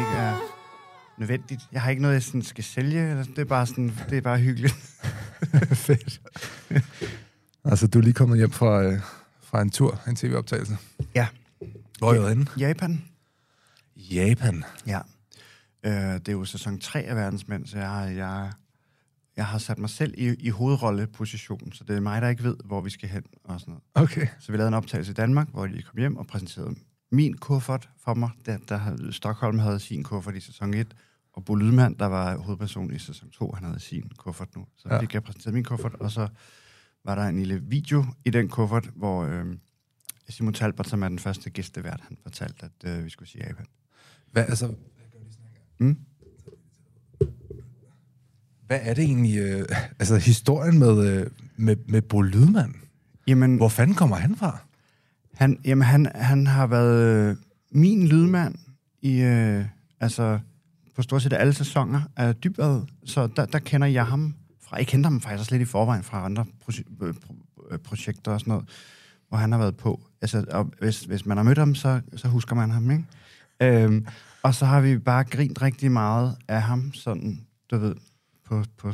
ikke 0.00 0.16
er 0.16 0.36
nødvendigt. 1.18 1.60
Jeg 1.72 1.82
har 1.82 1.90
ikke 1.90 2.02
noget, 2.02 2.14
jeg 2.14 2.22
sådan 2.22 2.42
skal 2.42 2.64
sælge. 2.64 3.18
Det 3.18 3.38
er 3.38 3.44
bare, 3.44 3.66
sådan, 3.66 3.92
det 4.10 4.18
er 4.18 4.22
bare 4.22 4.38
hyggeligt. 4.38 4.74
Fedt. 5.86 6.20
altså, 7.64 7.86
du 7.86 7.98
er 7.98 8.02
lige 8.02 8.14
kommet 8.14 8.38
hjem 8.38 8.50
fra, 8.50 8.82
øh, 8.82 9.00
fra 9.42 9.62
en 9.62 9.70
tur, 9.70 10.00
en 10.08 10.16
tv-optagelse. 10.16 10.76
Ja. 11.14 11.26
Hvor 11.98 12.12
er 12.12 12.26
I 12.26 12.28
henne? 12.28 12.46
Japan. 12.58 13.04
Japan. 13.96 14.64
Ja. 14.86 15.00
Øh, 15.84 15.92
det 15.92 16.28
er 16.28 16.32
jo 16.32 16.44
sæson 16.44 16.78
3 16.78 17.02
af 17.02 17.16
Verdensmænd, 17.16 17.66
så 17.66 17.78
jeg 17.78 17.88
har, 17.88 18.04
jeg, 18.04 18.52
jeg 19.36 19.46
har 19.46 19.58
sat 19.58 19.78
mig 19.78 19.90
selv 19.90 20.14
i, 20.16 20.34
i 20.38 20.48
hovedrolleposition, 20.50 21.72
så 21.72 21.84
det 21.84 21.96
er 21.96 22.00
mig, 22.00 22.22
der 22.22 22.28
ikke 22.28 22.42
ved, 22.42 22.56
hvor 22.64 22.80
vi 22.80 22.90
skal 22.90 23.08
hen 23.08 23.22
og 23.44 23.60
sådan 23.60 23.72
noget. 23.72 23.84
Okay. 23.94 24.26
Så 24.38 24.52
vi 24.52 24.58
lavede 24.58 24.68
en 24.68 24.74
optagelse 24.74 25.10
i 25.10 25.14
Danmark, 25.14 25.48
hvor 25.48 25.66
de 25.66 25.82
kom 25.82 25.98
hjem 25.98 26.16
og 26.16 26.26
præsenterede 26.26 26.74
min 27.12 27.36
kuffert 27.36 27.88
for 27.98 28.14
mig. 28.14 28.30
Der, 28.46 28.58
der 28.68 29.10
Stockholm 29.10 29.58
havde 29.58 29.80
sin 29.80 30.02
kuffert 30.02 30.36
i 30.36 30.40
sæson 30.40 30.74
1, 30.74 30.94
og 31.32 31.44
Bo 31.44 31.54
Lydman, 31.54 31.94
der 31.94 32.06
var 32.06 32.36
hovedperson 32.36 32.94
i 32.94 32.98
sæson 32.98 33.30
2, 33.30 33.52
han 33.52 33.64
havde 33.64 33.80
sin 33.80 34.10
kuffert 34.16 34.56
nu. 34.56 34.66
Så 34.76 34.88
Ja. 34.88 34.94
ja. 34.94 35.00
fik 35.00 35.14
jeg 35.14 35.22
præsenteret 35.22 35.54
min 35.54 35.64
kuffert, 35.64 35.94
og 35.94 36.10
så 36.10 36.28
var 37.04 37.14
der 37.14 37.22
en 37.22 37.36
lille 37.38 37.62
video 37.62 38.04
i 38.24 38.30
den 38.30 38.48
kuffert, 38.48 38.90
hvor 38.96 39.24
øh, 39.24 39.46
Simon 40.28 40.54
Talbot, 40.54 40.86
som 40.88 41.02
er 41.02 41.08
den 41.08 41.18
første 41.18 41.50
gæstevært, 41.50 42.00
han 42.08 42.16
fortalte, 42.22 42.66
at 42.66 42.98
øh, 42.98 43.04
vi 43.04 43.10
skulle 43.10 43.28
sige 43.28 43.46
Japan. 43.46 43.66
Hvad, 44.32 44.42
altså, 44.42 44.74
Mm? 45.78 45.98
Hvad 48.66 48.78
er 48.82 48.94
det 48.94 49.04
egentlig, 49.04 49.38
øh, 49.38 49.64
altså 49.98 50.16
historien 50.16 50.78
med, 50.78 51.06
øh, 51.06 51.26
med, 51.56 51.76
med 51.88 52.02
Bo 52.02 52.20
Lydman? 52.22 52.74
Jamen, 53.26 53.56
Hvor 53.56 53.68
fanden 53.68 53.94
kommer 53.96 54.16
han 54.16 54.36
fra? 54.36 54.58
Han, 55.34 55.58
jamen, 55.64 55.82
han, 55.82 56.10
han 56.14 56.46
har 56.46 56.66
været 56.66 57.30
øh, 57.30 57.36
min 57.70 58.06
lydmand 58.06 58.54
i, 59.02 59.20
øh, 59.20 59.64
altså, 60.00 60.38
på 60.96 61.02
stort 61.02 61.22
set 61.22 61.32
alle 61.32 61.52
sæsoner 61.54 62.02
af 62.16 62.34
Dybvad, 62.34 62.80
så 63.04 63.26
der, 63.26 63.46
der 63.46 63.58
kender 63.58 63.86
jeg 63.86 64.06
ham 64.06 64.34
fra. 64.62 64.76
Jeg 64.76 64.86
kendte 64.86 65.06
ham 65.06 65.20
faktisk 65.20 65.50
lidt 65.50 65.62
i 65.62 65.64
forvejen 65.64 66.02
fra 66.02 66.24
andre 66.24 66.44
proje- 66.60 66.84
pro- 67.24 67.68
øh, 67.70 67.78
projekter 67.78 68.32
og 68.32 68.40
sådan 68.40 68.50
noget, 68.50 68.68
hvor 69.28 69.38
han 69.38 69.52
har 69.52 69.58
været 69.58 69.76
på. 69.76 70.00
Altså, 70.22 70.44
og 70.50 70.70
hvis, 70.80 71.00
hvis 71.00 71.26
man 71.26 71.36
har 71.36 71.44
mødt 71.44 71.58
ham, 71.58 71.74
så, 71.74 72.00
så 72.16 72.28
husker 72.28 72.54
man 72.54 72.70
ham, 72.70 72.90
ikke? 72.90 73.04
Øhm, 73.60 74.06
og 74.42 74.54
så 74.54 74.66
har 74.66 74.80
vi 74.80 74.98
bare 74.98 75.24
grint 75.24 75.62
rigtig 75.62 75.92
meget 75.92 76.36
af 76.48 76.62
ham, 76.62 76.92
sådan, 76.94 77.40
du 77.70 77.78
ved, 77.78 77.94
på, 78.44 78.64
på 78.76 78.88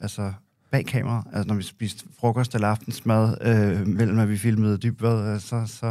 altså, 0.00 0.32
bag 0.70 0.86
kamera, 0.86 1.26
altså 1.32 1.48
når 1.48 1.54
vi 1.54 1.62
spiste 1.62 2.04
frokost 2.20 2.54
eller 2.54 2.68
aftensmad, 2.68 3.36
øh, 3.40 3.86
mellem 3.86 4.18
at 4.18 4.28
vi 4.28 4.36
filmede 4.38 4.78
dybvad, 4.78 5.40
så, 5.40 5.66
så 5.66 5.86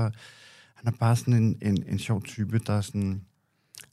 han 0.75 0.88
er 0.88 0.92
bare 1.00 1.16
sådan 1.16 1.34
en, 1.34 1.58
en, 1.61 1.84
en 1.88 2.00
sjov 2.00 2.23
type, 2.23 2.59
der 2.59 2.81
sådan 2.81 3.22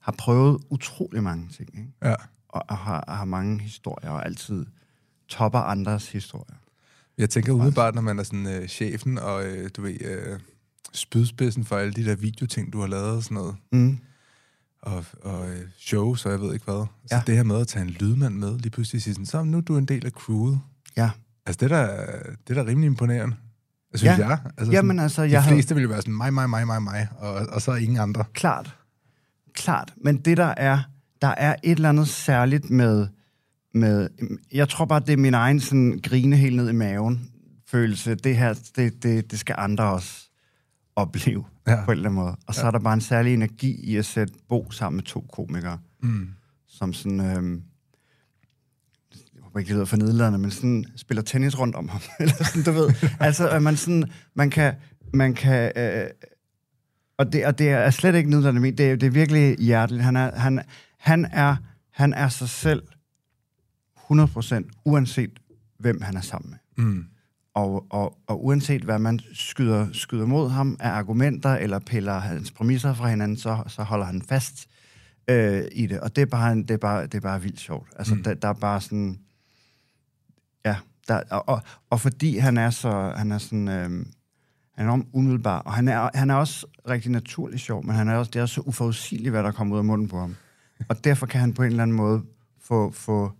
har 0.01 0.15
prøvet 0.19 0.63
utrolig 0.71 1.23
mange 1.23 1.48
ting, 1.48 1.69
ikke? 1.79 1.93
Ja. 2.03 2.15
Og, 2.48 2.65
og 2.69 2.77
har, 2.77 3.05
har 3.09 3.25
mange 3.25 3.61
historier, 3.61 4.11
og 4.11 4.27
altid 4.27 4.67
topper 5.29 5.59
andres 5.59 6.13
historier. 6.13 6.57
Jeg 7.19 7.31
tænker 7.31 7.53
umiddelbart, 7.53 7.95
når 7.95 8.03
man 8.03 8.19
er 8.19 8.23
sådan 8.23 8.47
øh, 8.47 8.69
chefen 8.69 9.19
og, 9.19 9.47
øh, 9.47 9.71
du 9.77 9.83
ved, 9.83 10.01
øh, 10.01 10.41
spydspidsen 10.93 11.65
for 11.65 11.77
alle 11.77 11.93
de 11.93 12.05
der 12.05 12.15
videoting, 12.15 12.73
du 12.73 12.81
har 12.81 12.87
lavet 12.87 13.11
og 13.17 13.23
sådan 13.23 13.35
noget, 13.35 13.57
Mm. 13.73 13.98
Og, 14.83 15.05
og 15.23 15.50
øh, 15.50 15.61
shows, 15.78 16.27
og 16.27 16.33
jeg 16.33 16.41
ved 16.41 16.53
ikke 16.55 16.64
hvad. 16.64 16.84
Så 17.06 17.14
Ja. 17.17 17.23
det 17.27 17.36
her 17.36 17.42
med 17.42 17.61
at 17.61 17.67
tage 17.69 17.83
en 17.83 17.91
lydmand 17.91 18.34
med, 18.34 18.59
lige 18.59 18.70
pludselig 18.70 19.03
sige 19.03 19.14
sådan, 19.14 19.27
så 19.27 19.42
nu 19.45 19.56
er 19.56 19.61
du 19.61 19.77
en 19.77 19.84
del 19.84 20.06
af 20.06 20.11
crewet. 20.12 20.61
Ja. 20.97 21.11
Altså, 21.47 21.59
det 21.67 21.73
er 21.73 21.86
da, 21.86 22.06
det 22.48 22.59
er 22.59 22.62
da 22.62 22.70
rimelig 22.70 22.86
imponerende. 22.86 23.36
Jeg 23.92 23.98
synes 24.01 24.19
Ja. 24.19 24.28
jeg. 24.28 24.39
Altså, 24.58 24.73
Jamen 24.73 24.89
sådan, 24.97 25.01
altså, 25.01 25.23
de 25.23 25.31
jeg 25.31 25.42
havde- 25.42 25.55
fleste 25.56 25.75
vil 25.75 25.83
jo 25.83 25.89
være 25.89 26.01
sådan, 26.03 26.14
mig, 26.17 26.34
mig, 26.34 26.51
mig, 26.51 26.67
mig, 26.67 26.83
mig, 26.83 27.08
og, 27.19 27.33
og 27.34 27.62
så 27.62 27.75
ingen 27.75 27.98
andre. 27.98 28.25
Klart. 28.33 28.77
Klart. 29.55 29.95
Men 30.05 30.17
det 30.17 30.36
der 30.36 30.55
er, 30.57 30.79
der 31.23 31.29
er 31.29 31.57
et 31.62 31.70
eller 31.77 31.89
andet 31.89 32.08
særligt 32.08 32.70
med, 32.70 33.07
med 33.74 34.08
jeg 34.52 34.68
tror 34.68 34.85
bare, 34.85 35.01
det 35.01 35.12
er 35.12 35.17
min 35.17 35.35
egen 35.35 35.61
sådan, 35.61 36.01
grine 36.02 36.36
helt 36.36 36.57
ned 36.57 36.68
i 36.68 36.73
maven 36.73 37.30
følelse. 37.68 38.14
Det 38.14 38.36
her, 38.36 38.55
det, 38.77 39.02
det, 39.02 39.30
det 39.30 39.39
skal 39.39 39.55
andre 39.58 39.85
også 39.85 40.29
opleve 40.97 41.45
Ja. 41.70 41.85
på 41.85 41.91
en 41.91 41.97
eller 41.98 42.08
anden 42.11 42.23
måde. 42.25 42.36
Og 42.47 42.55
så 42.55 42.61
Ja. 42.61 42.67
er 42.67 42.70
der 42.70 42.79
bare 42.79 42.95
en 42.95 43.01
særlig 43.01 43.35
energi 43.35 43.81
i 43.85 43.97
at 43.97 44.05
sætte 44.07 44.35
Bo 44.48 44.70
sammen 44.70 44.97
med 44.97 45.05
to 45.05 45.20
komikere, 45.33 45.79
Mm. 46.03 46.29
som 46.67 46.92
sådan... 46.92 47.20
Øhm, 47.20 47.63
jeg 49.35 49.42
håber 49.42 49.58
ikke, 49.58 49.69
det 49.69 49.75
lyder 49.75 49.85
for 49.85 49.97
nedladende, 49.97 50.39
men 50.39 50.51
sådan 50.51 50.85
spiller 50.97 51.23
tennis 51.23 51.59
rundt 51.59 51.77
om 51.77 51.89
ham. 51.89 52.01
Eller 52.20 52.35
sådan, 52.35 52.63
du 52.63 52.73
ved. 52.73 52.91
altså, 53.20 53.48
at 53.48 53.63
man 53.63 53.77
sådan... 53.77 54.05
Man 54.35 54.51
kan... 54.51 54.75
Man 55.14 55.35
kan 55.35 55.73
øh, 55.77 56.07
og, 57.19 57.33
det, 57.33 57.47
og 57.47 57.59
det 57.59 57.69
er 57.70 57.91
slet 57.91 58.14
ikke 58.14 58.30
nedladende 58.30 58.61
ment. 58.61 58.79
Det, 58.79 58.91
er- 58.91 58.97
det 58.97 59.07
er 59.07 59.11
virkelig 59.11 59.57
hjerteligt. 59.59 60.05
Han 60.05 60.17
er, 60.17 60.36
han, 60.39 60.61
han 60.98 61.25
er, 61.25 61.57
han 61.91 62.13
er 62.14 62.29
sig 62.29 62.48
selv 62.48 62.83
100%, 64.13 64.83
uanset 64.85 65.30
hvem 65.79 66.01
han 66.01 66.17
er 66.17 66.20
sammen 66.20 66.51
med. 66.51 66.85
Mm. 66.85 67.05
Og, 67.55 67.86
og, 67.90 68.18
og 68.27 68.44
uanset 68.44 68.83
hvad 68.83 68.98
man 68.98 69.20
skyder, 69.33 69.86
skyder 69.92 70.27
mod 70.27 70.50
ham 70.50 70.77
af 70.80 70.88
argumenter, 70.88 71.50
eller 71.55 71.78
piller 71.78 72.18
hans 72.18 72.50
præmisser 72.50 72.94
fra 72.94 73.08
hinanden, 73.08 73.36
så, 73.36 73.62
så 73.66 73.83
holder 73.83 74.06
han 74.06 74.22
fast 74.22 74.66
øh, 75.30 75.64
i 75.72 75.86
det. 75.86 76.00
Og 76.00 76.16
det 76.16 76.22
er 76.22 76.27
bare, 76.27 76.56
det 76.56 76.70
er 76.70 76.77
bare, 76.77 77.02
det 77.02 77.14
er 77.14 77.20
bare 77.20 77.42
vildt 77.42 77.61
sjovt. 77.61 77.88
Altså, 77.96 78.14
Mm. 78.14 78.22
der, 78.22 78.34
der 78.34 78.48
er 78.48 78.52
bare 78.52 78.80
sådan... 78.80 79.18
Ja, 80.64 80.77
der, 81.08 81.22
og, 81.30 81.48
og, 81.48 81.62
og 81.90 82.00
fordi 82.00 82.38
han 82.38 82.56
er 82.58 82.70
så... 82.70 83.12
Han 83.16 83.33
er 83.33 83.38
sådan... 83.38 83.68
Øh, 83.68 84.06
han 84.74 84.88
er 84.88 84.92
enormt 84.92 85.08
umiddelbar, 85.12 85.58
og 85.58 85.72
han 85.72 85.88
er, 85.88 86.11
han 86.14 86.30
er 86.30 86.34
også 86.34 86.67
rigtig 86.88 87.11
naturlig 87.11 87.61
sjov, 87.61 87.86
men 87.86 87.94
han 87.96 88.08
er 88.08 88.17
også, 88.17 88.30
det 88.30 88.38
er 88.38 88.42
også 88.42 88.55
så 88.55 88.61
uforudsigeligt, 88.61 89.30
hvad 89.32 89.42
der 89.42 89.52
kommer 89.52 89.74
ud 89.74 89.78
af 89.78 89.84
munden 89.84 90.08
på 90.08 90.18
ham. 90.20 90.36
Og 90.88 91.05
derfor 91.05 91.27
kan 91.27 91.40
han 91.40 91.52
på 91.55 91.62
en 91.62 91.70
eller 91.70 91.82
anden 91.82 91.96
måde 91.96 92.22
få, 92.62 92.90
få 92.90 93.32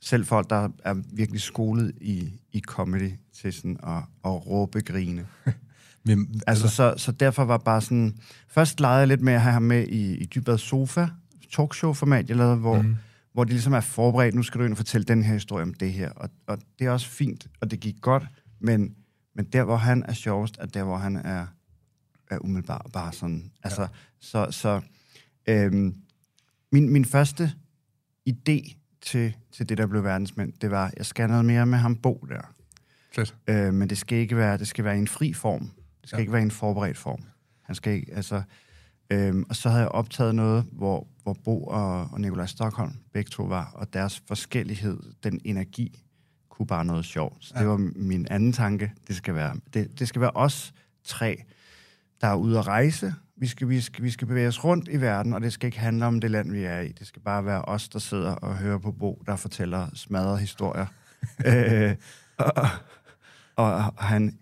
selv 0.00 0.26
folk, 0.26 0.50
der 0.50 0.68
er 0.84 0.94
virkelig 1.12 1.40
skolet 1.40 1.92
i, 2.00 2.32
i 2.52 2.60
comedy, 2.60 3.10
til 3.34 3.52
sådan 3.52 3.76
at, 3.82 4.02
at 4.24 4.46
råbe 4.46 4.80
grine. 4.80 5.26
Men, 6.06 6.42
Altså, 6.46 6.68
så, 6.68 6.94
så 6.96 7.12
derfor 7.12 7.44
var 7.44 7.58
bare 7.58 7.80
sådan... 7.80 8.18
Først 8.48 8.80
legede 8.80 8.98
jeg 8.98 9.08
lidt 9.08 9.20
med 9.20 9.32
at 9.32 9.40
have 9.40 9.52
ham 9.52 9.62
med 9.62 9.88
i, 9.88 10.16
i 10.16 10.24
Dybvad 10.24 10.58
Sofa, 10.58 11.06
talkshow-format, 11.50 12.28
jeg 12.28 12.36
lavede, 12.36 12.56
hvor, 12.56 12.82
mm. 12.82 12.96
hvor 13.32 13.44
de 13.44 13.50
ligesom 13.50 13.72
er 13.72 13.80
forberedt, 13.80 14.34
nu 14.34 14.42
skal 14.42 14.58
du 14.58 14.64
ind 14.64 14.72
og 14.72 14.76
fortælle 14.76 15.04
den 15.04 15.22
her 15.22 15.32
historie 15.32 15.62
om 15.62 15.74
det 15.74 15.92
her. 15.92 16.10
Og, 16.10 16.30
og 16.46 16.58
det 16.78 16.86
er 16.86 16.90
også 16.90 17.08
fint, 17.08 17.46
og 17.60 17.70
det 17.70 17.80
gik 17.80 17.96
godt, 18.00 18.22
men, 18.60 18.94
men 19.34 19.44
der, 19.44 19.64
hvor 19.64 19.76
han 19.76 20.04
er 20.08 20.12
sjovest, 20.12 20.56
er 20.60 20.66
der, 20.66 20.84
hvor 20.84 20.96
han 20.96 21.16
er, 21.16 21.46
er 22.30 22.38
umiddelbart 22.38 22.86
bare 22.92 23.12
sådan... 23.12 23.50
Altså, 23.62 23.82
ja. 23.82 23.88
så... 24.20 24.46
så 24.50 24.80
øhm, 25.48 25.94
min, 26.72 26.92
min 26.92 27.04
første 27.04 27.52
idé 28.30 28.74
til, 29.02 29.36
til 29.52 29.68
det, 29.68 29.78
der 29.78 29.86
blev 29.86 30.04
verdensmænd, 30.04 30.52
det 30.60 30.70
var, 30.70 30.92
jeg 30.96 31.06
skal 31.06 31.22
have 31.22 31.30
noget 31.30 31.44
mere 31.44 31.66
med 31.66 31.78
ham 31.78 31.96
Bo 31.96 32.26
der. 32.28 32.54
Fedt. 33.14 33.34
Øh, 33.48 33.74
men 33.74 33.90
det 33.90 33.98
skal 33.98 34.18
ikke 34.18 34.36
være, 34.36 34.58
det 34.58 34.68
skal 34.68 34.84
være 34.84 34.96
i 34.96 34.98
en 34.98 35.08
fri 35.08 35.32
form. 35.32 35.60
Det 36.00 36.08
skal 36.08 36.16
Ja. 36.16 36.20
ikke 36.20 36.32
være 36.32 36.42
i 36.42 36.44
en 36.44 36.50
forberedt 36.50 36.98
form. 36.98 37.22
Han 37.62 37.74
skal 37.74 37.92
ikke, 37.92 38.12
altså... 38.14 38.42
Øhm, 39.10 39.44
og 39.48 39.56
så 39.56 39.68
havde 39.68 39.80
jeg 39.82 39.88
optaget 39.90 40.34
noget, 40.34 40.66
hvor, 40.72 41.06
hvor 41.22 41.36
Bo 41.44 41.64
og, 41.64 42.08
og 42.12 42.20
Nikolaj 42.20 42.46
Stockholm 42.46 42.92
begge 43.12 43.28
to 43.28 43.42
var, 43.42 43.70
og 43.74 43.92
deres 43.92 44.22
forskellighed, 44.28 44.98
den 45.24 45.40
energi, 45.44 46.00
kunne 46.50 46.66
bare 46.66 46.84
noget 46.84 47.04
sjovt. 47.04 47.36
Så. 47.44 47.52
Ja. 47.54 47.60
det 47.60 47.68
var 47.68 47.76
min 47.96 48.26
anden 48.30 48.52
tanke. 48.52 48.92
Det 49.08 49.16
skal 49.16 49.34
være, 49.34 49.56
det, 49.74 49.98
det 49.98 50.08
skal 50.08 50.20
være 50.20 50.30
os 50.34 50.72
tre, 51.04 51.42
der 52.20 52.26
er 52.26 52.34
ude 52.34 52.58
at 52.58 52.66
rejse. 52.66 53.14
Vi 53.36 53.46
skal, 53.46 53.68
vi, 53.68 53.80
skal, 53.80 54.04
vi 54.04 54.10
skal 54.10 54.26
bevæge 54.26 54.48
os 54.48 54.64
rundt 54.64 54.88
i 54.88 55.00
verden, 55.00 55.32
og 55.32 55.40
det 55.40 55.52
skal 55.52 55.66
ikke 55.66 55.78
handle 55.78 56.06
om 56.06 56.20
det 56.20 56.30
land, 56.30 56.50
vi 56.52 56.64
er 56.64 56.80
i. 56.80 56.88
Det 56.92 57.06
skal 57.06 57.22
bare 57.22 57.44
være 57.44 57.62
os, 57.62 57.88
der 57.88 57.98
sidder 57.98 58.30
og 58.30 58.56
hører 58.56 58.78
på 58.78 58.92
Bo, 58.92 59.22
der 59.26 59.36
fortæller 59.36 59.88
smadrede 59.94 60.38
historier. 60.38 60.86
øh, 61.46 61.94
og, 62.38 62.68
og, 63.56 63.84
han 64.04 64.38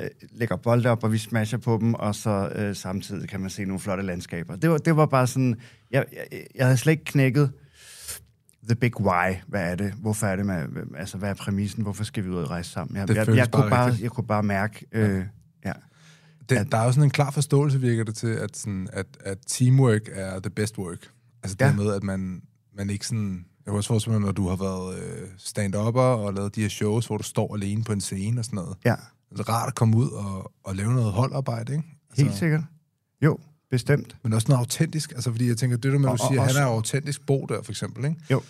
øh, 0.00 0.06
lægger 0.32 0.56
bolde 0.56 0.88
op, 0.88 1.04
og 1.04 1.12
vi 1.12 1.18
smasher 1.18 1.58
på 1.58 1.78
dem, 1.80 1.94
og 1.94 2.14
så 2.14 2.52
øh, 2.54 2.76
samtidig 2.76 3.28
kan 3.28 3.40
man 3.40 3.50
se 3.50 3.64
nogle 3.64 3.80
flotte 3.80 4.02
landskaber. 4.02 4.56
Det 4.56 4.70
var, 4.70 4.78
det 4.78 4.96
var 4.96 5.06
bare 5.06 5.26
sådan... 5.26 5.56
Jeg, 5.90 6.04
jeg, 6.12 6.46
jeg 6.54 6.66
havde 6.66 6.76
slet 6.76 6.90
ikke 6.92 7.04
knækket 7.04 7.52
the 8.68 8.74
big 8.74 9.00
why. 9.00 9.34
Hvad 9.46 9.70
er 9.70 9.74
det? 9.74 9.92
Hvorfor 9.92 10.26
er 10.26 10.36
det 10.36 10.46
med... 10.46 10.66
Altså, 10.96 11.18
hvad 11.18 11.30
er 11.30 11.34
præmissen? 11.34 11.82
Hvorfor 11.82 12.04
skal 12.04 12.24
vi 12.24 12.28
ud 12.28 12.36
og 12.36 12.50
rejse 12.50 12.70
sammen? 12.70 12.96
Jeg, 12.96 13.08
Det 13.08 13.16
jeg, 13.16 13.26
føles 13.26 13.38
jeg, 13.38 13.50
bare 13.50 13.62
kunne 13.62 13.70
bare, 13.70 13.94
jeg 14.00 14.10
kunne 14.10 14.26
bare 14.26 14.42
mærke... 14.42 14.86
Øh, 14.92 15.24
ja. 15.64 15.72
Det, 16.48 16.56
at- 16.56 16.72
der 16.72 16.78
er 16.78 16.84
jo 16.84 16.92
sådan 16.92 17.04
en 17.04 17.10
klar 17.10 17.30
forståelse, 17.30 17.80
virker 17.80 18.04
det 18.04 18.14
til, 18.14 18.26
at, 18.26 18.56
sådan, 18.56 18.88
at, 18.92 19.06
at 19.20 19.38
teamwork 19.46 20.00
er 20.12 20.40
the 20.40 20.50
best 20.50 20.78
work. 20.78 21.10
Altså 21.42 21.56
Ja. 21.60 21.66
det 21.68 21.76
med, 21.76 21.94
at 21.94 22.02
man, 22.02 22.42
man 22.76 22.90
ikke 22.90 23.06
sådan... 23.06 23.44
Jeg 23.66 23.70
kan 23.72 23.76
også 23.76 23.88
forestille 23.88 24.18
mig, 24.18 24.26
når 24.26 24.32
du 24.32 24.48
har 24.48 24.56
været 24.56 24.98
øh, 24.98 25.28
stand-upper 25.38 26.00
og 26.00 26.34
lavet 26.34 26.54
de 26.54 26.60
her 26.62 26.68
shows, 26.68 27.06
hvor 27.06 27.16
du 27.16 27.22
står 27.22 27.54
alene 27.54 27.84
på 27.84 27.92
en 27.92 28.00
scene 28.00 28.40
og 28.40 28.44
sådan 28.44 28.56
noget. 28.56 28.76
ja, 28.84 28.94
Det 29.30 29.40
er 29.40 29.48
rart 29.48 29.68
at 29.68 29.74
komme 29.74 29.96
ud 29.96 30.08
og, 30.10 30.52
og 30.64 30.76
lave 30.76 30.92
noget 30.94 31.12
holdarbejde, 31.12 31.72
ikke? 31.72 31.84
helt 32.16 32.34
sikkert. 32.34 32.60
Jo, 33.22 33.38
bestemt. 33.70 34.16
Men 34.22 34.32
også 34.32 34.46
noget 34.48 34.58
autentisk. 34.60 35.12
Altså, 35.12 35.30
fordi 35.30 35.48
jeg 35.48 35.56
tænker, 35.56 35.76
det 35.76 35.92
der 35.92 35.98
med, 35.98 36.08
Og- 36.08 36.18
du 36.18 36.22
og 36.24 36.28
siger, 36.30 36.40
også- 36.42 36.54
han 36.58 36.66
er 36.68 36.70
autentisk 36.72 37.26
Bo 37.26 37.46
der, 37.48 37.62
for 37.62 37.72
eksempel, 37.72 38.04
ikke? 38.04 38.16
Jo. 38.30 38.42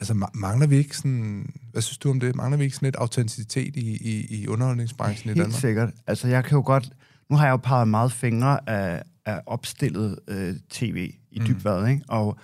Altså, 0.00 0.12
ma- 0.14 0.30
mangler 0.34 0.66
vi 0.66 0.76
ikke 0.76 0.96
sådan... 0.96 1.52
Hvad 1.72 1.82
synes 1.82 1.98
du 1.98 2.10
om 2.10 2.20
det? 2.20 2.36
Mangler 2.36 2.58
vi 2.58 2.64
ikke 2.64 2.76
sådan 2.76 2.86
lidt 2.86 2.96
autenticitet 2.96 3.76
i, 3.76 3.96
i, 3.96 4.26
i 4.42 4.46
underholdningsbranchen 4.48 5.30
i 5.30 5.32
Helt 5.34 5.42
Danmark? 5.42 5.60
sikkert. 5.60 5.90
Altså, 6.06 6.28
jeg 6.28 6.44
kan 6.44 6.56
jo 6.56 6.62
godt... 6.66 6.90
Nu 7.30 7.36
har 7.36 7.44
jeg 7.44 7.52
jo 7.52 7.56
peget 7.56 7.88
meget 7.88 8.12
fingre 8.12 8.70
af, 8.70 9.02
af 9.26 9.40
opstillet 9.46 10.18
øh, 10.28 10.56
tv 10.70 11.12
i 11.30 11.38
Mm. 11.40 11.46
dybvad, 11.46 11.88
ikke? 11.88 12.02
Og, 12.08 12.38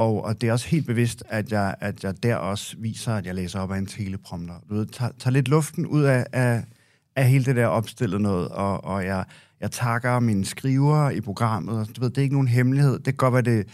og, 0.00 0.24
og 0.24 0.40
det 0.40 0.48
er 0.48 0.52
også 0.52 0.68
helt 0.68 0.86
bevidst, 0.86 1.24
at 1.28 1.52
jeg, 1.52 1.74
at 1.80 2.04
jeg 2.04 2.22
der 2.22 2.36
også 2.36 2.76
viser, 2.78 3.14
at 3.14 3.26
jeg 3.26 3.34
læser 3.34 3.60
op 3.60 3.72
af 3.72 3.78
en 3.78 3.86
teleprompter. 3.86 4.54
Du 4.68 4.74
ved, 4.74 4.86
tager, 4.86 5.12
tager 5.18 5.32
lidt 5.32 5.48
luften 5.48 5.86
ud 5.86 6.02
af, 6.02 6.26
af, 6.32 6.64
af 7.16 7.28
hele 7.28 7.44
det 7.44 7.56
der 7.56 7.66
opstillet 7.66 8.20
noget, 8.20 8.48
og, 8.48 8.84
og 8.84 9.04
jeg, 9.04 9.24
jeg 9.60 9.70
takker 9.70 10.20
mine 10.20 10.44
skriver 10.44 11.10
i 11.10 11.20
programmet. 11.20 11.78
og 11.78 11.96
Du 11.96 12.00
ved, 12.00 12.10
det 12.10 12.18
er 12.18 12.22
ikke 12.22 12.34
nogen 12.34 12.48
hemmelighed. 12.48 12.92
Det 12.92 13.04
kan 13.04 13.14
godt 13.14 13.32
være, 13.34 13.42
det, 13.42 13.68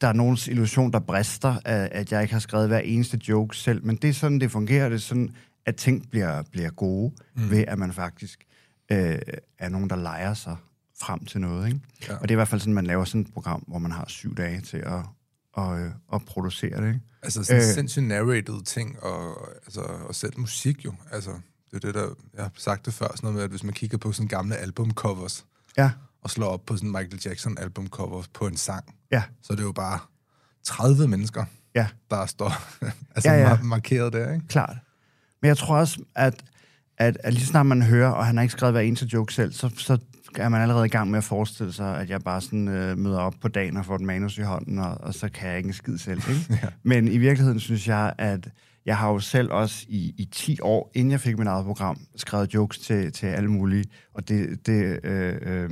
der 0.00 0.08
er 0.08 0.12
nogens 0.12 0.48
illusion, 0.48 0.92
der 0.92 0.98
brister, 0.98 1.56
at, 1.64 1.88
at 1.92 2.12
jeg 2.12 2.22
ikke 2.22 2.34
har 2.34 2.40
skrevet 2.40 2.68
hver 2.68 2.78
eneste 2.78 3.20
joke 3.28 3.56
selv, 3.56 3.84
men 3.84 3.96
det 3.96 4.10
er 4.10 4.14
sådan, 4.14 4.40
det 4.40 4.50
fungerer. 4.50 4.88
Det 4.88 4.96
er 4.96 5.00
sådan, 5.00 5.30
at 5.66 5.76
ting 5.76 6.10
bliver, 6.10 6.42
bliver 6.52 6.70
gode, 6.70 7.12
mm. 7.36 7.50
ved 7.50 7.64
at 7.68 7.78
man 7.78 7.92
faktisk 7.92 8.44
øh, 8.92 9.18
er 9.58 9.68
nogen, 9.68 9.90
der 9.90 9.96
leger 9.96 10.34
sig 10.34 10.56
frem 11.00 11.24
til 11.24 11.40
noget. 11.40 11.66
Ikke? 11.66 11.80
Ja. 12.08 12.14
Og 12.14 12.22
det 12.22 12.30
er 12.30 12.34
i 12.34 12.42
hvert 12.42 12.48
fald 12.48 12.60
sådan, 12.60 12.74
man 12.74 12.86
laver 12.86 13.04
sådan 13.04 13.20
et 13.20 13.32
program, 13.34 13.64
hvor 13.68 13.78
man 13.78 13.92
har 13.92 14.04
syv 14.08 14.36
dage 14.36 14.60
til 14.60 14.76
at, 14.76 15.02
og, 15.52 15.80
øh, 15.80 15.90
at 16.12 16.24
producere 16.24 16.80
det. 16.82 16.88
Ikke? 16.88 17.00
Altså 17.22 17.44
sådan 17.44 17.62
øh. 17.62 17.74
Sindssygt 17.74 18.04
narrated 18.06 18.62
ting, 18.64 19.02
og, 19.02 19.48
altså, 19.66 19.80
og 19.80 20.14
selv 20.14 20.40
musik 20.40 20.84
jo. 20.84 20.94
Altså, 21.12 21.30
det 21.70 21.76
er 21.76 21.78
det, 21.78 21.94
der... 21.94 22.08
Jeg 22.34 22.42
har 22.44 22.50
sagt 22.56 22.86
det 22.86 22.94
før, 22.94 23.06
sådan 23.06 23.18
noget 23.22 23.34
med, 23.34 23.42
at 23.44 23.50
hvis 23.50 23.64
man 23.64 23.74
kigger 23.74 23.98
på 23.98 24.12
sådan 24.12 24.28
gamle 24.28 24.56
albumcovers, 24.56 25.46
Ja, 25.76 25.90
og 26.22 26.30
slår 26.30 26.46
op 26.48 26.66
på 26.66 26.76
sådan 26.76 26.90
Michael 26.90 27.20
Jackson 27.24 27.58
albumcover 27.58 28.22
på 28.34 28.46
en 28.46 28.56
sang, 28.56 28.94
ja, 29.12 29.22
så 29.42 29.52
er 29.52 29.56
det 29.56 29.62
jo 29.64 29.72
bare 29.72 29.98
30 30.64 31.08
mennesker, 31.08 31.44
ja. 31.74 31.88
der 32.10 32.26
står 32.26 32.52
altså 33.14 33.30
Ja, 33.30 33.40
ja. 33.40 33.54
mar- 33.56 33.62
markeret 33.62 34.12
der, 34.12 34.32
ikke? 34.32 34.46
klart. 34.48 34.76
Men 35.42 35.48
jeg 35.48 35.56
tror 35.56 35.76
også, 35.76 36.00
at, 36.14 36.44
at, 37.00 37.18
at 37.24 37.34
lige 37.34 37.46
snart 37.46 37.66
man 37.66 37.82
hører, 37.82 38.10
og 38.10 38.26
han 38.26 38.36
har 38.36 38.42
ikke 38.42 38.52
skrevet 38.52 38.74
hver 38.74 38.80
eneste 38.80 39.06
joke 39.12 39.34
selv, 39.34 39.52
så, 39.52 39.70
så 39.76 39.98
er 40.38 40.48
man 40.48 40.62
allerede 40.62 40.86
i 40.86 40.88
gang 40.88 41.10
med 41.10 41.18
at 41.18 41.24
forestille 41.24 41.72
sig, 41.72 41.98
at 41.98 42.10
jeg 42.10 42.20
bare 42.20 42.40
sådan 42.40 42.68
øh, 42.68 42.98
møder 42.98 43.18
op 43.18 43.34
på 43.40 43.48
dagen 43.48 43.76
og 43.76 43.84
får 43.84 43.94
et 43.94 44.00
manus 44.00 44.38
i 44.38 44.42
hånden, 44.42 44.78
og, 44.78 45.00
og 45.00 45.14
så 45.14 45.28
kan 45.28 45.48
jeg 45.48 45.56
ikke 45.56 45.66
en 45.66 45.72
skid 45.72 45.98
selv. 45.98 46.20
Ikke? 46.28 46.40
Ja. 46.62 46.68
Men 46.82 47.08
i 47.08 47.18
virkeligheden 47.18 47.60
synes 47.60 47.88
jeg, 47.88 48.12
at 48.18 48.48
jeg 48.86 48.96
har 48.96 49.10
jo 49.10 49.18
selv 49.18 49.52
også 49.52 49.86
i, 49.88 50.14
i 50.18 50.24
10 50.24 50.58
år, 50.62 50.90
inden 50.94 51.10
jeg 51.10 51.20
fik 51.20 51.38
mit 51.38 51.48
eget 51.48 51.64
program, 51.64 52.00
skrevet 52.16 52.54
jokes 52.54 52.78
til, 52.78 53.12
til 53.12 53.26
alle 53.26 53.50
mulige, 53.50 53.84
og 54.14 54.28
det, 54.28 54.66
det 54.66 55.00
øh, 55.04 55.36
øh, 55.42 55.70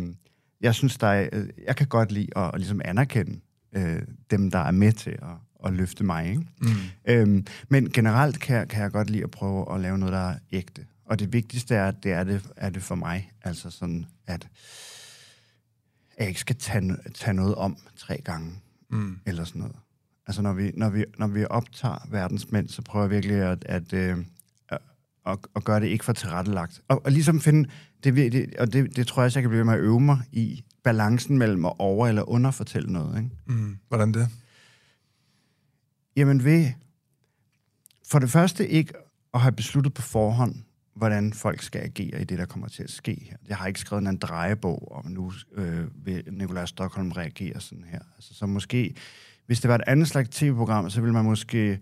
jeg 0.61 0.75
synes, 0.75 0.99
der 0.99 1.07
er, 1.07 1.29
øh, 1.33 1.49
jeg 1.67 1.77
kan 1.77 1.87
godt 1.87 2.13
lide 2.13 2.29
at, 2.37 2.51
at 2.55 2.61
ligesom 2.61 2.81
anerkende 2.85 3.41
øh, 3.77 4.03
dem, 4.31 4.51
der 4.51 4.59
er 4.59 4.71
med 4.71 4.93
til 4.93 5.11
at, 5.11 5.67
at 5.67 5.73
løfte 5.73 6.05
mig, 6.05 6.29
ikke? 6.29 6.43
Mm. 6.61 6.69
Øhm, 7.09 7.47
men 7.69 7.91
generelt 7.91 8.41
kan, 8.41 8.69
kan 8.69 8.83
jeg 8.83 8.91
godt 8.91 9.11
lide 9.11 9.23
at 9.25 9.31
prøve 9.31 9.75
at 9.75 9.81
lave 9.81 9.99
noget, 9.99 10.13
der 10.13 10.31
er 10.31 10.35
ægte. 10.53 10.85
Og 11.09 11.19
det 11.19 11.33
vigtigste 11.33 11.75
er, 11.75 11.89
at 11.89 11.95
det 12.03 12.13
er 12.13 12.25
det, 12.25 12.49
er 12.57 12.71
det 12.71 12.83
for 12.83 12.95
mig. 12.95 13.33
Altså 13.43 13.71
sådan, 13.71 14.07
at 14.27 14.49
jeg 16.19 16.29
ikke 16.29 16.41
skal 16.41 16.57
tage, 16.57 16.97
tage 17.15 17.35
noget 17.35 17.55
om 17.55 17.77
tre 17.97 18.21
gange, 18.25 18.53
Mm. 18.91 19.19
eller 19.27 19.45
sådan 19.45 19.59
noget. 19.61 19.77
Altså, 20.27 20.43
når 20.43 20.53
vi, 20.53 20.73
når 20.75 20.89
vi, 20.91 21.05
når 21.19 21.27
vi 21.27 21.45
optager 21.51 22.07
verdensmænd, 22.11 22.69
så 22.69 22.83
prøver 22.83 23.05
jeg 23.05 23.11
virkelig 23.11 23.37
at, 23.37 23.65
at, 23.65 23.93
øh, 23.93 24.19
at, 24.69 24.79
at, 25.27 25.39
at 25.57 25.65
gøre 25.65 25.81
det 25.81 25.87
ikke 25.87 26.05
for 26.05 26.13
tilrettelagt. 26.13 26.81
Og, 26.89 27.05
og 27.05 27.13
ligesom 27.13 27.41
finde, 27.41 27.69
det, 28.05 28.15
det, 28.33 28.57
og 28.57 28.73
det, 28.73 28.97
det 28.97 29.07
tror 29.07 29.23
jeg 29.23 29.27
også, 29.27 29.39
jeg 29.39 29.43
kan 29.43 29.51
blive 29.51 29.65
med 29.65 29.75
at 29.75 29.81
øve 29.81 30.01
mig 30.01 30.21
i, 30.33 30.65
balancen 30.85 31.39
mellem 31.39 31.65
at 31.65 31.73
over- 31.79 32.09
eller 32.09 32.29
underfortælle 32.29 32.93
noget, 32.93 33.17
ikke? 33.23 33.31
Mm. 33.47 33.79
Hvordan 33.89 34.13
det? 34.15 34.29
Jamen 36.17 36.45
ved, 36.45 36.73
for 38.09 38.19
det 38.19 38.31
første 38.31 38.69
ikke 38.69 38.93
at 39.35 39.41
have 39.41 39.53
besluttet 39.53 39.95
på 39.95 40.03
forhånd, 40.03 40.55
hvordan 40.99 41.33
folk 41.33 41.63
skal 41.63 41.81
agere 41.81 42.21
i 42.21 42.25
det, 42.25 42.39
der 42.39 42.47
kommer 42.47 42.69
til 42.69 42.83
at 42.83 42.91
ske 42.91 43.27
her. 43.31 43.37
Jeg 43.49 43.57
har 43.57 43.67
ikke 43.67 43.81
skrevet 43.81 44.09
en 44.09 44.17
drejebog 44.17 44.93
om, 44.93 45.07
nu 45.07 45.33
øh, 45.55 46.07
vil 46.07 46.23
Nikolaj 46.31 46.67
Stockholm 46.67 47.13
reagere 47.13 47.61
sådan 47.61 47.85
her. 47.85 48.01
Altså, 48.17 48.35
så 48.35 48.47
måske, 48.47 48.95
hvis 49.47 49.61
det 49.61 49.69
var 49.69 49.75
et 49.75 49.85
andet 49.87 50.09
slags 50.09 50.29
tv-program, 50.29 50.91
så 50.91 51.01
ville 51.01 51.15
man 51.15 51.25
måske 51.25 51.81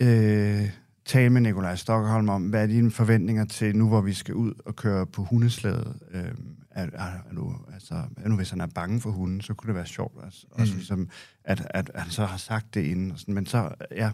øh, 0.00 0.70
tale 1.04 1.30
med 1.30 1.40
Nikolaj 1.40 1.76
Stockholm 1.76 2.28
om, 2.28 2.42
hvad 2.42 2.62
er 2.62 2.66
dine 2.66 2.90
forventninger 2.90 3.44
til 3.44 3.76
nu, 3.76 3.88
hvor 3.88 4.00
vi 4.00 4.12
skal 4.12 4.34
ud 4.34 4.52
og 4.64 4.76
køre 4.76 5.06
på 5.06 5.24
hundeslæde? 5.24 5.94
Øh, 6.10 6.32
er, 6.70 6.86
er, 6.92 7.10
er, 7.30 7.34
du, 7.36 7.56
altså, 7.72 7.94
er 8.16 8.28
nu, 8.28 8.36
hvis 8.36 8.50
han 8.50 8.60
er 8.60 8.66
bange 8.66 9.00
for 9.00 9.10
hunden, 9.10 9.40
så 9.40 9.54
kunne 9.54 9.68
det 9.68 9.74
være 9.74 9.86
sjovt. 9.86 10.24
Altså, 10.24 10.46
mm. 10.56 10.60
Også 10.60 10.74
ligesom, 10.74 11.08
at, 11.44 11.66
at, 11.70 11.90
at 11.94 12.02
han 12.02 12.10
så 12.10 12.24
har 12.24 12.36
sagt 12.36 12.74
det 12.74 12.84
inden. 12.84 13.10
Og 13.10 13.18
sådan. 13.18 13.34
Men 13.34 13.46
så, 13.46 13.74
ja, 13.90 14.10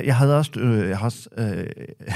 jeg 0.00 0.16
havde 0.16 0.38
også, 0.38 0.50
øh, 0.56 0.88
jeg, 0.88 0.98
også 1.00 1.28
øh, 1.38 1.66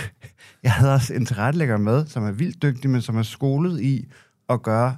jeg 0.63 0.73
havde 0.73 0.95
også 0.95 1.15
en 1.15 1.27
tilrettelægger 1.27 1.77
med, 1.77 2.07
som 2.07 2.25
er 2.25 2.33
vildt 2.33 2.63
dygtig, 2.63 2.91
men 2.91 3.03
som 3.03 3.17
er 3.17 3.23
skolet 3.23 3.81
i 3.81 4.07
at 4.49 4.63
gøre, 4.63 4.97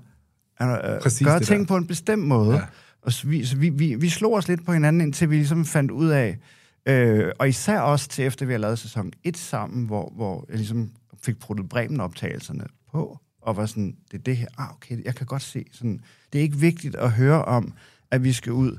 øh, 0.63 1.01
Præcis 1.03 1.27
gøre 1.27 1.41
ting 1.41 1.61
der. 1.61 1.67
på 1.67 1.77
en 1.77 1.87
bestemt 1.87 2.23
måde. 2.23 2.57
Ja. 2.57 2.63
Og 3.03 3.13
så 3.13 3.29
vi, 3.29 3.45
så 3.45 3.57
vi, 3.57 3.69
vi, 3.69 3.95
vi 3.95 4.09
slog 4.09 4.33
os 4.33 4.49
lidt 4.49 4.67
på 4.67 4.73
hinanden, 4.73 5.01
indtil 5.01 5.31
vi 5.31 5.37
ligesom 5.37 5.65
fandt 5.65 5.91
ud 5.91 6.09
af, 6.09 6.39
øh, 6.87 7.33
og 7.39 7.49
især 7.49 7.81
også 7.81 8.09
til 8.09 8.25
efter 8.25 8.47
vi 8.47 8.53
har 8.53 8.59
lavet 8.59 8.79
sæson 8.79 9.13
1 9.25 9.37
sammen, 9.37 9.87
hvor, 9.87 10.13
hvor 10.17 10.45
jeg 10.49 10.57
ligesom 10.57 10.91
fik 11.23 11.39
pruttet 11.39 11.69
Bremen-optagelserne 11.69 12.65
på, 12.93 13.19
og 13.43 13.57
var 13.57 13.67
sådan, 13.67 13.97
det 14.11 14.19
er 14.19 14.23
det 14.23 14.37
her, 14.37 14.47
ah, 14.59 14.73
okay, 14.73 15.05
jeg 15.05 15.15
kan 15.15 15.27
godt 15.27 15.43
se, 15.43 15.65
sådan, 15.73 16.01
det 16.33 16.39
er 16.39 16.43
ikke 16.43 16.57
vigtigt 16.57 16.97
at 16.97 17.13
høre 17.13 17.45
om, 17.45 17.75
at 18.11 18.25
vi 18.25 18.33
skal 18.33 18.53
ud 18.53 18.79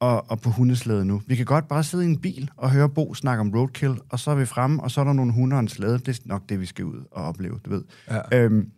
og, 0.00 0.30
og 0.30 0.40
på 0.40 0.50
hundeslæde 0.50 1.04
nu. 1.04 1.22
Vi 1.26 1.36
kan 1.36 1.46
godt 1.46 1.68
bare 1.68 1.84
sidde 1.84 2.04
i 2.04 2.06
en 2.06 2.18
bil 2.20 2.50
og 2.56 2.70
høre 2.70 2.88
Bo 2.88 3.14
snakke 3.14 3.40
om 3.40 3.50
roadkill, 3.54 3.94
og 4.08 4.20
så 4.20 4.30
er 4.30 4.34
vi 4.34 4.46
fremme, 4.46 4.82
og 4.82 4.90
så 4.90 5.00
er 5.00 5.04
der 5.04 5.12
nogle 5.12 5.32
hunder 5.32 5.56
og 5.56 5.60
en 5.60 5.68
slæde. 5.68 5.98
Det 5.98 6.08
er 6.08 6.22
nok 6.24 6.42
det, 6.48 6.60
vi 6.60 6.66
skal 6.66 6.84
ud 6.84 7.04
og 7.10 7.24
opleve, 7.24 7.60
du 7.64 7.70
ved. 7.70 7.84
Ja. 8.10 8.38
Øhm, 8.38 8.70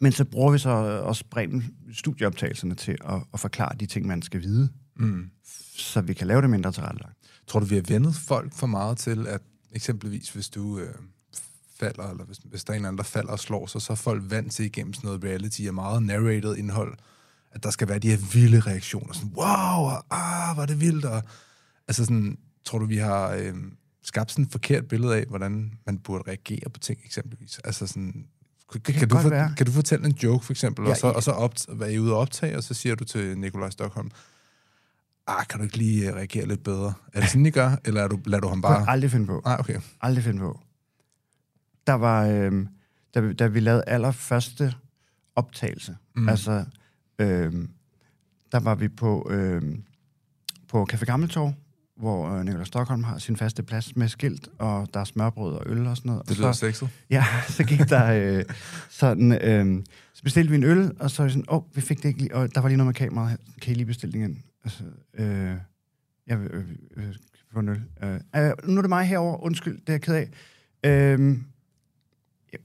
men 0.00 0.12
så 0.12 0.24
bruger 0.24 0.52
vi 0.52 0.58
så 0.58 0.70
også 1.04 1.24
Bremen 1.30 1.64
studieoptagelserne 1.92 2.74
til 2.74 2.96
at, 3.08 3.20
at 3.34 3.40
forklare 3.40 3.76
de 3.80 3.86
ting, 3.86 4.06
man 4.06 4.22
skal 4.22 4.42
vide, 4.42 4.68
Mm. 4.98 5.30
så 5.76 6.00
vi 6.00 6.14
kan 6.14 6.26
lave 6.26 6.42
det 6.42 6.50
mindre 6.50 6.72
tilrettelagt. 6.72 7.16
Tror 7.46 7.60
du, 7.60 7.66
vi 7.66 7.74
har 7.74 7.82
vendet 7.88 8.14
folk 8.14 8.54
for 8.54 8.66
meget 8.66 8.98
til, 8.98 9.26
at 9.26 9.40
eksempelvis 9.72 10.30
hvis 10.30 10.48
du 10.48 10.78
øh, 10.78 10.94
falder, 11.80 12.10
eller 12.10 12.24
hvis, 12.24 12.38
hvis 12.44 12.64
der 12.64 12.72
er 12.72 12.76
en 12.76 12.84
anden, 12.84 12.98
der 12.98 13.04
falder 13.04 13.32
og 13.32 13.38
slår 13.38 13.66
sig, 13.66 13.82
så 13.82 13.92
er 13.92 13.96
folk 13.96 14.22
vant 14.30 14.52
til 14.52 14.64
igennem 14.64 14.92
sådan 14.94 15.08
noget 15.08 15.24
reality 15.24 15.62
og 15.68 15.74
meget 15.74 16.02
narrated 16.02 16.56
indhold, 16.56 16.98
at 17.56 17.62
der 17.62 17.70
skal 17.70 17.88
være 17.88 17.98
de 17.98 18.10
her 18.10 18.18
vilde 18.32 18.60
reaktioner, 18.60 19.12
sådan, 19.12 19.32
wow, 19.36 19.90
og, 19.92 20.04
ah, 20.10 20.54
hvor 20.54 20.62
er 20.62 20.66
det 20.66 20.80
vildt, 20.80 21.04
og 21.04 21.22
altså 21.88 22.04
sådan, 22.04 22.38
tror 22.64 22.78
du, 22.78 22.86
vi 22.86 22.96
har 22.96 23.30
øh, 23.30 23.54
skabt 24.02 24.30
sådan 24.30 24.44
et 24.44 24.52
forkert 24.52 24.88
billede 24.88 25.16
af, 25.16 25.24
hvordan 25.28 25.72
man 25.86 25.98
burde 25.98 26.24
reagere 26.28 26.70
på 26.74 26.80
ting, 26.80 27.00
eksempelvis? 27.04 27.58
Altså 27.64 27.86
sådan, 27.86 28.26
kan, 28.72 28.80
kan 28.80 28.94
kan, 28.94 29.08
du 29.08 29.18
for, 29.18 29.28
være. 29.28 29.54
kan 29.56 29.66
du 29.66 29.72
fortælle 29.72 30.06
en 30.06 30.12
joke, 30.22 30.44
for 30.44 30.52
eksempel, 30.52 30.84
Ja, 30.84 30.90
og 30.90 30.96
så, 30.96 31.06
og 31.06 31.22
så 31.22 31.30
opt, 31.30 31.66
hvad 31.68 31.90
I 31.90 31.98
ude 31.98 32.10
at 32.10 32.16
optage, 32.16 32.56
og 32.56 32.62
så 32.62 32.74
siger 32.74 32.94
du 32.94 33.04
til 33.04 33.38
Nikolaj 33.38 33.70
Stockholm, 33.70 34.10
ah, 35.26 35.46
kan 35.46 35.58
du 35.58 35.64
ikke 35.64 35.76
lige 35.76 36.08
øh, 36.08 36.14
reagere 36.14 36.46
lidt 36.46 36.62
bedre? 36.62 36.94
Er 37.12 37.20
det 37.20 37.30
sådan, 37.30 37.46
I 37.46 37.50
gør, 37.50 37.76
eller 37.84 38.02
er 38.02 38.08
du, 38.08 38.18
lader 38.26 38.40
du 38.40 38.48
ham 38.48 38.62
Bare... 38.62 38.78
bare... 38.78 38.90
Aldrig 38.90 39.10
finde 39.10 39.26
på. 39.26 39.42
Nej, 39.44 39.56
okay. 39.58 39.80
Aldrig 40.00 40.24
finde 40.24 40.40
på. 40.40 40.60
Der 41.86 41.94
var, 41.94 42.26
øhm, 42.26 42.68
da, 43.14 43.20
vi, 43.20 43.32
da 43.32 43.46
vi 43.46 43.60
lavede 43.60 43.84
allerførste 43.86 44.74
optagelse, 45.36 45.96
mm. 46.16 46.28
altså, 46.28 46.64
øhm, 47.18 47.70
der 48.52 48.60
var 48.60 48.74
vi 48.74 48.88
på, 48.88 49.28
øhm, 49.30 49.84
på 50.68 50.86
Café 50.92 51.04
Gammeltorv, 51.04 51.52
hvor 51.96 52.28
øh, 52.28 52.44
Nikolaj 52.44 52.64
Stockholm 52.64 53.04
har 53.04 53.18
sin 53.18 53.36
faste 53.36 53.62
plads 53.62 53.96
med 53.96 54.08
skilt, 54.08 54.48
og 54.58 54.88
der 54.94 55.00
er 55.00 55.04
smørbrød 55.04 55.54
og 55.54 55.62
øl 55.66 55.86
og 55.86 55.96
sådan 55.96 56.10
noget. 56.10 56.28
Det 56.28 56.38
lyder 56.38 56.52
så, 56.52 56.60
sexet. 56.60 56.88
Ja, 57.10 57.24
så 57.56 57.64
gik 57.64 57.78
der 57.78 58.12
øh, 58.12 58.44
sådan... 58.90 59.32
Øh, 59.32 59.84
så 60.12 60.22
bestilte 60.22 60.50
vi 60.50 60.56
en 60.56 60.64
øl, 60.64 60.92
og 61.00 61.10
så 61.10 61.22
er 61.22 61.26
vi 61.26 61.32
sådan, 61.32 61.44
åh, 61.48 61.56
oh, 61.56 61.62
vi 61.76 61.80
fik 61.80 62.02
det 62.02 62.08
ikke 62.08 62.20
lige, 62.20 62.34
og 62.34 62.54
der 62.54 62.60
var 62.60 62.68
lige 62.68 62.76
noget 62.76 62.86
med 62.86 62.94
kameraet 62.94 63.30
her. 63.30 63.36
Kan 63.62 63.72
I 63.72 63.74
lige 63.74 63.86
bestille 63.86 64.12
den 64.12 64.20
igen? 64.20 64.42
Altså, 64.64 64.84
øh, 65.14 65.56
jeg 66.26 66.40
vil 66.40 66.50
øh, 66.52 66.64
øh, 66.96 67.14
få 67.52 67.58
en 67.58 67.68
øl. 67.68 67.82
Øh, 68.02 68.14
øh, 68.36 68.52
nu 68.64 68.76
er 68.76 68.82
det 68.82 68.88
mig 68.88 69.04
herover. 69.04 69.36
undskyld, 69.42 69.80
det 69.80 69.88
er 69.88 69.92
jeg 69.92 70.02
ked 70.02 70.14
af. 70.14 70.28
Øh, 70.84 71.18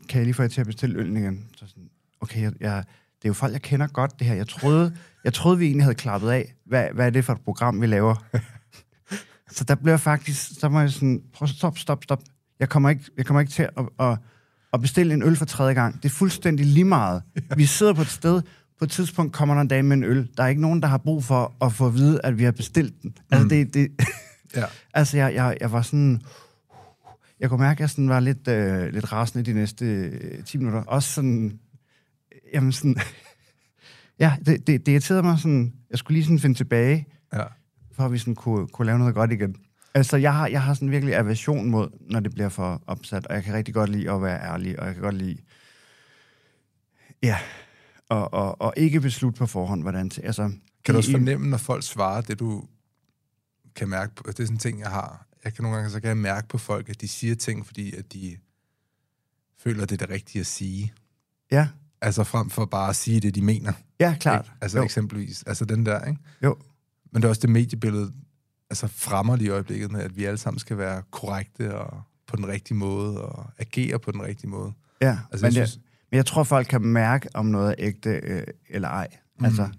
kan 0.09 0.17
jeg 0.17 0.23
lige 0.23 0.33
få 0.33 0.41
jer 0.41 0.49
til 0.49 0.61
at 0.61 0.67
bestille 0.67 0.99
øllen 0.99 1.17
igen? 1.17 1.49
Så 1.55 1.67
sådan, 1.67 1.89
okay, 2.21 2.41
jeg, 2.41 2.53
jeg, 2.59 2.83
det 3.21 3.25
er 3.25 3.29
jo 3.29 3.33
folk, 3.33 3.53
jeg 3.53 3.61
kender 3.61 3.87
godt 3.87 4.19
det 4.19 4.27
her. 4.27 4.33
Jeg 4.33 4.47
troede, 4.47 4.95
jeg 5.23 5.33
troede 5.33 5.57
vi 5.57 5.65
egentlig 5.65 5.83
havde 5.83 5.95
klappet 5.95 6.29
af. 6.29 6.53
Hvad, 6.65 6.87
hvad 6.93 7.05
er 7.05 7.09
det 7.09 7.25
for 7.25 7.33
et 7.33 7.41
program, 7.41 7.81
vi 7.81 7.87
laver? 7.87 8.15
så 9.55 9.63
der 9.63 9.75
blev 9.75 9.91
jeg 9.93 9.99
faktisk, 9.99 10.59
så 10.59 10.67
var 10.67 10.81
jeg 10.81 10.91
sådan, 10.91 11.21
prøv 11.33 11.47
stop, 11.47 11.77
stop, 11.77 12.03
stop. 12.03 12.21
Jeg 12.59 12.69
kommer 12.69 12.89
ikke, 12.89 13.03
jeg 13.17 13.25
kommer 13.25 13.41
ikke 13.41 13.51
til 13.51 13.63
at, 13.77 13.85
at, 13.99 14.17
at 14.73 14.81
bestille 14.81 15.13
en 15.13 15.23
øl 15.23 15.35
for 15.35 15.45
tredje 15.45 15.73
gang. 15.73 15.95
Det 16.03 16.05
er 16.05 16.13
fuldstændig 16.13 16.65
lige 16.65 16.83
meget. 16.85 17.21
Vi 17.55 17.65
sidder 17.65 17.93
på 17.93 18.01
et 18.01 18.07
sted, 18.07 18.41
på 18.79 18.85
et 18.85 18.91
tidspunkt 18.91 19.33
kommer 19.33 19.55
der 19.55 19.61
en 19.61 19.67
dame 19.67 19.87
med 19.87 19.97
en 19.97 20.03
øl. 20.03 20.29
Der 20.37 20.43
er 20.43 20.47
ikke 20.47 20.61
nogen, 20.61 20.81
der 20.81 20.87
har 20.87 20.97
brug 20.97 21.23
for 21.23 21.53
at 21.65 21.73
få 21.73 21.87
at 21.87 21.93
vide, 21.95 22.19
at 22.23 22.37
vi 22.37 22.43
har 22.43 22.51
bestilt 22.51 23.01
den. 23.01 23.13
Altså, 23.31 23.43
Mm. 23.43 23.49
det, 23.49 23.73
det, 23.73 23.87
Ja. 24.55 24.65
altså 24.93 25.17
jeg, 25.17 25.33
jeg, 25.35 25.57
jeg 25.61 25.71
var 25.71 25.81
sådan... 25.81 26.21
Jeg 27.39 27.49
kunne 27.49 27.59
mærke, 27.59 27.77
at 27.77 27.79
jeg 27.79 27.89
sådan 27.89 28.09
var 28.09 28.19
lidt, 28.19 28.47
øh, 28.47 28.93
lidt 28.93 29.11
rasende 29.11 29.45
de 29.45 29.53
næste 29.53 29.85
øh, 29.85 30.43
10 30.43 30.57
minutter. 30.57 30.83
Også 30.83 31.09
sådan... 31.13 31.59
Jamen 32.53 32.71
sådan... 32.71 32.95
ja, 34.19 34.37
det, 34.45 34.67
det, 34.67 34.85
det 34.85 34.91
irriterede 34.91 35.23
mig 35.23 35.39
sådan... 35.39 35.73
Jeg 35.89 35.99
skulle 35.99 36.15
lige 36.15 36.25
sådan 36.25 36.39
finde 36.39 36.57
tilbage, 36.57 37.07
ja. 37.33 37.43
for 37.91 38.03
at 38.03 38.11
vi 38.11 38.17
sådan 38.17 38.35
kunne, 38.35 38.67
kunne 38.67 38.85
lave 38.85 38.99
noget 38.99 39.15
godt 39.15 39.31
igen. 39.31 39.55
Altså, 39.93 40.17
jeg 40.17 40.35
har, 40.35 40.47
jeg 40.47 40.63
har 40.63 40.73
sådan 40.73 40.91
virkelig 40.91 41.15
aversion 41.15 41.69
mod, 41.69 41.89
når 42.01 42.19
det 42.19 42.33
bliver 42.33 42.49
for 42.49 42.83
opsat, 42.87 43.27
og 43.27 43.35
jeg 43.35 43.43
kan 43.43 43.53
rigtig 43.53 43.73
godt 43.73 43.89
lide 43.89 44.11
at 44.11 44.21
være 44.21 44.41
ærlig, 44.41 44.79
og 44.79 44.85
jeg 44.85 44.93
kan 44.93 45.03
godt 45.03 45.15
lide, 45.15 45.37
ja, 47.23 47.37
og, 48.09 48.33
og, 48.33 48.61
og 48.61 48.73
ikke 48.77 49.01
beslutte 49.01 49.37
på 49.37 49.45
forhånd, 49.45 49.81
hvordan 49.81 50.09
til, 50.09 50.21
altså... 50.21 50.51
Kan 50.85 50.93
du 50.93 50.97
også 50.97 51.11
fornemme, 51.11 51.49
når 51.49 51.57
folk 51.57 51.83
svarer 51.83 52.21
det, 52.21 52.39
du 52.39 52.63
kan 53.75 53.89
mærke 53.89 54.15
på? 54.15 54.23
Det 54.27 54.39
er 54.39 54.43
sådan 54.43 54.55
en 54.55 54.59
ting, 54.59 54.79
jeg 54.79 54.89
har. 54.89 55.27
Jeg 55.43 55.53
kan 55.53 55.63
nogle 55.63 55.77
gange 55.77 55.91
så 55.91 55.99
kan 55.99 56.07
jeg 56.07 56.17
mærke 56.17 56.47
på 56.47 56.57
folk, 56.57 56.89
at 56.89 57.01
de 57.01 57.07
siger 57.07 57.35
ting, 57.35 57.65
fordi 57.65 57.95
at 57.95 58.13
de 58.13 58.37
føler, 59.59 59.85
det 59.85 60.01
er 60.01 60.05
det 60.05 60.09
rigtige 60.09 60.39
at 60.39 60.45
sige. 60.45 60.93
Ja, 61.51 61.67
Altså 62.01 62.23
frem 62.23 62.49
for 62.49 62.65
bare 62.65 62.89
at 62.89 62.95
sige 62.95 63.19
det, 63.19 63.35
de 63.35 63.41
mener. 63.41 63.73
ja, 63.99 64.15
klart. 64.19 64.45
Ikke? 64.45 64.55
Altså 64.61 64.77
jo. 64.77 64.83
eksempelvis. 64.83 65.43
Altså 65.43 65.65
den 65.65 65.85
der, 65.85 66.05
ikke? 66.05 66.19
Jo. 66.43 66.55
Men 67.11 67.21
det 67.21 67.25
er 67.25 67.29
også 67.29 67.41
det 67.41 67.49
mediebillede, 67.49 68.11
altså 68.69 68.87
fremmer 68.87 69.35
lige 69.35 69.47
i 69.47 69.49
øjeblikket 69.49 69.91
med, 69.91 70.01
at 70.01 70.17
vi 70.17 70.25
alle 70.25 70.37
sammen 70.37 70.59
skal 70.59 70.77
være 70.77 71.01
korrekte 71.11 71.77
og 71.77 72.01
på 72.27 72.35
den 72.35 72.47
rigtige 72.47 72.77
måde 72.77 73.21
og 73.21 73.49
agere 73.59 73.99
på 73.99 74.11
den 74.11 74.21
rigtige 74.23 74.49
måde. 74.49 74.71
Ja, 75.01 75.17
Altså, 75.31 75.45
men, 75.45 75.55
jeg 75.55 75.67
synes- 75.67 75.85
men 76.11 76.15
jeg 76.17 76.25
tror, 76.25 76.43
folk 76.43 76.67
kan 76.67 76.81
mærke, 76.81 77.29
om 77.33 77.45
noget 77.45 77.69
er 77.69 77.75
ægte 77.77 78.09
øh, 78.09 78.43
eller 78.69 78.87
ej. 78.87 79.07
Mm. 79.39 79.45
Altså, 79.45 79.69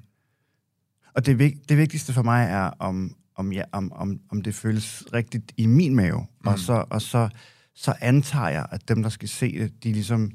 og 1.15 1.27
det, 1.27 1.39
vig, 1.39 1.55
det 1.69 1.77
vigtigste 1.77 2.13
for 2.13 2.23
mig 2.23 2.45
er, 2.51 2.71
om, 2.79 3.15
om, 3.37 3.53
ja, 3.53 3.63
om, 3.73 3.93
om, 3.93 4.21
om 4.31 4.43
det 4.43 4.55
føles 4.55 5.05
rigtigt 5.13 5.53
i 5.57 5.67
min 5.67 5.95
mave. 5.97 6.19
Mm. 6.21 6.47
Og, 6.47 6.59
så, 6.59 6.85
og 6.91 7.03
så, 7.03 7.29
så 7.75 7.95
antager 8.01 8.49
jeg, 8.49 8.67
at 8.71 8.89
dem, 8.89 9.03
der 9.03 9.11
skal 9.11 9.29
se 9.29 9.59
det, 9.59 9.85
de 9.85 9.93
ligesom 9.93 10.31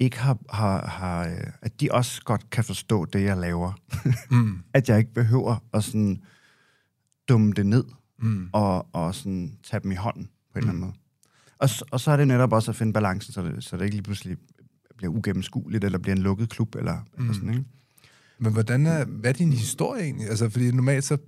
ikke 0.00 0.18
har, 0.18 0.38
har, 0.50 0.86
har 0.86 1.28
øh, 1.28 1.46
at 1.62 1.80
de 1.80 1.88
også 1.92 2.22
godt 2.24 2.50
kan 2.50 2.64
forstå 2.64 3.04
det, 3.04 3.22
jeg 3.22 3.36
laver. 3.36 3.72
Mm. 4.30 4.58
at 4.74 4.88
jeg 4.88 4.98
ikke 4.98 5.14
behøver 5.14 5.56
at 5.72 5.84
sådan 5.84 6.22
dumme 7.28 7.52
det 7.52 7.66
ned 7.66 7.84
Mm. 8.18 8.48
og, 8.52 8.94
og 8.94 9.14
sådan 9.14 9.58
tage 9.62 9.80
dem 9.80 9.92
i 9.92 9.94
hånden 9.94 10.24
på 10.24 10.58
en 10.58 10.58
eller 10.58 10.68
anden 10.68 10.80
måde. 10.80 10.92
Og, 11.58 11.68
og 11.90 12.00
så 12.00 12.10
er 12.10 12.16
det 12.16 12.28
netop 12.28 12.52
også 12.52 12.70
at 12.70 12.76
finde 12.76 12.92
balancen, 12.92 13.32
så 13.32 13.42
det, 13.42 13.64
så 13.64 13.76
det 13.76 13.84
ikke 13.84 13.96
lige 13.96 14.02
pludselig 14.02 14.36
bliver 14.96 15.12
ugennemskueligt, 15.12 15.84
eller 15.84 15.98
bliver 15.98 16.16
en 16.16 16.22
lukket 16.22 16.48
klub, 16.48 16.74
eller, 16.74 16.96
mm. 17.16 17.22
eller 17.22 17.34
sådan, 17.34 17.50
ikke? 17.50 17.64
Men 18.38 18.52
hvordan 18.52 18.86
er, 18.86 19.04
hvad 19.04 19.30
er 19.30 19.34
din 19.34 19.52
historie 19.52 20.02
egentlig? 20.02 20.28
Altså, 20.28 20.50
fordi 20.50 20.70
normalt 20.70 21.04
så 21.04 21.18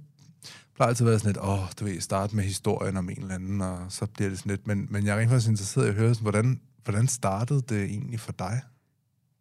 plejer 0.74 0.88
altid 0.88 1.06
at 1.06 1.10
være 1.10 1.18
sådan 1.18 1.32
lidt, 1.32 1.44
åh, 1.44 1.58
du 1.80 1.84
ved, 1.84 2.00
starte 2.00 2.36
med 2.36 2.44
historien 2.44 2.96
om 2.96 3.10
en 3.10 3.18
eller 3.20 3.34
anden, 3.34 3.60
og 3.60 3.78
så 3.88 4.06
bliver 4.06 4.28
det 4.28 4.38
sådan 4.38 4.50
lidt, 4.50 4.66
men, 4.66 4.86
men 4.90 5.06
jeg 5.06 5.14
er 5.16 5.20
rent 5.20 5.30
faktisk 5.30 5.48
interesseret 5.48 5.86
i 5.86 5.88
at 5.88 5.94
høre, 5.94 6.14
sådan, 6.14 6.22
hvordan, 6.22 6.60
hvordan 6.84 7.08
startede 7.08 7.62
det 7.68 7.84
egentlig 7.84 8.20
for 8.20 8.32
dig? 8.32 8.60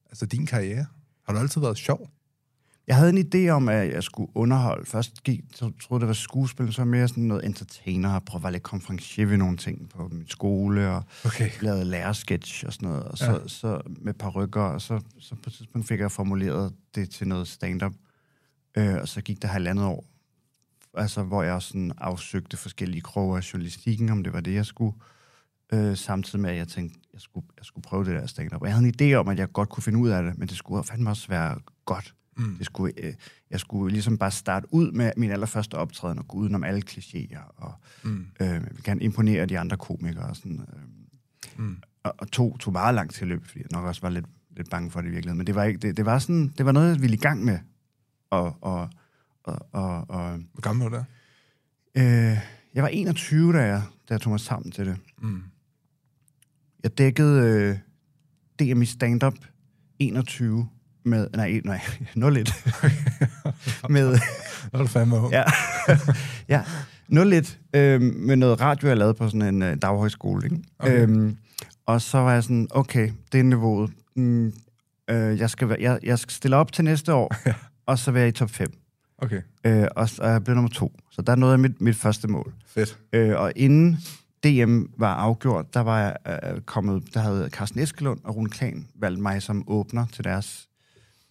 Altså 0.10 0.26
din 0.26 0.46
karriere? 0.46 0.86
Har 1.26 1.34
du 1.34 1.40
altid 1.40 1.62
været 1.62 1.78
sjov? 1.78 2.10
Jeg 2.88 2.96
havde 2.96 3.10
en 3.10 3.28
idé 3.36 3.50
om, 3.50 3.70
at 3.70 3.90
jeg 3.94 4.04
skulle 4.04 4.32
underholde. 4.36 4.86
Først 4.86 5.24
gik, 5.24 5.42
så 5.56 5.72
troede 5.82 6.02
det 6.02 6.08
var 6.08 6.14
skuespil, 6.14 6.74
så 6.74 6.86
mere 6.86 7.08
sådan 7.08 7.24
noget 7.24 7.46
entertainer, 7.46 8.14
og 8.16 8.24
prøve 8.26 8.40
at 8.40 8.44
være 8.44 8.52
lidt 8.52 8.64
konferencier 8.64 9.26
ved 9.26 9.38
nogle 9.38 9.58
ting 9.58 9.90
på 9.90 10.08
min 10.08 10.28
skole, 10.28 10.90
og 10.90 11.04
Okay. 11.26 11.50
lavede 11.62 11.86
lærersketch 11.86 12.66
og 12.66 12.74
sådan 12.74 12.90
noget, 12.90 13.04
og 13.04 13.18
så, 13.18 13.32
Ja. 13.32 13.48
så 13.48 13.82
med 13.88 14.14
par 14.14 14.30
rykker, 14.30 14.62
og 14.62 14.82
så, 14.82 15.02
så 15.20 15.36
på 15.36 15.42
et 15.48 15.54
tidspunkt 15.54 15.88
fik 15.88 16.00
jeg 16.00 16.12
formuleret 16.12 16.74
det 16.96 17.10
til 17.10 17.28
noget 17.28 17.48
stand-up, 17.48 17.94
øh, 18.78 18.96
og 18.96 19.08
så 19.08 19.22
gik 19.22 19.42
der 19.42 19.48
halvandet 19.48 19.86
år, 19.86 20.06
altså 20.94 21.24
hvor 21.24 21.44
jeg 21.44 21.62
sådan 21.62 21.92
afsøgte 21.98 22.58
forskellige 22.58 23.02
kroge 23.02 23.38
af 23.38 23.54
journalistikken, 23.54 24.10
om 24.10 24.24
det 24.24 24.34
var 24.34 24.42
det, 24.42 24.54
jeg 24.54 24.66
skulle, 24.66 24.98
øh, 25.74 25.98
samtidig 25.98 26.40
med, 26.42 26.50
at 26.50 26.58
jeg 26.58 26.68
tænkte, 26.68 27.00
jeg 27.18 27.22
skulle, 27.22 27.46
jeg 27.58 27.66
skulle 27.66 27.84
prøve 27.84 28.06
det 28.06 28.14
der 28.14 28.26
stand-up. 28.28 28.62
Og 28.62 28.68
jeg 28.68 28.76
havde 28.76 28.88
en 28.88 29.12
idé 29.12 29.14
om, 29.16 29.28
at 29.28 29.40
jeg 29.40 29.52
godt 29.54 29.70
kunne 29.70 29.84
finde 29.84 30.00
ud 30.00 30.10
af 30.10 30.24
det, 30.24 30.38
men 30.38 30.48
det 30.48 30.58
skulle 30.58 30.84
fandme 30.84 31.10
også 31.10 31.28
være 31.28 31.58
godt. 31.86 32.14
Mm. 32.38 32.56
Det 32.58 32.66
skulle, 32.66 32.94
øh, 33.04 33.14
jeg 33.52 33.60
skulle 33.60 33.92
ligesom 33.94 34.18
bare 34.18 34.32
starte 34.32 34.68
ud 34.72 34.92
med 34.92 35.12
min 35.18 35.32
allerførste 35.32 35.76
optræden 35.76 36.20
og 36.20 36.28
gå 36.28 36.38
udenom 36.38 36.64
alle 36.64 36.82
klichéer, 36.90 37.56
og 37.56 37.74
Mm. 38.04 38.26
øh, 38.40 38.48
jeg 38.48 38.62
vil 38.62 38.84
gerne 38.84 39.02
imponere 39.02 39.46
de 39.46 39.60
andre 39.60 39.78
komikere. 39.78 40.24
Og, 40.30 40.36
sådan, 40.36 40.60
øh, 40.60 40.84
Mm. 41.58 41.78
og, 42.04 42.14
og 42.18 42.32
tog, 42.32 42.58
tog 42.60 42.74
meget 42.74 42.96
langt 42.96 43.14
til 43.14 43.28
løb, 43.28 43.46
fordi 43.46 43.60
jeg 43.60 43.68
nok 43.72 43.86
også 43.86 44.02
var 44.02 44.10
lidt, 44.10 44.26
lidt 44.58 44.70
bange 44.70 44.92
for 44.92 45.02
det 45.02 45.08
i 45.08 45.12
virkeligheden. 45.12 45.38
Men 45.38 45.48
det 45.48 45.56
var, 45.56 45.64
ikke, 45.64 45.80
det, 45.80 45.98
det 45.98 46.06
var, 46.06 46.20
sådan, 46.20 46.54
det 46.58 46.66
var 46.66 46.72
noget, 46.72 46.90
jeg 46.94 47.02
ville 47.02 47.16
i 47.16 47.20
gang 47.20 47.44
med. 47.46 47.60
Og, 48.30 48.58
og, 48.62 48.90
og, 49.44 49.60
og, 49.72 50.10
og 50.10 50.38
Hvor 50.54 50.62
gammel 50.62 50.84
var 50.84 50.90
du 50.90 50.96
der? 50.96 51.04
øh, 52.32 52.38
jeg 52.74 52.84
var 52.84 52.88
21, 52.90 53.54
da 53.54 53.58
jeg, 53.62 53.82
da 54.10 54.14
jeg 54.14 54.22
tog 54.22 54.32
mig 54.32 54.40
sammen 54.40 54.72
til 54.72 54.86
det. 54.86 54.98
Mm. 55.22 55.44
Jeg 56.84 56.98
dækkede 56.98 57.42
øh, 57.44 57.78
DM 58.76 58.82
i 58.82 58.86
stand-up 58.86 59.34
21 60.00 60.68
med... 61.06 61.28
Nej, 61.36 61.62
nej, 61.66 61.82
01. 62.38 62.54
med, 63.90 64.20
Nå, 64.74 64.80
er 64.80 64.84
du 64.84 64.88
fandme 64.88 65.16
ung. 65.18 65.32
ja, 65.34 65.44
ja, 66.56 66.64
01 67.24 67.60
øh, 67.74 68.02
med 68.02 68.36
noget 68.36 68.62
radio, 68.62 68.88
jeg 68.88 68.98
lavede 68.98 69.14
på 69.14 69.30
sådan 69.30 69.42
en 69.56 69.62
øh, 69.62 69.78
daghøjskole. 69.82 70.44
Ikke? 70.46 70.58
Okay. 70.80 71.02
Øhm, 71.02 71.38
og 71.86 72.02
så 72.02 72.18
var 72.18 72.34
jeg 72.34 72.44
sådan, 72.44 72.68
okay, 72.70 73.12
det 73.32 73.40
er 73.40 73.44
niveauet. 73.44 73.92
Mm, 74.16 74.54
øh, 75.10 75.40
jeg, 75.40 75.50
skal 75.50 75.70
være, 75.70 75.78
jeg, 75.82 76.00
jeg 76.04 76.20
skal 76.20 76.32
stille 76.34 76.56
op 76.58 76.72
til 76.72 76.84
næste 76.84 77.14
år, 77.14 77.36
og 77.86 78.00
så 78.00 78.12
være 78.12 78.28
i 78.28 78.32
top 78.32 78.50
5. 78.50 78.68
Okay, 79.18 79.42
Øh, 79.64 79.88
og, 79.96 80.10
så- 80.10 80.22
og 80.24 80.30
jeg 80.30 80.44
blev 80.44 80.56
nummer 80.56 80.70
to. 80.70 80.94
Så 81.12 81.22
der 81.22 81.36
nåede 81.36 81.52
jeg 81.54 81.60
mit, 81.60 81.82
mit 81.82 81.96
første 81.96 82.28
mål. 82.28 82.54
fedt. 82.68 83.00
Øh, 83.14 83.36
og 83.40 83.52
inden 83.56 83.98
DM 84.44 84.86
var 84.98 85.14
afgjort, 85.14 85.74
der 85.74 85.80
var 85.80 86.00
jeg 86.00 86.16
øh, 86.28 86.62
kommet, 86.62 87.14
der 87.14 87.20
havde 87.20 87.50
Carsten 87.50 87.80
Eskelund 87.80 88.20
og 88.24 88.36
Rune 88.36 88.50
Klan 88.50 88.88
valgt 88.96 89.20
mig 89.20 89.42
som 89.42 89.64
åbner 89.68 90.06
til 90.06 90.24
deres 90.24 90.70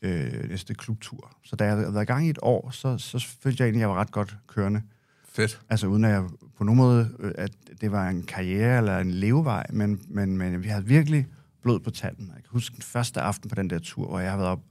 øh, 0.03 0.49
næste 0.49 0.75
klubtur. 0.75 1.37
Så 1.45 1.57
da 1.57 1.65
jeg 1.65 1.77
havde 1.77 1.95
været 1.95 2.03
i 2.03 2.07
gang 2.07 2.27
i 2.27 2.31
et 2.31 2.39
år, 2.43 2.71
så, 2.71 2.99
så 2.99 3.27
følte 3.43 3.63
jeg 3.63 3.67
egentlig, 3.67 3.81
at 3.81 3.89
jeg 3.89 3.91
var 3.91 4.01
ret 4.01 4.11
godt 4.11 4.37
kørende. 4.47 4.83
Fedt. 5.29 5.61
Altså 5.69 5.87
uden 5.87 6.05
at 6.05 6.11
jeg 6.11 6.25
på 6.57 6.65
nogen 6.65 6.77
måde, 6.77 7.11
øh, 7.19 7.33
at 7.39 7.51
det 7.81 7.93
var 7.93 8.09
en 8.09 8.23
karriere 8.23 8.79
eller 8.79 8.99
en 8.99 9.11
levevej, 9.11 9.67
men, 9.71 10.01
men, 10.09 10.39
men 10.39 10.63
vi 10.63 10.69
havde 10.69 10.85
virkelig 10.85 11.27
blod 11.63 11.81
på 11.81 11.91
tanden. 11.91 12.27
Jeg 12.27 12.43
kan 12.43 12.51
huske 12.53 12.75
den 12.75 12.83
første 12.83 13.21
aften 13.21 13.49
på 13.49 13.55
den 13.55 13.71
der 13.71 13.79
tur, 13.79 14.09
hvor 14.09 14.19
jeg 14.19 14.31
har 14.31 14.39
været 14.39 14.51
op 14.51 14.63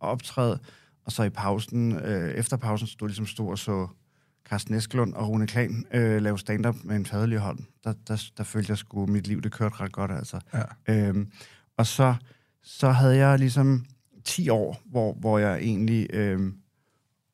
og 0.00 0.10
optræde, 0.10 0.58
og 1.04 1.12
så 1.12 1.22
i 1.22 1.30
pausen, 1.30 1.92
øh, 1.92 2.34
efter 2.34 2.56
pausen, 2.56 2.86
stod 2.86 3.08
ligesom 3.08 3.26
stod 3.26 3.50
og 3.50 3.58
så 3.58 3.88
Carsten 4.48 4.74
Eskelund 4.74 5.14
og 5.14 5.28
Rune 5.28 5.46
Klan 5.46 5.84
øh, 5.94 6.22
lave 6.22 6.38
stand-up 6.38 6.76
med 6.84 6.96
en 6.96 7.06
fadelig 7.06 7.38
hånd. 7.38 7.58
Der, 7.84 7.94
der, 8.08 8.30
der 8.36 8.44
følte 8.44 8.70
jeg 8.70 8.78
sgu, 8.78 9.06
mit 9.06 9.26
liv 9.26 9.42
det 9.42 9.52
kørte 9.52 9.74
ret 9.80 9.92
godt, 9.92 10.10
altså. 10.10 10.40
Ja. 10.54 10.62
Øhm, 10.94 11.30
og 11.76 11.86
så, 11.86 12.14
så 12.62 12.90
havde 12.90 13.16
jeg 13.16 13.38
ligesom 13.38 13.84
10 14.24 14.48
år, 14.48 14.82
hvor, 14.84 15.14
hvor 15.14 15.38
jeg 15.38 15.58
egentlig 15.58 16.06
øhm, 16.12 16.54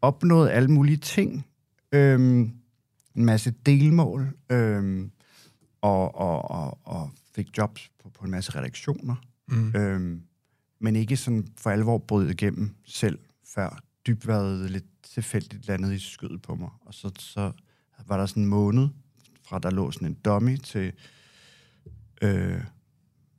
opnåede 0.02 0.52
alle 0.52 0.68
mulige 0.68 0.96
ting. 0.96 1.46
Øhm, 1.92 2.52
en 3.14 3.24
masse 3.24 3.54
delmål, 3.66 4.36
øhm, 4.50 5.10
og, 5.80 6.14
og, 6.14 6.50
og, 6.50 6.78
og 6.84 7.10
fik 7.34 7.58
jobs 7.58 7.90
på, 8.02 8.10
på 8.10 8.24
en 8.24 8.30
masse 8.30 8.58
redaktioner. 8.58 9.14
Mm. 9.48 9.72
Øhm, 9.76 10.22
men 10.80 10.96
ikke 10.96 11.16
sådan 11.16 11.48
for 11.56 11.70
alvor 11.70 11.98
brød 11.98 12.30
igennem 12.30 12.74
selv, 12.84 13.18
før 13.44 13.80
dybværet 14.06 14.70
lidt 14.70 14.84
tilfældigt 15.14 15.68
landet 15.68 15.92
i 15.92 15.98
skødet 15.98 16.42
på 16.42 16.54
mig. 16.54 16.68
Og 16.86 16.94
så, 16.94 17.10
så 17.18 17.52
var 18.06 18.16
der 18.16 18.26
sådan 18.26 18.42
en 18.42 18.48
måned, 18.48 18.88
fra 19.48 19.58
der 19.58 19.70
lå 19.70 19.90
sådan 19.90 20.08
en 20.08 20.16
dummy 20.24 20.56
til... 20.56 20.92
Øh, 22.22 22.60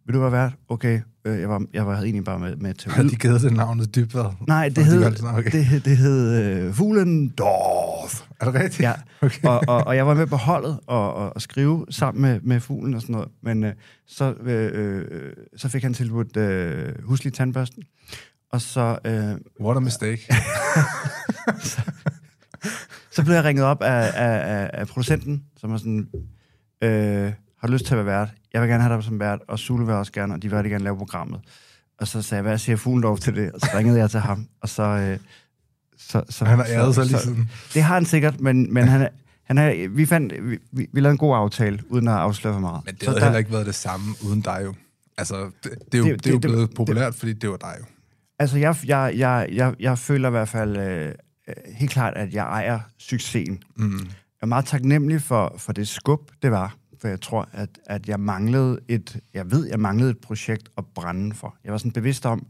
vil 0.06 0.14
du 0.14 0.20
være 0.20 0.32
vært? 0.32 0.54
Okay, 0.70 1.02
øh, 1.26 1.40
jeg, 1.40 1.50
var, 1.50 1.66
jeg 1.74 1.88
var 1.88 1.98
egentlig 1.98 2.24
bare 2.24 2.40
med, 2.40 2.56
med 2.56 2.74
til 2.74 2.92
Har 2.92 3.04
de 3.04 3.16
givet 3.16 3.42
det 3.42 3.54
navnet 3.54 3.96
Dybvad? 3.96 4.34
Nej, 4.48 4.68
det 4.68 4.76
de 4.76 4.84
hed, 4.84 5.16
sådan, 5.16 5.36
okay. 5.36 5.52
det, 5.52 5.86
det 5.86 5.98
hed 5.98 6.44
øh, 6.44 6.74
Fuglendorf. 6.74 8.22
Er 8.40 8.46
det 8.46 8.54
rigtigt? 8.54 8.80
Ja, 8.80 8.94
Okay. 9.22 9.48
og, 9.48 9.62
og, 9.68 9.88
og 9.88 9.96
jeg 9.96 10.08
var 10.08 10.14
med 10.14 10.28
på 10.28 10.36
holdet 10.36 10.80
og, 10.88 11.14
og, 11.14 11.36
og 11.36 11.42
skrive 11.42 11.86
sammen 11.90 12.22
med, 12.22 12.40
med 12.42 12.60
fuglen 12.60 12.94
og 12.94 13.02
sådan 13.02 13.14
noget. 13.14 13.30
Men 13.42 13.64
øh, 13.64 13.74
så, 14.08 14.34
øh, 14.34 14.72
øh, 14.74 15.34
så 15.58 15.70
fik 15.70 15.84
han 15.84 15.94
tilbudt 15.94 16.38
øh, 16.38 17.04
huslig 17.04 17.34
tandbørsten. 17.34 17.84
Og 18.52 18.62
så, 18.62 18.98
øh, 19.06 19.66
What 19.66 19.78
a 19.78 19.80
mistake. 19.80 20.22
så 23.12 23.24
blev 23.24 23.34
jeg 23.36 23.44
ringet 23.44 23.66
op 23.66 23.82
af, 23.82 24.12
af, 24.16 24.56
af, 24.56 24.70
af 24.74 24.88
producenten, 24.88 25.44
som 25.58 25.72
var 25.72 25.78
sådan, 25.78 26.08
øh, 26.84 27.32
har 27.60 27.68
du 27.68 27.74
lyst 27.74 27.86
til 27.86 27.96
at 27.96 28.06
være 28.06 28.20
vært? 28.20 28.30
Jeg 28.54 28.62
vil 28.62 28.70
gerne 28.70 28.84
have 28.84 28.96
dig 28.96 29.04
som 29.04 29.20
vært, 29.20 29.40
og 29.48 29.60
Sule 29.60 29.86
vil 29.86 29.96
også 29.96 30.12
gerne, 30.12 30.34
og 30.34 30.42
de 30.42 30.48
vil 30.50 30.56
rigtig 30.56 30.72
gerne 30.72 30.84
lave 30.84 30.98
programmet. 30.98 31.40
Og 32.00 32.08
så 32.08 32.22
sagde 32.22 32.40
jeg, 32.40 32.50
hvad 32.50 32.58
siger 32.58 32.76
Fuglendorf 32.76 33.20
til 33.20 33.36
det? 33.36 33.52
Og 33.52 33.60
så 33.62 33.68
ringede 33.76 34.00
jeg 34.00 34.10
til 34.12 34.20
ham, 34.20 34.48
og 34.62 34.70
så... 34.70 34.84
Øh, 34.84 35.20
så, 35.98 36.24
så 36.30 36.46
Han 36.46 36.58
har 36.58 36.66
æret 36.70 36.96
sig 36.96 37.06
lige 37.06 37.20
siden. 37.20 37.50
Det 37.74 37.84
har 37.84 37.94
han 37.94 38.06
sikkert, 38.06 38.40
men, 38.42 38.74
men 38.74 38.88
han, 38.88 39.10
han 39.44 39.58
er, 39.58 39.88
vi, 39.90 40.06
fandt, 40.06 40.34
vi, 40.50 40.58
vi, 40.72 40.88
vi 40.94 41.00
lavede 41.00 41.12
en 41.12 41.18
god 41.18 41.36
aftale, 41.36 41.80
uden 41.90 42.08
at 42.08 42.14
afsløre 42.14 42.54
for 42.54 42.60
meget. 42.62 42.82
Men 42.86 42.94
det 42.96 43.04
Så 43.04 43.10
havde 43.10 43.20
der- 43.20 43.26
heller 43.26 43.38
ikke 43.40 43.52
været 43.52 43.66
det 43.66 43.76
samme 43.76 44.16
uden 44.26 44.42
dig 44.42 44.62
jo. 44.66 44.74
Altså, 45.18 45.52
det, 45.64 45.72
det, 45.92 45.94
er, 45.94 45.98
jo, 45.98 46.04
Det- 46.06 46.14
det, 46.14 46.24
det 46.24 46.30
er 46.30 46.34
jo 46.34 46.36
det- 46.36 46.44
det- 46.44 46.52
blevet 46.52 46.70
det- 46.70 46.76
populært, 46.76 47.16
fordi 47.16 47.34
det 47.34 47.50
var 47.50 47.58
dig 47.58 47.76
jo. 47.80 47.86
Altså, 48.40 48.58
jeg, 48.58 48.76
jeg, 48.86 49.14
jeg, 49.18 49.48
jeg, 49.52 49.76
jeg 49.80 49.98
føler 49.98 50.28
i 50.28 50.32
hvert 50.32 50.50
fald 50.50 50.78
øh, 50.78 51.14
øh, 51.48 51.54
helt 51.76 51.92
klart, 51.92 52.14
at 52.18 52.34
jeg 52.34 52.44
ejer 52.44 52.80
succesen. 52.98 53.64
Mm. 53.78 53.98
Jeg 53.98 54.42
er 54.42 54.46
meget 54.46 54.66
taknemmelig 54.66 55.22
for, 55.22 55.56
for 55.58 55.74
det 55.74 55.88
skub, 55.88 56.32
det 56.42 56.52
var. 56.52 56.76
For 57.02 57.08
jeg 57.08 57.22
tror, 57.22 57.50
at, 57.52 57.80
at 57.86 58.10
jeg 58.10 58.20
manglede 58.20 58.80
et... 58.88 59.20
Jeg 59.34 59.52
ved, 59.52 59.68
jeg 59.68 59.80
manglede 59.80 60.10
et 60.12 60.18
projekt 60.18 60.70
at 60.78 60.86
brænde 60.96 61.36
for. 61.36 61.58
Jeg 61.64 61.72
var 61.72 61.78
sådan 61.78 61.92
bevidst 61.92 62.26
om, 62.26 62.48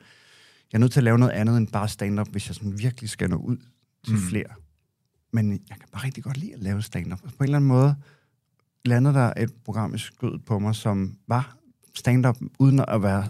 jeg 0.72 0.78
er 0.78 0.80
nødt 0.80 0.92
til 0.92 1.00
at 1.00 1.04
lave 1.04 1.18
noget 1.20 1.32
andet 1.34 1.58
end 1.58 1.68
bare 1.68 1.88
stand-up, 1.88 2.28
hvis 2.32 2.48
jeg 2.48 2.56
sådan 2.56 2.80
virkelig 2.80 3.10
skal 3.10 3.30
nå 3.30 3.36
ud 3.36 3.58
til 4.06 4.14
Mm. 4.14 4.20
mm. 4.20 4.26
flere. 4.28 4.50
Men 5.34 5.52
jeg 5.52 5.78
kan 5.78 5.88
bare 5.94 6.04
rigtig 6.04 6.24
godt 6.24 6.38
lide 6.38 6.54
at 6.54 6.60
lave 6.60 6.82
stand-up. 6.82 7.20
På 7.22 7.28
en 7.40 7.44
eller 7.44 7.58
anden 7.58 7.68
måde 7.68 7.96
landede 8.86 9.14
der 9.14 9.34
et 9.38 9.54
program 9.66 9.96
i 9.96 9.98
skødet 9.98 10.46
på 10.46 10.60
mig, 10.60 10.76
som 10.76 11.16
var 11.28 11.58
stand-up, 11.96 12.38
uden 12.60 12.80
at 12.88 13.04
være 13.04 13.28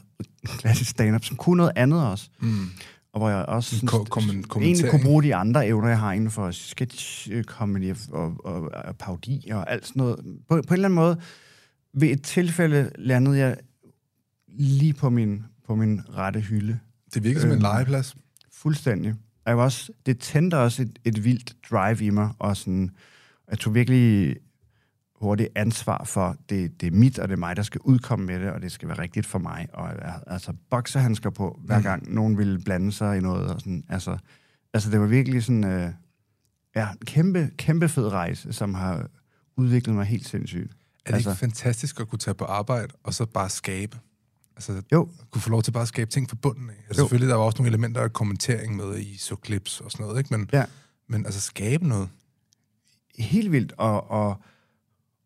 klassisk 0.48 0.90
stand-up, 0.90 1.24
som 1.24 1.36
kunne 1.38 1.58
noget 1.58 1.72
andet 1.76 2.08
også. 2.08 2.30
Mm. 2.40 2.66
Og 3.14 3.20
hvor 3.20 3.30
jeg 3.30 3.46
også 3.46 3.76
synes, 3.78 3.92
ko- 3.92 4.04
kommen- 4.04 4.46
egentlig 4.62 4.90
kunne 4.92 5.04
bruge 5.04 5.24
de 5.24 5.36
andre 5.36 5.68
evner, 5.68 5.88
jeg 5.88 6.00
har 6.00 6.14
inden 6.14 6.32
for 6.32 6.52
sketch 6.52 7.30
øh, 7.32 7.44
comedy 7.44 7.96
og, 8.12 8.36
og, 8.46 8.62
og 8.86 8.98
parodi 8.98 9.50
og 9.52 9.72
alt 9.72 9.88
sådan 9.88 10.00
noget. 10.00 10.16
På, 10.20 10.26
på 10.50 10.56
en 10.56 10.62
eller 10.74 10.86
anden 10.88 10.96
måde, 10.96 11.20
ved 11.94 12.10
et 12.10 12.22
tilfælde 12.24 12.92
landede 12.98 13.38
jeg 13.38 13.58
lige 14.48 14.94
på 14.94 15.10
min, 15.10 15.44
på 15.68 15.76
min 15.76 16.02
rette 16.18 16.40
hylde. 16.40 16.80
Det 17.14 17.24
virker 17.24 17.40
som 17.40 17.50
en 17.50 17.54
Øhm. 17.54 17.62
legeplads. 17.62 18.16
Fuldstændig. 18.54 19.12
Og 19.46 19.50
jeg 19.50 19.58
var 19.58 19.64
også, 19.64 19.92
det 20.06 20.20
tændte 20.20 20.58
også 20.58 20.82
et, 20.82 21.00
et 21.06 21.24
vildt 21.24 21.54
drive 21.72 22.06
i 22.06 22.10
mig, 22.10 22.30
og 22.40 22.58
sådan, 22.58 22.90
jeg 23.50 23.60
tog 23.60 23.76
virkelig 23.76 24.36
hurtigt 25.22 25.50
ansvar 25.56 26.04
for, 26.04 26.36
det, 26.50 26.82
det 26.82 26.88
er 26.88 26.92
mit, 26.92 27.20
og 27.20 27.28
det 27.28 27.34
er 27.34 27.38
mig, 27.40 27.56
der 27.56 27.64
skal 27.64 27.82
udkomme 27.84 28.26
med 28.26 28.40
det, 28.40 28.52
og 28.52 28.62
det 28.62 28.72
skal 28.72 28.88
være 28.88 29.00
rigtigt 29.00 29.26
for 29.26 29.40
mig. 29.40 29.68
Og 29.74 29.90
altså, 30.34 30.54
bokserhandsker 30.70 31.30
på, 31.30 31.60
hver 31.66 31.78
Mm. 31.78 31.84
gang 31.84 32.14
nogen 32.14 32.38
ville 32.38 32.60
blande 32.60 32.92
sig 32.92 33.18
i 33.18 33.22
noget. 33.22 33.48
Og 33.54 33.60
sådan, 33.60 33.84
altså, 33.90 34.18
altså, 34.74 34.92
det 34.92 35.00
var 35.00 35.08
virkelig 35.08 35.44
sådan, 35.44 35.64
øh, 35.64 35.92
ja, 36.76 36.90
en 36.92 36.98
kæmpe, 37.06 37.52
kæmpe 37.58 37.90
fed 37.90 38.08
rejse, 38.08 38.54
som 38.54 38.74
har 38.74 39.08
udviklet 39.58 39.96
mig 39.96 40.06
helt 40.06 40.28
sindssygt. 40.28 40.72
Er 40.72 40.78
det 41.08 41.14
altså- 41.14 41.30
ikke 41.30 41.40
fantastisk 41.40 42.00
at 42.00 42.08
kunne 42.08 42.20
tage 42.20 42.36
på 42.36 42.46
arbejde, 42.46 42.94
og 43.04 43.14
så 43.14 43.26
bare 43.26 43.50
skabe? 43.50 43.98
Altså, 44.56 44.82
Jo, 44.92 45.10
kunne 45.32 45.42
få 45.42 45.50
lov 45.50 45.64
til 45.64 45.72
bare 45.72 45.82
at 45.82 45.88
skabe 45.88 46.12
ting 46.12 46.30
fra 46.30 46.38
bunden 46.42 46.70
af. 46.70 46.74
Altså, 46.88 47.02
Jo. 47.02 47.06
selvfølgelig, 47.06 47.30
der 47.30 47.36
var 47.36 47.44
også 47.44 47.58
nogle 47.58 47.70
elementer 47.70 48.02
af 48.02 48.14
kommentering 48.14 48.76
med 48.76 49.00
i 49.00 49.18
så 49.18 49.36
clips 49.46 49.82
og 49.82 49.92
sådan 49.92 50.06
noget, 50.06 50.20
ikke? 50.20 50.38
Men, 50.38 50.50
Ja. 50.54 50.66
men 51.08 51.26
altså 51.26 51.42
skabe 51.42 51.88
noget. 51.88 52.10
helt 53.20 53.52
vildt 53.52 53.74
at, 53.80 54.02
at, 54.12 54.36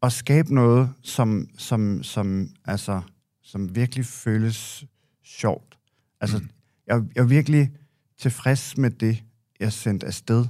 at 0.03 0.13
skabe 0.13 0.53
noget, 0.53 0.93
som, 1.01 1.47
som, 1.57 2.03
som, 2.03 2.49
altså, 2.65 3.01
som 3.41 3.75
virkelig 3.75 4.05
føles 4.05 4.85
sjovt. 5.23 5.77
Altså, 6.21 6.37
mm. 6.37 6.49
jeg, 6.87 7.03
jeg 7.15 7.21
er 7.21 7.25
virkelig 7.25 7.71
tilfreds 8.17 8.77
med 8.77 8.91
det, 8.91 9.23
jeg 9.59 9.73
sendte 9.73 10.05
afsted 10.05 10.45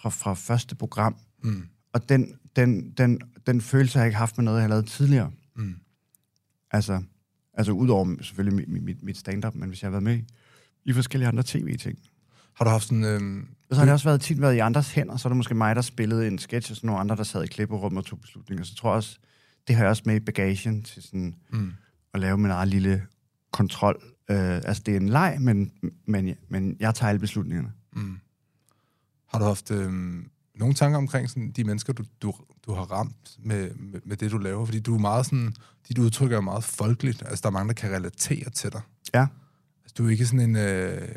fra, 0.00 0.08
fra 0.08 0.34
første 0.34 0.74
program. 0.74 1.16
Mm. 1.44 1.68
Og 1.92 2.08
den, 2.08 2.38
den, 2.56 2.90
den, 2.90 3.20
den 3.46 3.60
følelse 3.60 3.98
har 3.98 4.04
jeg 4.04 4.08
ikke 4.08 4.18
haft 4.18 4.38
med 4.38 4.44
noget, 4.44 4.58
jeg 4.58 4.64
har 4.64 4.68
lavet 4.68 4.86
tidligere. 4.86 5.32
Mm. 5.56 5.74
Altså, 6.70 7.02
altså 7.54 7.72
udover 7.72 8.22
selvfølgelig 8.22 8.68
mit, 8.68 8.82
mit, 8.82 9.02
mit 9.02 9.16
stand-up, 9.16 9.54
men 9.54 9.68
hvis 9.68 9.82
jeg 9.82 9.86
har 9.86 9.90
været 9.90 10.02
med 10.02 10.22
i, 10.84 10.92
forskellige 10.92 11.28
andre 11.28 11.42
tv-ting. 11.46 11.98
Har 12.58 12.64
du 12.64 12.70
haft 12.70 12.84
sådan... 12.84 13.48
Og 13.70 13.74
så 13.74 13.78
har 13.78 13.84
det 13.84 13.92
også 13.92 14.08
været, 14.08 14.20
tit 14.20 14.40
været 14.40 14.54
i 14.54 14.58
andres 14.58 14.92
hænder, 14.92 15.16
så 15.16 15.28
er 15.28 15.30
det 15.30 15.36
måske 15.36 15.54
mig, 15.54 15.76
der 15.76 15.82
spillede 15.82 16.26
en 16.26 16.38
sketch, 16.38 16.70
og 16.70 16.76
så 16.76 16.86
nogle 16.86 17.00
andre, 17.00 17.16
der 17.16 17.22
sad 17.22 17.44
i 17.44 17.46
klipperummet 17.46 17.98
og 17.98 18.06
tog 18.06 18.20
beslutninger. 18.20 18.64
Så 18.64 18.74
tror 18.74 18.90
jeg 18.90 18.96
også, 18.96 19.18
det 19.68 19.76
har 19.76 19.82
jeg 19.82 19.90
også 19.90 20.02
med 20.06 20.16
i 20.16 20.20
bagagen 20.20 20.82
til 20.82 21.02
sådan 21.02 21.34
mm. 21.52 21.72
at 22.14 22.20
lave 22.20 22.38
min 22.38 22.50
egen 22.50 22.68
lille 22.68 23.02
kontrol. 23.52 24.02
Øh, 24.30 24.54
altså, 24.56 24.82
det 24.86 24.96
er 24.96 25.00
en 25.00 25.08
leg, 25.08 25.36
men, 25.40 25.72
men, 26.06 26.34
men 26.48 26.76
jeg 26.80 26.94
tager 26.94 27.08
alle 27.08 27.18
beslutningerne. 27.18 27.72
Mm. 27.92 28.18
Har 29.28 29.38
du 29.38 29.44
haft 29.44 29.70
øhm, 29.70 30.30
nogle 30.54 30.74
tanker 30.74 30.98
omkring 30.98 31.30
sådan, 31.30 31.50
de 31.50 31.64
mennesker, 31.64 31.92
du, 31.92 32.04
du, 32.22 32.34
du 32.66 32.72
har 32.72 32.82
ramt 32.82 33.36
med, 33.38 33.74
med, 33.74 34.00
med 34.04 34.16
det, 34.16 34.30
du 34.30 34.38
laver? 34.38 34.64
Fordi 34.64 34.80
du 34.80 34.94
er 34.94 34.98
meget 34.98 35.26
sådan... 35.26 35.54
Dit 35.88 35.98
udtryk 35.98 36.32
er 36.32 36.40
meget 36.40 36.64
folkeligt. 36.64 37.22
Altså, 37.26 37.42
der 37.42 37.48
er 37.48 37.52
mange, 37.52 37.68
der 37.68 37.74
kan 37.74 37.90
relatere 37.90 38.50
til 38.50 38.72
dig. 38.72 38.80
Ja. 39.14 39.26
Altså, 39.84 39.94
du 39.98 40.06
er 40.06 40.10
ikke 40.10 40.26
sådan 40.26 40.40
en, 40.40 40.56
øh, 40.56 41.08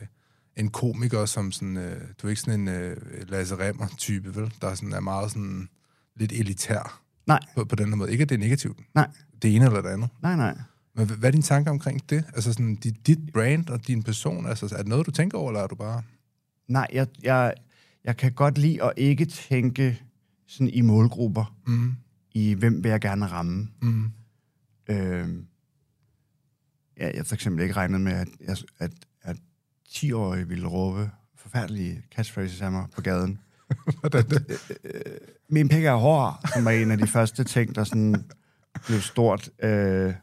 en 0.58 0.70
komiker, 0.70 1.26
som 1.26 1.52
sådan... 1.52 1.78
Øh, 1.78 2.02
du 2.22 2.28
er 2.28 2.30
ikke 2.30 2.42
sådan 2.42 2.60
en 2.60 2.68
øh, 2.68 2.98
Lasse 3.30 3.56
Remmer-type, 3.56 4.36
vel? 4.36 4.54
Der 4.62 4.68
er, 4.68 4.76
sådan, 4.76 4.94
er 4.94 5.00
meget 5.00 5.32
sådan 5.32 5.70
lidt 6.16 6.32
elitær 6.32 7.02
Nej, 7.28 7.40
på, 7.56 7.66
på 7.66 7.76
den 7.76 7.90
her 7.90 7.96
måde. 7.96 8.12
Ikke, 8.12 8.22
at 8.22 8.30
det 8.30 8.36
er 8.36 8.40
negativt. 8.40 8.80
nej, 8.96 9.08
Det 9.42 9.56
ene 9.56 9.66
eller 9.66 9.82
det 9.82 9.90
andet. 9.90 10.10
nej, 10.22 10.36
nej. 10.36 10.58
Men 10.96 11.10
hvad 11.10 11.30
er 11.30 11.32
dine 11.32 11.44
tanker 11.44 11.72
omkring 11.72 12.10
det? 12.10 12.24
Altså 12.34 12.54
sådan, 12.54 12.76
dit, 12.76 13.08
dit 13.08 13.20
brand 13.34 13.70
og 13.70 13.88
din 13.88 14.04
person, 14.04 14.46
altså, 14.46 14.66
er 14.66 14.78
det 14.78 14.88
noget, 14.88 15.06
du 15.06 15.12
tænker 15.12 15.38
over, 15.38 15.50
eller 15.50 15.62
er 15.62 15.68
du 15.68 15.76
bare... 15.76 16.04
Nej, 16.68 16.88
jeg, 16.94 17.08
jeg, 17.24 17.54
jeg 18.04 18.18
kan 18.18 18.32
godt 18.34 18.58
lide 18.58 18.84
at 18.84 18.94
ikke 18.98 19.26
tænke 19.26 20.02
sådan 20.48 20.70
i 20.70 20.82
målgrupper, 20.82 21.56
Mm, 21.68 21.92
i 22.34 22.54
hvem 22.54 22.84
vil 22.84 22.90
jeg 22.90 23.02
gerne 23.02 23.26
ramme. 23.26 23.68
mm, 23.82 24.12
Øh, 24.90 25.28
ja, 26.98 27.06
jeg 27.08 27.14
har 27.16 27.24
for 27.24 27.36
eksempel 27.36 27.64
ikke 27.64 27.76
regnet 27.76 28.02
med, 28.02 28.12
at, 28.12 28.64
at 28.80 28.92
10-årige 29.92 30.48
ville 30.48 30.68
råbe 30.68 31.10
forfærdelige 31.38 32.02
catchphrases 32.16 32.62
af 32.62 32.72
mig 32.72 32.86
på 32.96 33.02
gaden. 33.02 33.40
hvordan 34.00 34.24
det? 34.30 34.58
Min 35.50 35.70
pik 35.70 35.84
er 35.86 35.96
hård, 35.96 36.40
som 36.54 36.66
var 36.66 36.72
en 36.72 36.92
af 36.92 36.98
de 36.98 37.08
første 37.08 37.44
ting, 37.44 37.76
der 37.76 37.84
sådan 37.84 38.16
blev 38.88 39.00
stort. 39.02 39.50
Øh, 39.64 40.14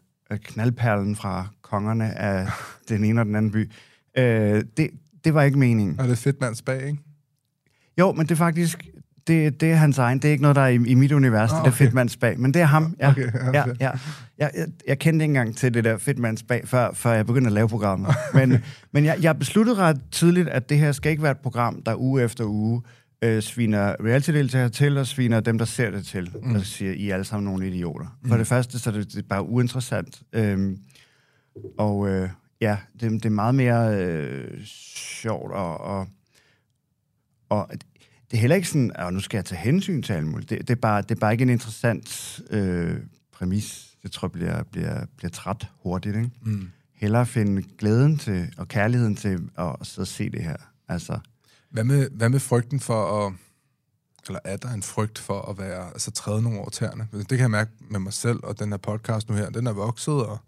knaldperlen 0.45 1.17
fra 1.17 1.47
kongerne 1.63 2.19
af 2.19 2.49
den 2.89 3.05
ene 3.05 3.21
og 3.21 3.27
den 3.27 3.37
anden 3.37 3.53
by. 3.53 3.71
Øh, 4.19 4.65
det, 4.77 4.91
det 5.25 5.35
var 5.35 5.43
ikke 5.43 5.59
meningen. 5.59 6.01
Og 6.01 6.05
det 6.05 6.13
er 6.13 6.17
fedt 6.17 6.41
mands 6.41 6.63
bag, 6.63 6.87
ikke? 6.87 6.99
Jo, 7.99 8.13
men 8.13 8.27
det 8.27 8.31
er 8.31 8.37
faktisk... 8.37 8.89
Det, 9.27 9.61
det 9.61 9.71
er 9.73 9.77
hans 9.77 9.99
egen. 9.99 10.19
Det 10.19 10.29
er 10.29 10.33
ikke 10.33 10.43
noget, 10.43 10.57
der 10.57 10.63
er 10.63 10.67
i, 10.69 10.75
i 10.75 10.95
mit 10.95 11.13
univers. 11.13 11.51
Ah, 11.53 11.57
Det 11.59 11.63
er 11.65 11.69
okay. 11.69 11.77
Fedtmands 11.85 12.17
bag. 12.17 12.41
Men 12.41 12.55
det 12.55 12.63
er 12.63 12.67
ham. 12.67 12.97
Ja, 13.01 13.11
Okay, 13.11 13.33
ja, 13.35 13.51
ja, 13.53 13.65
fedt. 13.65 13.81
ja. 13.81 13.91
Jeg, 14.39 14.51
jeg, 14.55 14.67
jeg 14.87 14.99
kendte 14.99 15.23
ikke 15.25 15.31
engang 15.31 15.57
til 15.57 15.75
det 15.75 15.85
der 15.85 15.99
Fedtmands 15.99 16.43
bag, 16.43 16.69
før, 16.69 16.93
før 16.93 17.13
jeg 17.13 17.27
begyndte 17.27 17.49
at 17.49 17.53
lave 17.53 17.69
programmet. 17.69 18.15
Men, 18.35 18.65
men 18.93 19.05
jeg, 19.05 19.19
jeg 19.23 19.39
besluttede 19.39 19.77
ret 19.77 20.01
tidligt, 20.11 20.49
at 20.49 20.69
det 20.69 20.79
her 20.79 20.93
skal 20.93 21.11
ikke 21.11 21.23
være 21.23 21.33
et 21.33 21.39
program, 21.39 21.83
der 21.83 21.95
uge 21.97 22.23
efter 22.23 22.45
uge 22.45 22.83
øh, 23.23 23.43
sviner 23.43 23.97
reality-deltagere 24.05 24.69
til, 24.69 24.99
og 24.99 25.07
sviner 25.07 25.41
dem, 25.41 25.59
der 25.59 25.65
ser 25.65 25.91
det 25.91 26.07
til, 26.07 26.31
mm. 26.43 26.55
og 26.55 26.61
siger, 26.61 26.93
I 26.93 27.11
er 27.11 27.15
alle 27.15 27.25
sammen 27.25 27.45
nogle 27.45 27.69
idioter. 27.69 28.19
For 28.27 28.37
det 28.37 28.47
første, 28.47 28.79
så 28.79 28.91
er 28.91 28.95
det, 28.95 29.13
det 29.13 29.19
er 29.19 29.29
bare 29.29 29.43
uinteressant. 29.43 30.23
Øhm, 30.33 30.79
og 31.79 32.09
øh, 32.09 32.29
ja, 32.61 32.77
det, 33.01 33.11
det 33.11 33.25
er 33.25 33.31
meget 33.31 33.55
mere 33.55 33.97
øh, 33.97 34.65
sjovt, 34.65 35.53
og, 35.53 35.81
og, 35.81 36.07
og 37.49 37.69
det 38.31 38.37
er 38.37 38.41
heller 38.41 38.57
ikke 38.57 38.69
sådan, 38.69 38.93
at 38.95 39.13
nu 39.13 39.21
skal 39.21 39.39
jeg 39.39 39.45
tage 39.45 39.61
hensyn 39.61 40.03
til 40.03 40.13
alt 40.13 40.27
muligt. 40.27 40.51
Det, 40.51 40.59
det, 40.61 40.71
er, 40.71 40.81
bare, 40.81 41.03
det 41.03 41.11
er 41.11 41.21
bare 41.21 41.33
ikke 41.33 41.43
en 41.43 41.51
interessant 41.51 42.41
øh, 42.51 42.97
præmis. 43.33 43.98
Det 44.09 44.15
tror 44.15 44.27
jeg 44.29 44.33
bliver, 44.33 44.63
bliver, 44.63 45.05
bliver 45.17 45.31
træt 45.31 45.67
hurtigt. 45.83 46.17
Ikke? 46.17 46.31
Mm. 46.43 46.69
Hellere 46.95 47.27
finde 47.27 47.63
glæden 47.79 48.19
til, 48.19 48.53
og 48.57 48.69
kærligheden 48.69 49.17
til 49.17 49.39
at 49.59 49.65
og 49.99 50.07
se 50.07 50.31
det 50.31 50.43
her. 50.43 50.57
Altså, 50.89 51.19
Hvad 51.71 51.85
med, 51.85 52.09
hvad 52.11 52.29
med 52.29 52.41
frygten 52.41 52.81
for 52.81 53.27
at... 53.27 53.33
Eller 54.27 54.41
er 54.45 54.57
der 54.57 54.69
en 54.73 54.83
frygt 54.83 55.19
for 55.19 55.51
at 55.51 55.59
være, 55.59 55.87
altså 55.87 56.11
træde 56.11 56.43
nogle 56.43 56.59
over 56.59 56.71
tæerne? 56.71 57.09
Det 57.13 57.29
kan 57.29 57.39
jeg 57.39 57.51
mærke 57.51 57.71
med 57.91 58.01
mig 58.01 58.13
selv, 58.13 58.39
og 58.43 58.59
den 58.59 58.69
her 58.71 58.77
podcast 58.77 59.29
nu 59.29 59.35
her, 59.35 59.51
den 59.51 59.67
er 59.67 59.73
vokset, 59.73 60.15
og 60.27 60.39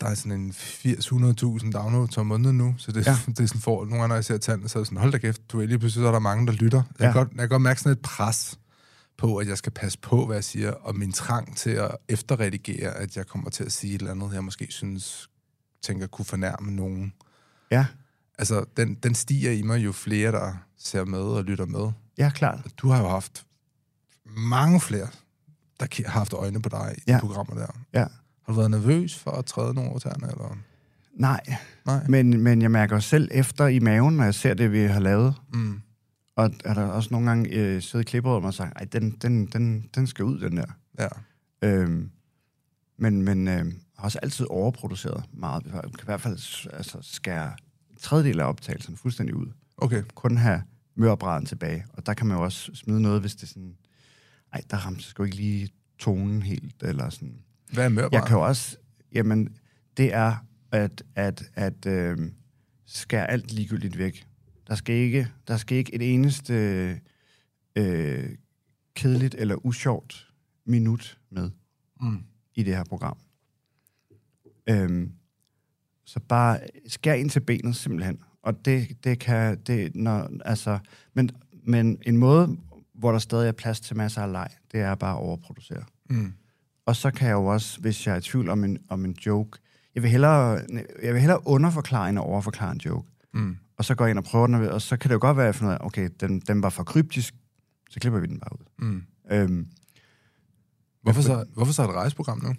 der 0.00 0.06
er 0.06 0.14
sådan 0.14 0.32
en 0.40 0.50
80-100.000 0.50 1.70
downloads 1.70 2.16
om 2.18 2.26
måneden 2.26 2.58
nu, 2.58 2.74
så 2.78 2.92
det, 2.92 3.06
ja. 3.06 3.10
Ja. 3.10 3.16
det 3.32 3.40
er 3.40 3.46
sådan 3.46 3.60
for, 3.60 3.76
nogle 3.84 3.94
gange, 3.96 4.08
når 4.08 4.14
jeg 4.14 4.24
ser 4.24 4.38
tallene, 4.38 4.68
så 4.68 4.78
er 4.78 4.80
det 4.80 4.86
sådan, 4.88 4.98
hold 4.98 5.12
da 5.12 5.18
kæft, 5.18 5.52
du 5.52 5.60
er 5.60 5.66
lige 5.66 5.78
pludselig, 5.78 6.02
så 6.02 6.08
er 6.08 6.12
der 6.12 6.18
mange, 6.18 6.46
der 6.46 6.52
lytter. 6.52 6.82
Jeg, 6.98 7.06
Ja. 7.06 7.12
kan 7.12 7.24
godt, 7.24 7.28
jeg 7.30 7.38
kan 7.38 7.48
godt 7.48 7.62
mærke 7.62 7.80
sådan 7.80 7.92
et 7.92 8.00
pres 8.02 8.58
på, 9.18 9.36
at 9.36 9.48
jeg 9.48 9.58
skal 9.58 9.72
passe 9.72 9.98
på, 9.98 10.26
hvad 10.26 10.36
jeg 10.36 10.44
siger, 10.44 10.70
og 10.72 10.96
min 10.96 11.12
trang 11.12 11.56
til 11.56 11.70
at 11.70 11.96
efterredigere, 12.08 12.90
at 12.94 13.16
jeg 13.16 13.26
kommer 13.26 13.50
til 13.50 13.64
at 13.64 13.72
sige 13.72 13.94
et 13.94 13.98
eller 14.00 14.10
andet, 14.12 14.34
jeg 14.34 14.44
måske 14.44 14.66
synes, 14.70 15.30
tænker 15.82 16.06
kunne 16.06 16.24
fornærme 16.24 16.70
nogen. 16.72 17.12
ja, 17.70 17.86
Altså, 18.38 18.64
den, 18.76 18.94
den 18.94 19.14
stiger 19.14 19.52
i 19.52 19.62
mig, 19.62 19.84
jo 19.84 19.92
flere, 19.92 20.32
der 20.32 20.52
ser 20.78 21.04
med 21.04 21.18
og 21.20 21.44
lytter 21.44 21.66
med. 21.66 21.92
ja, 22.18 22.30
klart. 22.30 22.66
Du 22.76 22.88
har 22.88 23.02
jo 23.02 23.08
haft 23.08 23.46
mange 24.36 24.80
flere, 24.80 25.08
der 25.80 25.86
har 26.06 26.10
haft 26.10 26.32
øjne 26.32 26.62
på 26.62 26.68
dig 26.68 26.94
i. 26.98 27.02
Ja. 27.06 27.14
de 27.16 27.20
programmer 27.20 27.54
der. 27.54 27.66
Ja. 27.92 28.06
Har 28.46 28.52
du 28.52 28.52
været 28.52 28.70
nervøs 28.70 29.18
for 29.18 29.30
at 29.30 29.44
træde 29.44 29.74
nogle 29.74 29.90
over 29.90 29.98
tæerne, 29.98 30.26
eller? 30.30 30.58
Nej, 31.14 31.40
Nej. 31.86 32.06
men, 32.08 32.40
men 32.42 32.62
jeg 32.62 32.70
mærker 32.70 32.98
selv 33.00 33.28
efter 33.32 33.66
i 33.66 33.78
maven, 33.78 34.16
når 34.16 34.24
jeg 34.24 34.34
ser 34.34 34.54
det, 34.54 34.72
vi 34.72 34.82
har 34.82 35.00
lavet. 35.00 35.34
Mm. 35.52 35.80
Og 36.36 36.50
er 36.64 36.74
der 36.74 36.82
også 36.82 37.08
nogle 37.12 37.28
gange 37.28 37.50
øh, 37.50 37.82
siddet 37.82 38.06
i 38.06 38.10
klipperummet 38.10 38.48
og 38.48 38.54
sagt, 38.54 38.76
ej, 38.76 38.84
den, 38.84 39.10
den, 39.10 39.46
den, 39.46 39.90
den 39.94 40.06
skal 40.06 40.24
ud, 40.24 40.40
den 40.40 40.56
der. 40.56 40.78
Ja. 40.98 41.08
Øhm, 41.62 42.10
men 42.96 43.22
men 43.22 43.48
øh, 43.48 43.64
har 43.96 44.04
også 44.04 44.18
altid 44.22 44.46
overproduceret 44.50 45.24
meget. 45.32 45.64
Jeg 45.64 45.82
kan 45.82 45.90
i 46.02 46.04
hvert 46.04 46.20
fald 46.20 46.68
altså, 46.72 46.98
skære 47.00 47.52
en 47.90 47.96
tredjedel 47.96 48.40
af 48.40 48.44
optagelsen 48.44 48.96
fuldstændig 48.96 49.36
ud. 49.36 49.46
Okay. 49.76 50.02
Kun 50.14 50.36
have 50.36 50.62
mørbraden 50.94 51.46
tilbage. 51.46 51.84
Og 51.92 52.06
der 52.06 52.14
kan 52.14 52.26
man 52.26 52.36
jo 52.36 52.44
også 52.44 52.70
smide 52.74 53.02
noget, 53.02 53.20
hvis 53.20 53.34
det 53.34 53.42
er 53.42 53.46
sådan, 53.46 53.76
ej, 54.52 54.60
der 54.70 54.76
ramte 54.76 55.02
sgu 55.02 55.22
ikke 55.22 55.36
lige 55.36 55.70
tonen 55.98 56.42
helt, 56.42 56.82
eller 56.82 57.10
sådan. 57.10 57.38
Hvad 57.72 57.84
er 57.84 57.88
mørbrand? 57.88 58.14
Jeg 58.14 58.28
kan 58.28 58.36
jo 58.36 58.46
også, 58.46 58.76
jamen, 59.12 59.56
det 59.96 60.14
er 60.14 60.36
at, 60.72 61.02
at, 61.14 61.44
at 61.54 61.86
øh, 61.86 62.18
skære 62.86 63.30
alt 63.30 63.52
ligegyldigt 63.52 63.98
væk. 63.98 64.26
Der 64.72 64.76
skal 64.76 64.94
ikke, 64.94 65.28
der 65.48 65.56
skal 65.56 65.76
ikke 65.76 65.94
et 65.94 66.14
eneste 66.14 66.54
øh, 67.76 68.28
kedeligt 68.94 69.34
eller 69.34 69.66
usjovt 69.66 70.32
minut 70.64 71.18
med 71.30 71.50
Mm. 72.00 72.22
i 72.54 72.62
det 72.62 72.76
her 72.76 72.84
program. 72.84 73.16
Øhm, 74.68 75.12
så 76.04 76.20
bare 76.28 76.60
skær 76.86 77.14
ind 77.14 77.30
til 77.30 77.40
benet 77.40 77.76
simpelthen. 77.76 78.22
Og 78.42 78.64
det, 78.64 79.04
det 79.04 79.18
kan, 79.18 79.60
det, 79.60 79.94
når, 79.94 80.30
altså, 80.44 80.78
men, 81.14 81.30
men 81.64 81.98
en 82.06 82.16
måde, 82.16 82.56
hvor 82.94 83.12
der 83.12 83.18
stadig 83.18 83.48
er 83.48 83.52
plads 83.52 83.80
til 83.80 83.96
masser 83.96 84.22
af 84.22 84.32
leg, 84.32 84.48
det 84.72 84.80
er 84.80 84.94
bare 84.94 85.12
at 85.12 85.18
overproducere. 85.20 85.84
Mm. 86.10 86.32
Og 86.86 86.96
så 86.96 87.10
kan 87.10 87.28
jeg 87.28 87.34
jo 87.34 87.46
også, 87.46 87.80
hvis 87.80 88.06
jeg 88.06 88.12
er 88.12 88.18
i 88.18 88.22
tvivl 88.22 88.48
om 88.48 88.64
en, 88.64 88.78
om 88.88 89.04
en 89.04 89.16
joke, 89.26 89.58
jeg 89.94 90.02
vil, 90.02 90.10
hellere, 90.10 90.60
jeg 91.02 91.12
vil 91.12 91.20
hellere 91.20 91.46
underforklare 91.46 92.08
end 92.08 92.18
overforklare 92.18 92.72
en 92.72 92.80
joke. 92.84 93.08
Mm. 93.34 93.56
Og 93.76 93.84
så 93.84 93.94
går 93.94 94.04
jeg 94.04 94.10
ind 94.10 94.18
og 94.18 94.24
prøver 94.24 94.46
den, 94.46 94.54
og 94.54 94.82
så 94.82 94.96
kan 94.96 95.08
det 95.08 95.14
jo 95.14 95.20
godt 95.20 95.36
være, 95.36 95.46
at 95.46 95.46
jeg 95.46 95.54
finder 95.54 95.72
ud 95.72 95.78
af, 95.80 95.86
okay, 95.86 96.08
den, 96.20 96.40
den 96.40 96.62
var 96.62 96.70
for 96.70 96.84
kryptisk, 96.84 97.34
så 97.90 98.00
klipper 98.00 98.20
vi 98.20 98.26
den 98.26 98.40
bare 98.40 98.60
ud. 98.60 98.86
Mm. 98.86 99.02
Øhm, 99.30 99.66
Hvorfor, 101.02 101.22
så, 101.22 101.44
hvorfor 101.54 101.72
så 101.72 101.82
et 101.84 101.90
rejseprogram 101.90 102.42
nu? 102.42 102.54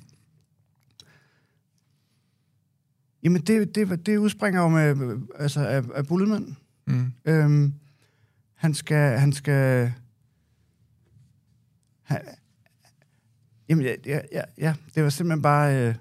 jamen, 3.24 3.42
det, 3.42 3.76
det, 3.76 4.06
det 4.06 4.18
udspringer 4.18 4.62
jo 4.62 4.68
med, 4.68 5.18
altså, 5.36 5.68
af, 5.68 5.84
af 5.96 6.08
Bullemann. 6.08 6.58
Mm. 6.88 7.14
Øhm, 7.26 7.74
han 8.56 8.74
skal... 8.74 9.20
Han 9.20 9.34
skal 9.34 9.94
han, 12.04 12.22
jamen, 13.70 13.86
ja, 13.86 13.96
ja, 14.06 14.20
ja, 14.32 14.42
ja, 14.58 14.76
det 14.96 15.04
var 15.04 15.10
simpelthen 15.10 15.42
bare 15.42 15.88
øh, 15.88 15.96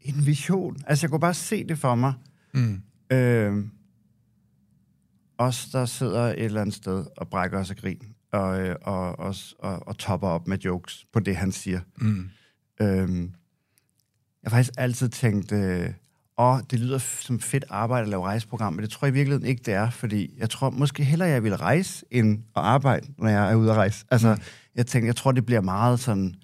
en 0.00 0.26
vision. 0.26 0.76
Altså, 0.86 1.06
jeg 1.06 1.10
kunne 1.10 1.20
bare 1.20 1.34
se 1.34 1.64
det 1.64 1.78
for 1.78 1.94
mig. 1.94 2.14
Mm. 2.54 2.82
Øhm, 3.10 3.70
os, 5.38 5.68
der 5.72 5.84
sidder 5.84 6.22
et 6.22 6.44
eller 6.44 6.60
andet 6.60 6.74
sted 6.74 7.06
og 7.16 7.28
brækker 7.28 7.58
os 7.58 7.70
af 7.70 7.76
grin, 7.76 8.14
og, 8.32 8.60
øh, 8.60 8.76
og, 8.82 9.18
og, 9.18 9.34
og, 9.58 9.88
og 9.88 9.98
topper 9.98 10.28
op 10.28 10.48
med 10.48 10.58
jokes 10.58 11.06
på 11.12 11.20
det, 11.20 11.36
han 11.36 11.52
siger. 11.52 11.80
Mm. 11.98 12.30
Øhm, 12.80 13.22
jeg 14.42 14.50
har 14.50 14.50
faktisk 14.50 14.74
altid 14.78 15.08
tænkt, 15.08 15.52
øh, 15.52 15.90
åh, 16.38 16.58
det 16.70 16.80
lyder 16.80 16.98
som 16.98 17.40
fedt 17.40 17.64
arbejde 17.68 18.02
at 18.02 18.08
lave 18.08 18.24
rejseprogram, 18.24 18.72
men 18.72 18.82
det 18.82 18.90
tror 18.90 19.06
jeg 19.06 19.12
i 19.12 19.18
virkeligheden 19.18 19.48
ikke, 19.48 19.62
det 19.66 19.74
er, 19.74 19.90
fordi 19.90 20.34
jeg 20.38 20.50
tror 20.50 20.70
måske 20.70 21.04
hellere, 21.04 21.28
jeg 21.28 21.42
vil 21.42 21.56
rejse, 21.56 22.04
end 22.10 22.38
at 22.38 22.62
arbejde, 22.62 23.06
når 23.18 23.28
jeg 23.28 23.50
er 23.50 23.54
ude 23.54 23.70
at 23.70 23.76
rejse. 23.76 24.04
Altså, 24.10 24.34
mm. 24.34 24.40
jeg 24.74 24.86
tænker, 24.86 25.08
jeg 25.08 25.16
tror, 25.16 25.32
det 25.32 25.46
bliver 25.46 25.60
meget 25.60 26.00
sådan, 26.00 26.34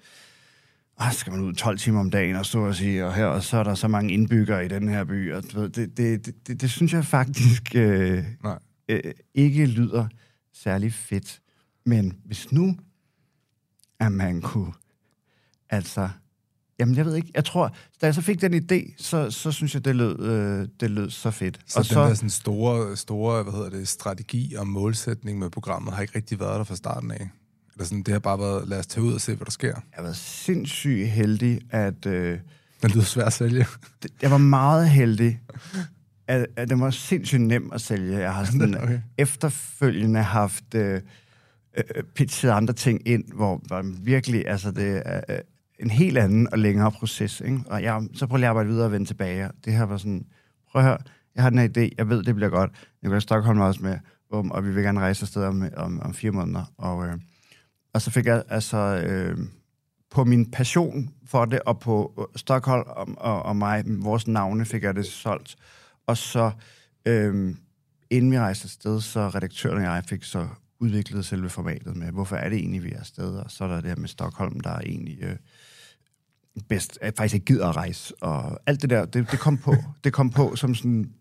ah, 0.97 1.13
skal 1.13 1.33
man 1.33 1.41
ud 1.41 1.53
12 1.53 1.77
timer 1.77 1.99
om 1.99 2.11
dagen 2.11 2.35
og 2.35 2.45
stå 2.45 2.67
og 2.67 2.75
sige, 2.75 3.05
og 3.05 3.13
her, 3.13 3.25
og 3.25 3.43
så 3.43 3.57
er 3.57 3.63
der 3.63 3.75
så 3.75 3.87
mange 3.87 4.13
indbyggere 4.13 4.65
i 4.65 4.67
den 4.67 4.87
her 4.87 5.03
by, 5.03 5.33
og 5.33 5.43
du 5.53 5.59
ved, 5.59 5.69
det, 5.69 5.97
det, 5.97 6.25
det, 6.25 6.47
det, 6.47 6.61
det 6.61 6.71
synes 6.71 6.93
jeg 6.93 7.05
faktisk 7.05 7.75
øh, 7.75 8.23
Nej. 8.43 8.59
Øh, 8.89 9.13
ikke 9.33 9.65
lyder 9.65 10.07
særlig 10.53 10.93
fedt. 10.93 11.41
Men 11.85 12.17
hvis 12.25 12.51
nu, 12.51 12.77
at 13.99 14.11
man 14.11 14.41
kunne, 14.41 14.73
altså, 15.69 16.09
jamen 16.79 16.95
jeg 16.95 17.05
ved 17.05 17.15
ikke, 17.15 17.31
jeg 17.35 17.45
tror, 17.45 17.75
da 18.01 18.05
jeg 18.05 18.15
så 18.15 18.21
fik 18.21 18.41
den 18.41 18.53
idé, 18.53 18.93
så, 18.97 19.31
så 19.31 19.51
synes 19.51 19.73
jeg, 19.73 19.85
det 19.85 19.95
lød, 19.95 20.19
øh, 20.19 20.67
det 20.79 20.91
lød 20.91 21.09
så 21.09 21.31
fedt. 21.31 21.59
Så 21.67 21.79
og 21.79 21.85
den 21.85 21.93
så, 21.93 22.07
der 22.07 22.13
sådan 22.13 22.29
store, 22.29 22.97
store 22.97 23.43
hvad 23.43 23.53
hedder 23.53 23.69
det, 23.69 23.87
strategi 23.87 24.53
og 24.55 24.67
målsætning 24.67 25.39
med 25.39 25.49
programmet 25.49 25.93
har 25.93 26.01
ikke 26.01 26.15
rigtig 26.15 26.39
været 26.39 26.57
der 26.57 26.63
fra 26.63 26.75
starten 26.75 27.11
af? 27.11 27.29
Eller 27.73 27.85
sådan, 27.85 28.03
det 28.03 28.11
har 28.11 28.19
bare 28.19 28.39
været, 28.39 28.67
lad 28.67 28.79
os 28.79 28.87
tage 28.87 29.03
ud 29.03 29.13
og 29.13 29.21
se, 29.21 29.35
hvad 29.35 29.45
der 29.45 29.51
sker. 29.51 29.67
jeg 29.67 29.81
har 29.93 30.03
været 30.03 30.15
sindssygt 30.15 31.09
heldig, 31.09 31.59
at... 31.69 32.05
Øh, 32.05 32.39
Den 32.81 32.91
lyder 32.91 33.03
svært 33.03 33.27
at 33.27 33.33
sælge. 33.33 33.65
jeg 34.21 34.31
var 34.31 34.37
meget 34.37 34.89
heldig, 34.89 35.41
at, 36.27 36.47
at 36.55 36.69
den 36.69 36.81
var 36.81 36.89
sindssygt 36.89 37.41
nem 37.41 37.71
at 37.73 37.81
sælge. 37.81 38.17
Jeg 38.17 38.33
har 38.33 38.45
sådan 38.51 38.77
Okay. 38.77 38.99
efterfølgende 39.17 40.21
haft 40.21 40.75
øh, 40.75 41.01
øh, 41.77 42.03
pitchet 42.15 42.49
andre 42.49 42.73
ting 42.73 43.07
ind, 43.07 43.23
hvor, 43.33 43.61
hvor 43.67 43.81
virkelig, 44.03 44.47
altså 44.47 44.71
det 44.71 45.01
er 45.05 45.21
øh, 45.29 45.37
en 45.79 45.89
helt 45.89 46.17
anden 46.17 46.47
og 46.51 46.59
længere 46.59 46.91
proces. 46.91 47.41
Ikke? 47.41 47.59
Og 47.65 47.83
jeg, 47.83 48.01
så 48.13 48.27
prøver 48.27 48.39
jeg 48.39 48.45
at 48.45 48.49
arbejde 48.49 48.69
videre 48.69 48.85
og 48.85 48.91
vende 48.91 49.05
tilbage. 49.05 49.49
Det 49.65 49.73
her 49.73 49.83
var 49.83 49.97
sådan, 49.97 50.25
prøv 50.71 50.81
at 50.81 50.87
høre, 50.87 50.97
jeg 51.35 51.43
har 51.43 51.49
den 51.49 51.59
her 51.59 51.67
idé, 51.67 51.89
jeg 51.97 52.09
ved, 52.09 52.23
det 52.23 52.35
bliver 52.35 52.49
godt. 52.49 52.71
I 53.03 53.19
Stockholm 53.19 53.59
også 53.59 53.83
med, 53.83 53.97
um, 54.29 54.51
og 54.51 54.65
vi 54.65 54.73
vil 54.73 54.83
gerne 54.83 54.99
rejse 54.99 55.23
afsted 55.23 55.43
om, 55.43 55.63
om, 55.77 56.01
om 56.01 56.13
fire 56.13 56.31
måneder. 56.31 56.73
Og, 56.77 57.07
øh, 57.07 57.13
og 57.93 58.01
så 58.01 58.11
fik 58.11 58.25
jeg 58.25 58.43
altså... 58.49 58.77
Øh, 58.77 59.37
på 60.13 60.23
min 60.23 60.51
passion 60.51 61.09
for 61.25 61.45
det, 61.45 61.59
og 61.59 61.79
på 61.79 62.13
øh, 62.19 62.25
Stockholm 62.35 62.83
og, 62.87 63.07
og, 63.17 63.43
og 63.43 63.55
mig, 63.55 63.83
vores 63.87 64.27
navne, 64.27 64.65
fik 64.65 64.83
jeg 64.83 64.95
det 64.95 65.05
solgt. 65.05 65.55
Og 66.07 66.17
så, 66.17 66.51
øhm, 67.05 67.57
inden 68.09 68.31
vi 68.31 68.39
rejste 68.39 68.65
afsted, 68.65 69.01
så 69.01 69.29
redaktøren 69.29 69.77
og 69.77 69.83
jeg 69.83 70.03
fik 70.07 70.23
så 70.23 70.47
udviklet 70.79 71.25
selve 71.25 71.49
formatet 71.49 71.95
med, 71.95 72.11
hvorfor 72.11 72.35
er 72.35 72.49
det 72.49 72.57
egentlig, 72.57 72.83
vi 72.83 72.91
er 72.91 72.99
afsted, 72.99 73.35
og 73.35 73.51
så 73.51 73.63
er 73.63 73.67
der 73.67 73.75
det 73.75 73.89
her 73.89 73.95
med 73.95 74.07
Stockholm, 74.07 74.59
der 74.59 74.69
er 74.69 74.79
egentlig 74.79 75.17
øh, 75.21 75.35
bedst, 76.69 76.97
at 77.01 77.13
faktisk 77.17 77.33
ikke 77.33 77.45
gider 77.45 77.67
at 77.67 77.75
rejse, 77.75 78.13
og 78.21 78.59
alt 78.65 78.81
det 78.81 78.89
der, 78.89 79.05
det, 79.05 79.31
det 79.31 79.39
kom 79.39 79.57
på. 79.57 79.75
Det 80.03 80.13
kom 80.13 80.29
på 80.29 80.55
som 80.55 80.75
sådan, 80.75 81.13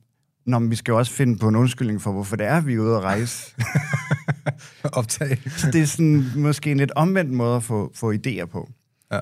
Nå, 0.47 0.59
men 0.59 0.71
vi 0.71 0.77
skal 0.77 0.93
jo 0.93 0.99
også 0.99 1.13
finde 1.13 1.39
på 1.39 1.49
en 1.49 1.57
undskyldning 1.57 2.03
for, 2.03 2.13
hvorfor 2.13 2.37
det 2.37 2.47
er, 2.47 2.61
vi 2.61 2.75
er 2.75 2.79
ude 2.79 2.97
at 2.97 3.03
rejse. 3.03 3.55
Optag. 4.99 5.39
Så 5.59 5.71
det 5.71 5.81
er 5.81 5.87
sådan 5.87 6.25
måske 6.37 6.71
en 6.71 6.77
lidt 6.77 6.91
omvendt 6.91 7.33
måde 7.33 7.57
at 7.57 7.63
få, 7.63 7.93
få 7.95 8.13
idéer 8.13 8.45
på. 8.45 8.71
Ja. 9.13 9.21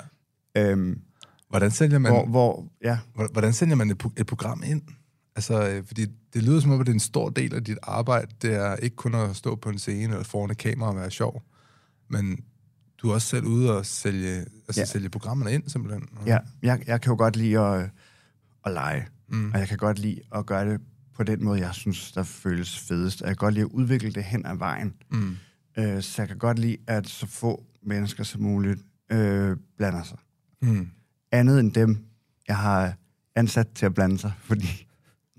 Øhm, 0.57 1.01
Hvordan 1.49 1.71
sælger 1.71 1.99
man, 1.99 2.11
hvor, 2.11 2.25
hvor, 2.25 2.65
ja, 2.83 2.97
hvordan 3.31 3.53
sælger 3.53 3.75
man 3.75 3.89
et, 3.89 4.03
et 4.17 4.25
program 4.25 4.63
ind? 4.65 4.81
Altså, 5.35 5.69
øh, 5.69 5.83
fordi 5.87 6.05
det 6.33 6.43
lyder 6.43 6.59
som 6.59 6.71
om, 6.71 6.79
at 6.79 6.85
det 6.85 6.91
er 6.91 6.95
en 6.95 6.99
stor 6.99 7.29
del 7.29 7.55
af 7.55 7.63
dit 7.63 7.77
arbejde. 7.83 8.31
Det 8.41 8.53
er 8.55 8.75
ikke 8.75 8.95
kun 8.95 9.15
at 9.15 9.35
stå 9.35 9.55
på 9.55 9.69
en 9.69 9.79
scene 9.79 10.13
eller 10.13 10.23
foran 10.23 10.51
et 10.51 10.57
kamera 10.57 10.89
og 10.89 10.95
være 10.95 11.11
sjov. 11.11 11.43
Men 12.09 12.39
du 12.97 13.09
er 13.09 13.13
også 13.13 13.27
selv 13.27 13.45
ude 13.45 13.77
og 13.77 13.85
sælge, 13.85 14.35
altså 14.39 14.81
Ja. 14.81 14.85
sælge 14.85 15.09
programmerne 15.09 15.53
ind, 15.53 15.69
simpelthen. 15.69 16.07
ja 16.25 16.37
jeg, 16.61 16.83
jeg 16.87 17.01
kan 17.01 17.09
jo 17.11 17.17
godt 17.17 17.35
lide 17.35 17.59
at, 17.59 17.89
at 18.65 18.71
lege, 18.73 19.07
Mm. 19.33 19.51
og 19.53 19.59
jeg 19.59 19.67
kan 19.67 19.77
godt 19.77 19.99
lide 19.99 20.19
at 20.35 20.45
gøre 20.45 20.69
det 20.71 20.81
på 21.15 21.23
den 21.23 21.43
måde, 21.43 21.59
jeg 21.59 21.73
synes, 21.73 22.11
der 22.11 22.23
føles 22.23 22.79
fedest. 22.79 23.21
Og 23.21 23.27
jeg 23.27 23.37
kan 23.37 23.45
godt 23.45 23.53
lide 23.53 23.65
at 23.65 23.71
udvikle 23.71 24.11
det 24.11 24.23
hen 24.23 24.45
ad 24.45 24.55
vejen. 24.57 24.93
Mm. 25.11 25.35
Øh, 25.77 26.01
så 26.01 26.21
jeg 26.21 26.27
kan 26.27 26.37
godt 26.37 26.59
lide, 26.59 26.77
at 26.87 27.07
så 27.09 27.27
få 27.27 27.63
mennesker 27.83 28.23
som 28.23 28.41
muligt 28.41 28.79
øh, 29.11 29.57
blander 29.77 30.03
sig. 30.03 30.17
Mm. 30.61 30.87
Andet 31.31 31.59
end 31.59 31.71
dem, 31.73 32.05
jeg 32.47 32.57
har 32.57 32.93
ansat 33.35 33.67
til 33.75 33.85
at 33.85 33.93
blande 33.93 34.17
sig, 34.19 34.33
fordi 34.49 34.87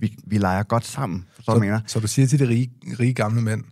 vi, 0.03 0.17
vi 0.27 0.39
leger 0.39 0.63
godt 0.63 0.85
sammen. 0.87 1.27
Jeg 1.49 1.57
mener? 1.61 1.81
Så, 1.87 1.93
så 1.93 2.01
du 2.01 2.07
siger 2.07 2.27
til 2.27 2.39
de 2.39 2.49
rige, 2.49 2.71
rige 3.01 3.15
gamle 3.15 3.43
mænd, 3.43 3.65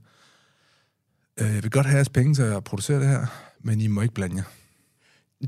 øh, 1.40 1.54
jeg 1.54 1.62
vil 1.62 1.70
godt 1.70 1.86
have 1.86 1.96
jeres 1.96 2.08
penge 2.08 2.34
til 2.34 2.42
at 2.42 2.64
producere 2.64 3.00
det 3.00 3.08
her, 3.08 3.26
men 3.62 3.80
I 3.80 3.86
må 3.86 4.00
ikke 4.00 4.14
blande 4.14 4.36
jer. 4.36 4.42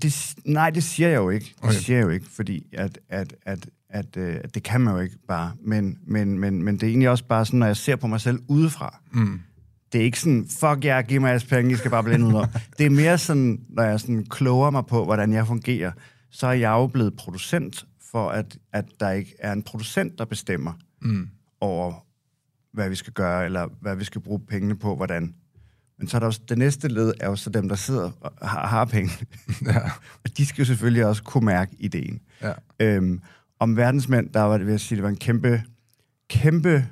Det, 0.03 0.35
nej, 0.45 0.71
det 0.71 0.83
siger 0.85 1.09
jeg 1.09 1.17
jo 1.17 1.31
ikke. 1.31 1.47
Det 1.47 1.65
Okay. 1.65 1.75
siger 1.75 1.97
jeg 1.97 2.05
jo 2.05 2.11
ikke, 2.11 2.27
fordi 2.31 2.67
at, 2.73 2.99
at, 3.09 3.35
at, 3.43 3.67
at, 3.91 4.17
øh, 4.17 4.37
at 4.45 4.55
det 4.55 4.63
kan 4.63 4.81
man 4.81 4.95
jo 4.95 5.01
ikke 5.01 5.17
bare. 5.29 5.53
Men, 5.65 5.99
men, 6.07 6.39
men, 6.39 6.63
men 6.63 6.75
det 6.75 6.83
er 6.83 6.89
egentlig 6.89 7.09
også 7.11 7.25
bare 7.25 7.47
sådan, 7.47 7.59
når 7.59 7.67
jeg 7.67 7.77
ser 7.77 7.97
på 7.97 8.07
mig 8.07 8.21
selv 8.21 8.39
udefra. 8.49 9.01
Mm. 9.13 9.41
Det 9.93 10.01
er 10.01 10.05
ikke 10.05 10.21
sådan, 10.21 10.47
fuck 10.61 10.85
jer, 10.85 11.03
giv 11.03 11.21
mig 11.21 11.29
jeres 11.29 11.45
penge, 11.45 11.73
I 11.73 11.77
skal 11.77 11.91
bare 11.91 12.05
blinde 12.05 12.27
ud. 12.27 12.47
Det 12.79 12.87
er 12.87 12.91
mere 12.91 13.19
sådan, 13.19 13.61
når 13.69 13.83
jeg 13.83 14.01
sådan 14.01 14.25
kloger 14.31 14.71
mig 14.71 14.87
på, 14.87 15.05
hvordan 15.05 15.33
jeg 15.33 15.47
fungerer, 15.47 15.93
så 16.31 16.47
er 16.47 16.53
jeg 16.53 16.71
jo 16.71 16.87
blevet 16.87 17.17
producent, 17.17 17.87
for 18.13 18.29
at, 18.31 18.59
at 18.73 18.85
der 19.01 19.11
ikke 19.11 19.35
er 19.39 19.53
en 19.53 19.63
producent, 19.63 20.19
der 20.19 20.25
bestemmer 20.25 20.73
Mm. 21.01 21.29
over, 21.61 22.07
hvad 22.73 22.89
vi 22.89 22.95
skal 22.95 23.13
gøre, 23.13 23.45
eller 23.45 23.69
hvad 23.81 23.97
vi 23.97 24.05
skal 24.05 24.21
bruge 24.21 24.41
pengene 24.41 24.77
på, 24.79 24.97
hvordan. 24.97 25.35
Men 25.99 26.09
så 26.09 26.17
er 26.17 26.19
der 26.19 26.27
også, 26.27 26.41
det 26.49 26.59
næste 26.59 26.89
led 26.89 27.15
er 27.21 27.27
jo 27.29 27.37
så 27.37 27.51
dem, 27.51 27.69
der 27.69 27.77
sidder 27.77 28.11
og 28.21 28.49
har, 28.49 28.67
har 28.67 28.85
penge. 28.85 29.11
Ja. 29.67 29.81
Og 30.25 30.37
de 30.37 30.47
skal 30.47 30.63
jo 30.63 30.65
selvfølgelig 30.67 31.07
også 31.07 31.23
kunne 31.23 31.45
mærke 31.47 31.77
ideen. 31.79 32.21
ja. 32.43 32.53
Øhm, 32.81 33.21
om 33.59 33.77
verdensmænd, 33.77 34.31
der 34.31 34.41
var 34.41 34.57
det, 34.59 34.67
vil 34.67 34.73
jeg 34.73 34.81
sige, 34.81 34.97
det 34.97 35.03
var 35.03 35.09
en 35.09 35.17
kæmpe, 35.17 35.63
kæmpe 36.29 36.87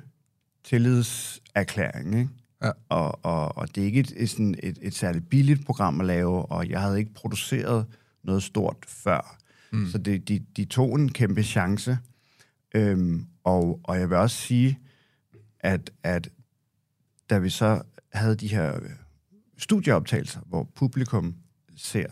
tillidserklæring, 0.63 2.15
ikke? 2.19 2.29
Ja. 2.63 2.71
Og, 2.89 3.25
og, 3.25 3.57
og 3.57 3.75
det 3.75 3.81
er 3.81 3.85
ikke 3.85 3.99
et, 3.99 4.13
et, 4.15 4.29
sådan 4.29 4.55
et, 4.63 4.77
et 4.81 4.95
særligt 4.95 5.29
billigt 5.29 5.65
program 5.65 6.01
at 6.01 6.07
lave, 6.07 6.45
og 6.45 6.69
jeg 6.69 6.81
havde 6.81 6.99
ikke 6.99 7.13
produceret 7.13 7.85
noget 8.23 8.43
stort 8.43 8.75
før. 8.87 9.37
Mm. 9.71 9.87
Så 9.87 9.97
det, 9.97 10.27
de, 10.27 10.45
de 10.57 10.65
tog 10.65 10.99
en 10.99 11.11
kæmpe 11.11 11.43
chance. 11.43 11.97
Øhm, 12.75 13.25
og, 13.43 13.79
og 13.83 13.99
jeg 13.99 14.09
vil 14.09 14.17
også 14.17 14.37
sige, 14.37 14.79
at, 15.59 15.91
at 16.03 16.29
da 17.29 17.37
vi 17.37 17.49
så 17.49 17.81
havde 18.13 18.35
de 18.35 18.47
her 18.47 18.79
studieoptagelser, 19.57 20.39
hvor 20.45 20.63
publikum 20.75 21.35
ser 21.75 22.07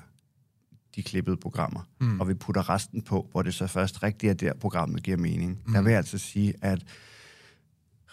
de 0.95 1.03
klippede 1.03 1.37
programmer, 1.37 1.81
mm. 2.01 2.19
og 2.19 2.27
vi 2.27 2.33
putter 2.33 2.69
resten 2.69 3.01
på, 3.01 3.27
hvor 3.31 3.41
det 3.41 3.53
så 3.53 3.67
først 3.67 4.03
rigtigt 4.03 4.29
er 4.29 4.33
der, 4.33 4.53
programmet 4.53 5.03
giver 5.03 5.17
mening. 5.17 5.61
Mm. 5.65 5.73
Der 5.73 5.81
vil 5.81 5.89
jeg 5.89 5.97
altså 5.97 6.17
sige, 6.17 6.53
at 6.61 6.85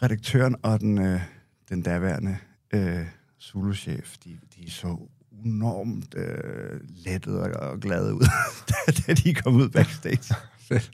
redaktøren 0.02 0.56
og 0.62 0.80
den, 0.80 0.98
øh, 0.98 1.20
den 1.68 1.82
daværende 1.82 2.36
øh, 2.74 3.06
Zulu-chef, 3.42 4.16
de, 4.24 4.38
de 4.56 4.70
så 4.70 5.08
enormt 5.44 6.14
øh, 6.16 6.80
lettet 7.04 7.38
og, 7.38 7.70
og 7.70 7.80
glade 7.80 8.14
ud, 8.14 8.26
da, 9.06 9.14
de 9.14 9.34
kom 9.34 9.54
ud 9.54 9.68
backstage. 9.68 10.34
Fedt. 10.68 10.90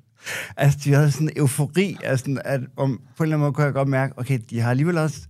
Altså, 0.56 0.78
de 0.84 0.92
havde 0.92 1.10
sådan 1.10 1.28
en 1.28 1.32
eufori, 1.36 1.96
altså, 2.04 2.40
at 2.44 2.60
om, 2.76 3.00
på 3.16 3.22
en 3.22 3.26
eller 3.26 3.36
anden 3.36 3.40
måde 3.40 3.52
kunne 3.52 3.64
jeg 3.64 3.72
godt 3.72 3.88
mærke, 3.88 4.18
okay, 4.18 4.38
de 4.50 4.60
har 4.60 4.70
alligevel 4.70 4.98
også, 4.98 5.20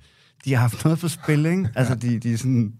de 0.45 0.55
har 0.55 0.61
haft 0.61 0.85
noget 0.85 0.99
på 0.99 1.09
spil, 1.09 1.47
ikke? 1.47 1.69
Altså, 1.75 1.95
de, 1.95 2.19
de 2.19 2.33
er 2.33 2.37
sådan, 2.37 2.73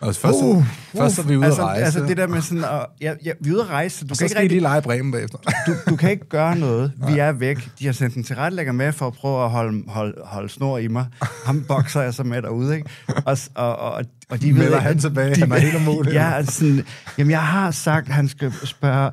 Og 0.00 0.14
først, 0.14 0.38
Uh, 0.42 0.56
uh, 0.56 0.64
først 0.96 1.18
er 1.18 1.22
vi 1.22 1.36
ude 1.36 1.46
altså, 1.46 1.60
at 1.62 1.66
rejse. 1.68 1.84
Altså 1.84 2.00
det 2.04 2.16
der 2.16 2.26
med 2.26 2.40
sådan, 2.42 2.64
at, 2.64 2.86
ja, 3.00 3.14
ja, 3.24 3.32
vi 3.40 3.50
er 3.50 3.54
ude 3.54 3.62
at 3.62 3.68
rejse, 3.68 3.98
så 3.98 4.04
du 4.04 4.06
og 4.06 4.08
kan 4.08 4.16
så 4.16 4.24
ikke 4.24 4.30
skal 4.30 4.40
rigtig 4.40 4.50
lige 4.56 4.60
lege 4.62 4.82
Bremen 4.82 5.12
bagefter. 5.12 5.38
du, 5.66 5.74
du 5.90 5.96
kan 5.96 6.10
ikke 6.10 6.28
gøre 6.28 6.58
noget. 6.58 6.92
Vi 7.08 7.18
er 7.18 7.32
væk. 7.32 7.68
De 7.78 7.86
har 7.86 7.92
sendt 7.92 8.14
en 8.14 8.24
tilrettelægger 8.24 8.72
med 8.72 8.92
for 8.92 9.06
at 9.06 9.12
prøve 9.12 9.44
at 9.44 9.50
holde, 9.50 9.84
holde, 9.88 10.12
holde 10.24 10.48
snor 10.48 10.78
i 10.78 10.88
mig. 10.88 11.06
Ham 11.46 11.64
bokser 11.68 12.02
jeg 12.02 12.14
så 12.14 12.22
med 12.22 12.42
derude, 12.42 12.76
ikke? 12.76 12.90
Og, 13.26 13.38
og, 13.54 13.76
og, 13.78 14.04
og 14.30 14.40
de 14.42 14.46
ved 14.46 14.52
Melder 14.52 14.66
ikke- 14.76 14.80
han 14.80 14.98
tilbage. 14.98 15.34
De, 15.34 15.40
Han 15.40 15.52
er 15.52 15.58
helt 15.58 15.76
umulig. 15.76 16.12
Ja, 16.12 16.32
altså 16.32 16.52
sådan, 16.58 16.84
jamen 17.18 17.30
jeg 17.30 17.42
har 17.46 17.70
sagt, 17.70 18.08
at 18.08 18.14
han 18.14 18.28
skal 18.28 18.52
spørge 18.64 19.10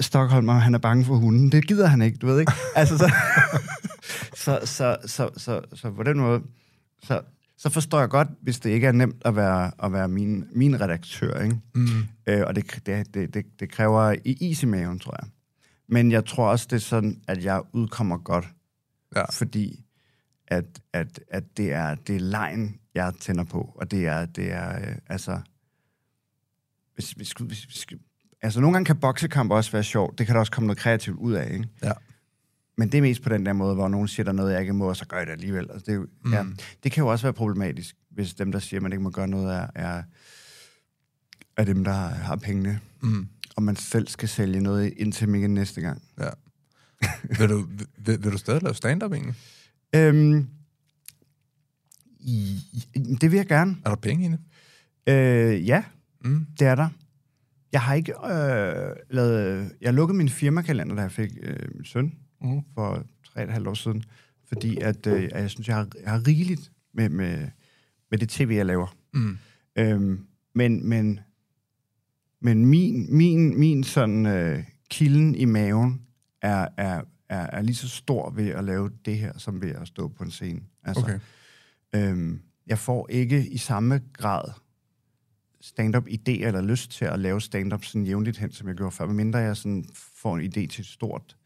Stockholm, 0.00 0.48
om 0.48 0.56
han 0.56 0.74
er 0.74 0.78
bange 0.78 1.04
for 1.04 1.14
hunden. 1.14 1.52
Det 1.52 1.66
gider 1.68 1.86
han 1.86 2.02
ikke, 2.02 2.18
du 2.18 2.26
ved 2.26 2.40
ikke? 2.40 2.52
Altså 2.76 2.98
så... 2.98 3.12
så, 4.44 4.58
så, 4.64 4.96
så, 5.06 5.28
så, 5.36 5.60
så 5.74 5.90
på 5.96 6.02
den 6.02 6.18
måde... 6.20 6.40
Så, 7.02 7.20
så 7.56 7.70
forstår 7.70 8.00
jeg 8.00 8.08
godt, 8.08 8.28
hvis 8.42 8.60
det 8.60 8.70
ikke 8.70 8.86
er 8.86 8.92
nemt 8.92 9.22
at 9.24 9.36
være, 9.36 9.70
at 9.82 9.92
være 9.92 10.08
min, 10.08 10.44
min 10.52 10.80
redaktør, 10.80 11.40
ikke? 11.42 11.60
Mm. 11.74 11.86
Øh, 12.26 12.42
og 12.46 12.54
det, 12.54 12.80
det, 12.86 13.14
det, 13.14 13.34
det, 13.34 13.44
det 13.60 13.70
kræver 13.70 14.14
i 14.24 14.32
is 14.32 14.62
i 14.62 14.66
maven, 14.66 14.98
tror 14.98 15.16
jeg. 15.22 15.28
Men 15.88 16.12
jeg 16.12 16.24
tror 16.26 16.48
også, 16.50 16.66
det 16.70 16.76
er 16.76 16.80
sådan, 16.80 17.22
at 17.28 17.44
jeg 17.44 17.62
udkommer 17.72 18.18
godt, 18.18 18.48
Ja. 19.16 19.24
fordi 19.30 19.84
at, 20.48 20.64
at, 20.92 21.20
at 21.28 21.44
det 21.56 21.72
er 21.72 21.94
det 21.94 22.16
er 22.16 22.20
lejen, 22.20 22.80
jeg 22.94 23.12
tænder 23.20 23.44
på, 23.44 23.72
og 23.76 23.90
det 23.90 24.06
er, 24.06 24.26
det 24.26 24.52
er 24.52 24.88
øh, 24.88 24.96
altså... 25.06 25.40
Hvis, 26.94 27.10
hvis, 27.10 27.32
hvis, 27.32 27.64
hvis, 27.64 27.86
altså, 28.42 28.60
nogle 28.60 28.74
gange 28.74 28.86
kan 28.86 28.96
boksekamp 28.96 29.50
også 29.50 29.72
være 29.72 29.82
sjovt. 29.82 30.18
Det 30.18 30.26
kan 30.26 30.34
der 30.34 30.40
også 30.40 30.52
komme 30.52 30.66
noget 30.66 30.78
kreativt 30.78 31.16
ud 31.16 31.32
af, 31.32 31.52
ikke? 31.52 31.68
Ja. 31.82 31.92
Men 32.76 32.92
det 32.92 32.98
er 32.98 33.02
mest 33.02 33.22
på 33.22 33.28
den 33.28 33.46
der 33.46 33.52
måde, 33.52 33.74
hvor 33.74 33.88
nogen 33.88 34.08
siger, 34.08 34.24
der 34.24 34.30
er 34.32 34.36
noget, 34.36 34.52
jeg 34.52 34.60
ikke 34.60 34.72
må, 34.72 34.88
og 34.88 34.96
så 34.96 35.06
gør 35.06 35.16
jeg 35.18 35.26
det 35.26 35.32
alligevel. 35.32 35.70
Altså, 35.70 35.92
det, 35.92 36.08
mm. 36.24 36.32
ja, 36.32 36.44
det 36.84 36.92
kan 36.92 37.02
jo 37.02 37.08
også 37.08 37.24
være 37.26 37.32
problematisk, 37.32 37.96
hvis 38.10 38.34
dem, 38.34 38.52
der 38.52 38.58
siger, 38.58 38.80
man 38.80 38.92
ikke 38.92 39.02
må 39.02 39.10
gøre 39.10 39.28
noget, 39.28 39.54
er, 39.56 39.66
er, 39.74 40.02
er 41.56 41.64
dem, 41.64 41.84
der 41.84 41.92
har 41.92 42.36
pengene 42.36 42.80
Mm. 43.00 43.26
og 43.56 43.62
man 43.62 43.76
selv 43.76 44.08
skal 44.08 44.28
sælge 44.28 44.60
noget 44.60 44.92
ind 44.96 45.12
til 45.12 45.28
mig 45.28 45.48
næste 45.48 45.80
gang. 45.80 46.02
Ja. 46.20 46.28
vil, 47.38 47.48
du, 47.48 47.66
vil, 47.98 48.24
vil 48.24 48.32
du 48.32 48.38
stadig 48.38 48.62
lave 48.62 48.74
stand-up 48.74 49.12
egentlig? 49.12 49.34
Øhm, 49.94 50.46
i, 52.20 52.60
det 53.20 53.30
vil 53.30 53.36
jeg 53.36 53.46
gerne. 53.46 53.76
Er 53.84 53.88
der 53.88 53.96
penge 53.96 54.26
i 54.26 54.28
det? 54.28 54.38
Øh, 55.14 55.68
ja, 55.68 55.84
Mm. 56.24 56.46
det 56.58 56.66
er 56.66 56.74
der. 56.74 56.88
Jeg 57.72 57.80
har 57.82 57.94
ikke 57.94 58.12
øh, 58.12 58.96
lavet... 59.10 59.72
Jeg 59.80 59.94
lukkede 59.94 60.16
min 60.18 60.28
firmakalender, 60.28 60.94
da 60.94 61.02
jeg 61.02 61.12
fik 61.12 61.30
øh, 61.42 61.56
min 61.74 61.84
søn 61.84 62.12
Mm. 62.42 62.60
for 62.74 63.06
tre 63.24 63.40
og 63.40 63.44
et 63.44 63.52
halvt 63.52 63.68
år 63.68 63.74
siden, 63.74 64.04
fordi 64.44 64.80
at, 64.80 65.06
øh, 65.06 65.28
jeg 65.32 65.50
synes, 65.50 65.68
jeg 65.68 65.76
har, 65.76 65.88
jeg 66.02 66.10
har 66.10 66.26
rigeligt 66.26 66.72
med, 66.94 67.08
med, 67.08 67.48
med 68.10 68.18
det 68.18 68.28
tv, 68.28 68.52
jeg 68.56 68.66
laver. 68.66 68.96
Mm. 69.14 69.38
Øhm, 69.76 70.26
men 70.54 70.88
men, 70.88 71.20
men 72.40 72.66
min, 72.66 73.16
min, 73.16 73.58
min 73.58 73.84
sådan 73.84 74.26
øh, 74.26 74.64
kilden 74.90 75.34
i 75.34 75.44
maven 75.44 76.02
er, 76.42 76.68
er, 76.76 77.02
er, 77.28 77.46
er 77.46 77.62
lige 77.62 77.74
så 77.76 77.88
stor 77.88 78.30
ved 78.30 78.48
at 78.48 78.64
lave 78.64 78.90
det 79.04 79.18
her, 79.18 79.38
som 79.38 79.62
ved 79.62 79.70
at 79.70 79.88
stå 79.88 80.08
på 80.08 80.24
en 80.24 80.30
scene. 80.30 80.60
Altså, 80.82 81.02
Okay. 81.02 81.18
øhm, 81.94 82.40
jeg 82.66 82.78
får 82.78 83.08
ikke 83.10 83.48
i 83.48 83.58
samme 83.58 84.00
grad 84.12 84.50
stand-up 85.60 86.08
idéer 86.08 86.46
eller 86.46 86.60
lyst 86.62 86.90
til 86.90 87.04
at 87.04 87.18
lave 87.18 87.40
stand-up 87.40 87.84
sådan 87.84 88.04
jævnligt 88.06 88.38
hen, 88.38 88.52
som 88.52 88.68
jeg 88.68 88.76
gjorde 88.76 88.92
før, 88.92 89.06
medmindre 89.06 89.38
jeg 89.38 89.56
sådan 89.56 89.84
får 89.94 90.36
en 90.38 90.42
idé 90.42 90.66
til 90.66 90.80
et 90.80 90.86
stort 90.86 91.36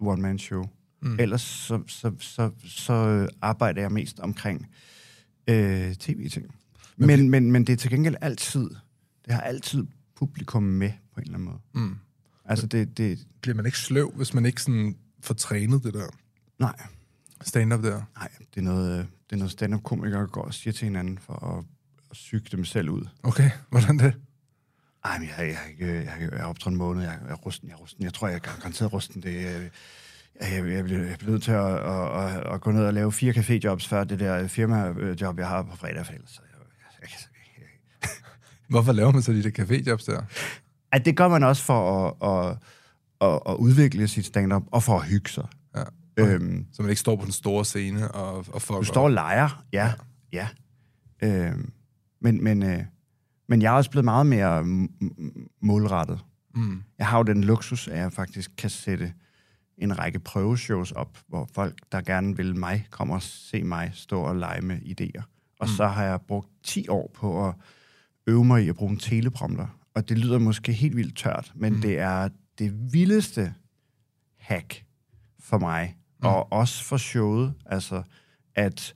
one-man-show. 0.00 0.64
Mm. 1.02 1.16
Ellers 1.20 1.42
så, 1.42 1.82
så, 1.86 2.12
så, 2.20 2.50
så 2.64 3.28
arbejder 3.42 3.80
jeg 3.80 3.92
mest 3.92 4.20
omkring 4.20 4.66
øh, 5.48 5.94
tv-ting. 5.94 6.54
Men 6.96 7.06
Men, 7.06 7.30
men, 7.30 7.52
men 7.52 7.66
det 7.66 7.72
er 7.72 7.76
til 7.76 7.90
gengæld 7.90 8.16
altid, 8.20 8.70
det 9.24 9.34
har 9.34 9.40
altid 9.40 9.86
publikum 10.16 10.62
med 10.62 10.90
på 11.14 11.20
en 11.20 11.22
eller 11.22 11.34
anden 11.38 11.48
måde. 11.48 11.58
Mm. 11.74 11.96
Altså 12.44 12.66
det, 12.66 12.98
det 12.98 13.26
Bliver 13.40 13.54
man 13.54 13.66
ikke 13.66 13.78
sløv, 13.78 14.12
hvis 14.16 14.34
man 14.34 14.46
ikke 14.46 14.62
sådan 14.62 14.96
får 15.20 15.34
trænet 15.34 15.84
det 15.84 15.94
der 15.94 16.06
nej, 16.58 16.76
stand-up 17.42 17.82
der? 17.82 18.02
nej, 18.16 18.28
det 18.54 18.60
er 18.60 18.64
noget, 18.64 18.98
øh, 18.98 18.98
det 18.98 19.32
er 19.32 19.36
noget 19.36 19.50
stand-up-komikere 19.50 20.26
går 20.26 20.42
og 20.42 20.54
siger 20.54 20.72
til 20.72 20.84
hinanden 20.84 21.18
for 21.18 21.32
at, 21.58 21.64
at 22.10 22.12
psyke 22.12 22.48
dem 22.52 22.64
selv 22.64 22.90
ud. 22.90 23.08
Okay, 23.22 23.50
hvordan 23.70 23.98
det? 23.98 24.14
Ej, 25.04 25.18
men 25.18 25.28
jeg, 25.28 25.48
jeg, 25.48 25.56
jeg, 25.80 25.88
jeg, 25.88 26.12
jeg, 26.20 26.28
er 26.32 26.44
optrådt 26.44 26.72
en 26.72 26.78
måned, 26.78 27.02
jeg, 27.02 27.18
jeg 27.24 27.30
er 27.30 27.34
rusten, 27.36 27.68
jeg 27.68 27.74
er 27.74 27.78
rusten. 27.78 28.04
Jeg 28.04 28.14
tror, 28.14 28.28
jeg 28.28 28.34
er 28.34 28.38
garanteret 28.38 28.92
rusten. 28.92 29.22
Det, 29.22 29.34
jeg, 29.34 29.70
jeg, 30.40 30.68
jeg, 30.72 30.84
bliver, 30.84 31.04
jeg 31.04 31.18
bliver 31.18 31.30
nødt 31.30 31.42
til 31.42 31.50
at, 31.52 31.74
at, 31.74 32.36
at, 32.36 32.54
at 32.54 32.60
gå 32.60 32.70
ned 32.70 32.84
og 32.84 32.94
lave 32.94 33.12
fire 33.12 33.32
caféjobs 33.32 33.88
før 33.88 34.04
det 34.04 34.18
der 34.18 34.48
firmajob, 34.48 35.38
jeg 35.38 35.48
har 35.48 35.62
på 35.62 35.76
fredag. 35.76 36.06
For 36.06 36.12
ellers, 36.12 36.40
jeg, 36.52 36.60
jeg, 37.02 37.08
jeg, 37.10 37.18
jeg, 38.02 38.08
Hvorfor 38.68 38.92
laver 38.92 39.12
man 39.12 39.22
så 39.22 39.32
de 39.32 39.42
der 39.42 39.64
caféjobs 39.64 40.06
der? 40.12 40.22
at 40.92 41.04
det 41.04 41.16
gør 41.16 41.28
man 41.28 41.42
også 41.42 41.62
for 41.62 42.08
at, 42.22 42.28
at, 42.50 42.56
at, 43.28 43.40
at 43.48 43.54
udvikle 43.54 44.08
sit 44.08 44.26
stand-up, 44.26 44.62
og 44.72 44.82
for 44.82 44.98
at 44.98 45.06
hygge 45.06 45.30
sig. 45.30 45.46
Ja. 45.76 45.82
Øhm, 46.16 46.66
Så 46.72 46.82
man 46.82 46.90
ikke 46.90 47.00
står 47.00 47.16
på 47.16 47.24
den 47.24 47.32
store 47.32 47.64
scene 47.64 48.10
og, 48.10 48.44
og 48.52 48.62
fucker 48.62 48.78
du 48.78 48.84
står 48.84 49.04
og 49.04 49.10
leger, 49.10 49.64
ja. 49.72 49.92
ja. 50.32 50.48
Øhm, 51.22 51.72
men, 52.20 52.44
men, 52.44 52.62
øh, 52.62 52.84
men 53.48 53.62
jeg 53.62 53.72
er 53.72 53.76
også 53.76 53.90
blevet 53.90 54.04
meget 54.04 54.26
mere 54.26 54.64
målrettet. 55.60 56.20
Mm. 56.54 56.82
Jeg 56.98 57.06
har 57.06 57.18
jo 57.18 57.22
den 57.22 57.44
luksus, 57.44 57.88
at 57.88 57.98
jeg 57.98 58.12
faktisk 58.12 58.50
kan 58.56 58.70
sætte 58.70 59.12
en 59.78 59.98
række 59.98 60.18
prøveshows 60.18 60.92
op, 60.92 61.18
hvor 61.28 61.48
folk, 61.54 61.78
der 61.92 62.00
gerne 62.00 62.36
vil 62.36 62.56
mig, 62.56 62.86
kommer 62.90 63.14
og 63.14 63.22
se 63.22 63.62
mig 63.62 63.90
stå 63.94 64.20
og 64.20 64.36
lege 64.36 64.60
med 64.60 64.78
idéer. 64.78 65.22
Og 65.60 65.66
mm. 65.66 65.74
så 65.76 65.86
har 65.86 66.04
jeg 66.04 66.20
brugt 66.20 66.48
10 66.62 66.88
år 66.88 67.10
på 67.14 67.48
at 67.48 67.54
øve 68.26 68.44
mig 68.44 68.64
i 68.64 68.68
at 68.68 68.74
bruge 68.74 68.92
en 68.92 68.98
teleprompter. 68.98 69.66
Og 69.94 70.08
det 70.08 70.18
lyder 70.18 70.38
måske 70.38 70.72
helt 70.72 70.96
vildt 70.96 71.16
tørt, 71.16 71.52
men 71.54 71.72
mm. 71.72 71.80
det 71.80 71.98
er 71.98 72.28
det 72.58 72.92
vildeste 72.92 73.54
hack 74.38 74.84
for 75.40 75.58
mig, 75.58 75.96
mm. 76.20 76.26
og 76.26 76.52
også 76.52 76.84
for 76.84 76.96
showet, 76.96 77.54
altså 77.66 78.02
at 78.54 78.94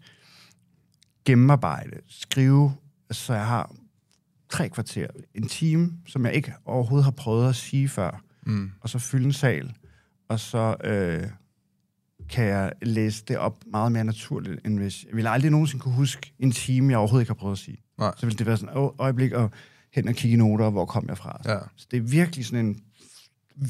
gennemarbejde, 1.25 2.01
skrive, 2.09 2.75
så 3.11 3.35
jeg 3.35 3.47
har 3.47 3.75
tre 4.53 4.69
kvarter, 4.69 5.07
en 5.35 5.49
time, 5.49 5.93
som 6.07 6.27
jeg 6.27 6.35
ikke 6.35 6.53
overhovedet 6.65 7.05
har 7.05 7.11
prøvet 7.11 7.49
at 7.49 7.57
sige 7.57 7.89
før, 7.89 8.23
Mm. 8.47 8.71
og 8.81 8.89
så 8.89 8.99
fylde 8.99 9.25
en 9.25 9.33
sal, 9.33 9.75
og 10.29 10.41
så 10.41 10.77
øh, 10.85 11.23
kan 12.29 12.45
jeg 12.45 12.73
læse 12.83 13.25
det 13.29 13.39
op 13.39 13.59
meget 13.73 13.93
mere 13.93 14.05
naturligt, 14.05 14.67
end 14.67 14.79
hvis... 14.79 15.05
Jeg 15.05 15.17
ville 15.17 15.31
aldrig 15.31 15.51
nogensinde 15.51 15.83
kunne 15.83 15.95
huske 15.95 16.33
en 16.39 16.53
time, 16.53 16.91
jeg 16.91 16.99
overhovedet 16.99 17.23
ikke 17.23 17.31
har 17.31 17.35
prøvet 17.35 17.53
at 17.55 17.59
sige. 17.59 17.79
Nej. 17.99 18.13
Så 18.17 18.27
ville 18.27 18.39
det 18.39 18.47
være 18.47 18.57
sådan, 18.57 18.77
åh, 18.77 18.91
øjeblik, 18.99 19.33
og 19.33 19.51
hen 19.93 20.09
og 20.09 20.15
kigge 20.15 20.35
i 20.35 20.37
noter, 20.39 20.71
hvor 20.71 20.85
kom 20.87 21.05
jeg 21.09 21.19
fra? 21.19 21.41
Ja. 21.45 21.59
Så 21.77 21.87
det 21.91 21.97
er 21.97 22.01
virkelig 22.01 22.47
sådan 22.47 22.67
en 22.67 22.81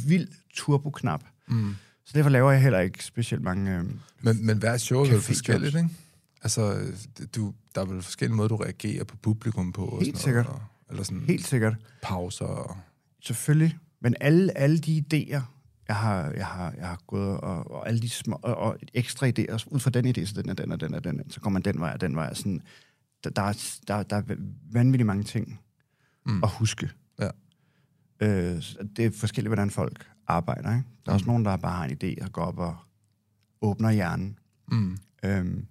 vild 0.06 0.28
turboknap. 0.54 1.24
Mm. 1.48 1.74
Så 2.04 2.12
derfor 2.14 2.30
laver 2.30 2.50
jeg 2.52 2.62
heller 2.62 2.78
ikke 2.80 3.04
specielt 3.04 3.42
mange... 3.44 3.76
Øh, 3.78 3.84
Men, 4.20 4.46
men 4.46 4.58
hver 4.58 4.76
show 4.76 5.00
er 5.02 5.06
Caféjobs. 5.06 5.16
forskelligt, 5.26 5.76
ikke? 5.76 5.88
Altså, 6.42 6.86
du, 7.34 7.54
der 7.74 7.80
er 7.80 7.84
vel 7.84 8.02
forskellige 8.02 8.36
måder, 8.36 8.48
du 8.48 8.56
reagerer 8.56 9.04
på 9.04 9.16
publikum 9.16 9.72
på. 9.72 9.84
og 9.84 10.02
Helt 10.02 10.18
sådan 10.18 10.34
noget, 10.34 10.46
sikkert. 10.46 10.46
Og, 10.62 10.62
eller 10.92 11.04
sådan 11.04 11.20
helt 11.20 11.46
sikkert. 11.46 11.74
pauser. 12.02 12.44
Og, 12.44 12.76
Selvfølgelig. 13.22 13.78
Men 14.00 14.14
alle, 14.20 14.58
alle 14.58 14.78
de 14.78 15.04
idéer, 15.04 15.40
jeg 15.88 15.96
har, 15.96 16.30
jeg 16.30 16.46
har, 16.46 16.72
jeg 16.72 16.88
har 16.88 16.98
gået, 17.06 17.40
og, 17.40 17.70
og 17.70 17.88
alle 17.88 18.00
de 18.00 18.08
små, 18.08 18.38
og, 18.42 18.54
og 18.56 18.76
ekstra 18.94 19.26
idéer, 19.26 19.66
ud 19.70 19.80
fra 19.80 19.90
den 19.90 20.06
idé, 20.06 20.24
så 20.24 20.42
den 20.42 20.50
er 20.50 20.54
den 20.54 20.72
og 20.72 20.80
den 20.80 20.94
og 20.94 21.04
den, 21.04 21.30
så 21.30 21.40
går 21.40 21.50
man 21.50 21.62
den 21.62 21.80
vej 21.80 21.92
og 21.92 22.00
den 22.00 22.16
vej. 22.16 22.34
Sådan, 22.34 22.60
der, 23.24 23.30
der, 23.30 23.42
er, 23.42 23.74
der, 23.88 24.02
der 24.02 24.16
er 24.16 24.36
vanvittigt 24.72 25.06
mange 25.06 25.24
ting 25.24 25.60
Mm. 26.26 26.42
at 26.42 26.50
huske. 26.50 26.90
Ja. 27.18 27.28
Øh, 28.20 28.62
det 28.96 29.04
er 29.06 29.10
forskelligt, 29.14 29.48
hvordan 29.48 29.70
folk 29.70 30.06
arbejder. 30.26 30.70
Ikke? 30.76 30.84
Der 31.06 31.10
er 31.10 31.14
også 31.14 31.24
Mm. 31.24 31.28
nogen, 31.28 31.44
der 31.44 31.56
bare 31.56 31.76
har 31.76 31.84
en 31.84 31.98
idé 32.02 32.24
og 32.24 32.32
går 32.32 32.42
op 32.42 32.58
og 32.58 32.76
åbner 33.60 33.90
hjernen. 33.90 34.38
mm. 34.68 34.98
Øhm, 35.24 35.66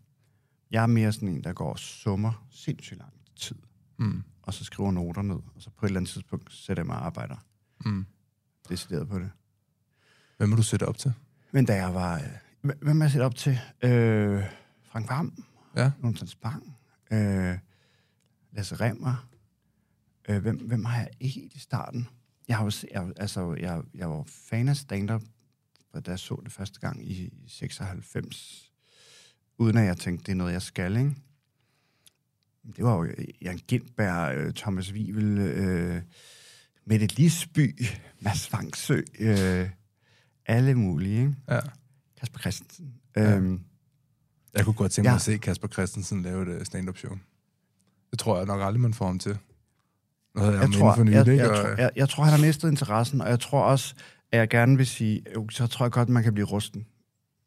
jeg 0.71 0.84
er 0.84 0.88
mere 0.88 1.12
sådan 1.12 1.27
en, 1.27 1.43
der 1.43 1.53
går 1.53 1.69
og 1.71 1.79
summer 1.79 2.47
sindssygt 2.51 2.99
lang 2.99 3.13
tid, 3.36 3.55
Mm. 3.99 4.23
Og 4.43 4.54
så 4.54 4.63
skriver 4.63 4.91
noter 4.91 5.21
ned, 5.21 5.36
og 5.36 5.62
så 5.62 5.69
på 5.69 5.86
et 5.86 5.89
eller 5.89 5.99
andet 5.99 6.12
tidspunkt 6.12 6.54
sætter 6.54 6.82
jeg 6.84 6.88
mig 6.88 6.95
og 6.95 7.06
arbejder 7.06 7.36
Mm. 7.86 8.06
decideret 8.69 9.08
på 9.08 9.19
det. 9.19 9.32
Hvem 10.38 10.49
må 10.49 10.56
du 10.56 10.63
sætte 10.63 10.88
op 10.88 10.97
til? 10.97 11.13
Men 11.51 11.65
da 11.65 11.75
jeg 11.75 11.93
var... 11.93 12.15
Øh, 12.15 12.23
hv- 12.71 12.77
hvem 12.84 13.01
er 13.01 13.06
jeg 13.06 13.12
set 13.12 13.21
op 13.21 13.36
til? 13.36 13.60
Øh, 13.84 14.43
Frank 14.84 15.10
Vam, 15.10 15.43
Ja. 15.75 15.91
Jonathan 16.04 16.27
Spang, 16.27 16.75
øh, 17.12 17.58
Lasse 18.51 18.75
Remmer. 18.75 19.27
Øh, 20.30 20.41
hvem, 20.41 20.67
hvem 20.67 20.86
har 20.86 20.97
jeg 20.97 21.10
ikke 21.19 21.39
helt 21.39 21.54
i 21.54 21.60
starten? 21.60 22.08
Jeg 22.47 22.58
har 22.58 22.63
jo 22.65 22.71
jeg, 22.93 23.12
altså, 23.17 23.54
jeg, 23.54 23.82
jeg 23.93 24.10
var 24.10 24.23
fan 24.27 24.69
af 24.69 24.77
stand-up, 24.77 25.21
da 25.93 26.12
jeg 26.12 26.19
så 26.19 26.41
det 26.43 26.51
første 26.51 26.80
gang 26.80 27.12
i 27.12 27.34
96, 27.47 28.71
uden 29.58 29.77
at 29.77 29.86
jeg 29.86 29.97
tænkte, 29.97 30.23
det 30.25 30.32
er 30.32 30.36
noget, 30.36 30.54
jeg 30.54 30.62
skal, 30.62 30.97
ikke? 30.97 31.15
Det 32.76 32.84
var 32.86 32.95
jo 32.97 33.08
Jan 33.41 33.60
Gindberg, 33.67 34.36
øh, 34.38 34.54
Thomas 34.54 34.93
Wivel, 34.93 35.38
øh, 35.38 36.02
Mette 36.86 37.06
Lisby, 37.08 37.82
Mads 38.19 38.54
Vangsø, 38.54 39.02
øh, 39.19 39.69
alle 40.45 40.76
mulige, 40.76 41.19
ikke? 41.21 41.36
ja. 41.50 41.60
Kasper 42.19 42.39
Christensen. 42.39 42.93
Ja. 43.15 43.36
Øhm, 43.36 43.60
Jeg 44.54 44.65
kunne 44.65 44.74
godt 44.74 44.91
tænke 44.91 45.06
mig 45.06 45.12
Ja. 45.12 45.15
at 45.15 45.21
se 45.21 45.38
Kasper 45.38 45.67
Christensen 45.67 46.21
lave 46.21 46.41
et 46.41 46.47
øh, 46.47 46.65
stand-up 46.65 46.97
show. 46.97 47.17
Det 48.12 48.19
tror 48.19 48.38
jeg 48.38 48.45
nok 48.45 48.62
aldrig, 48.62 48.80
man 48.82 48.93
får 48.93 49.06
ham 49.06 49.19
til. 49.19 49.38
Noget, 50.36 50.54
jeg, 50.54 50.62
Jeg 50.62 50.69
jeg 50.71 50.80
tror, 50.80 50.95
for 50.95 51.04
nylig, 51.04 51.15
jeg, 51.15 51.28
jeg, 51.28 51.50
Og- 51.50 51.56
tror, 51.58 51.67
jeg, 51.82 51.91
jeg 51.95 52.10
tror, 52.10 52.24
han 52.24 52.34
har 52.39 52.45
mistet 52.45 52.69
interessen, 52.69 53.21
og 53.21 53.30
jeg 53.30 53.39
tror 53.39 53.63
også, 53.63 53.95
at 54.32 54.39
jeg 54.39 54.50
gerne 54.50 54.78
vil 54.78 54.88
sige, 54.88 55.24
jo, 55.36 55.50
så 55.50 55.67
tror 55.67 55.86
jeg 55.86 55.91
godt, 55.91 56.10
man 56.10 56.24
kan 56.24 56.34
blive 56.34 56.45
rusten, 56.47 56.86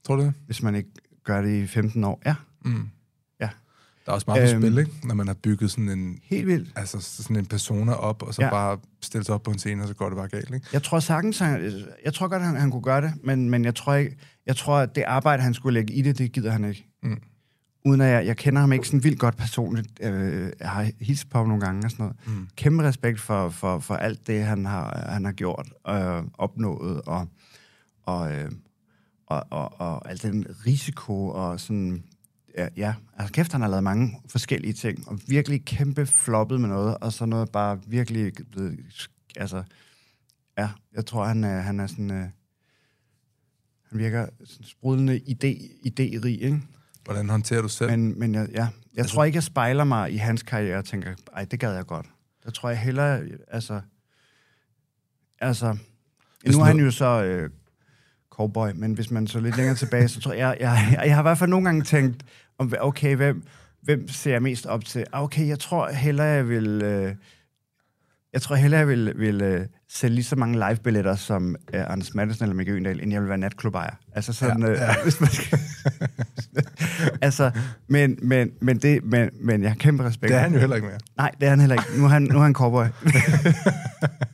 Tror 0.05 0.17
du 0.17 0.23
det? 0.23 0.35
hvis 0.47 0.63
man 0.63 0.75
ikke 0.75 0.91
gør 1.25 1.43
det 1.43 1.63
i 1.63 1.67
15 1.67 2.05
år. 2.05 2.23
Ja, 2.27 2.35
Mm. 2.65 2.89
Der 4.07 4.11
er 4.13 4.15
også 4.15 4.25
meget 4.29 4.51
på 4.51 4.55
Øhm. 4.57 4.63
spil, 4.63 4.79
ikke? 4.79 4.91
Når 5.07 5.15
man 5.15 5.27
har 5.27 5.35
bygget 5.35 5.71
sådan 5.71 5.89
en, 5.89 6.19
helt 6.25 6.47
vildt. 6.47 6.73
altså 6.77 7.01
sådan 7.01 7.37
en 7.37 7.47
persona 7.47 7.93
op, 7.93 8.23
og 8.23 8.35
så 8.35 8.43
Ja. 8.43 8.51
bare 8.51 8.79
stille 9.03 9.25
sig 9.25 9.35
op 9.35 9.43
på 9.43 9.51
en 9.51 9.59
scene, 9.59 9.83
og 9.83 9.89
så 9.89 9.95
går 9.95 10.09
det 10.09 10.17
bare 10.17 10.29
galt, 10.29 10.55
ikke? 10.55 10.67
Jeg 10.73 10.83
tror 10.83 11.01
sagtens, 11.01 11.39
han, 11.39 11.73
jeg 12.05 12.15
tror 12.15 12.29
godt, 12.29 12.43
han, 12.43 12.57
han 12.57 12.71
kunne 12.71 12.83
gøre 12.83 13.01
det, 13.03 13.13
men, 13.25 13.51
men 13.51 13.65
jeg 13.65 13.75
tror 13.75 13.95
ikke, 13.95 14.17
jeg 14.47 14.57
tror, 14.57 14.77
at 14.79 14.95
det 14.95 15.03
arbejde, 15.03 15.43
han 15.43 15.55
skulle 15.55 15.75
lægge 15.81 15.95
i 15.95 16.03
det, 16.03 16.19
det 16.19 16.33
gider 16.33 16.51
han 16.51 16.65
ikke. 16.65 16.89
Mm. 17.03 17.21
Uden 17.87 18.01
at 18.01 18.09
jeg, 18.09 18.27
jeg 18.27 18.37
kender 18.37 18.61
ham 18.61 18.73
ikke 18.73 18.87
sådan 18.87 19.05
vildt 19.05 19.19
godt 19.19 19.37
personligt. 19.37 19.89
Øh, 20.03 20.53
jeg 20.61 20.71
har 20.71 20.91
hilst 21.01 21.31
på 21.31 21.39
ham 21.39 21.47
nogle 21.49 21.61
gange 21.61 21.85
og 21.87 21.91
sådan 21.91 22.05
noget. 22.05 22.17
Mm. 22.39 22.49
Kæmpe 22.57 22.83
respekt 22.83 23.21
for, 23.21 23.49
for, 23.49 23.79
for 23.79 23.95
alt 23.95 24.27
det, 24.27 24.45
han 24.45 24.65
har, 24.67 25.07
han 25.09 25.25
har 25.25 25.33
gjort 25.33 25.69
og 25.85 26.01
øh, 26.01 26.23
opnået, 26.39 27.03
og, 27.03 27.29
og, 28.03 28.33
øh, 28.33 28.51
og, 29.27 29.45
og, 29.51 29.81
og 29.81 30.11
al 30.11 30.23
den 30.23 30.47
risiko 30.67 31.29
og 31.29 31.61
sådan... 31.61 32.05
Ja, 32.59 32.69
ja, 32.77 32.95
altså 33.19 33.33
kæft, 33.33 33.53
han 33.53 33.61
har 33.61 33.69
lavet 33.69 33.85
mange 33.85 34.21
forskellige 34.29 34.73
ting, 34.73 35.09
og 35.09 35.21
virkelig 35.29 35.65
kæmpe 35.65 36.07
floppet 36.07 36.61
med 36.61 36.69
noget, 36.69 36.99
og 36.99 37.13
så 37.13 37.27
noget 37.27 37.51
bare 37.53 37.81
virkelig 37.87 38.33
blevet... 38.53 38.81
Altså, 39.37 39.63
ja, 40.59 40.69
jeg 40.95 41.07
tror, 41.07 41.25
han 41.25 41.45
er, 41.45 41.61
han 41.61 41.81
er 41.81 41.87
sådan... 41.87 42.11
Øh, 42.11 42.27
han 43.91 43.99
virker 43.99 44.27
sådan 44.45 44.67
sprudlende 44.67 45.17
idé, 45.17 45.47
idérig, 45.87 46.27
ikke? 46.27 46.61
Hvordan 47.05 47.31
håndterer 47.31 47.63
du 47.63 47.69
selv? 47.69 47.91
Men, 47.91 48.19
men 48.19 48.35
jeg, 48.35 48.49
ja, 48.53 48.57
jeg 48.59 48.71
Altså- 48.99 49.15
tror 49.15 49.25
ikke, 49.25 49.37
jeg 49.37 49.43
spejler 49.43 49.85
mig 49.85 50.13
i 50.13 50.17
hans 50.17 50.43
karriere 50.43 50.79
og 50.79 50.85
tænker, 50.85 51.15
ej, 51.33 51.45
det 51.45 51.61
gad 51.61 51.75
jeg 51.75 51.87
godt. 51.87 52.07
Der 52.45 52.51
tror 52.51 52.69
jeg 52.69 52.79
hellere, 52.79 53.23
altså... 53.49 53.81
Altså... 55.41 55.77
Hvis 56.43 56.57
nu 56.57 56.61
er 56.63 56.67
han 56.67 56.79
jo 56.79 56.91
så 56.91 57.25
øh, 57.25 57.51
cowboy, 58.31 58.71
men 58.75 58.93
hvis 58.93 59.11
man 59.11 59.27
så 59.27 59.41
lidt 59.41 59.57
længere 59.57 59.77
tilbage, 59.77 60.09
så 60.09 60.21
tror 60.21 60.33
jeg, 60.33 60.57
jeg, 60.61 60.89
jeg, 60.99 61.07
jeg 61.07 61.15
har 61.15 61.23
i 61.23 61.29
hvert 61.29 61.39
fald 61.39 61.51
nogle 61.51 61.65
gange 61.65 61.83
tænkt, 61.83 62.25
om, 62.59 62.73
okay, 62.81 63.17
hvem, 63.17 63.43
hvem 63.83 64.09
ser 64.09 64.31
jeg 64.33 64.43
mest 64.43 64.67
op 64.67 64.85
til? 64.85 65.05
Ah, 65.13 65.23
Okay, 65.23 65.49
jeg 65.49 65.59
tror 65.59 65.91
hellere, 65.91 66.27
jeg 66.27 66.49
vil... 66.49 66.83
Øh, 66.83 67.15
jeg 68.33 68.43
tror 68.43 68.57
hellere, 68.57 68.79
jeg 68.79 68.89
vil, 68.89 69.13
vil 69.17 69.43
øh, 69.43 69.67
sælge 69.91 70.15
lige 70.15 70.25
så 70.25 70.37
mange 70.37 70.69
live-billetter 70.69 71.17
som 71.17 71.57
øh, 71.75 71.85
Anders 71.93 72.15
Madsen 72.15 72.45
eller 72.45 72.55
Mikke 72.55 72.73
Øgendal, 72.73 73.03
end 73.03 73.13
jeg 73.13 73.21
vil 73.21 73.29
være 73.29 73.39
natklubejer. 73.39 73.95
Altså 74.15 74.33
sådan, 74.33 74.63
ja, 74.63 74.71
ja. 74.71 74.89
Øh, 74.91 75.03
hvis 75.03 75.21
man 75.21 75.31
skal... 75.31 75.59
altså, 77.27 77.51
men, 77.89 78.19
men, 78.23 78.51
men, 78.61 78.79
det, 78.79 79.05
men, 79.05 79.31
men 79.41 79.63
jeg 79.63 79.71
har 79.71 79.77
kæmpe 79.77 80.05
respekt. 80.05 80.29
Det 80.29 80.37
er 80.37 80.41
han 80.41 80.53
jo 80.53 80.59
heller 80.59 80.77
ikke 80.77 80.89
mere. 80.89 80.99
Nej, 81.17 81.31
det 81.41 81.47
er 81.47 81.51
han 81.51 81.61
heller 81.61 81.75
ikke. 81.75 81.99
Nu 81.99 82.05
er 82.05 82.09
han, 82.09 82.23
nu 82.23 82.39
er 82.39 82.43
han 82.43 82.55
cowboy. 82.55 82.85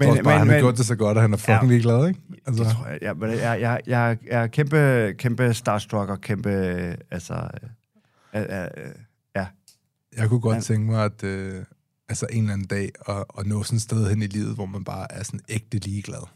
Men, 0.00 0.14
men, 0.14 0.24
bare, 0.24 0.38
han 0.38 0.48
har 0.48 0.58
gjort 0.58 0.76
det 0.76 0.86
så 0.86 0.96
godt, 0.96 1.16
at 1.18 1.22
han 1.22 1.32
er 1.32 1.36
fucking 1.36 1.56
Ja. 1.56 1.62
ja. 1.64 1.68
ligeglad, 1.68 2.08
ikke? 2.08 2.20
Altså. 2.46 2.64
Det 2.64 2.72
tror 2.72 2.86
jeg, 2.86 2.98
jeg, 3.02 3.16
jeg, 3.20 3.30
jeg, 3.38 3.60
jeg, 3.60 3.80
jeg, 3.86 4.18
jeg 4.30 4.42
er 4.42 4.46
kæmpe, 4.46 5.14
kæmpe 5.18 5.54
starstruck 5.54 6.10
og 6.10 6.20
kæmpe, 6.20 6.50
øh, 6.50 6.94
altså, 7.10 7.34
øh, 7.34 8.40
øh, 8.42 8.46
øh, 8.62 8.68
ja. 9.36 9.46
Jeg 10.16 10.28
kunne 10.28 10.40
godt 10.40 10.54
Han- 10.54 10.62
tænke 10.62 10.90
mig, 10.90 11.04
at 11.04 11.24
øh, 11.24 11.64
altså 12.08 12.26
en 12.32 12.42
eller 12.42 12.52
anden 12.52 12.66
dag 12.66 12.90
at, 13.08 13.24
at 13.38 13.46
nå 13.46 13.62
sådan 13.62 13.76
et 13.76 13.82
sted 13.82 14.08
hen 14.08 14.22
i 14.22 14.26
livet, 14.26 14.54
hvor 14.54 14.66
man 14.66 14.84
bare 14.84 15.12
er 15.12 15.22
sådan 15.22 15.40
ægte 15.48 15.78
ligeglad. 15.78 16.26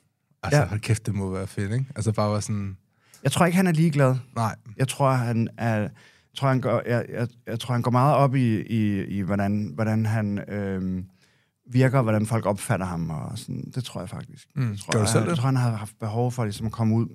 Altså, 0.42 0.56
Ja. 0.58 0.62
ja. 0.62 0.68
hold 0.68 0.80
kæft, 0.80 1.06
det 1.06 1.14
må 1.14 1.30
være 1.30 1.46
fedt, 1.46 1.72
ikke? 1.72 1.84
Altså 1.96 2.12
bare 2.12 2.30
være 2.32 2.42
sådan, 2.42 2.76
Jeg 3.22 3.32
tror 3.32 3.46
ikke, 3.46 3.56
han 3.56 3.66
er 3.66 3.72
ligeglad. 3.72 4.14
nej, 4.36 4.54
Jeg 4.76 4.88
tror, 4.88 5.10
han 5.12 5.48
er, 5.58 5.76
jeg 5.76 5.90
tror, 6.36 6.48
han 6.48 6.60
går, 6.60 6.82
jeg, 6.86 7.04
jeg, 7.12 7.28
jeg 7.46 7.60
tror, 7.60 7.72
han 7.72 7.82
går 7.82 7.90
meget 7.90 8.16
op 8.16 8.34
i, 8.34 8.60
i, 8.60 9.04
i 9.04 9.20
hvordan, 9.20 9.70
hvordan 9.74 10.06
han 10.06 10.38
øhm, 10.52 11.04
virker, 11.66 11.98
og 11.98 12.02
hvordan 12.02 12.26
folk 12.26 12.46
opfatter 12.46 12.86
ham. 12.86 13.10
Og 13.10 13.38
sådan. 13.38 13.70
Det 13.74 13.84
tror 13.84 14.00
jeg 14.00 14.08
faktisk. 14.08 14.48
Mm. 14.54 14.70
Jeg 14.70 14.78
tror, 14.78 14.92
Gør 14.92 15.00
du 15.04 15.10
selv 15.10 15.20
jeg, 15.22 15.28
jeg 15.28 15.36
tror, 15.36 15.46
han 15.46 15.56
har 15.56 15.76
haft 15.76 15.98
behov 15.98 16.32
for 16.32 16.44
ligesom, 16.44 16.66
at 16.66 16.72
komme 16.72 16.94
ud 16.94 17.06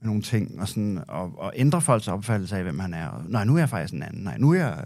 med 0.00 0.06
nogle 0.08 0.22
ting, 0.22 0.60
og, 0.60 0.68
sådan, 0.68 1.04
og, 1.08 1.38
og 1.38 1.52
ændre 1.56 1.80
folks 1.80 2.08
opfattelse 2.08 2.56
af, 2.56 2.62
hvem 2.62 2.78
han 2.78 2.94
er. 2.94 3.08
Og, 3.08 3.24
nej, 3.28 3.44
nu 3.44 3.54
er 3.54 3.58
jeg 3.58 3.68
faktisk 3.68 3.94
en 3.94 4.02
anden. 4.02 4.22
Nej, 4.22 4.38
nu 4.38 4.50
er 4.50 4.58
jeg, 4.58 4.84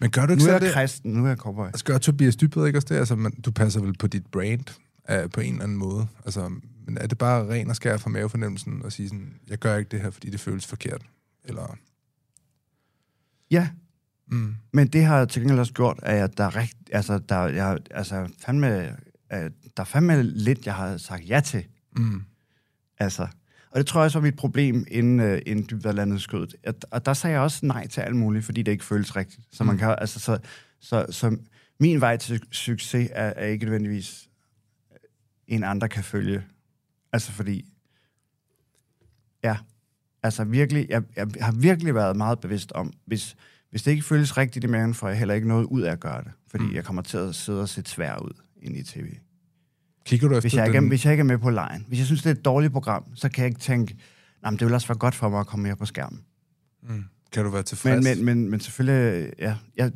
Men 0.00 0.10
gør 0.10 0.22
du 0.22 0.26
nu 0.26 0.32
ikke 0.32 0.42
er 0.42 0.44
selv 0.44 0.52
jeg 0.52 0.60
det? 0.60 0.72
kristen, 0.72 1.12
nu 1.12 1.24
er 1.24 1.28
jeg 1.28 1.36
cowboy. 1.36 1.66
Altså, 1.66 1.84
gør 1.84 1.98
Tobias 1.98 2.36
Dybved 2.36 2.66
ikke 2.66 2.78
også 2.78 2.88
det? 2.94 2.98
Altså, 2.98 3.16
man, 3.16 3.32
du 3.32 3.50
passer 3.50 3.80
vel 3.80 3.96
på 3.98 4.06
dit 4.06 4.26
brand 4.26 4.64
uh, 5.10 5.30
på 5.30 5.40
en 5.40 5.52
eller 5.52 5.62
anden 5.64 5.78
måde. 5.78 6.06
Altså, 6.24 6.48
men 6.86 6.98
er 6.98 7.06
det 7.06 7.18
bare 7.18 7.48
ren 7.48 7.70
og 7.70 7.76
skær 7.76 7.96
fra 7.96 8.10
mavefornemmelsen 8.10 8.82
at 8.84 8.92
sige 8.92 9.08
sådan, 9.08 9.34
jeg 9.48 9.58
gør 9.58 9.76
ikke 9.76 9.88
det 9.90 10.00
her, 10.00 10.10
fordi 10.10 10.30
det 10.30 10.40
føles 10.40 10.66
forkert? 10.66 11.02
Eller, 11.44 11.76
Ja, 13.50 13.68
mm, 14.30 14.54
Men 14.72 14.88
det 14.88 15.04
har 15.04 15.24
til 15.24 15.42
gengæld 15.42 15.58
også 15.58 15.72
gjort, 15.72 15.98
at 16.02 16.16
jeg, 16.16 16.36
der 16.38 16.44
er 16.44 16.56
rigt, 16.56 16.76
altså, 16.92 17.18
der, 17.18 17.36
jeg, 17.48 17.78
altså, 17.90 18.28
fandme, 18.46 18.88
øh, 19.32 19.50
der 19.76 19.80
er 19.80 19.84
fandme 19.84 20.22
lidt, 20.22 20.66
jeg 20.66 20.74
har 20.74 20.96
sagt 20.96 21.28
ja 21.28 21.40
til. 21.40 21.64
mm, 21.96 22.22
Altså. 22.98 23.26
Og 23.70 23.78
det 23.78 23.86
tror 23.86 24.00
jeg 24.00 24.04
også 24.04 24.18
var 24.18 24.22
mit 24.26 24.36
problem, 24.36 24.86
inden, 24.90 25.20
øh, 25.20 25.42
inden 25.46 25.66
Dybvad 25.70 25.92
landede 25.92 26.20
skødet. 26.20 26.54
At, 26.62 26.86
og 26.90 27.06
der 27.06 27.12
sagde 27.14 27.34
jeg 27.34 27.42
også 27.42 27.66
nej 27.66 27.86
til 27.86 28.00
alt 28.00 28.16
muligt, 28.16 28.44
fordi 28.44 28.62
det 28.62 28.72
ikke 28.72 28.84
føles 28.84 29.16
rigtigt. 29.16 29.46
Så, 29.52 29.64
man 29.64 29.74
Mm. 29.74 29.78
kan, 29.78 29.94
altså, 29.98 30.20
så, 30.20 30.38
så, 30.80 31.06
så 31.10 31.36
min 31.80 32.00
vej 32.00 32.16
til 32.16 32.42
succes 32.50 33.08
er, 33.12 33.32
er 33.36 33.46
ikke 33.46 33.64
nødvendigvis 33.64 34.28
en 35.46 35.64
andre 35.64 35.88
kan 35.88 36.04
følge. 36.04 36.44
Altså 37.12 37.32
fordi, 37.32 37.64
ja, 39.42 39.56
altså 40.22 40.44
virkelig, 40.44 40.86
jeg, 40.90 41.02
jeg 41.16 41.26
har 41.40 41.52
virkelig 41.52 41.94
været 41.94 42.16
meget 42.16 42.40
bevidst 42.40 42.72
om, 42.72 42.92
hvis, 43.06 43.36
hvis 43.70 43.82
det 43.82 43.90
ikke 43.90 44.02
føles 44.02 44.36
rigtigt 44.36 44.64
i 44.64 44.68
maven, 44.68 44.94
får 44.94 45.08
jeg 45.08 45.18
heller 45.18 45.34
ikke 45.34 45.48
noget 45.48 45.64
ud 45.64 45.82
af 45.82 45.92
at 45.92 46.00
gøre 46.00 46.24
det. 46.24 46.32
Fordi 46.50 46.64
Mm. 46.64 46.74
jeg 46.74 46.84
kommer 46.84 47.02
til 47.02 47.16
at 47.16 47.34
sidde 47.34 47.60
og 47.62 47.68
se 47.68 47.82
svær 47.86 48.16
ud 48.18 48.30
ind 48.62 48.76
i 48.76 48.82
tv. 48.82 49.06
kigger 50.04 50.28
du 50.28 50.34
efter 50.36 50.40
Hvis 50.48 50.54
jeg, 50.56 50.66
ikke, 50.66 50.78
den... 50.78 50.88
hvis 50.88 51.04
jeg 51.04 51.12
ikke 51.12 51.20
er 51.20 51.24
med 51.24 51.38
på 51.38 51.50
lejen, 51.50 51.84
hvis 51.88 51.98
jeg 51.98 52.06
synes, 52.06 52.22
det 52.22 52.30
er 52.30 52.34
et 52.34 52.44
dårligt 52.44 52.72
program, 52.72 53.04
så 53.16 53.28
kan 53.28 53.42
jeg 53.42 53.48
ikke 53.48 53.60
tænke, 53.60 53.96
"Nå, 54.42 54.50
men 54.50 54.58
det 54.58 54.66
vil 54.66 54.74
også 54.74 54.88
være 54.88 54.98
godt 54.98 55.14
for 55.14 55.28
mig 55.28 55.40
at 55.40 55.46
komme 55.46 55.62
mere 55.62 55.76
på 55.76 55.86
skærmen. 55.86 56.24
Mm, 56.82 57.04
kan 57.32 57.44
du 57.44 57.50
være 57.50 57.62
tilfreds? 57.62 58.04
Men, 58.04 58.16
men, 58.16 58.24
men, 58.24 58.50
men 58.50 58.60
selvfølgelig, 58.60 59.32
ja, 59.38 59.56
jeg 59.76 59.92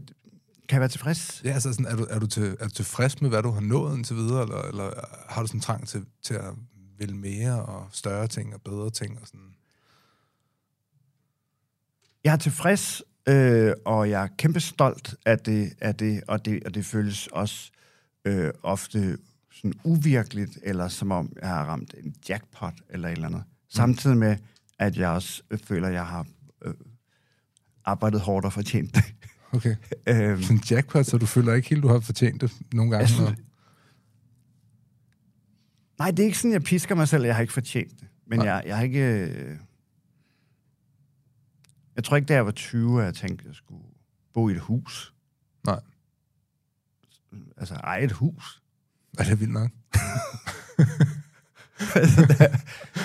kan 0.69 0.77
jeg 0.77 0.81
være 0.81 0.89
tilfreds. 0.89 1.43
Ja, 1.45 1.51
altså 1.53 1.73
sådan, 1.73 1.87
er, 1.87 1.97
du, 1.97 2.07
er, 2.11 2.19
du 2.19 2.27
til, 2.27 2.57
er 2.61 2.65
du 2.69 2.75
tilfreds 2.75 3.21
med, 3.23 3.31
hvad 3.31 3.43
du 3.43 3.51
har 3.51 3.61
nået 3.61 3.97
indtil 3.97 4.17
videre, 4.17 4.43
eller, 4.43 4.63
eller 4.63 4.91
har 5.29 5.41
du 5.43 5.47
sådan 5.47 5.61
trang 5.61 5.89
til, 5.89 6.05
til 6.23 6.35
at 6.35 6.55
ville 6.99 7.17
mere 7.17 7.65
og 7.65 7.89
større 7.93 8.27
ting 8.27 8.55
og 8.55 8.61
bedre 8.63 8.91
ting? 8.91 9.21
Og 9.21 9.27
sådan? 9.27 9.55
Jeg 12.25 12.33
er 12.33 12.37
tilfreds, 12.37 13.03
øh, 13.29 13.73
og 13.85 14.11
jeg 14.11 14.23
er 14.23 14.29
kæmpe 14.39 14.61
stolt 14.61 15.15
af 15.27 15.39
det, 15.39 15.73
af 15.81 15.95
det, 15.95 16.23
og, 16.29 16.45
det 16.45 16.65
og 16.65 16.75
det 16.75 16.85
føles 16.87 17.27
også 17.27 17.71
øh, 18.25 18.51
ofte 18.63 19.19
sådan 19.53 19.73
uvirkeligt, 19.85 20.59
eller 20.63 20.89
som 20.89 21.11
om 21.11 21.33
jeg 21.41 21.49
har 21.49 21.65
ramt 21.65 21.95
en 21.99 22.15
jackpot 22.29 22.75
eller 22.91 23.09
et 23.09 23.13
eller 23.13 23.27
andet. 23.29 23.43
Samtidig 23.69 24.17
med, 24.17 24.37
at 24.79 24.97
jeg 24.97 25.09
også 25.09 25.43
øh, 25.51 25.59
føler, 25.59 25.89
at 25.89 25.95
jeg 25.95 26.07
har 26.07 26.27
øh, 26.65 26.75
arbejdet 27.85 28.21
hårdt 28.21 28.47
og 28.47 28.53
fortjent 28.53 28.95
det. 28.95 29.05
Okay. 29.53 29.77
øhm, 30.09 30.43
en 30.51 30.63
jackpot, 30.71 31.07
så 31.07 31.19
du 31.19 31.27
føler 31.27 31.55
ikke 31.55 31.69
helt, 31.69 31.83
du 31.83 31.89
har 31.89 32.01
fortjent 32.01 32.41
det 32.41 32.53
nogle 32.73 32.91
gange? 32.91 33.23
Når- 33.23 33.35
Nej, 35.99 36.11
det 36.11 36.19
er 36.21 36.25
ikke 36.25 36.39
sådan, 36.39 36.53
jeg 36.53 36.63
pisker 36.63 36.95
mig 36.95 37.09
selv, 37.09 37.25
jeg 37.25 37.35
har 37.35 37.41
ikke 37.43 37.53
fortjent 37.53 38.01
det. 38.01 38.09
Men 38.27 38.39
Nej. 38.39 38.49
jeg, 38.49 38.63
jeg 38.67 38.77
har 38.77 38.85
ikke... 38.85 39.01
øh, 39.01 39.57
Jeg 42.01 42.05
tror 42.05 42.17
ikke, 42.17 42.27
da 42.27 42.35
jeg 42.35 42.47
var 42.47 42.53
20, 42.53 43.01
at 43.01 43.07
jeg 43.07 43.15
tænkte, 43.15 43.43
at 43.43 43.47
jeg 43.47 43.55
skulle 43.55 43.83
bo 44.35 44.49
i 44.49 44.53
et 44.53 44.59
hus. 44.61 45.15
Nej. 45.67 45.81
Altså, 47.57 47.75
eje 47.75 48.03
et 48.05 48.13
hus. 48.13 48.63
Er 49.19 49.25
det 49.25 49.41
vildt 49.41 49.53
nok? 49.53 49.71
altså, 51.95 52.21
der, 52.39 52.47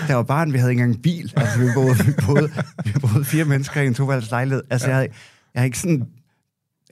der 0.07 0.13
var 0.13 0.23
barn, 0.23 0.53
vi 0.53 0.57
havde 0.57 0.71
ikke 0.71 0.81
engang 0.81 0.95
en 0.97 1.01
bil. 1.01 1.33
Altså, 1.35 1.59
vi 1.59 1.65
boede, 1.73 1.95
vi 2.05 2.13
boede, 2.25 2.49
vi 2.85 2.91
boede 3.01 3.25
fire 3.25 3.45
mennesker 3.45 3.81
i 3.81 3.87
en 3.87 3.93
toværelses 3.93 4.31
lejlighed. 4.31 4.63
Altså, 4.69 4.87
jeg, 4.87 4.95
havde- 4.97 5.11
jeg 5.53 5.61
har 5.61 5.65
ikke 5.65 5.79
sådan... 5.79 6.07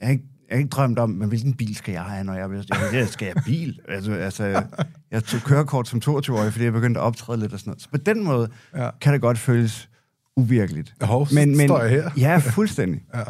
Jeg 0.00 0.10
ikke, 0.10 0.24
jeg 0.48 0.54
har 0.56 0.58
ikke 0.58 0.68
drømt 0.70 0.98
om, 0.98 1.10
men 1.10 1.28
hvilken 1.28 1.54
bil 1.54 1.74
skal 1.76 1.92
jeg 1.92 2.02
have, 2.02 2.24
når 2.24 2.34
jeg 2.34 2.50
vil... 2.50 2.68
Jeg, 2.92 3.08
skal 3.08 3.26
jeg 3.34 3.42
bil? 3.44 3.80
Altså, 3.88 4.12
altså, 4.12 4.62
jeg 5.10 5.24
tog 5.24 5.40
kørekort 5.40 5.88
som 5.88 6.00
22-årig, 6.04 6.52
fordi 6.52 6.64
jeg 6.64 6.72
begyndte 6.72 7.00
at 7.00 7.04
optræde 7.04 7.40
lidt 7.40 7.52
og 7.52 7.58
sådan 7.58 7.70
noget. 7.70 7.82
Så 7.82 7.88
på 7.90 7.96
den 7.96 8.24
måde 8.24 8.48
Ja. 8.76 8.90
kan 9.00 9.12
det 9.12 9.20
godt 9.20 9.38
føles 9.38 9.88
uvirkeligt. 10.36 10.94
Hov, 11.00 11.28
Men, 11.32 11.56
men, 11.56 11.68
står 11.68 11.82
jeg 11.82 11.90
her. 11.90 12.10
Ja, 12.16 12.36
fuldstændig. 12.38 13.04
Ja. 13.14 13.22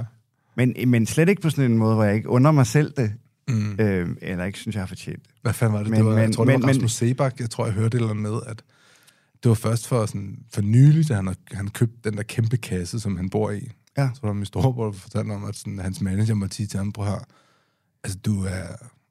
Men, 0.56 0.74
men 0.86 1.06
slet 1.06 1.28
ikke 1.28 1.42
på 1.42 1.50
sådan 1.50 1.70
en 1.70 1.78
måde, 1.78 1.94
hvor 1.94 2.04
jeg 2.04 2.14
ikke 2.14 2.28
under 2.28 2.50
mig 2.52 2.66
selv 2.66 2.92
det, 2.96 3.12
Mm. 3.48 3.76
øh, 3.80 4.08
eller 4.22 4.44
ikke 4.44 4.58
synes, 4.58 4.74
jeg 4.76 4.82
har 4.82 4.86
fortjent 4.86 5.22
det. 5.22 5.30
Hvad 5.42 5.52
fanden 5.52 5.72
var 5.74 5.82
det? 5.82 5.90
Men- 5.90 5.96
det 5.98 6.04
var, 6.06 6.12
jeg 6.12 6.20
men- 6.22 6.32
tror, 6.32 6.44
det 6.44 6.52
var 6.52 6.58
men- 6.58 6.68
Rasmus 6.68 6.82
men- 6.82 7.08
Sebak. 7.08 7.40
Jeg 7.40 7.50
tror, 7.50 7.64
jeg 7.64 7.74
hørte 7.74 7.86
et 7.86 7.94
eller 7.94 8.10
andet 8.10 8.22
med, 8.32 8.40
at 8.46 8.62
det 9.42 9.48
var 9.48 9.54
først 9.54 9.88
for, 9.88 10.06
sådan, 10.06 10.38
for 10.54 10.62
nylig, 10.62 11.08
da 11.08 11.14
han, 11.14 11.34
han 11.52 11.68
købte 11.68 11.96
den 12.10 12.16
der 12.16 12.22
kæmpe 12.22 12.56
kasse, 12.56 13.00
som 13.00 13.16
han 13.16 13.30
bor 13.30 13.50
i. 13.50 13.70
Ja. 13.98 14.10
Så 14.14 14.20
var 14.22 14.28
der 14.28 14.34
min 14.34 14.44
storebror, 14.44 14.84
der 14.84 14.92
fortalte 14.92 15.30
om, 15.32 15.44
at 15.44 15.56
sådan, 15.56 15.78
hans 15.78 16.00
manager 16.00 16.34
måtte 16.34 16.56
sige 16.56 16.66
til 16.66 16.78
ham, 16.78 16.92
prøv 16.92 17.06
her, 17.06 17.24
altså 18.04 18.18
du 18.18 18.44
er 18.44 18.62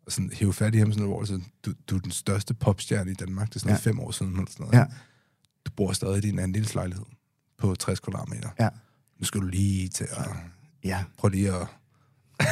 sådan, 0.08 0.32
hæve 0.34 0.54
fat 0.54 0.76
i 0.76 0.78
ham 0.78 0.92
sådan 0.92 1.26
så 1.26 1.40
du, 1.66 1.74
du 1.90 1.96
er 1.96 2.00
den 2.00 2.12
største 2.12 2.54
popstjerne 2.54 3.12
i 3.12 3.14
Danmark, 3.14 3.50
det 3.50 3.56
er 3.56 3.60
sådan 3.60 3.70
Ja. 3.70 3.80
ja. 3.86 3.90
fem 3.90 4.00
år 4.00 4.12
siden, 4.12 4.32
eller 4.32 4.46
sådan 4.50 4.66
noget. 4.66 4.78
Ja. 4.80 4.86
Du 5.66 5.72
bor 5.78 5.92
stadig 5.94 6.18
i 6.18 6.22
din 6.22 6.40
andelslejlighed 6.40 7.06
på 7.64 7.76
60 7.76 8.00
kvadratmeter. 8.00 8.50
Ja. 8.60 8.70
Nu 9.20 9.26
skal 9.26 9.42
du 9.42 9.46
lige 9.46 9.90
til 9.90 10.04
at, 10.04 10.26
Ja. 10.84 11.04
prøv 11.18 11.30
lige 11.30 11.50
at, 11.52 11.68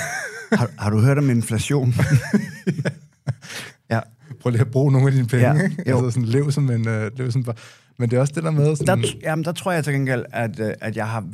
Har, 0.60 0.70
har 0.80 0.90
du 0.90 1.00
hørt 1.00 1.18
om 1.18 1.30
inflation? 1.30 1.94
ja. 3.90 4.00
Prøv 4.42 4.50
lige 4.52 4.62
at 4.62 4.72
bruge 4.72 4.92
nogle 4.92 5.08
af 5.08 5.14
dine 5.14 5.28
penge, 5.28 5.48
Ja, 5.48 5.64
ikke? 5.64 5.90
jo. 5.90 5.98
Altså 5.98 6.12
sådan, 6.12 6.30
lev 6.30 6.52
som 6.52 6.70
en... 6.70 6.88
Uh, 6.88 7.18
lev 7.18 7.32
som 7.32 7.44
bare... 7.44 7.56
Men 7.98 8.10
det 8.10 8.18
er 8.18 8.22
også 8.22 8.34
det 8.36 8.44
der 8.44 8.52
med... 8.52 8.76
Sådan, 8.76 9.02
Der, 9.02 9.08
jamen, 9.22 9.46
der 9.46 9.52
tror 9.52 9.72
jeg 9.72 9.84
til 9.84 9.94
gengæld, 9.94 10.26
at, 10.34 10.60
øh, 10.60 10.74
at 10.82 10.96
jeg 10.96 11.08
har 11.10 11.28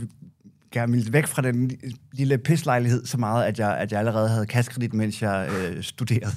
gerne 0.72 0.92
ville 0.92 1.14
væk 1.14 1.28
fra 1.28 1.42
den 1.42 1.72
li- 1.72 2.10
lille 2.12 2.38
pislejlighed 2.38 3.06
så 3.06 3.18
meget, 3.18 3.46
at 3.46 3.60
jeg, 3.60 3.78
at 3.78 3.92
jeg 3.92 4.00
allerede 4.00 4.30
havde 4.30 4.46
kassekredit, 4.46 4.94
mens 4.94 5.22
jeg 5.22 5.50
øh, 5.60 5.84
studerede. 5.84 6.34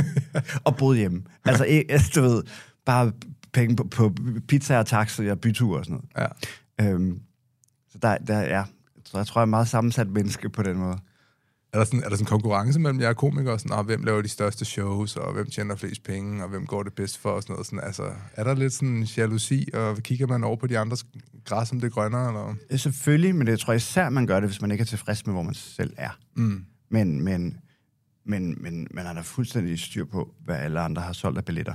og 0.64 0.76
boede 0.76 0.98
hjemme. 0.98 1.22
Altså, 1.44 1.64
altså, 1.88 2.10
du 2.14 2.20
ved, 2.22 2.42
bare 2.86 3.12
penge 3.52 3.76
på, 3.76 3.84
på 3.84 4.14
pizza 4.48 4.78
og 4.78 4.86
taxa 4.86 5.30
og 5.30 5.40
byture 5.40 5.78
og 5.78 5.84
sådan 5.84 5.94
noget. 5.96 6.08
ja. 6.18 6.26
Øhm, 6.82 7.20
så 7.92 7.98
der, 8.02 8.18
der 8.18 8.40
ja, 8.40 8.64
så 9.04 9.18
jeg 9.18 9.26
tror, 9.26 9.40
jeg 9.40 9.46
er 9.46 9.50
meget 9.50 9.68
sammensat 9.68 10.08
menneske 10.08 10.48
på 10.48 10.62
den 10.62 10.76
måde. 10.76 10.98
Er 11.72 11.78
der, 11.78 11.84
sådan, 11.84 12.02
er 12.04 12.08
der 12.08 12.16
sådan 12.16 12.22
en 12.22 12.28
konkurrence 12.28 12.80
mellem 12.80 13.00
jer 13.00 13.12
komikere? 13.12 13.58
Sådan, 13.58 13.78
ah, 13.78 13.86
hvem 13.86 14.02
laver 14.04 14.22
de 14.22 14.28
største 14.28 14.64
shows, 14.64 15.16
og 15.16 15.32
hvem 15.32 15.50
tjener 15.50 15.76
flest 15.76 16.02
penge, 16.04 16.42
og 16.42 16.48
hvem 16.50 16.66
går 16.66 16.82
det 16.82 16.92
bedst 16.92 17.18
for? 17.18 17.30
Og 17.30 17.42
sådan 17.42 17.54
noget. 17.54 17.66
Sådan, 17.66 17.80
altså, 17.80 18.12
er 18.34 18.44
der 18.44 18.54
lidt 18.54 18.72
sådan 18.72 19.02
jalousi, 19.02 19.68
og 19.74 19.96
kigger 19.96 20.26
man 20.26 20.44
over 20.44 20.56
på 20.56 20.66
de 20.66 20.78
andres 20.78 21.04
græs, 21.44 21.72
om 21.72 21.80
det 21.80 21.86
er 21.86 21.90
grønnere? 21.90 22.28
Eller? 22.28 22.54
Øh, 22.70 22.78
Selvfølgelig, 22.78 23.34
men 23.34 23.46
det 23.46 23.60
tror 23.60 23.72
jeg 23.72 23.76
især, 23.76 24.08
man 24.08 24.26
gør 24.26 24.40
det, 24.40 24.48
hvis 24.48 24.60
man 24.60 24.70
ikke 24.70 24.82
er 24.82 24.86
tilfreds 24.86 25.26
med, 25.26 25.34
hvor 25.34 25.42
man 25.42 25.54
selv 25.54 25.94
er. 25.96 26.10
Mm. 26.36 26.64
Men, 26.90 27.24
men, 27.24 27.56
men, 28.24 28.62
men 28.62 28.86
man 28.90 29.06
har 29.06 29.12
da 29.12 29.20
fuldstændig 29.20 29.78
styr 29.78 30.04
på, 30.04 30.34
hvad 30.44 30.56
alle 30.56 30.80
andre 30.80 31.02
har 31.02 31.12
solgt 31.12 31.38
af 31.38 31.44
billetter. 31.44 31.74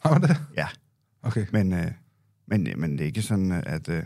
Har 0.00 0.10
man 0.18 0.22
det? 0.22 0.36
Ja, 0.56 0.66
Okay. 1.22 1.46
men, 1.52 1.72
øh, 1.72 1.90
men, 2.46 2.68
men 2.76 2.92
det 2.92 3.00
er 3.00 3.04
ikke 3.06 3.22
sådan, 3.22 3.52
at... 3.52 3.88
Øh, 3.88 4.02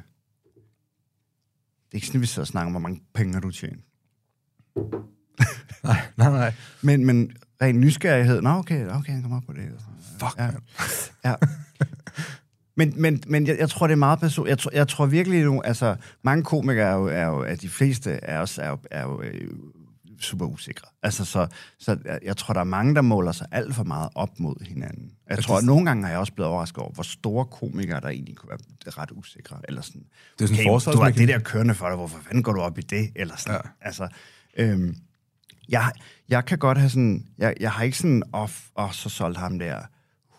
det 1.91 1.95
er 1.95 1.97
ikke 1.97 2.07
sådan, 2.07 2.18
at 2.18 2.22
vi 2.22 2.26
sidder 2.26 2.41
og 2.43 2.47
snakker 2.47 2.66
om, 2.66 2.72
hvor 2.72 2.80
mange 2.80 3.01
penge 3.14 3.34
har 3.34 3.41
du 3.41 3.51
tjent. 3.51 3.84
Nej, 5.84 6.01
nej, 6.16 6.30
nej. 6.30 6.53
Men, 6.82 7.07
men 7.07 7.32
ren 7.62 7.80
nysgerrighed, 7.80 8.41
nå 8.41 8.51
okay, 8.51 8.88
okay, 8.88 9.12
han 9.12 9.22
kommer 9.22 9.36
op 9.36 9.43
på 9.47 9.53
det. 9.53 9.62
Fuck, 10.20 10.38
ja. 10.38 10.51
ja. 11.24 11.34
Men, 12.76 12.95
men, 12.97 13.22
men 13.26 13.47
jeg, 13.47 13.59
jeg 13.59 13.70
tror, 13.70 13.86
det 13.86 13.93
er 13.93 13.99
meget 13.99 14.20
personligt. 14.20 14.51
Jeg, 14.51 14.59
tror, 14.59 14.70
jeg 14.74 14.88
tror 14.88 15.07
virkelig 15.07 15.45
nu, 15.45 15.62
altså, 15.62 15.97
mange 16.22 16.45
komikere 16.45 16.86
er 16.86 16.95
jo, 16.95 17.07
er 17.07 17.24
jo 17.24 17.41
at 17.41 17.62
de 17.62 17.68
fleste 17.68 18.24
af 18.24 18.38
os 18.38 18.59
er 18.59 18.68
jo, 18.68 18.78
er 18.91 19.03
jo 19.03 19.22
øh, 19.22 19.51
super 20.23 20.47
usikre. 20.47 20.89
Altså, 21.03 21.25
så, 21.25 21.47
så 21.79 21.99
jeg, 22.05 22.18
jeg 22.23 22.37
tror, 22.37 22.53
der 22.55 22.61
er 22.61 22.64
mange, 22.64 22.95
der 22.95 23.03
måler 23.03 23.33
sig 23.33 23.47
alt 23.51 23.75
for 23.75 23.85
meget 23.85 24.09
op 24.14 24.41
mod 24.41 24.64
hinanden. 24.66 25.12
Jeg 25.31 25.39
tror, 25.45 25.59
at 25.59 25.64
nogle 25.64 25.87
gange 25.87 26.03
har 26.05 26.11
jeg 26.11 26.18
også 26.18 26.33
blevet 26.33 26.51
overrasket 26.51 26.79
over, 26.79 26.93
hvor 26.93 27.03
store 27.03 27.45
komikere, 27.45 28.01
der 28.01 28.09
egentlig 28.09 28.37
kunne 28.37 28.51
være 28.51 28.59
ret 28.99 29.11
usikre. 29.11 29.61
Eller 29.68 29.81
sådan, 29.83 30.03
Det 30.39 30.45
er 30.45 30.49
sådan 30.49 30.66
en 30.66 30.71
okay, 30.75 30.93
du 30.93 30.99
har 31.03 31.11
det 31.11 31.29
der 31.29 31.39
kørende 31.39 31.75
for 31.75 31.87
dig, 31.89 31.97
hvorfor 31.97 32.18
fanden 32.21 32.43
går 32.43 32.53
du 32.53 32.61
op 32.61 32.79
i 32.79 32.83
det? 32.83 33.11
Eller 33.16 33.37
sådan, 33.37 33.61
Ja. 33.64 33.71
altså, 33.87 34.09
øhm, 34.57 34.97
jeg, 35.68 35.93
jeg 36.29 36.45
kan 36.45 36.59
godt 36.59 36.79
have 36.79 36.91
sådan, 36.91 37.27
jeg, 37.39 37.55
jeg 37.61 37.73
har 37.73 37.85
ikke 37.85 37.99
sådan, 37.99 38.23
og 38.75 38.95
så 38.95 39.09
solgte 39.09 39.39
ham 39.39 39.59
der 39.59 39.81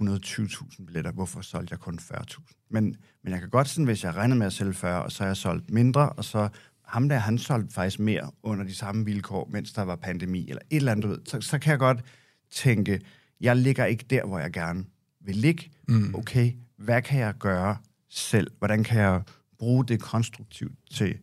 120.000 0.02 0.86
billetter, 0.86 1.12
hvorfor 1.12 1.42
solgte 1.42 1.72
jeg 1.72 1.80
kun 1.80 2.00
40.000? 2.02 2.68
Men, 2.70 2.96
men 3.24 3.32
jeg 3.34 3.40
kan 3.40 3.50
godt 3.50 3.70
sådan, 3.70 3.86
hvis 3.86 4.04
jeg 4.04 4.16
regner 4.16 4.36
med 4.36 4.46
at 4.46 4.54
sælge 4.54 4.74
40, 4.74 5.04
og 5.04 5.12
så 5.12 5.24
har 5.24 5.30
jeg 5.30 5.38
solgt 5.38 5.70
mindre, 5.72 6.10
og 6.10 6.26
så 6.26 6.50
ham 6.92 7.10
der, 7.10 7.18
han 7.18 7.38
solgte 7.38 7.74
faktisk 7.74 8.00
mere 8.00 8.32
under 8.44 8.64
de 8.64 8.76
samme 8.76 9.06
vilkår, 9.06 9.50
mens 9.52 9.74
der 9.74 9.82
var 9.82 9.96
pandemi, 9.96 10.50
eller 10.50 10.62
et 10.70 10.76
eller 10.76 10.92
andet, 10.92 11.04
du 11.04 11.10
ved, 11.10 11.20
så, 11.26 11.42
så 11.42 11.60
kan 11.60 11.72
jeg 11.72 11.80
godt 11.80 12.04
tænke, 12.52 13.02
jeg 13.42 13.56
ligger 13.56 13.86
ikke 13.86 14.06
der, 14.10 14.26
hvor 14.26 14.40
jeg 14.40 14.52
gerne 14.52 14.86
vil 15.22 15.36
ligge. 15.36 15.72
Mm. 15.88 16.16
Okay, 16.16 16.54
hvad 16.78 17.02
kan 17.02 17.20
jeg 17.20 17.34
gøre 17.40 17.78
selv? 18.10 18.52
Hvordan 18.58 18.84
kan 18.84 19.02
jeg 19.02 19.22
bruge 19.60 19.86
det 19.86 20.02
konstruktivt 20.02 20.80
til, 20.92 21.18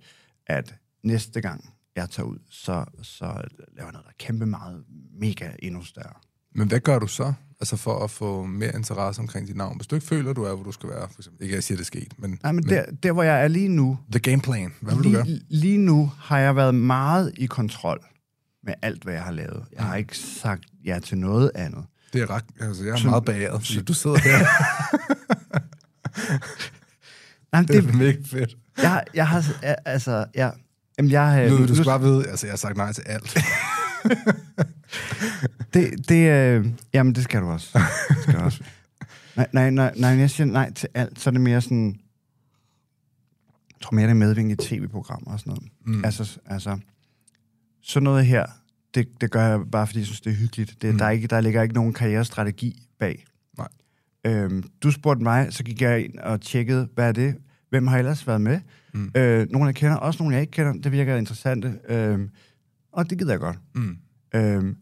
at 0.46 0.74
næste 1.02 1.40
gang 1.40 1.74
jeg 1.96 2.10
tager 2.10 2.26
ud, 2.26 2.38
så, 2.50 2.84
så 3.02 3.24
laver 3.24 3.86
jeg 3.86 3.92
noget, 3.92 4.04
der 4.04 4.10
er 4.10 4.18
kæmpe 4.18 4.46
meget, 4.46 4.84
mega 5.12 5.50
endnu 5.58 5.84
større. 5.84 6.14
Men 6.55 6.68
hvad 6.68 6.80
gør 6.80 6.99
du 6.99 7.07
så? 7.07 7.32
Altså 7.61 7.76
for 7.76 8.05
at 8.05 8.11
få 8.11 8.44
mere 8.44 8.74
interesse 8.74 9.20
omkring 9.20 9.46
dit 9.46 9.57
navn. 9.57 9.76
Hvis 9.76 9.86
du 9.86 9.94
ikke 9.94 10.07
føler, 10.07 10.32
du 10.32 10.42
er, 10.44 10.55
hvor 10.55 10.64
du 10.64 10.72
skal 10.72 10.88
være, 10.88 11.09
for 11.12 11.18
eksempel. 11.20 11.42
Ikke 11.42 11.53
at 11.53 11.57
jeg 11.57 11.64
siger, 11.64 11.76
det 11.76 11.82
er 11.82 11.86
sket, 11.86 12.12
men, 12.18 12.38
Nej, 12.42 12.53
men 12.53 12.68
der, 12.68 12.84
der, 13.03 13.12
hvor 13.12 13.22
jeg 13.22 13.42
er 13.44 13.49
lige 13.49 13.68
nu, 13.68 13.99
the 14.12 14.20
game 14.20 14.40
plan. 14.42 14.72
Hvad 14.80 14.94
vil 14.94 15.05
du 15.05 15.11
gøre? 15.12 15.24
lige, 15.24 15.40
lige 15.51 15.78
nu 15.78 16.12
har 16.18 16.38
jeg 16.38 16.57
været 16.57 16.74
meget 16.74 17.32
i 17.36 17.46
kontrol 17.46 18.05
med 18.64 18.74
alt, 18.82 19.03
hvad 19.05 19.14
jeg 19.14 19.22
har 19.22 19.32
lavet. 19.32 19.64
Jeg 19.72 19.84
har 19.84 19.96
ikke 19.96 20.18
sagt 20.18 20.62
ja 20.84 20.99
til 20.99 21.18
noget 21.18 21.51
andet. 21.55 21.84
Det 22.12 22.22
er 22.22 22.30
ret, 22.30 22.44
altså 22.61 22.84
jeg 22.84 22.92
er 22.92 22.96
Så- 22.96 23.09
meget 23.09 23.24
bagret, 23.24 23.66
fordi 23.66 23.82
du 23.82 23.94
sidder 23.94 24.18
her. 24.18 24.38
Nej, 27.53 27.61
men 27.62 27.68
Det 27.68 27.82
det, 27.84 27.90
er 27.90 27.96
mega 27.96 28.16
fedt. 28.26 28.57
jeg, 28.82 29.05
jeg 29.14 29.28
har, 29.28 29.44
altså, 29.84 30.24
ja, 30.34 30.51
jamen, 30.99 31.11
jeg, 31.12 31.42
øh, 31.44 31.51
Nu, 31.53 31.59
nu- 31.59 31.66
du 31.66 31.74
skal 31.74 31.84
bare 31.84 32.01
vide, 32.01 32.28
altså 32.28 32.46
jeg 32.46 32.53
har 32.53 32.57
sagt 32.59 32.76
nej 32.76 32.92
til 32.92 33.03
alt. 33.07 33.38
Det, 35.74 36.09
det 36.09 36.30
øh, 36.30 36.66
jamen, 36.95 37.14
det 37.14 37.24
skal 37.24 37.41
du 37.41 37.47
også. 37.47 37.78
Det 38.09 38.16
skal 38.22 38.34
du 38.34 38.39
også. 38.39 38.62
Nej, 39.36 39.49
nej, 39.53 39.70
nej, 39.70 39.95
nej, 39.97 40.11
jeg 40.11 40.30
siger 40.30 40.47
nej 40.47 40.72
til 40.72 40.89
alt, 40.95 41.20
så 41.20 41.30
er 41.30 41.32
det 41.32 41.41
mere 41.41 41.61
sådan... 41.61 42.01
Jeg 43.70 43.80
tror 43.82 43.95
mere, 43.95 44.05
det 44.05 44.11
er 44.11 44.14
medvind 44.14 44.53
i 44.53 44.57
tv-programmer 44.57 45.32
og 45.32 45.41
sådan 45.41 45.51
noget. 45.51 45.68
Mm. 45.86 46.05
Altså, 46.05 46.39
altså, 46.47 46.78
sådan 47.82 48.05
noget 48.05 48.26
her, 48.26 48.47
det, 48.95 49.09
det 49.20 49.30
gør 49.30 49.47
jeg 49.49 49.61
bare, 49.72 49.86
fordi 49.86 49.99
jeg 49.99 50.07
synes, 50.07 50.20
det 50.20 50.30
er 50.32 50.36
hyggeligt. 50.36 50.82
Det, 50.82 50.93
Mm. 50.93 50.99
der, 50.99 51.05
er 51.05 51.11
ikke, 51.11 51.26
der 51.26 51.41
ligger 51.41 51.62
ikke 51.62 51.74
nogen 51.74 51.93
karrierestrategi 51.93 52.82
bag. 52.99 53.24
Nej. 53.59 53.68
Øhm, 54.24 54.62
du 54.82 54.91
spurgte 54.91 55.22
mig, 55.22 55.53
så 55.53 55.64
gik 55.64 55.82
jeg 55.82 56.05
ind 56.05 56.18
og 56.18 56.41
tjekkede, 56.41 56.89
hvad 56.95 57.09
er 57.09 57.12
det? 57.12 57.34
Hvem 57.70 57.86
har 57.86 57.99
ellers 57.99 58.26
været 58.26 58.41
med? 58.41 58.61
Mm. 58.95 59.11
Øh, 59.14 59.47
nogle 59.51 59.66
jeg 59.66 59.74
kender, 59.74 59.97
også 59.97 60.22
nogle 60.22 60.34
jeg 60.34 60.41
ikke 60.43 60.51
kender. 60.51 60.72
Det 60.72 60.93
virker 60.93 61.16
interessante. 61.16 61.78
Øhm, 61.89 62.30
og 62.93 63.11
det 63.11 63.18
gider 63.18 63.32
jeg 63.32 63.41
godt. 63.41 63.59
Mm. 63.74 63.97
Øhm, 64.34 64.76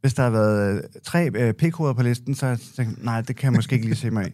hvis 0.00 0.14
der 0.14 0.22
har 0.22 0.30
været 0.30 0.76
øh, 0.76 0.82
tre 1.04 1.30
øh, 1.34 1.94
på 1.96 2.02
listen, 2.02 2.34
så 2.34 2.46
har 2.46 2.52
jeg 2.52 2.58
tænkt, 2.76 3.04
nej, 3.04 3.20
det 3.20 3.36
kan 3.36 3.44
jeg 3.44 3.56
måske 3.56 3.74
ikke 3.74 3.86
lige 3.86 3.96
se 3.96 4.10
mig 4.10 4.26
i. 4.26 4.30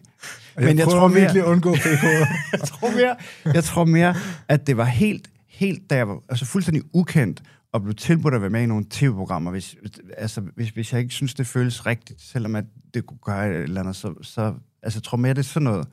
Jeg, 0.55 0.65
Men 0.65 0.77
jeg 0.77 0.87
tror 0.87 1.07
mere- 1.07 1.19
virkelig 1.19 1.41
at 1.41 1.47
undgå 1.47 1.75
p-koder. 1.75 2.25
jeg, 2.51 2.59
tror 2.59 2.91
mere, 2.91 3.15
jeg 3.53 3.63
tror 3.63 3.85
mere, 3.85 4.15
at 4.47 4.67
det 4.67 4.77
var 4.77 4.85
helt, 4.85 5.29
helt 5.47 5.89
da 5.89 5.95
jeg 5.95 6.07
var 6.07 6.19
altså 6.29 6.45
fuldstændig 6.45 6.83
ukendt, 6.93 7.43
og 7.71 7.81
blev 7.81 7.95
tilbudt 7.95 8.33
at 8.33 8.41
være 8.41 8.49
med 8.49 8.61
i 8.63 8.65
nogle 8.65 8.85
tv-programmer, 8.89 9.51
hvis, 9.51 9.75
altså, 10.17 10.41
hvis, 10.55 10.69
hvis 10.69 10.93
jeg 10.93 11.01
ikke 11.01 11.13
synes, 11.13 11.33
det 11.33 11.47
føles 11.47 11.85
rigtigt, 11.85 12.21
selvom 12.21 12.55
at 12.55 12.65
det 12.93 13.05
kunne 13.05 13.19
gøre 13.25 13.49
et 13.49 13.55
eller 13.63 13.81
andet, 13.81 13.95
så, 13.95 14.13
så 14.21 14.53
altså, 14.83 14.97
jeg 14.99 15.03
tror 15.03 15.17
mere, 15.17 15.33
det 15.33 15.39
er 15.39 15.43
sådan 15.43 15.63
noget, 15.63 15.87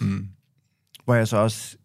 mm. 0.00 0.28
hvor 1.04 1.14
jeg 1.14 1.28
så 1.28 1.36
også 1.36 1.76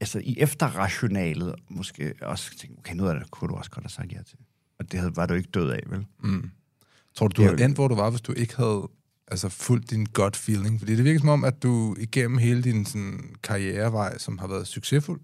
altså 0.00 0.18
i 0.18 0.36
efterrationalet 0.38 1.54
måske 1.68 2.14
også 2.22 2.58
tænkte, 2.58 2.78
okay, 2.78 2.94
noget 2.94 3.14
af 3.14 3.20
det 3.20 3.30
kunne 3.30 3.48
du 3.48 3.54
også 3.54 3.70
godt 3.70 3.84
have 3.84 3.90
sagt 3.90 4.12
ja 4.12 4.22
til. 4.22 4.38
Og 4.78 4.92
det 4.92 5.00
havde, 5.00 5.16
var 5.16 5.26
du 5.26 5.34
ikke 5.34 5.48
død 5.54 5.70
af, 5.70 5.80
vel? 5.86 6.06
Mm. 6.22 6.50
Tror 7.14 7.28
du, 7.28 7.42
du 7.42 7.48
havde 7.48 7.64
endt, 7.64 7.76
hvor 7.76 7.88
du 7.88 7.94
var, 7.94 8.10
hvis 8.10 8.20
du 8.20 8.32
ikke 8.32 8.56
havde 8.56 8.88
altså, 9.28 9.48
fulgt 9.48 9.90
din 9.90 10.04
gut 10.04 10.36
feeling? 10.36 10.78
Fordi 10.78 10.96
det 10.96 11.04
virker 11.04 11.20
som 11.20 11.28
om, 11.28 11.44
at 11.44 11.62
du 11.62 11.96
igennem 11.98 12.38
hele 12.38 12.62
din 12.62 12.86
sådan, 12.86 13.34
karrierevej, 13.42 14.18
som 14.18 14.38
har 14.38 14.46
været 14.46 14.66
succesfuld, 14.66 15.20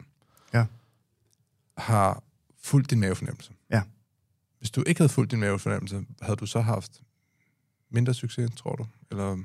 Ja. 0.54 0.64
har 1.78 2.22
fulgt 2.62 2.90
din 2.90 3.00
mavefornemmelse. 3.00 3.52
Ja. 3.70 3.82
Hvis 4.58 4.70
du 4.70 4.82
ikke 4.86 5.00
havde 5.00 5.08
fulgt 5.12 5.30
din 5.30 5.40
mavefornemmelse, 5.40 6.04
havde 6.22 6.36
du 6.36 6.46
så 6.46 6.60
haft 6.60 7.00
mindre 7.90 8.14
succes, 8.14 8.50
tror 8.56 8.76
du? 8.76 8.86
Eller, 9.10 9.38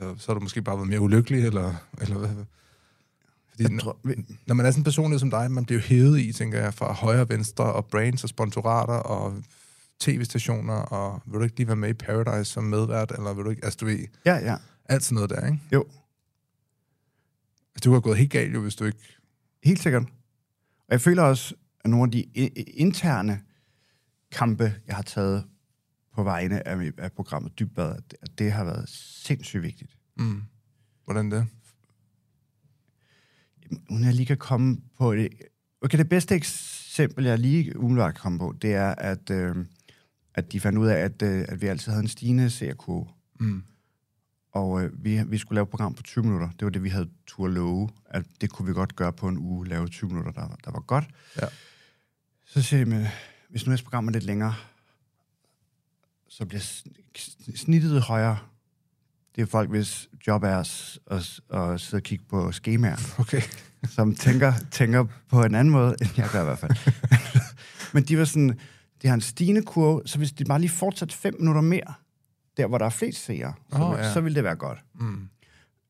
eller 0.00 0.16
så 0.18 0.26
har 0.26 0.34
du 0.34 0.40
måske 0.40 0.62
bare 0.62 0.76
været 0.76 0.88
mere 0.88 1.00
ulykkelig, 1.00 1.44
eller, 1.44 1.74
eller 2.00 2.18
hvad? 2.18 2.44
Fordi 3.60 3.74
når, 3.74 3.80
tror, 3.82 3.98
vi- 4.04 4.36
når 4.46 4.54
man 4.54 4.66
er 4.66 4.70
sådan 4.70 4.80
en 4.80 4.84
personlighed 4.84 5.18
som 5.18 5.30
dig, 5.30 5.50
man 5.50 5.64
bliver 5.64 5.80
jo 5.80 5.86
hævet 5.86 6.20
i, 6.20 6.32
tænker 6.32 6.60
jeg, 6.60 6.74
fra 6.74 6.92
højre 6.92 7.20
og 7.20 7.28
venstre, 7.28 7.64
og 7.72 7.86
brands 7.86 8.22
og 8.22 8.28
sponsorater, 8.28 8.94
og 8.94 9.42
tv-stationer, 10.00 10.74
og 10.74 11.22
vil 11.26 11.34
du 11.38 11.44
ikke 11.44 11.56
lige 11.56 11.66
være 11.66 11.76
med 11.76 11.88
i 11.88 11.92
Paradise 11.92 12.52
som 12.52 12.64
medvært, 12.64 13.12
eller 13.12 13.34
vil 13.34 13.44
du 13.44 13.50
ikke, 13.50 13.64
altså 13.64 13.76
du 13.80 13.86
ved, 13.86 13.98
ja, 14.26 14.34
ja. 14.36 14.56
alt 14.84 15.02
sådan 15.04 15.14
noget 15.14 15.30
der, 15.30 15.46
ikke? 15.46 15.60
Jo. 15.72 15.84
Altså, 17.74 17.84
du 17.84 17.92
har 17.92 18.00
gået 18.00 18.18
helt 18.18 18.30
galt 18.30 18.54
jo, 18.54 18.60
hvis 18.60 18.74
du 18.74 18.84
ikke... 18.84 19.16
Helt 19.64 19.82
sikkert. 19.82 20.02
Og 20.78 20.90
jeg 20.90 21.00
føler 21.00 21.22
også, 21.22 21.54
at 21.84 21.90
nogle 21.90 22.04
af 22.04 22.10
de 22.10 22.22
interne 22.22 23.40
kampe, 24.32 24.74
jeg 24.86 24.96
har 24.96 25.02
taget 25.02 25.44
på 26.14 26.22
vegne 26.22 26.68
af, 26.68 26.92
af 26.98 27.12
programmet 27.12 27.58
Dybbad, 27.58 27.96
at 28.22 28.38
det 28.38 28.52
har 28.52 28.64
været 28.64 28.88
sindssygt 28.88 29.62
vigtigt. 29.62 29.96
Mm. 30.16 30.42
Hvordan 31.04 31.30
det? 31.30 31.46
Uden 33.90 34.04
jeg 34.04 34.14
lige 34.14 34.26
kan 34.26 34.36
komme 34.36 34.76
på 34.98 35.14
det. 35.14 35.28
Okay, 35.82 35.98
det 35.98 36.08
bedste 36.08 36.34
eksempel, 36.34 37.24
jeg 37.24 37.38
lige 37.38 37.78
umiddelbart 37.78 38.14
kan 38.14 38.20
komme 38.22 38.38
på, 38.38 38.54
det 38.62 38.74
er, 38.74 38.94
at, 38.94 39.30
øh, 39.30 39.56
at 40.34 40.52
de 40.52 40.60
fandt 40.60 40.78
ud 40.78 40.86
af, 40.86 40.96
at, 40.96 41.22
øh, 41.22 41.44
at 41.48 41.60
vi 41.62 41.66
altid 41.66 41.92
havde 41.92 42.02
en 42.02 42.08
stigende 42.08 42.50
seerkurve. 42.50 43.06
Mm. 43.40 43.62
Og 44.52 44.82
øh, 44.84 45.04
vi, 45.04 45.22
vi 45.26 45.38
skulle 45.38 45.56
lave 45.56 45.62
et 45.62 45.68
program 45.70 45.94
på 45.94 46.02
20 46.02 46.24
minutter. 46.24 46.48
Det 46.50 46.62
var 46.64 46.70
det, 46.70 46.82
vi 46.84 46.88
havde 46.88 47.08
tur 47.26 47.48
love, 47.48 47.88
at 48.06 48.24
det 48.40 48.50
kunne 48.50 48.66
vi 48.68 48.72
godt 48.72 48.96
gøre 48.96 49.12
på 49.12 49.28
en 49.28 49.38
uge, 49.38 49.68
lave 49.68 49.88
20 49.88 50.08
minutter, 50.10 50.32
der, 50.32 50.40
var- 50.40 50.58
der 50.64 50.70
var 50.70 50.80
godt. 50.80 51.04
Ja. 51.42 51.46
Så 52.46 52.62
siger 52.62 52.84
de, 52.84 52.90
men 52.90 53.06
hvis 53.48 53.66
nu 53.66 53.72
er 53.72 53.76
programmet 53.84 54.12
lidt 54.12 54.24
længere, 54.24 54.54
så 56.28 56.46
bliver 56.46 56.60
sn- 56.60 57.56
snittet 57.56 58.02
højere. 58.02 58.38
Det 59.36 59.42
er 59.42 59.46
folk, 59.46 59.70
hvis 59.70 60.08
job 60.26 60.42
er 60.42 60.56
at, 60.58 60.98
at, 61.10 61.40
at 61.60 61.80
sidde 61.80 62.00
og 62.00 62.02
kigge 62.02 62.24
på 62.30 62.52
skemaer, 62.52 62.96
Okay. 63.18 63.42
som 63.88 64.14
tænker, 64.14 64.52
tænker 64.70 65.04
på 65.30 65.42
en 65.42 65.54
anden 65.54 65.72
måde, 65.72 65.96
end 66.00 66.10
jeg 66.16 66.28
gør 66.32 66.40
i 66.40 66.44
hvert 66.44 66.58
fald. 66.58 66.72
Men 67.94 68.02
de 68.02 68.18
var 68.18 68.24
sådan, 68.24 68.58
de 69.02 69.08
har 69.08 69.14
en 69.14 69.20
stigende 69.20 69.62
kurve, 69.62 70.02
så 70.06 70.18
hvis 70.18 70.32
de 70.32 70.44
bare 70.44 70.60
lige 70.60 70.70
fortsat 70.70 71.12
fem 71.12 71.34
minutter 71.38 71.60
mere, 71.60 71.94
der 72.56 72.66
hvor 72.66 72.78
der 72.78 72.86
er 72.86 72.90
flest 72.90 73.24
seere, 73.24 73.52
så, 73.72 73.78
oh, 73.82 73.98
ja. 73.98 74.12
så 74.12 74.20
ville 74.20 74.34
det 74.36 74.44
være 74.44 74.56
godt. 74.56 74.78
Mm. 75.00 75.28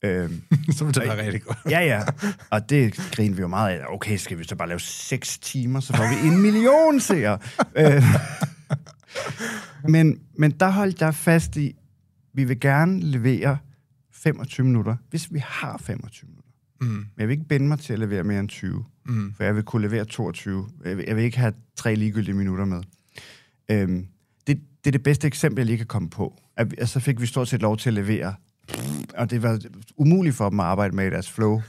Øhm, 0.05 0.42
så 0.76 0.84
vil 0.84 0.95
det 0.95 1.03
være 1.03 1.24
rigtig 1.26 1.42
godt. 1.42 1.59
ja, 1.70 1.80
ja. 1.80 2.03
Og 2.51 2.70
det 2.70 2.95
griner 3.12 3.36
vi 3.36 3.40
jo 3.40 3.49
meget 3.49 3.78
af. 3.78 3.84
Okay, 3.88 4.16
skal 4.16 4.38
vi 4.38 4.45
så 4.45 4.57
bare 4.57 4.68
lave 4.68 4.80
seks 4.80 5.38
timer, 5.38 5.80
så 5.80 5.97
får 5.97 6.09
vi 6.09 6.28
en 6.28 6.42
million 6.42 7.01
seere. 7.01 7.38
øh, 7.76 8.03
men, 9.88 10.18
men 10.38 10.51
der 10.51 10.70
holdt 10.70 11.01
jeg 11.01 11.14
fast 11.14 11.57
i, 11.57 11.76
vi 12.35 12.45
vil 12.45 12.61
gerne 12.61 13.01
levere 13.01 13.59
25 14.12 14.66
minutter, 14.66 14.97
hvis 15.11 15.32
vi 15.32 15.39
har 15.47 15.78
25 15.78 16.28
minutter. 16.28 16.51
Mm. 16.80 16.87
Men 16.89 17.07
jeg 17.18 17.28
vil 17.28 17.32
ikke 17.32 17.49
binde 17.49 17.66
mig 17.68 17.78
til 17.78 17.93
at 17.93 17.99
levere 17.99 18.24
mere 18.24 18.41
end 18.41 18.49
20, 18.49 18.85
Mm. 19.07 19.35
for 19.37 19.45
jeg 19.45 19.55
vil 19.55 19.62
kunne 19.62 19.82
levere 19.89 20.05
22. 20.05 20.66
Jeg 20.85 20.97
vil, 20.97 21.05
jeg 21.09 21.16
vil 21.16 21.24
ikke 21.24 21.39
have 21.39 21.53
tre 21.76 21.95
ligegyldige 21.95 22.35
minutter 22.35 22.64
med. 22.64 22.82
Øhm, 23.70 24.07
det, 24.47 24.61
det 24.85 24.87
er 24.87 24.93
det 24.93 25.03
bedste 25.03 25.26
eksempel, 25.26 25.61
jeg 25.61 25.66
lige 25.66 25.76
kan 25.76 25.87
komme 25.87 26.11
på. 26.11 26.41
At, 26.57 26.74
at 26.78 26.89
så 26.89 27.01
fik 27.01 27.20
vi 27.20 27.26
stort 27.26 27.49
set 27.49 27.62
lov 27.62 27.76
til 27.76 27.91
at 27.91 27.95
levere, 27.95 28.35
og 29.16 29.30
det 29.30 29.43
var 29.43 29.61
umuligt 29.97 30.37
for 30.37 30.49
dem 30.51 30.61
at 30.61 30.66
arbejde 30.66 30.97
med 30.97 31.07
i 31.07 31.11
deres 31.11 31.30
flow. 31.30 31.62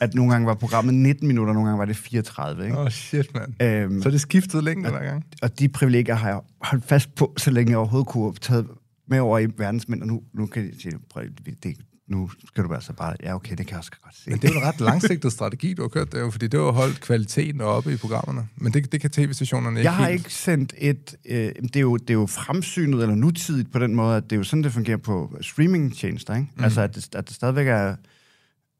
at 0.00 0.14
nogle 0.14 0.32
gange 0.32 0.46
var 0.46 0.54
programmet 0.54 0.94
19 0.94 1.26
minutter, 1.28 1.52
nogle 1.54 1.68
gange 1.68 1.78
var 1.78 1.84
det 1.84 1.96
34. 1.96 2.64
Ikke? 2.64 2.76
Åh, 2.78 2.84
oh, 2.84 2.90
shit, 2.90 3.34
mand. 3.34 3.62
Øhm, 3.62 4.02
Så 4.02 4.10
det 4.10 4.20
skiftet 4.20 4.64
længde 4.64 4.90
hver 4.90 5.04
gang? 5.04 5.24
og 5.42 5.58
de 5.58 5.68
privilegier 5.68 6.14
har 6.14 6.28
jeg 6.28 6.40
holdt 6.60 6.84
fast 6.84 7.14
på, 7.14 7.34
så 7.36 7.50
længe 7.50 7.70
jeg 7.70 7.78
overhovedet 7.78 8.08
kunne 8.08 8.24
have 8.24 8.34
taget 8.40 8.66
med 9.06 9.18
over 9.18 9.38
i 9.38 9.46
verdensmænd, 9.56 10.00
og 10.02 10.06
nu, 10.06 10.22
nu 10.32 10.46
kan 10.46 10.64
jeg 10.64 10.72
sige, 10.78 10.98
prøv, 11.10 11.24
det, 11.62 11.76
nu 12.06 12.30
skal 12.46 12.64
du 12.64 12.74
altså 12.74 12.92
bare, 12.92 13.16
ja 13.22 13.34
okay, 13.34 13.50
det 13.50 13.66
kan 13.66 13.70
jeg 13.70 13.78
også 13.78 13.90
godt 14.02 14.16
se. 14.16 14.30
Men 14.30 14.38
det 14.38 14.50
er 14.50 14.54
jo 14.54 14.60
en 14.60 14.66
ret 14.66 14.80
langsigtet 14.80 15.32
strategi, 15.32 15.74
du 15.74 15.82
har 15.82 15.88
kørt, 15.88 16.12
det 16.12 16.18
er 16.18 16.22
jo, 16.22 16.30
fordi 16.30 16.46
det 16.46 16.60
har 16.60 16.66
jo 16.66 16.72
holdt 16.72 17.00
kvaliteten 17.00 17.60
oppe 17.60 17.92
i 17.92 17.96
programmerne. 17.96 18.48
Men 18.56 18.72
det, 18.72 18.92
det 18.92 19.00
kan 19.00 19.10
tv-stationerne 19.10 19.80
ikke 19.80 19.90
Jeg 19.90 19.96
har 19.96 20.08
helt. 20.08 20.20
ikke 20.20 20.34
sendt 20.34 20.74
et... 20.78 21.16
Øh, 21.24 21.52
det, 21.62 21.76
er 21.76 21.80
jo, 21.80 21.96
det 21.96 22.10
er 22.10 22.14
jo 22.14 22.26
fremsynet 22.26 23.02
eller 23.02 23.14
nutidigt 23.14 23.72
på 23.72 23.78
den 23.78 23.94
måde, 23.94 24.16
at 24.16 24.22
det 24.22 24.32
er 24.32 24.36
jo 24.36 24.44
sådan, 24.44 24.62
det 24.62 24.72
fungerer 24.72 24.96
på 24.96 25.36
streamingtjenester. 25.40 26.34
Ikke? 26.34 26.48
Mm. 26.56 26.64
Altså, 26.64 26.80
at 26.80 26.94
det, 26.94 27.14
at 27.14 27.28
det 27.28 27.36
stadigvæk 27.36 27.66
er, 27.66 27.96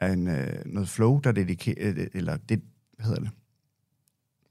er 0.00 0.12
en, 0.12 0.28
øh, 0.28 0.52
noget 0.66 0.88
flow, 0.88 1.20
der 1.20 1.32
dedikerer... 1.32 2.06
Eller 2.14 2.36
det, 2.36 2.60
hvad 2.96 3.06
hedder 3.06 3.20
det? 3.20 3.30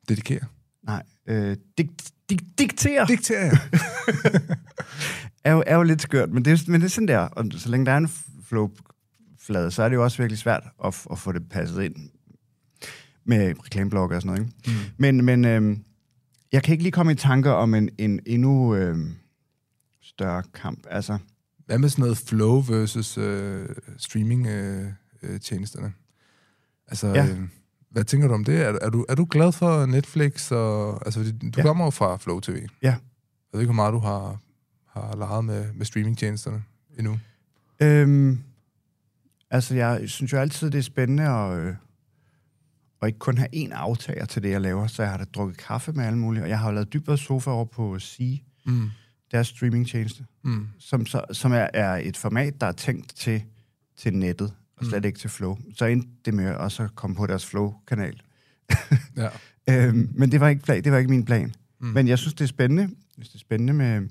Dedikere. 0.09 0.45
Nej. 0.83 1.03
Øh, 1.27 1.57
dik, 1.77 1.89
dik, 2.33 2.59
dikterer 2.59 3.05
Diktere, 3.05 3.45
ja. 3.45 3.57
er 5.49 5.51
jo, 5.51 5.63
er 5.67 5.75
jo 5.75 5.83
lidt 5.83 6.01
skørt, 6.01 6.29
men 6.31 6.45
det, 6.45 6.51
er, 6.51 6.71
men 6.71 6.81
det 6.81 6.85
er 6.85 6.89
sådan 6.89 7.07
der. 7.07 7.19
Og 7.19 7.45
så 7.51 7.69
længe 7.69 7.85
der 7.85 7.91
er 7.91 7.97
en 7.97 8.09
flow-flade, 8.45 9.71
så 9.71 9.83
er 9.83 9.89
det 9.89 9.95
jo 9.95 10.03
også 10.03 10.17
virkelig 10.17 10.37
svært 10.37 10.63
at, 10.85 11.05
at 11.11 11.19
få 11.19 11.31
det 11.31 11.49
passet 11.49 11.83
ind 11.83 11.95
med 13.25 13.53
reklameblokker 13.65 14.15
og 14.15 14.21
sådan 14.21 14.35
noget. 14.35 14.47
Ikke? 14.67 14.79
Mm. 14.79 14.93
Men, 14.97 15.25
men 15.25 15.45
øh, 15.45 15.77
jeg 16.51 16.63
kan 16.63 16.71
ikke 16.71 16.83
lige 16.83 16.91
komme 16.91 17.11
i 17.11 17.15
tanker 17.15 17.51
om 17.51 17.73
en, 17.73 17.89
en 17.97 18.19
endnu 18.25 18.75
øh, 18.75 18.97
større 20.01 20.43
kamp. 20.53 20.85
Altså, 20.89 21.17
Hvad 21.65 21.79
med 21.79 21.89
sådan 21.89 22.01
noget 22.01 22.17
flow 22.17 22.61
versus 22.61 23.17
øh, 23.17 23.65
streaming-tjenesterne? 23.97 24.95
Øh, 25.23 25.39
tjenesterne? 25.39 25.93
altså, 26.87 27.07
ja. 27.07 27.25
øh, 27.25 27.39
hvad 27.93 28.03
tænker 28.03 28.27
du 28.27 28.33
om 28.33 28.43
det? 28.43 28.61
Er, 28.61 28.77
er, 28.81 28.89
du, 28.89 29.05
er 29.09 29.15
du 29.15 29.27
glad 29.29 29.51
for 29.51 29.85
Netflix? 29.85 30.51
Og, 30.51 31.05
altså, 31.05 31.23
du 31.23 31.27
Ja. 31.43 31.49
ja. 31.57 31.61
kommer 31.63 31.83
jo 31.85 31.89
fra 31.89 32.17
Flow 32.17 32.39
TV. 32.39 32.67
Ja. 32.81 32.87
Jeg 32.91 32.97
ved 33.53 33.59
ikke, 33.61 33.67
hvor 33.73 33.83
meget 33.83 33.93
du 33.93 33.99
har, 33.99 34.39
har 34.87 35.15
leget 35.15 35.45
med, 35.45 35.73
med 35.73 35.85
streaming-tjenesterne 35.85 36.63
endnu. 36.97 37.19
Øhm, 37.81 38.39
altså, 39.51 39.75
jeg 39.75 40.01
synes 40.09 40.33
jo 40.33 40.37
altid, 40.37 40.71
det 40.71 40.77
er 40.77 40.81
spændende 40.83 41.23
at, 41.23 41.57
øh, 41.59 41.75
at 43.01 43.07
ikke 43.07 43.19
kun 43.19 43.37
have 43.37 43.55
én 43.55 43.71
aftager 43.73 44.25
til 44.25 44.43
det, 44.43 44.49
jeg 44.49 44.61
laver. 44.61 44.87
Så 44.87 45.01
jeg 45.01 45.11
har 45.11 45.17
da 45.17 45.23
drukket 45.35 45.57
kaffe 45.57 45.91
med 45.93 46.05
alle 46.05 46.19
mulige. 46.19 46.43
Og 46.43 46.49
jeg 46.49 46.59
har 46.59 46.67
jo 46.69 46.73
lavet 46.73 46.93
dybere 46.93 47.17
sofa 47.17 47.49
over 47.51 47.65
på 47.65 47.99
Sea, 47.99 48.35
Mm. 48.65 48.89
deres 49.31 49.47
streamingtjeneste, 49.47 50.25
Mm. 50.43 50.67
som, 50.79 51.05
så, 51.05 51.25
som 51.31 51.51
er, 51.53 51.67
er 51.73 51.95
et 52.03 52.17
format, 52.17 52.61
der 52.61 52.67
er 52.67 52.71
tænkt 52.71 53.15
til, 53.15 53.43
til 53.97 54.13
nettet, 54.13 54.53
og 54.77 54.85
slet 54.85 55.01
Mm. 55.01 55.05
ikke 55.07 55.19
til 55.19 55.29
Flow. 55.29 55.57
Så 55.75 55.85
endte 55.85 56.09
det 56.25 56.33
med 56.33 56.51
også 56.55 56.83
at 56.83 56.95
komme 56.95 57.15
på 57.15 57.27
deres 57.27 57.45
Flow-kanal. 57.45 58.21
Ja. 59.17 59.29
Øhm, 59.69 60.09
men 60.15 60.31
det 60.31 60.39
var, 60.39 60.47
ikke, 60.49 60.61
plan- 60.63 60.83
det 60.83 60.91
var 60.91 60.97
ikke 60.97 61.09
min 61.09 61.25
plan. 61.25 61.53
Mm. 61.79 61.87
Men 61.87 62.07
jeg 62.07 62.19
synes, 62.19 62.33
det 62.33 62.43
er 62.43 62.47
spændende. 62.47 62.83
Jeg 62.83 62.89
synes, 63.25 63.29
det 63.29 63.35
er 63.35 63.39
spændende 63.39 63.73
med, 63.73 64.01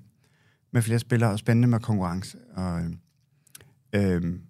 med 0.73 0.83
flere 0.83 0.99
spillere, 0.99 1.31
og 1.31 1.39
spændende 1.39 1.69
med 1.69 1.81
konkurrence. 1.81 2.39
Og, 2.55 2.81
øhm, 3.93 4.41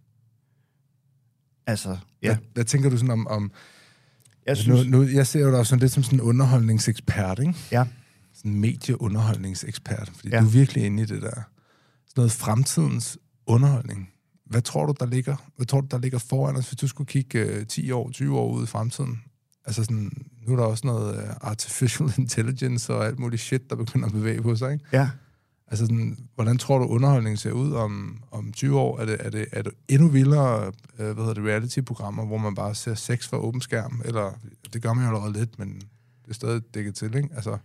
altså, 1.67 1.99
ja. 2.23 2.29
Hvad, 2.37 2.37
hvad 2.55 2.65
tænker 2.65 2.91
du 2.91 2.97
sådan 2.97 3.11
om... 3.11 3.27
om 3.27 3.51
Jeg 4.47 4.57
synes, 4.57 4.87
nu, 4.89 4.99
nu, 4.99 5.09
jeg 5.09 5.27
ser 5.27 5.41
jo 5.41 5.53
dig 5.57 5.67
sådan 5.67 5.81
lidt 5.81 5.93
som 5.93 6.03
sådan 6.03 6.17
en 6.19 6.21
underholdningsekspert, 6.21 7.39
ikke? 7.39 7.55
ja. 7.73 7.85
Sådan 8.35 8.51
en 8.53 8.61
medieunderholdningsekspert, 8.61 10.11
fordi 10.15 10.29
ja. 10.29 10.41
du 10.41 10.47
er 10.47 10.51
virkelig 10.51 10.85
inde 10.85 11.03
i 11.03 11.07
det 11.07 11.23
der. 11.23 11.31
Sådan 11.31 11.43
noget 12.17 12.33
fremtidens 12.33 13.19
underholdning. 13.47 14.11
Hvad 14.53 14.63
tror 14.63 14.87
du, 14.87 14.95
der 15.01 15.07
ligger? 15.07 15.37
Hvad 15.57 15.67
tror 15.67 15.81
du, 15.81 15.87
der 15.91 15.99
ligger 15.99 16.19
foran 16.19 16.57
os, 16.57 16.69
hvis 16.69 16.79
du 16.79 16.89
skulle 16.89 17.09
kigge 17.09 17.39
øh, 17.39 17.67
10 17.67 17.91
år, 17.91 18.11
20 18.11 18.39
år 18.39 18.53
ud 18.53 18.63
i 18.63 18.67
fremtiden? 18.67 19.23
Altså 19.65 19.85
sådan, 19.85 20.27
nu 20.47 20.53
er 20.53 20.57
der 20.57 20.65
også 20.65 20.87
noget 20.87 21.17
øh, 21.17 21.31
artificial 21.41 22.13
intelligence 22.19 22.95
og 22.95 23.07
alt 23.07 23.19
muligt 23.19 23.43
shit, 23.43 23.71
der 23.71 23.77
begynder 23.77 24.07
at 24.07 24.13
bevæge 24.13 24.43
på 24.43 24.57
sig, 24.57 24.73
ikke? 24.73 24.85
ja. 24.93 25.11
Altså 25.67 25.85
sådan, 25.85 26.19
hvordan 26.35 26.59
tror 26.59 26.79
du, 26.79 26.85
underholdningen 26.85 27.37
ser 27.37 27.53
ud 27.53 27.73
om, 27.73 28.23
om 28.31 28.53
20 28.53 28.79
år? 28.79 28.99
Er 28.99 29.05
det, 29.07 29.17
er 29.21 29.31
det, 29.31 29.47
er 29.53 29.63
det 29.63 29.73
endnu 29.89 30.09
vildere 30.09 30.67
øh, 30.99 31.13
hvad 31.13 31.15
hedder 31.15 31.35
det, 31.35 31.45
reality-programmer, 31.45 32.27
hvor 32.27 32.39
man 32.39 32.55
bare 32.55 32.75
ser 32.75 32.95
sex 32.95 33.29
for 33.29 33.37
åben 33.37 33.61
skærm? 33.61 34.03
Eller, 34.05 34.39
det 34.73 34.83
gør 34.83 34.93
man 34.93 35.05
jo 35.05 35.09
allerede 35.09 35.33
lidt, 35.33 35.59
men 35.59 35.75
det 36.25 36.31
er 36.31 36.35
stadig 36.35 36.63
dækket 36.75 36.95
til, 36.95 37.15
ikke? 37.15 37.29
Altså, 37.35 37.59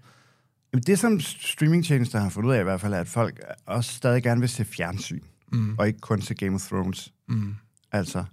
Jamen, 0.74 0.84
Det, 0.84 1.00
som 1.00 1.20
streamingtjenester 1.20 2.20
har 2.20 2.30
fundet 2.30 2.50
ud 2.50 2.56
af 2.56 2.60
i 2.60 2.64
hvert 2.64 2.82
fald, 2.82 2.94
er, 2.94 3.00
at 3.00 3.08
folk 3.08 3.42
også 3.66 3.94
stadig 3.94 4.24
gerne 4.24 4.40
vil 4.40 4.50
se 4.50 4.66
fjernsyn, 4.66 5.22
mm, 5.52 5.76
og 5.78 5.88
ikke 5.88 6.00
kun 6.00 6.22
se 6.22 6.34
Game 6.36 6.56
of 6.56 6.68
Thrones. 6.68 7.14
mm, 7.28 7.56
Altså, 7.92 8.24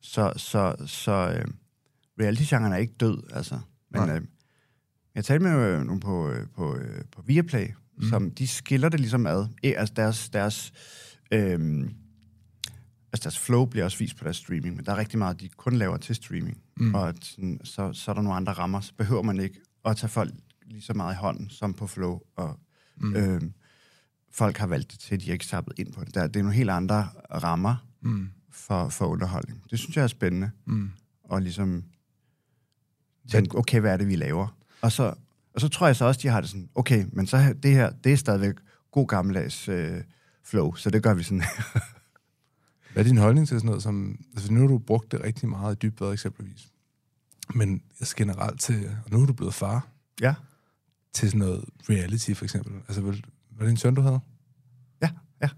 så, 0.00 0.32
så, 0.36 0.76
så 0.86 1.12
øh, 1.12 1.44
reality-genren 2.20 2.72
er 2.72 2.76
ikke 2.76 2.94
død, 3.00 3.22
altså. 3.32 3.58
Men 3.90 4.02
Nej. 4.02 4.16
øh, 4.16 4.22
jeg 5.14 5.24
talte 5.24 5.44
med 5.46 5.52
øh, 5.52 5.82
nogen 5.82 6.00
på, 6.00 6.30
øh, 6.30 6.46
på, 6.56 6.76
øh, 6.76 7.04
på 7.12 7.22
Viaplay, 7.22 7.66
mm. 7.96 8.02
Som 8.08 8.30
de 8.30 8.46
skiller 8.46 8.88
det 8.88 9.00
ligesom 9.00 9.26
ad. 9.26 9.46
E, 9.62 9.68
altså 9.74 9.94
deres, 9.96 10.28
deres, 10.28 10.72
øh, 11.32 11.88
altså 13.12 13.22
deres 13.22 13.38
flow 13.38 13.64
bliver 13.64 13.84
også 13.84 13.98
vist 13.98 14.16
på 14.16 14.24
deres 14.24 14.36
streaming, 14.36 14.76
men 14.76 14.84
der 14.84 14.92
er 14.92 14.96
rigtig 14.96 15.18
meget, 15.18 15.40
de 15.40 15.48
kun 15.48 15.72
laver 15.72 15.96
til 15.96 16.14
streaming. 16.14 16.62
mm. 16.76 16.94
Og 16.94 17.08
at, 17.08 17.24
sådan, 17.24 17.60
så, 17.64 17.92
så 17.92 18.10
er 18.10 18.14
der 18.14 18.22
nogle 18.22 18.36
andre 18.36 18.52
rammer, 18.52 18.80
så 18.80 18.94
behøver 18.94 19.22
man 19.22 19.40
ikke 19.40 19.60
at 19.84 19.96
tage 19.96 20.10
folk 20.10 20.34
lige 20.66 20.82
så 20.82 20.94
meget 20.94 21.14
i 21.14 21.16
hånden 21.16 21.50
som 21.50 21.74
på 21.74 21.86
flow. 21.86 22.20
Og, 22.36 22.60
mm. 22.96 23.16
øh, 23.16 23.42
folk 24.30 24.56
har 24.56 24.66
valgt 24.66 24.92
det 24.92 24.98
til, 24.98 25.20
de 25.20 25.26
har 25.26 25.32
ikke 25.32 25.46
sappet 25.46 25.78
ind 25.78 25.92
på 25.92 26.04
det. 26.04 26.14
Der, 26.14 26.26
det 26.26 26.36
er 26.36 26.42
nogle 26.42 26.56
helt 26.56 26.70
andre 26.70 27.08
rammer 27.42 27.88
Mm, 28.00 28.28
for, 28.50 28.88
for 28.88 29.06
underholdning. 29.06 29.62
Det 29.70 29.78
synes 29.78 29.96
jeg 29.96 30.02
er 30.02 30.06
spændende 30.06 30.50
mm. 30.64 30.90
og 31.24 31.42
ligesom 31.42 31.84
tænke, 33.28 33.58
okay, 33.58 33.80
hvad 33.80 33.92
er 33.92 33.96
det, 33.96 34.08
vi 34.08 34.16
laver? 34.16 34.56
Og 34.82 34.92
så, 34.92 35.14
og 35.54 35.60
så 35.60 35.68
tror 35.68 35.86
jeg 35.86 35.96
så 35.96 36.04
også, 36.04 36.20
de 36.22 36.28
har 36.28 36.40
det 36.40 36.50
sådan, 36.50 36.68
okay, 36.74 37.06
men 37.12 37.26
så 37.26 37.54
det 37.62 37.70
her, 37.70 37.90
det 37.90 38.12
er 38.12 38.16
stadigvæk 38.16 38.54
god 38.90 39.06
gammeldags 39.06 39.68
øh, 39.68 40.02
flow, 40.44 40.74
så 40.74 40.90
det 40.90 41.02
gør 41.02 41.14
vi 41.14 41.22
sådan. 41.22 41.42
Hvad 42.92 43.04
er 43.04 43.08
din 43.08 43.18
holdning 43.18 43.48
til 43.48 43.56
sådan 43.56 43.66
noget 43.66 43.82
som... 43.82 44.18
Altså, 44.34 44.52
nu 44.52 44.60
har 44.60 44.66
du 44.66 44.78
brugt 44.78 45.12
det 45.12 45.20
rigtig 45.20 45.48
meget 45.48 45.74
i 45.74 45.78
dybvad 45.78 46.12
eksempelvis. 46.12 46.68
Men 47.54 47.82
altså, 48.00 48.16
generelt 48.16 48.60
til... 48.60 48.90
Og 49.04 49.10
nu 49.10 49.22
er 49.22 49.26
du 49.26 49.32
blevet 49.32 49.54
far 49.54 49.88
ja, 50.20 50.34
til 51.12 51.28
sådan 51.28 51.38
noget 51.38 51.64
reality, 51.90 52.32
for 52.32 52.44
eksempel. 52.44 52.72
Altså, 52.88 53.00
vil, 53.00 53.24
var 53.58 53.64
det 53.64 53.70
en 53.70 53.76
søn, 53.76 53.94
du 53.94 54.00
havde? 54.00 54.20
ja, 55.02 55.10
ja. 55.42 55.48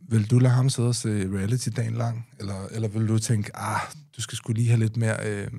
Vil 0.00 0.30
du 0.30 0.38
lade 0.38 0.54
ham 0.54 0.70
sidde 0.70 0.88
og 0.88 0.94
se 0.94 1.08
reality 1.08 1.68
dagen 1.76 1.94
lang? 1.94 2.26
Eller, 2.38 2.66
eller 2.70 2.88
vil 2.88 3.08
du 3.08 3.18
tænke, 3.18 3.56
ah, 3.56 3.80
du 4.16 4.22
skal 4.22 4.36
skulle 4.36 4.56
lige 4.56 4.68
have 4.68 4.80
lidt 4.80 4.96
mere, 4.96 5.16
øh, 5.26 5.50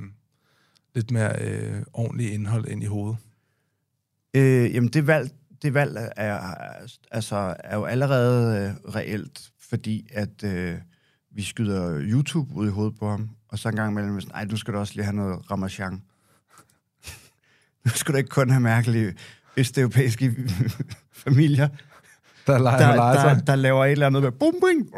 lidt 0.96 1.12
mere 1.12 1.42
øh, 1.42 1.84
ordentligt 1.94 2.34
indhold 2.34 2.68
ind 2.68 2.84
i 2.84 2.86
hovedet? 2.86 3.18
Øh, 4.34 4.76
jamen, 4.76 4.90
det 4.90 5.08
valg, 5.08 5.32
det 5.62 5.74
valg 5.74 5.98
er, 6.16 6.56
altså, 7.12 7.56
er 7.60 7.76
jo 7.76 7.86
allerede 7.86 8.60
øh, 8.60 8.96
reelt, 8.96 9.52
fordi 9.60 10.08
at 10.14 10.44
øh, 10.44 10.78
vi 11.32 11.44
skyder 11.44 12.00
YouTube 12.02 12.56
ud 12.56 12.68
i 12.68 12.72
hovedet 12.72 13.00
på 13.00 13.10
ham, 13.10 13.30
og 13.48 13.60
så 13.60 13.70
en 13.70 13.76
gang 13.76 13.92
imellem, 13.92 14.22
sådan, 14.22 14.36
ej, 14.36 14.46
nu 14.46 14.58
skal 14.58 14.74
du 14.74 14.80
også 14.80 14.94
lige 14.94 15.04
have 15.04 15.16
noget 15.16 15.52
ramachan. 15.52 15.94
nu 17.86 17.92
skal 17.92 18.14
du 18.14 18.18
ikke 18.18 18.30
kun 18.30 18.50
have 18.50 18.62
mærkelige 18.62 19.14
østeuropæiske 19.58 20.36
familier, 21.26 21.68
Der 22.48 22.58
leger 22.58 22.78
der, 22.78 22.96
der, 23.14 23.34
der, 23.34 23.40
der 23.42 23.56
laver 23.56 23.86
et 23.86 23.92
eller 23.92 24.06
andet 24.08 24.24
med 24.24 24.32
bum, 24.32 24.54
bing, 24.68 24.90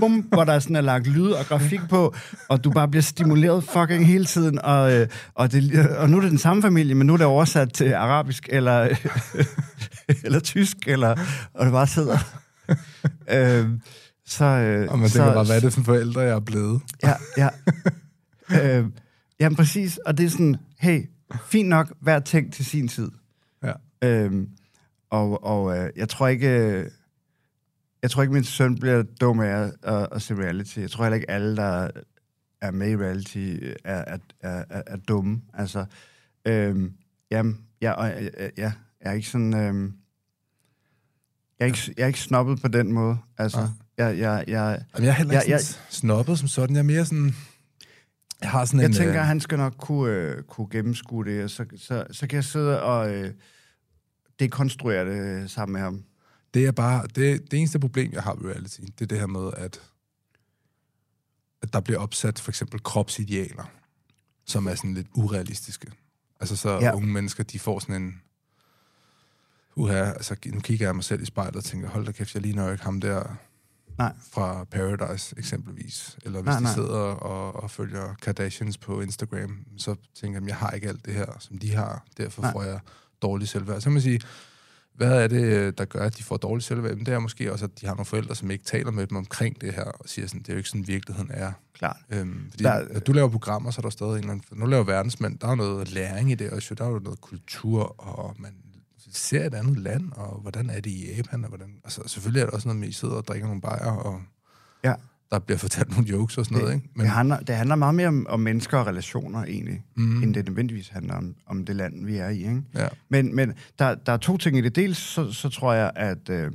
bum, 0.00 0.12
hvor 0.12 0.44
der 0.44 0.58
sådan 0.58 0.76
er 0.76 0.80
lagt 0.80 1.06
lyd 1.06 1.30
og 1.30 1.44
grafik 1.46 1.80
på, 1.88 2.14
og 2.48 2.64
du 2.64 2.70
bare 2.70 2.88
bliver 2.88 3.02
stimuleret 3.02 3.64
fucking 3.64 4.06
hele 4.06 4.24
tiden, 4.24 4.58
og, 4.64 4.92
øh, 4.92 5.08
og, 5.34 5.52
det, 5.52 5.88
og 5.88 6.10
nu 6.10 6.16
er 6.16 6.20
det 6.20 6.30
den 6.30 6.38
samme 6.38 6.62
familie, 6.62 6.94
men 6.94 7.06
nu 7.06 7.12
er 7.12 7.16
det 7.16 7.26
oversat 7.26 7.72
til 7.72 7.92
arabisk, 7.92 8.48
eller, 8.52 8.88
eller 10.24 10.40
tysk, 10.40 10.76
eller, 10.86 11.16
og 11.54 11.64
det 11.66 11.72
bare 11.72 11.86
sidder. 11.86 12.18
øh, 13.30 13.68
Så, 14.26 14.44
øh, 14.44 14.88
Og 14.90 14.98
man 14.98 15.08
så, 15.08 15.14
tænker 15.18 15.34
bare, 15.34 15.44
hvad 15.44 15.56
er 15.56 15.60
det 15.60 15.72
for 15.72 15.82
forældre, 15.82 16.20
jeg 16.20 16.30
er 16.30 16.40
blevet? 16.40 16.80
Ja, 17.02 17.12
ja. 17.38 17.48
øh, 18.78 18.84
jamen 19.40 19.56
præcis, 19.56 19.96
og 20.06 20.18
det 20.18 20.26
er 20.26 20.30
sådan, 20.30 20.56
hey, 20.78 21.00
fint 21.46 21.68
nok, 21.68 21.92
hver 22.00 22.18
ting 22.20 22.52
til 22.52 22.64
sin 22.64 22.88
tid. 22.88 23.08
Ja. 24.06 24.24
Øhm, 24.24 24.48
og 25.10 25.44
og 25.44 25.78
øh, 25.78 25.90
jeg 25.96 26.08
tror 26.08 26.28
ikke, 26.28 26.48
øh, 26.48 26.90
jeg 28.02 28.10
tror 28.10 28.22
ikke, 28.22 28.34
min 28.34 28.44
søn 28.44 28.78
bliver 28.78 29.02
dum 29.20 29.40
af 29.40 29.72
at, 29.82 30.08
at, 30.12 30.22
se 30.22 30.34
reality. 30.34 30.78
Jeg 30.78 30.90
tror 30.90 31.04
heller 31.04 31.14
ikke, 31.14 31.30
alle, 31.30 31.56
der 31.56 31.90
er 32.60 32.70
med 32.70 32.90
i 32.90 32.96
reality, 32.96 33.56
er, 33.84 34.04
er, 34.06 34.18
er, 34.40 34.64
er, 34.70 34.82
er 34.86 34.96
dumme. 34.96 35.40
Altså, 35.54 35.84
øhm, 36.44 36.92
jamen, 37.30 37.58
ja, 37.82 37.92
og, 37.92 38.22
øh, 38.22 38.30
ja, 38.38 38.50
jeg 38.56 38.72
er 39.00 39.12
ikke 39.12 39.28
sådan... 39.28 39.54
Øhm, 39.54 39.92
jeg 41.58 41.64
er 41.64 41.66
ikke, 41.66 41.94
jeg 41.96 42.02
er 42.02 42.06
ikke 42.06 42.20
snobbet 42.20 42.62
på 42.62 42.68
den 42.68 42.92
måde. 42.92 43.18
Altså, 43.38 43.58
Nej. 43.58 43.68
jeg, 44.06 44.18
jeg, 44.18 44.44
jeg, 44.48 44.84
Jamen, 44.94 45.04
jeg 45.04 45.10
er 45.10 45.12
heller 45.12 45.40
ikke 45.40 45.52
Ja, 45.52 45.58
sådan 45.58 45.82
snobbet 45.90 46.38
som 46.38 46.48
sådan. 46.48 46.76
Jeg 46.76 46.80
er 46.80 46.84
mere 46.84 47.04
sådan... 47.04 47.34
Jeg 48.40 48.50
har 48.50 48.64
sådan 48.64 48.80
Jeg 48.80 48.86
en... 48.86 48.92
tænker, 48.92 49.20
øh, 49.20 49.26
han 49.26 49.40
skal 49.40 49.58
nok 49.58 49.74
kunne, 49.78 50.12
øh, 50.12 50.42
kunne 50.42 50.68
gennemskue 50.70 51.24
det, 51.24 51.44
og 51.44 51.50
så, 51.50 51.64
så, 51.76 52.04
så 52.10 52.26
kan 52.26 52.36
jeg 52.36 52.44
sidde 52.44 52.82
og 52.82 53.14
øh, 53.14 53.30
dekonstruere 54.40 55.04
det 55.04 55.50
sammen 55.50 55.72
med 55.72 55.80
ham. 55.80 56.04
Det 56.54 56.66
er 56.66 56.72
bare... 56.72 57.06
Det, 57.06 57.50
det 57.50 57.58
eneste 57.58 57.78
problem, 57.78 58.12
jeg 58.12 58.22
har 58.22 58.34
med 58.34 58.50
reality, 58.50 58.80
det 58.80 59.00
er 59.02 59.06
det 59.06 59.18
her 59.18 59.26
med, 59.26 59.50
at, 59.56 59.80
at 61.62 61.72
der 61.72 61.80
bliver 61.80 61.98
opsat 62.00 62.38
for 62.38 62.50
eksempel 62.50 62.82
kropsidealer, 62.82 63.64
som 64.44 64.66
er 64.66 64.74
sådan 64.74 64.94
lidt 64.94 65.06
urealistiske. 65.14 65.92
Altså 66.40 66.56
så 66.56 66.70
Ja. 66.70 66.94
unge 66.94 67.08
mennesker, 67.08 67.44
de 67.44 67.58
får 67.58 67.78
sådan 67.78 68.02
en... 68.02 68.20
Uha, 69.76 69.94
altså 70.12 70.36
nu 70.46 70.60
kigger 70.60 70.86
jeg 70.86 70.94
mig 70.94 71.04
selv 71.04 71.22
i 71.22 71.24
spejlet 71.24 71.56
og 71.56 71.64
tænker, 71.64 71.88
hold 71.88 72.06
da 72.06 72.12
kæft, 72.12 72.34
jeg 72.34 72.42
ligner 72.42 72.64
jo 72.66 72.72
ikke 72.72 72.84
ham 72.84 73.00
der 73.00 73.36
Nej. 73.98 74.12
fra 74.32 74.64
Paradise 74.64 75.34
eksempelvis. 75.38 76.18
Eller 76.24 76.42
hvis 76.42 76.46
Nej, 76.50 76.56
de 76.58 76.62
nej. 76.62 76.74
sidder 76.74 76.98
og, 76.98 77.62
og 77.62 77.70
følger 77.70 78.14
Kardashians 78.22 78.78
på 78.78 79.00
Instagram, 79.00 79.64
så 79.76 79.96
tænker 80.14 80.40
jeg, 80.40 80.48
jeg 80.48 80.56
har 80.56 80.70
ikke 80.70 80.88
alt 80.88 81.06
det 81.06 81.14
her, 81.14 81.36
som 81.38 81.58
de 81.58 81.74
har. 81.74 82.04
Derfor 82.16 82.42
nej. 82.42 82.52
får 82.52 82.62
jeg 82.62 82.80
dårlig 83.22 83.48
selvværd. 83.48 83.80
Så 83.80 83.84
kan 83.84 83.92
man 83.92 84.02
sige, 84.02 84.20
hvad 84.94 85.22
er 85.22 85.26
det, 85.28 85.78
der 85.78 85.84
gør, 85.84 86.04
at 86.06 86.18
de 86.18 86.22
får 86.22 86.36
dårlig 86.36 86.62
selvværd? 86.64 86.96
Men 86.96 87.06
det 87.06 87.14
er 87.14 87.18
måske 87.18 87.52
også, 87.52 87.64
at 87.64 87.80
de 87.80 87.86
har 87.86 87.94
nogle 87.94 88.06
forældre, 88.06 88.34
som 88.34 88.50
ikke 88.50 88.64
taler 88.64 88.90
med 88.90 89.06
dem 89.06 89.16
omkring 89.16 89.60
det 89.60 89.74
her, 89.74 89.84
og 89.84 90.08
siger 90.08 90.28
sådan, 90.28 90.40
det 90.42 90.48
er 90.48 90.52
jo 90.52 90.56
ikke 90.58 90.68
sådan, 90.68 90.86
virkeligheden 90.88 91.30
er. 91.34 91.52
Klart. 91.74 91.96
Øhm, 92.10 92.46
fordi 92.50 92.64
Der- 92.64 92.92
når 92.92 93.00
du 93.00 93.12
laver 93.12 93.28
programmer, 93.28 93.70
så 93.70 93.80
er 93.80 93.82
der 93.82 93.90
stadig 93.90 94.12
en 94.12 94.18
eller 94.18 94.30
anden... 94.32 94.58
Nu 94.58 94.66
laver 94.66 94.84
verdensmænd, 94.84 95.38
der 95.38 95.48
er 95.48 95.54
noget 95.54 95.92
læring 95.92 96.30
i 96.30 96.34
det 96.34 96.50
også. 96.50 96.74
Der 96.74 96.84
er 96.84 96.88
jo 96.90 96.98
noget 96.98 97.20
kultur, 97.20 98.00
og 98.00 98.36
man 98.38 98.52
ser 99.12 99.44
et 99.46 99.54
andet 99.54 99.78
land, 99.78 100.12
og 100.12 100.40
hvordan 100.40 100.70
er 100.70 100.80
det 100.80 100.90
i 100.90 101.14
Japan, 101.16 101.42
og 101.44 101.48
hvordan... 101.48 101.74
Altså, 101.84 102.02
selvfølgelig 102.06 102.40
er 102.40 102.46
der 102.46 102.52
også 102.52 102.68
noget 102.68 102.80
med, 102.80 102.86
at 102.88 102.90
I 102.90 102.94
sidder 102.94 103.14
og 103.14 103.26
drikker 103.26 103.46
nogle 103.46 103.60
bajer, 103.62 103.90
og 103.90 104.22
Ja. 104.84 104.94
Der 105.30 105.38
bliver 105.38 105.58
fortalt 105.58 105.90
nogle 105.90 106.06
jokes 106.08 106.38
og 106.38 106.44
sådan 106.44 106.58
noget, 106.58 106.74
ikke? 106.74 106.88
Men, 106.94 107.04
det, 107.04 107.10
handler, 107.10 107.40
det 107.40 107.54
handler 107.54 107.74
meget 107.74 107.94
mere 107.94 108.08
om, 108.08 108.26
om 108.28 108.40
mennesker 108.40 108.78
og 108.78 108.86
relationer, 108.86 109.44
egentlig, 109.44 109.84
mm, 109.96 110.22
end 110.22 110.34
det 110.34 110.46
nødvendigvis 110.46 110.88
handler 110.88 111.14
om, 111.14 111.34
om 111.46 111.64
det 111.64 111.76
land, 111.76 112.06
vi 112.06 112.16
er 112.16 112.28
i. 112.28 112.38
Ikke? 112.38 112.62
ja. 112.74 112.88
Men, 113.08 113.34
men 113.34 113.52
der, 113.78 113.94
der 113.94 114.12
er 114.12 114.16
to 114.16 114.36
ting 114.36 114.58
i 114.58 114.60
det. 114.60 114.76
Dels 114.76 114.98
så, 114.98 115.32
så 115.32 115.48
tror 115.48 115.72
jeg, 115.72 115.92
at, 115.96 116.28
øh, 116.30 116.52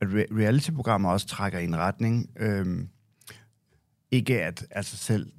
at 0.00 0.08
re- 0.08 0.38
reality-programmer 0.38 1.10
også 1.10 1.26
trækker 1.26 1.58
i 1.58 1.64
en 1.64 1.76
retning. 1.76 2.30
Øh, 2.36 2.84
ikke 4.10 4.42
at 4.42 4.66
altså 4.70 4.96
selv, 4.96 5.32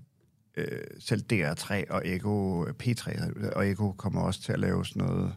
øh, 0.58 0.68
selv 1.00 1.24
DR3 1.34 1.84
og 1.90 2.02
Ego, 2.06 2.64
P3 2.64 3.30
og 3.56 3.70
Ego 3.70 3.92
kommer 3.92 4.22
også 4.22 4.42
til 4.42 4.54
at 4.54 4.60
lave 4.60 4.86
sådan 4.86 5.08
noget 5.08 5.34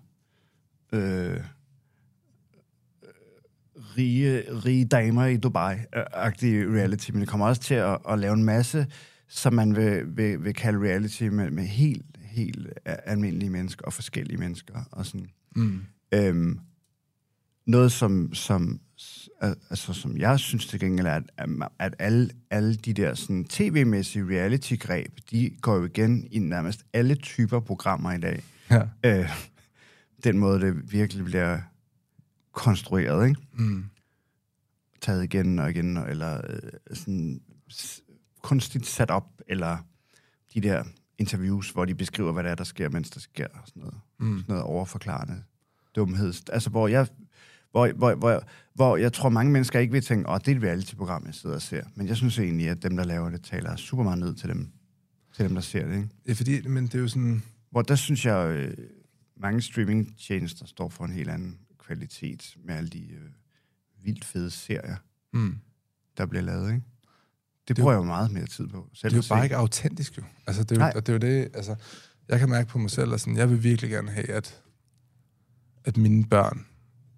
øh, 0.93 1.41
rige, 3.77 4.43
rige 4.65 4.85
damer 4.85 5.27
i 5.27 5.37
Dubai-agtige 5.37 6.75
reality, 6.77 7.11
men 7.11 7.21
det 7.21 7.29
kommer 7.29 7.47
også 7.47 7.63
til 7.63 7.75
at, 7.75 7.99
at 8.09 8.19
lave 8.19 8.35
en 8.35 8.45
masse, 8.45 8.87
som 9.29 9.53
man 9.53 9.77
vil, 9.77 10.17
vil, 10.17 10.45
vil 10.45 10.55
kalde 10.55 10.79
reality 10.79 11.23
med, 11.23 11.51
med 11.51 11.65
helt, 11.65 12.07
helt 12.21 12.69
almindelige 12.85 13.51
mennesker 13.51 13.85
og 13.85 13.93
forskellige 13.93 14.39
mennesker 14.39 14.75
og 14.93 15.07
sådan. 15.07 15.27
Mm. 15.57 15.81
Øhm, 16.15 16.59
noget, 17.67 17.93
som, 17.93 18.35
som, 18.35 18.81
altså, 19.41 19.93
som 19.93 20.17
jeg 20.17 20.39
synes 20.39 20.67
til 20.67 20.81
gengæld 20.81 21.07
er, 21.07 21.21
at, 21.39 21.49
at 21.79 21.95
alle, 21.99 22.31
alle 22.51 22.75
de 22.75 22.93
der 22.93 23.15
sådan, 23.15 23.45
tv-mæssige 23.45 24.25
reality-greb, 24.25 25.13
de 25.31 25.51
går 25.61 25.77
jo 25.77 25.85
igen 25.85 26.27
i 26.31 26.39
nærmest 26.39 26.85
alle 26.93 27.15
typer 27.15 27.61
programmer 27.61 28.13
i 28.13 28.19
dag. 28.19 28.43
Ja. 28.71 28.83
Øh, 29.05 29.29
den 30.25 30.39
måde, 30.39 30.61
det 30.61 30.93
virkelig 30.93 31.25
bliver 31.25 31.59
konstrueret, 32.55 33.29
ikke? 33.29 33.41
Mm. 33.53 33.85
Taget 35.01 35.25
igen 35.25 35.59
og 35.59 35.71
igen, 35.71 35.97
eller 35.97 36.41
øh, 36.49 36.97
sådan 36.97 37.41
kunstigt 38.43 38.87
sat 38.87 39.11
op, 39.11 39.27
eller 39.49 39.79
de 40.55 40.61
der 40.61 40.85
interviews, 41.19 41.71
hvor 41.71 41.85
de 41.85 41.95
beskriver, 41.95 42.33
hvad 42.33 42.43
det 42.45 42.51
er, 42.51 42.55
der 42.55 42.65
sker, 42.65 42.89
mens 42.89 43.11
der 43.11 43.21
sker, 43.21 43.47
og 43.47 43.69
sådan 43.69 43.81
noget 43.81 43.95
Mm. 44.19 44.39
sådan 44.39 44.45
noget 44.49 44.65
overforklarende 44.65 45.43
dumhed. 45.97 46.33
Altså, 46.53 46.71
hvor 46.71 46.89
jeg, 46.89 47.07
hvor, 47.71 47.93
hvor, 47.93 48.15
hvor, 48.15 48.43
hvor 48.75 48.97
jeg 48.97 49.13
tror, 49.13 49.29
mange 49.29 49.53
mennesker 49.53 49.79
ikke 49.79 49.93
vil 49.93 50.03
tænke, 50.03 50.29
åh, 50.29 50.39
det 50.39 50.49
er 50.49 50.57
et 50.57 50.63
reality-program, 50.63 51.27
jeg 51.27 51.35
sidder 51.35 51.57
og 51.57 51.63
ser. 51.63 51.85
Men 51.95 52.09
jeg 52.09 52.17
synes 52.17 52.39
egentlig, 52.39 52.69
at 52.69 52.83
dem, 52.83 52.97
der 52.97 53.05
laver 53.05 53.31
det, 53.31 53.45
taler 53.45 53.77
super 53.77 54.03
meget 54.05 54.19
ned 54.19 54.35
til 54.35 54.49
dem, 54.49 54.73
til 55.35 55.45
dem 55.45 55.55
der 55.55 55.61
ser 55.61 55.87
det. 55.87 55.97
Ikke? 55.97 56.09
Er 56.29 56.35
fordi, 56.35 56.69
men 56.69 56.85
det 56.85 56.95
er 56.95 56.99
jo 56.99 57.09
sådan... 57.09 57.43
Hvor 57.71 57.83
der 57.83 57.95
synes 57.95 58.27
jeg, 58.27 58.51
øh, 58.51 58.77
mange 59.37 59.61
streamingtjenester 59.61 60.67
står 60.67 60.89
for 60.89 61.05
en 61.05 61.13
helt 61.13 61.31
anden 61.31 61.59
kvalitet 61.87 62.57
med 62.65 62.75
alle 62.75 62.89
de 62.91 63.07
øh, 63.13 63.31
vildt 64.05 64.25
fede 64.25 64.51
serier, 64.51 64.97
Mm. 65.33 65.59
der 66.17 66.27
bliver 66.27 66.43
lavet. 66.43 66.69
Ikke? 66.75 66.83
Det, 66.85 67.69
Det 67.69 67.79
er 67.79 67.83
bruger 67.83 67.93
jeg 67.93 67.99
jo 67.99 68.03
meget 68.05 68.31
mere 68.31 68.47
tid 68.47 68.67
på. 68.67 68.89
Selv 68.93 69.11
Det 69.15 69.19
er 69.19 69.27
jo 69.31 69.35
bare 69.35 69.45
ikke 69.45 69.57
autentisk, 69.57 70.19
jo. 70.19 70.23
Altså, 70.47 70.63
det 70.63 70.71
er 70.71 70.77
jo, 70.77 70.79
Nej. 70.79 70.93
og 70.97 71.07
det 71.07 71.09
er 71.25 71.29
jo 71.29 71.35
det, 71.43 71.51
altså... 71.55 71.77
Jeg 72.29 72.39
kan 72.39 72.49
mærke 72.49 72.69
på 72.69 72.79
mig 72.79 72.91
selv, 72.91 73.13
at 73.15 73.21
sådan, 73.21 73.37
jeg 73.37 73.51
vil 73.51 73.63
virkelig 73.63 73.91
gerne 73.91 74.11
have, 74.11 74.31
at, 74.31 74.63
at 75.85 75.97
mine 75.97 76.25
børn, 76.25 76.67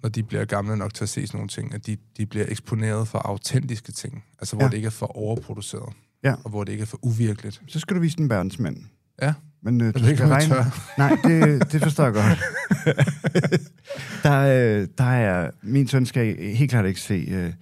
når 0.02 0.08
de 0.08 0.22
bliver 0.22 0.44
gamle 0.44 0.76
nok 0.76 0.94
til 0.94 1.04
at 1.04 1.08
se 1.08 1.26
sådan 1.26 1.38
nogle 1.38 1.48
ting, 1.48 1.74
at 1.74 1.86
de, 1.86 1.96
de 2.16 2.26
bliver 2.26 2.44
eksponeret 2.48 3.08
for 3.08 3.18
autentiske 3.18 3.92
ting. 3.92 4.24
Altså, 4.38 4.56
hvor 4.56 4.64
Ja. 4.64 4.70
det 4.70 4.76
ikke 4.76 4.86
er 4.86 4.90
for 4.90 5.06
overproduceret. 5.06 5.94
Ja. 6.22 6.34
Og 6.44 6.50
hvor 6.50 6.64
det 6.64 6.72
ikke 6.72 6.82
er 6.82 6.86
for 6.86 6.98
uvirkeligt. 7.04 7.62
Så 7.68 7.78
skal 7.80 7.96
du 7.96 8.00
vise 8.00 8.16
den 8.16 8.28
verdensmænd. 8.30 8.84
Ja. 9.22 9.34
Men 9.66 9.80
øh, 9.80 9.94
du 9.94 9.98
ved 9.98 10.08
ikke, 10.08 10.16
skal 10.16 10.28
regne... 10.28 10.54
Nej, 10.98 11.16
det, 11.24 11.72
det 11.72 11.82
forstår 11.82 12.04
jeg 12.04 12.12
godt. 12.12 12.38
der, 14.24 14.40
øh, 14.40 14.88
der 14.98 15.04
er... 15.04 15.50
Min 15.62 15.88
søn 15.88 16.06
skal 16.06 16.36
helt 16.54 16.70
klart 16.70 16.86
ikke 16.86 17.00
se 17.00 17.28
øh, 17.30 17.52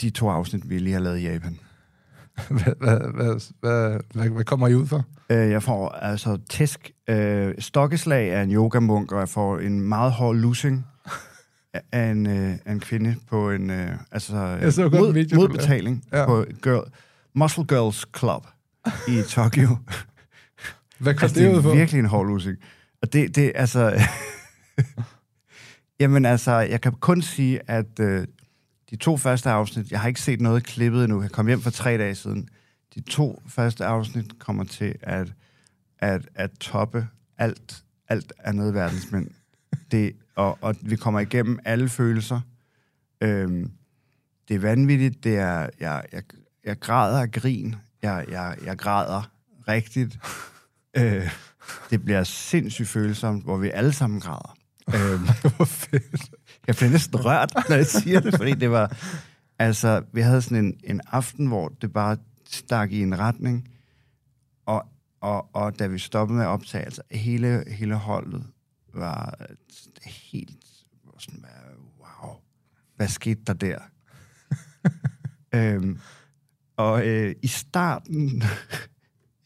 de 0.00 0.10
to 0.10 0.28
afsnit, 0.28 0.70
vi 0.70 0.78
lige 0.78 0.92
har 0.92 1.00
lavet 1.00 1.18
i 1.18 1.22
Japan. 1.22 1.58
hvad, 2.50 2.72
hvad, 2.78 2.98
hvad, 3.14 3.50
hvad, 3.60 3.98
hvad, 4.12 4.28
hvad 4.28 4.44
kommer 4.44 4.68
I 4.68 4.74
ud 4.74 4.86
for? 4.86 5.04
Øh, 5.30 5.50
jeg 5.50 5.62
får 5.62 5.88
altså 5.88 6.38
tæsk. 6.50 6.90
Øh, 7.08 7.54
stokkeslag 7.58 8.32
af 8.32 8.42
en 8.42 8.52
yogamunk, 8.52 9.12
og 9.12 9.20
jeg 9.20 9.28
får 9.28 9.58
en 9.58 9.80
meget 9.80 10.12
hård 10.12 10.36
losing 10.36 10.86
af- 11.92 12.10
en, 12.10 12.26
øh, 12.26 12.54
af 12.66 12.72
en 12.72 12.80
kvinde 12.80 13.14
på 13.30 13.50
en... 13.50 13.70
Øh, 13.70 13.88
altså, 14.12 14.36
Jeg 14.36 14.72
så 14.72 14.88
mod, 14.88 15.12
video, 15.12 15.36
du 15.36 15.40
modbetaling 15.40 16.04
ja. 16.12 16.26
på 16.26 16.44
girl, 16.62 16.90
Muscle 17.34 17.64
Girls 17.64 18.06
Club 18.18 18.46
i 19.08 19.22
Tokyo. 19.28 19.76
Hvad 20.98 21.14
kom 21.14 21.22
Altså, 21.22 21.40
det 21.40 21.50
det 21.50 21.58
ud 21.58 21.70
er 21.70 21.74
virkelig 21.74 21.98
en 21.98 22.06
hård 22.06 22.26
losing. 22.26 22.56
Og 23.02 23.12
det, 23.12 23.36
det 23.36 23.52
altså... 23.54 24.00
Jamen 26.00 26.24
altså, 26.24 26.52
jeg 26.52 26.80
kan 26.80 26.92
kun 26.92 27.22
sige, 27.22 27.60
at 27.70 28.00
øh, 28.00 28.26
de 28.90 28.96
to 28.96 29.16
første 29.16 29.50
afsnit, 29.50 29.90
jeg 29.90 30.00
har 30.00 30.08
ikke 30.08 30.20
set 30.20 30.40
noget 30.40 30.64
klippet 30.64 31.04
endnu, 31.04 31.22
jeg 31.22 31.30
kom 31.30 31.46
hjem 31.46 31.60
for 31.60 31.70
tre 31.70 31.98
dage 31.98 32.14
siden. 32.14 32.48
De 32.94 33.00
to 33.00 33.42
første 33.48 33.84
afsnit 33.84 34.38
kommer 34.38 34.64
til 34.64 34.94
at, 35.02 35.32
at, 35.98 36.28
at 36.34 36.50
toppe 36.50 37.08
alt, 37.38 37.82
alt 38.08 38.32
andet 38.38 38.74
verdensmænd. 38.74 39.30
Det, 39.90 40.12
og, 40.34 40.58
og 40.60 40.76
vi 40.80 40.96
kommer 40.96 41.20
igennem 41.20 41.58
alle 41.64 41.88
følelser. 41.88 42.40
Øhm, 43.20 43.70
det 44.48 44.54
er 44.54 44.60
vanvittigt, 44.60 45.24
det 45.24 45.36
er, 45.36 45.68
jeg, 45.80 46.02
jeg, 46.12 46.22
jeg 46.64 46.80
græder 46.80 47.20
af 47.20 47.30
grin, 47.30 47.74
jeg, 48.02 48.24
jeg, 48.28 48.56
jeg 48.64 48.78
græder 48.78 49.30
rigtigt. 49.68 50.18
Øh, 50.96 51.30
det 51.90 52.04
bliver 52.04 52.24
sindssygt 52.24 52.88
følsomt, 52.88 53.44
hvor 53.44 53.56
vi 53.56 53.70
alle 53.70 53.92
sammen 53.92 54.20
græder. 54.20 54.56
Fedt. 55.66 56.30
jeg 56.66 56.76
bliver 56.76 56.90
næsten 56.90 57.24
rørt, 57.24 57.52
når 57.68 57.76
jeg 57.76 57.86
siger 57.86 58.20
det, 58.20 58.36
fordi 58.36 58.54
det 58.54 58.70
var... 58.70 58.96
Altså, 59.58 60.04
vi 60.12 60.20
havde 60.20 60.42
sådan 60.42 60.64
en, 60.64 60.80
en 60.84 61.00
aften, 61.06 61.46
hvor 61.46 61.68
det 61.68 61.92
bare 61.92 62.16
stak 62.48 62.92
i 62.92 63.02
en 63.02 63.18
retning, 63.18 63.68
og, 64.66 64.86
og, 65.20 65.54
og 65.54 65.78
da 65.78 65.86
vi 65.86 65.98
stoppede 65.98 66.36
med 66.36 66.44
at 66.44 66.48
optage, 66.48 66.84
altså 66.84 67.02
hele, 67.10 67.64
hele 67.68 67.94
holdet 67.94 68.46
var 68.94 69.34
helt 70.04 70.66
sådan, 71.18 71.44
wow, 71.98 72.30
hvad 72.96 73.08
skete 73.08 73.40
der 73.46 73.52
der? 73.52 73.78
øhm, 75.54 75.98
og 76.76 77.06
øh, 77.06 77.34
i 77.42 77.46
starten, 77.46 78.42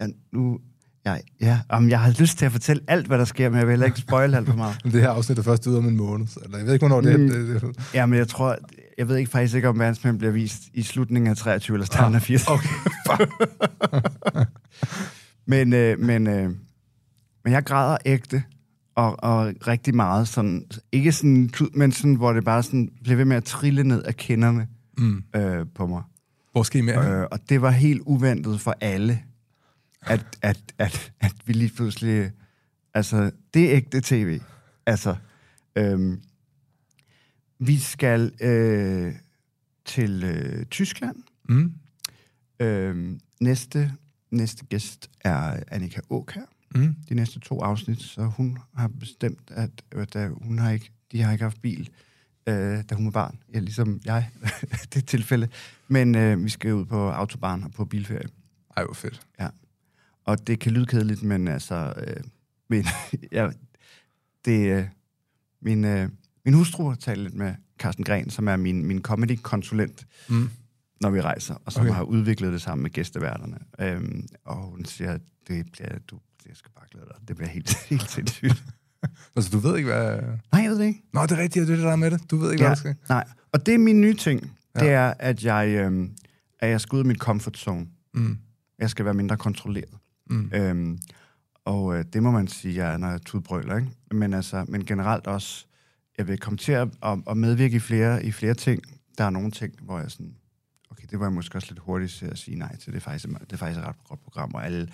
ja, 0.00 0.06
nu, 0.32 0.60
ja, 1.06 1.16
ja, 1.40 1.60
om 1.68 1.88
jeg 1.88 2.00
har 2.00 2.14
lyst 2.20 2.38
til 2.38 2.46
at 2.46 2.52
fortælle 2.52 2.82
alt, 2.88 3.06
hvad 3.06 3.18
der 3.18 3.24
sker, 3.24 3.48
men 3.48 3.58
jeg 3.58 3.66
vil 3.66 3.72
heller 3.72 3.86
ikke 3.86 3.98
spoil 4.00 4.34
alt 4.34 4.48
for 4.48 4.56
meget. 4.56 4.76
Det 4.92 4.92
her 5.00 5.10
afsnit 5.10 5.38
er 5.38 5.42
først 5.42 5.66
ude 5.66 5.78
om 5.78 5.88
en 5.88 5.96
måned. 5.96 6.26
så- 6.26 6.40
Eller 6.44 6.58
jeg 6.58 6.66
ved 6.66 6.72
ikke, 6.74 6.86
hvornår 6.86 7.00
det 7.00 7.12
er. 7.12 7.18
Mm. 7.18 7.28
Det, 7.28 7.62
det, 7.62 7.94
Ja, 7.94 8.06
men 8.06 8.18
jeg 8.18 8.28
tror, 8.28 8.56
jeg 8.98 9.08
ved 9.08 9.16
ikke 9.16 9.30
faktisk 9.30 9.54
ikke, 9.54 9.68
om 9.68 9.78
verdensmænd 9.78 10.18
bliver 10.18 10.32
vist 10.32 10.62
i 10.74 10.82
slutningen 10.82 11.30
af 11.30 11.36
23 11.36 11.74
eller 11.74 11.86
starten 11.86 12.14
af 12.14 12.22
80. 12.22 12.46
Okay. 12.48 12.68
Men, 15.46 15.72
øh, 15.72 15.98
men, 15.98 16.26
øh, 16.26 16.50
men 17.44 17.52
jeg 17.52 17.64
græder 17.64 17.96
ægte, 18.06 18.42
og, 18.96 19.24
og 19.24 19.52
rigtig 19.66 19.94
meget 19.94 20.28
sådan, 20.28 20.64
ikke 20.92 21.12
sådan, 21.12 21.50
men 21.74 21.92
sådan, 21.92 22.14
hvor 22.14 22.32
det 22.32 22.44
bare 22.44 22.62
sådan 22.62 22.88
blev 23.04 23.18
ved 23.18 23.24
med 23.24 23.36
at 23.36 23.44
trille 23.44 23.84
ned 23.84 24.02
af 24.02 24.16
kinderne 24.16 24.66
Mm. 24.98 25.22
øh, 25.36 25.66
på 25.74 25.86
mig. 25.86 26.02
Hvor 26.52 26.62
skal 26.62 26.80
I 26.80 26.84
mere? 26.84 27.20
Øh, 27.20 27.26
og 27.30 27.38
det 27.48 27.62
var 27.62 27.70
helt 27.70 28.00
uventet 28.06 28.60
for 28.60 28.74
alle, 28.80 29.18
at, 30.02 30.38
at, 30.42 30.74
at, 30.78 31.12
at 31.20 31.34
vi 31.44 31.52
lige 31.52 31.72
pludselig... 31.76 32.30
Altså, 32.94 33.30
det 33.54 33.70
er 33.70 33.76
ægte 33.76 34.00
tv. 34.00 34.40
Altså, 34.86 35.16
øhm, 35.76 36.22
vi 37.58 37.78
skal 37.78 38.32
øh, 38.40 39.14
til 39.84 40.24
øh, 40.24 40.66
Tyskland. 40.66 41.16
Mm. 41.48 41.72
Øhm, 42.60 43.20
næste, 43.40 43.92
næste 44.30 44.64
gæst 44.64 45.10
er 45.20 45.62
Annika 45.68 46.00
Åkær. 46.10 46.44
Mm. 46.74 46.94
De 47.08 47.14
næste 47.14 47.40
to 47.40 47.60
afsnit, 47.60 48.02
så 48.02 48.24
hun 48.24 48.58
har 48.74 48.88
bestemt, 48.88 49.50
at, 49.50 49.70
at, 49.90 50.16
at 50.16 50.30
hun 50.42 50.58
har 50.58 50.70
ikke, 50.70 50.90
de 51.12 51.22
har 51.22 51.32
ikke 51.32 51.44
haft 51.44 51.62
bil, 51.62 51.90
øh, 52.46 52.84
da 52.90 52.94
hun 52.94 53.04
var 53.04 53.10
barn. 53.10 53.38
Ja, 53.54 53.58
ligesom 53.58 54.00
jeg, 54.04 54.30
det 54.94 55.06
tilfælde. 55.06 55.48
Men 55.88 56.14
øh, 56.14 56.44
vi 56.44 56.48
skal 56.48 56.74
ud 56.74 56.84
på 56.84 57.10
autobahn 57.10 57.64
og 57.64 57.72
på 57.72 57.84
bilferie. 57.84 58.28
Ej, 58.76 58.84
hvor 58.84 58.94
fedt. 58.94 59.20
Og 60.24 60.46
det 60.46 60.58
kan 60.60 60.72
lyde 60.72 60.86
kedeligt, 60.86 61.22
men 61.22 61.48
altså... 61.48 61.92
Øh, 62.06 62.16
men, 62.68 62.84
ja, 63.32 63.48
det, 64.44 64.66
øh, 64.78 64.84
min, 65.62 65.84
øh, 65.84 66.08
min 66.44 66.54
hustru 66.54 66.88
har 66.88 66.96
talt 66.96 67.20
lidt 67.20 67.34
med 67.34 67.54
Carsten 67.78 68.04
Gren, 68.04 68.30
som 68.30 68.48
er 68.48 68.56
min, 68.56 68.84
min 68.86 69.02
comedy-konsulent, 69.02 70.06
Mm. 70.28 70.50
når 71.00 71.10
vi 71.10 71.20
rejser, 71.20 71.54
og 71.64 71.72
som 71.72 71.82
Okay. 71.82 71.94
har 71.94 72.02
udviklet 72.02 72.52
det 72.52 72.62
sammen 72.62 72.82
med 72.82 72.90
gæsteværterne. 72.90 73.58
Øhm, 73.80 74.26
og 74.44 74.56
hun 74.56 74.84
siger, 74.84 75.12
at 75.12 75.20
det 75.48 75.66
bliver, 75.72 75.98
du, 75.98 76.18
jeg 76.48 76.56
skal 76.56 76.70
bare 76.74 76.84
glæde 76.90 77.06
dig. 77.06 77.28
Det 77.28 77.36
bliver 77.36 77.48
helt, 77.50 77.74
helt 77.90 78.10
sindssygt. 78.10 78.64
Altså, 79.36 79.50
du 79.50 79.58
ved 79.58 79.76
ikke, 79.76 79.90
hvad... 79.90 80.20
Nej, 80.52 80.62
jeg 80.62 80.70
ved 80.70 80.78
det 80.78 80.84
ikke. 80.86 81.02
Nå, 81.12 81.22
det 81.22 81.32
er 81.32 81.36
rigtigt, 81.36 81.66
det 81.66 81.72
er 81.72 81.76
det 81.76 81.84
der 81.84 81.92
er 81.92 81.96
med 81.96 82.10
det. 82.10 82.30
Du 82.30 82.36
ved 82.36 82.52
ikke, 82.52 82.62
Ja. 82.64 82.68
hvad 82.68 82.76
der 82.76 82.80
skal. 82.80 82.94
Nej, 83.08 83.24
og 83.52 83.66
det 83.66 83.74
er 83.74 83.78
min 83.78 84.00
nye 84.00 84.14
ting. 84.14 84.56
Ja. 84.74 84.80
Det 84.80 84.90
er, 84.90 85.14
at 85.18 85.44
jeg, 85.44 85.68
øhm, 85.68 86.16
at 86.58 86.70
jeg 86.70 86.80
skal 86.80 86.96
ud 86.96 87.00
af 87.00 87.06
mit 87.06 87.18
comfort 87.18 87.56
zone. 87.56 87.86
Mm. 88.14 88.38
Jeg 88.78 88.90
skal 88.90 89.04
være 89.04 89.14
mindre 89.14 89.36
kontrolleret. 89.36 89.94
Mm. 90.30 90.50
Øhm, 90.54 90.98
og 91.64 91.98
øh, 91.98 92.04
det 92.12 92.22
må 92.22 92.30
man 92.30 92.48
sige, 92.48 92.74
jeg 92.74 92.92
er, 92.92 92.96
når 92.96 93.10
jeg 93.10 93.22
tudbrøler, 93.22 93.76
ikke? 93.76 93.90
Men, 94.10 94.34
altså, 94.34 94.64
men 94.68 94.84
generelt 94.84 95.26
også, 95.26 95.66
jeg 96.18 96.28
vil 96.28 96.38
komme 96.38 96.56
til 96.56 96.72
at, 96.72 96.88
at, 97.02 97.18
at 97.30 97.36
medvirke 97.36 97.76
i 97.76 97.78
flere, 97.78 98.24
i 98.24 98.32
flere 98.32 98.54
ting. 98.54 98.82
Der 99.18 99.24
er 99.24 99.30
nogle 99.30 99.50
ting, 99.50 99.74
hvor 99.82 99.98
jeg 99.98 100.10
sådan, 100.10 100.34
okay, 100.90 101.04
det 101.10 101.18
var 101.18 101.26
jeg 101.26 101.32
måske 101.32 101.56
også 101.56 101.68
lidt 101.70 101.78
hurtigt 101.78 102.12
til 102.12 102.26
at 102.26 102.38
sige 102.38 102.56
nej 102.56 102.76
til. 102.76 102.92
Det 102.92 102.98
er 102.98 103.00
faktisk, 103.00 103.28
det 103.28 103.52
er 103.52 103.56
faktisk 103.56 103.80
et 103.80 103.86
ret 103.86 104.04
godt 104.04 104.22
program, 104.22 104.54
og 104.54 104.64
alle, 104.64 104.88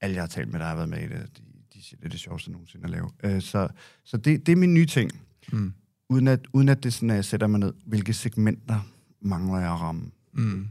alle 0.00 0.14
jeg 0.14 0.22
har 0.22 0.28
talt 0.28 0.52
med, 0.52 0.60
der 0.60 0.66
har 0.66 0.74
været 0.74 0.88
med 0.88 0.98
i 0.98 1.08
det, 1.08 1.30
de, 1.38 1.42
de 1.74 1.82
siger, 1.82 1.96
det 1.96 2.04
er 2.04 2.08
det 2.08 2.20
sjoveste 2.20 2.52
nogensinde 2.52 2.84
at 2.84 2.90
lave. 2.90 3.10
Øh, 3.24 3.42
så 3.42 3.68
så 4.04 4.16
det, 4.16 4.46
det 4.46 4.52
er 4.52 4.56
min 4.56 4.74
nye 4.74 4.86
ting. 4.86 5.10
Mm. 5.52 5.72
Uden 6.08 6.28
at, 6.28 6.46
uden 6.52 6.68
at 6.68 6.82
det 6.82 6.92
sådan, 6.92 7.10
at 7.10 7.16
jeg 7.16 7.24
sætter 7.24 7.46
mig 7.46 7.60
ned, 7.60 7.72
hvilke 7.86 8.12
segmenter 8.12 8.80
mangler 9.20 9.58
jeg 9.58 9.72
at 9.72 9.80
ramme. 9.80 10.10
Mm. 10.32 10.68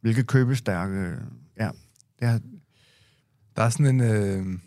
Hvilke 0.00 0.24
købestærke, 0.24 1.16
ja, 1.58 1.70
det 2.18 2.28
er, 2.28 2.38
Der 3.56 3.62
er 3.62 3.68
sådan 3.70 3.86
en... 3.86 4.00
Øh, 4.00 4.58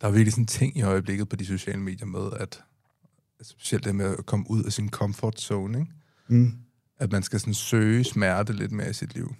der 0.00 0.06
er 0.06 0.10
virkelig 0.10 0.32
sådan 0.32 0.42
en 0.42 0.46
ting 0.46 0.76
i 0.76 0.82
øjeblikket 0.82 1.28
på 1.28 1.36
de 1.36 1.46
sociale 1.46 1.80
medier 1.80 2.06
med, 2.06 2.30
at 2.40 2.62
specielt 3.42 3.84
det 3.84 3.94
med 3.94 4.16
at 4.18 4.26
komme 4.26 4.50
ud 4.50 4.64
af 4.64 4.72
sin 4.72 4.90
comfort 4.90 5.40
zone, 5.40 5.78
ikke? 5.80 5.92
mm, 6.28 6.52
at 6.98 7.12
man 7.12 7.22
skal 7.22 7.40
sådan 7.40 7.54
søge 7.54 8.04
smerte 8.04 8.52
lidt 8.52 8.72
mere 8.72 8.90
i 8.90 8.92
sit 8.92 9.14
liv. 9.14 9.34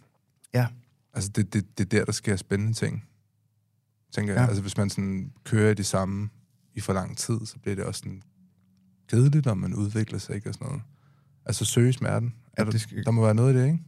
Ja. 0.54 0.66
Altså, 1.14 1.30
det, 1.30 1.52
det, 1.52 1.78
det 1.78 1.84
er 1.84 1.98
der, 1.98 2.04
der 2.04 2.12
sker 2.12 2.36
spændende 2.36 2.72
ting, 2.72 3.04
tænker 4.12 4.32
jeg. 4.32 4.40
Ja. 4.40 4.46
Altså, 4.46 4.62
hvis 4.62 4.76
man 4.76 4.90
sådan 4.90 5.32
kører 5.44 5.70
i 5.70 5.74
det 5.74 5.86
samme 5.86 6.28
i 6.74 6.80
for 6.80 6.92
lang 6.92 7.16
tid, 7.16 7.46
så 7.46 7.58
bliver 7.58 7.74
det 7.76 7.84
også 7.84 7.98
sådan 7.98 8.22
kedeligt, 9.08 9.46
og 9.46 9.58
man 9.58 9.74
udvikler 9.74 10.18
sig 10.18 10.34
ikke 10.34 10.48
og 10.50 10.54
sådan 10.54 10.66
noget. 10.66 10.82
Altså, 11.44 11.64
søge 11.64 11.92
smerten. 11.92 12.34
Ja, 12.58 12.60
Er 12.60 12.64
der, 12.64 12.70
det 12.72 12.80
skal- 12.80 13.04
der 13.04 13.10
må 13.10 13.22
være 13.24 13.34
noget 13.34 13.54
i 13.54 13.58
det, 13.58 13.66
ikke? 13.66 13.78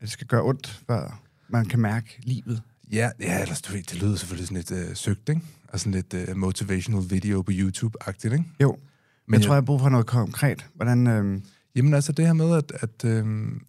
det 0.00 0.10
skal 0.10 0.26
gøre 0.26 0.42
ondt, 0.42 0.82
før 0.86 1.22
man 1.48 1.66
kan 1.66 1.80
mærke 1.80 2.20
livet. 2.22 2.62
Ja, 2.92 3.10
ja 3.20 3.42
ellers 3.42 3.62
du 3.62 3.72
ved, 3.72 3.82
det 3.82 4.02
lyder 4.02 4.16
selvfølgelig 4.16 4.48
sådan 4.48 4.56
lidt 4.56 4.90
øh, 4.90 4.96
søgt, 4.96 5.28
ikke? 5.28 5.40
Altså 5.72 5.84
sådan 5.84 5.92
lidt 5.92 6.14
øh, 6.14 6.36
motivational 6.36 7.10
video 7.10 7.42
på 7.42 7.52
YouTube-agtigt, 7.52 8.32
ikke? 8.32 8.44
Jo, 8.60 8.78
Men 9.26 9.40
jeg 9.40 9.46
tror, 9.46 9.54
jeg 9.54 9.62
har 9.62 9.66
brug 9.66 9.80
for 9.80 9.88
noget 9.88 10.06
konkret. 10.06 10.66
Hvordan, 10.74 11.06
øh, 11.06 11.40
Jamen 11.76 11.94
altså 11.94 12.12
det 12.12 12.26
her 12.26 12.32
med, 12.32 12.56
at, 12.56 12.72
at 12.74 13.04
øhm, 13.04 13.60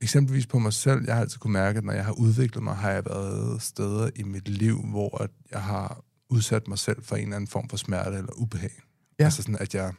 eksempelvis 0.00 0.46
på 0.46 0.58
mig 0.58 0.72
selv, 0.72 1.04
jeg 1.06 1.14
har 1.14 1.20
altid 1.20 1.38
kunne 1.38 1.52
mærke, 1.52 1.78
at 1.78 1.84
når 1.84 1.92
jeg 1.92 2.04
har 2.04 2.12
udviklet 2.12 2.64
mig, 2.64 2.76
har 2.76 2.90
jeg 2.90 3.04
været 3.04 3.62
steder 3.62 4.10
i 4.16 4.22
mit 4.22 4.48
liv, 4.48 4.82
hvor 4.86 5.22
at 5.22 5.30
jeg 5.50 5.62
har 5.62 6.04
udsat 6.28 6.68
mig 6.68 6.78
selv 6.78 7.04
for 7.04 7.16
en 7.16 7.22
eller 7.22 7.36
anden 7.36 7.48
form 7.48 7.68
for 7.68 7.76
smerte 7.76 8.16
eller 8.16 8.32
ubehag. 8.32 8.70
Ja. 9.18 9.24
Altså 9.24 9.42
sådan, 9.42 9.58
at 9.60 9.74
jeg 9.74 9.92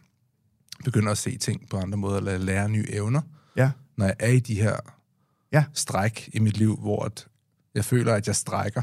begynder 0.85 1.11
at 1.11 1.17
se 1.17 1.37
ting 1.37 1.69
på 1.69 1.77
andre 1.77 1.97
måder, 1.97 2.17
eller 2.17 2.37
lære 2.37 2.69
nye 2.69 2.85
evner, 2.89 3.21
ja, 3.55 3.71
når 3.97 4.05
jeg 4.05 4.15
er 4.19 4.31
i 4.31 4.39
de 4.39 4.61
her 4.61 4.75
Ja. 5.51 5.63
stræk 5.73 6.29
i 6.33 6.39
mit 6.39 6.57
liv, 6.57 6.77
hvor 6.77 7.05
at 7.05 7.27
jeg 7.79 7.85
føler, 7.85 8.13
at 8.13 8.27
jeg 8.27 8.35
strækker. 8.35 8.81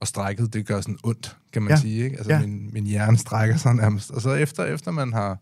Og 0.00 0.06
strækket, 0.06 0.52
det 0.52 0.66
gør 0.66 0.80
sådan 0.80 0.98
ondt, 1.04 1.36
kan 1.52 1.62
man 1.62 1.70
Ja. 1.70 1.76
sige. 1.76 2.04
Ikke? 2.04 2.16
Altså 2.16 2.32
Ja. 2.32 2.40
min, 2.40 2.70
min 2.72 2.84
hjerne 2.86 3.16
strækker 3.18 3.56
sig 3.56 3.74
nærmest. 3.74 4.10
Og 4.10 4.20
så 4.20 4.30
efter, 4.34 4.64
efter 4.64 4.90
man 4.90 5.12
har 5.12 5.38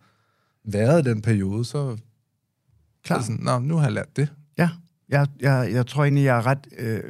været 0.65 1.07
i 1.07 1.11
den 1.11 1.23
periode, 1.23 1.65
så 1.65 1.97
klar. 3.05 3.21
så 3.21 3.27
sådan, 3.27 3.45
Nå, 3.45 3.59
nu 3.59 3.77
har 3.77 3.83
jeg 3.83 3.93
lært 3.93 4.17
det. 4.17 4.33
Ja, 4.59 4.71
jeg, 5.09 5.27
jeg, 5.41 5.69
jeg 5.73 5.87
tror 5.87 6.05
egentlig, 6.05 6.25
jeg 6.25 6.37
er 6.39 6.47
ret, 6.47 6.67
øh, 6.79 7.03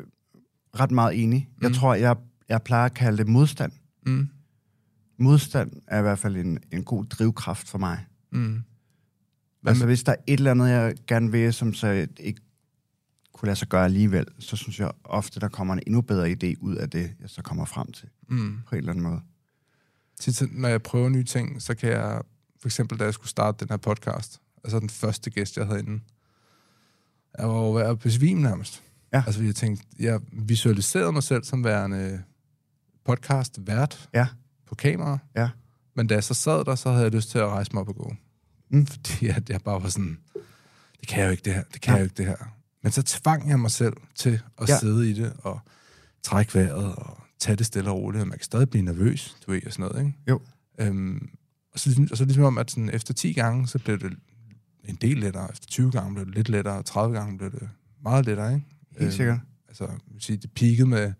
ret 0.80 0.90
meget 0.90 1.22
enig. 1.22 1.48
Jeg 1.62 1.68
Mm. 1.68 1.74
tror, 1.74 1.94
jeg, 1.94 2.16
jeg 2.48 2.62
plejer 2.62 2.84
at 2.84 2.94
kalde 2.94 3.18
det 3.18 3.28
modstand. 3.28 3.72
Mm. 4.06 4.28
Modstand 5.18 5.72
er 5.86 5.98
i 5.98 6.02
hvert 6.02 6.18
fald 6.18 6.36
en, 6.36 6.58
en 6.72 6.84
god 6.84 7.04
drivkraft 7.04 7.68
for 7.68 7.78
mig. 7.78 8.06
Mm. 8.32 8.62
Hvad 9.62 9.70
Altså, 9.72 9.84
med, 9.84 9.90
hvis 9.90 10.02
der 10.04 10.12
er 10.12 10.16
et 10.26 10.38
eller 10.38 10.50
andet, 10.50 10.68
jeg 10.68 10.94
gerne 11.06 11.30
vil, 11.32 11.52
som 11.52 11.74
så 11.74 12.06
ikke 12.20 12.40
kunne 13.36 13.46
lade 13.46 13.56
sig 13.56 13.68
gøre 13.68 13.84
alligevel, 13.84 14.26
så 14.38 14.56
synes 14.56 14.80
jeg 14.80 14.90
ofte, 15.04 15.40
der 15.40 15.48
kommer 15.48 15.74
en 15.74 15.80
endnu 15.86 16.00
bedre 16.00 16.30
idé 16.30 16.54
ud 16.60 16.74
af 16.76 16.90
det, 16.90 17.14
jeg 17.20 17.30
så 17.30 17.42
kommer 17.42 17.64
frem 17.64 17.92
til, 17.92 18.08
mm. 18.28 18.58
på 18.68 18.74
en 18.74 18.78
eller 18.78 18.90
anden 18.92 19.02
måde. 19.04 19.20
Så- 20.20 20.48
når 20.52 20.68
jeg 20.68 20.82
prøver 20.82 21.08
nye 21.08 21.24
ting, 21.24 21.62
så 21.62 21.74
kan 21.74 21.90
jeg, 21.90 22.22
for 22.60 22.68
eksempel 22.68 22.98
da 22.98 23.04
jeg 23.04 23.14
skulle 23.14 23.28
starte 23.30 23.64
den 23.64 23.68
her 23.70 23.76
podcast, 23.76 24.40
altså 24.64 24.80
den 24.80 24.90
første 24.90 25.30
gæst, 25.30 25.56
jeg 25.56 25.66
havde 25.66 25.78
inde, 25.80 26.00
jeg 27.38 27.48
var 27.48 27.54
jo 27.54 27.72
ved 27.74 27.82
at 27.82 27.98
besvime 27.98 28.42
nærmest. 28.42 28.82
Ja. 29.12 29.22
Altså, 29.26 29.42
jeg 29.42 29.54
tænkte, 29.54 29.86
jeg 29.98 30.20
visualiserede 30.32 31.12
mig 31.12 31.22
selv 31.22 31.44
som 31.44 31.64
værende 31.64 32.22
podcast-vært 33.04 34.08
Ja. 34.14 34.26
på 34.66 34.74
kamera. 34.74 35.18
Ja. 35.36 35.48
Men 35.94 36.06
da 36.06 36.14
jeg 36.14 36.24
så 36.24 36.34
sad 36.34 36.64
der, 36.64 36.74
så 36.74 36.90
havde 36.90 37.04
jeg 37.04 37.12
lyst 37.12 37.30
til 37.30 37.38
at 37.38 37.48
rejse 37.48 37.70
mig 37.72 37.80
op 37.80 37.88
og 37.88 37.94
gå. 37.96 38.14
Mm. 38.68 38.86
Fordi 38.86 39.26
at 39.28 39.50
jeg 39.50 39.60
bare 39.60 39.82
var 39.82 39.88
sådan, 39.88 40.18
det 41.00 41.08
kan 41.08 41.18
jeg 41.20 41.26
jo 41.26 41.30
ikke 41.30 41.42
det 41.44 41.54
her, 41.54 41.62
det 41.72 41.80
kan 41.80 41.90
Ja. 41.92 41.96
jeg 41.96 42.00
jo 42.00 42.04
ikke 42.04 42.14
det 42.16 42.26
her. 42.26 42.56
Men 42.82 42.92
så 42.92 43.02
tvang 43.02 43.48
jeg 43.48 43.60
mig 43.60 43.70
selv 43.70 43.92
til 44.14 44.40
at 44.58 44.68
ja. 44.68 44.78
Sidde 44.78 45.10
i 45.10 45.12
det 45.12 45.32
og 45.38 45.60
trække 46.22 46.54
vejret 46.54 46.94
og 46.94 47.18
tage 47.38 47.56
det 47.56 47.66
stille 47.66 47.90
og 47.90 47.96
roligt. 47.96 48.22
Og 48.22 48.28
man 48.28 48.38
kan 48.38 48.44
stadig 48.44 48.70
blive 48.70 48.82
nervøs, 48.84 49.36
du 49.46 49.50
ved, 49.50 49.66
og 49.66 49.72
sådan 49.72 49.82
noget, 49.90 50.06
ikke? 50.06 50.18
Jo. 50.28 50.40
Øhm, 50.78 51.28
og, 51.72 51.78
så, 51.78 51.88
ligesom- 51.88 52.08
og 52.10 52.16
så 52.16 52.24
ligesom 52.24 52.44
om, 52.44 52.58
at 52.58 52.70
sådan, 52.70 52.90
efter 52.92 53.14
10 53.14 53.32
gange, 53.32 53.68
så 53.68 53.78
blev 53.78 53.98
det 53.98 54.12
en 54.84 54.94
del 54.94 55.18
lettere. 55.18 55.50
Efter 55.52 55.66
20 55.66 55.90
gange 55.90 56.14
blev 56.14 56.26
det 56.26 56.34
lidt 56.34 56.48
lettere, 56.48 56.78
og 56.78 56.84
30 56.84 57.16
gange 57.16 57.38
blev 57.38 57.50
det 57.52 57.68
meget 58.02 58.26
lettere, 58.26 58.54
ikke? 58.54 58.66
Helt 58.98 59.12
sikkert. 59.14 59.38
Altså, 59.68 59.84
jeg 59.84 59.94
vil 60.12 60.22
sige, 60.22 60.36
det 60.36 60.50
peakede 60.52 60.86
med, 60.86 61.12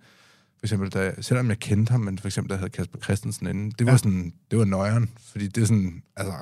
for 0.58 0.66
eksempel, 0.66 0.90
da, 0.90 1.14
selvom 1.22 1.48
jeg 1.48 1.58
kendte 1.58 1.90
ham, 1.90 2.00
men 2.00 2.18
for 2.18 2.28
eksempel, 2.28 2.50
der 2.50 2.56
havde 2.56 2.70
Kasper 2.70 2.98
Christensen 2.98 3.46
inden, 3.46 3.70
det 3.70 3.86
var 3.86 3.92
Ja. 3.92 3.98
sådan, 3.98 4.32
det 4.50 4.58
var 4.58 4.64
nøjeren, 4.64 5.10
fordi 5.22 5.48
det 5.48 5.62
er 5.62 5.66
sådan, 5.66 6.02
altså, 6.16 6.34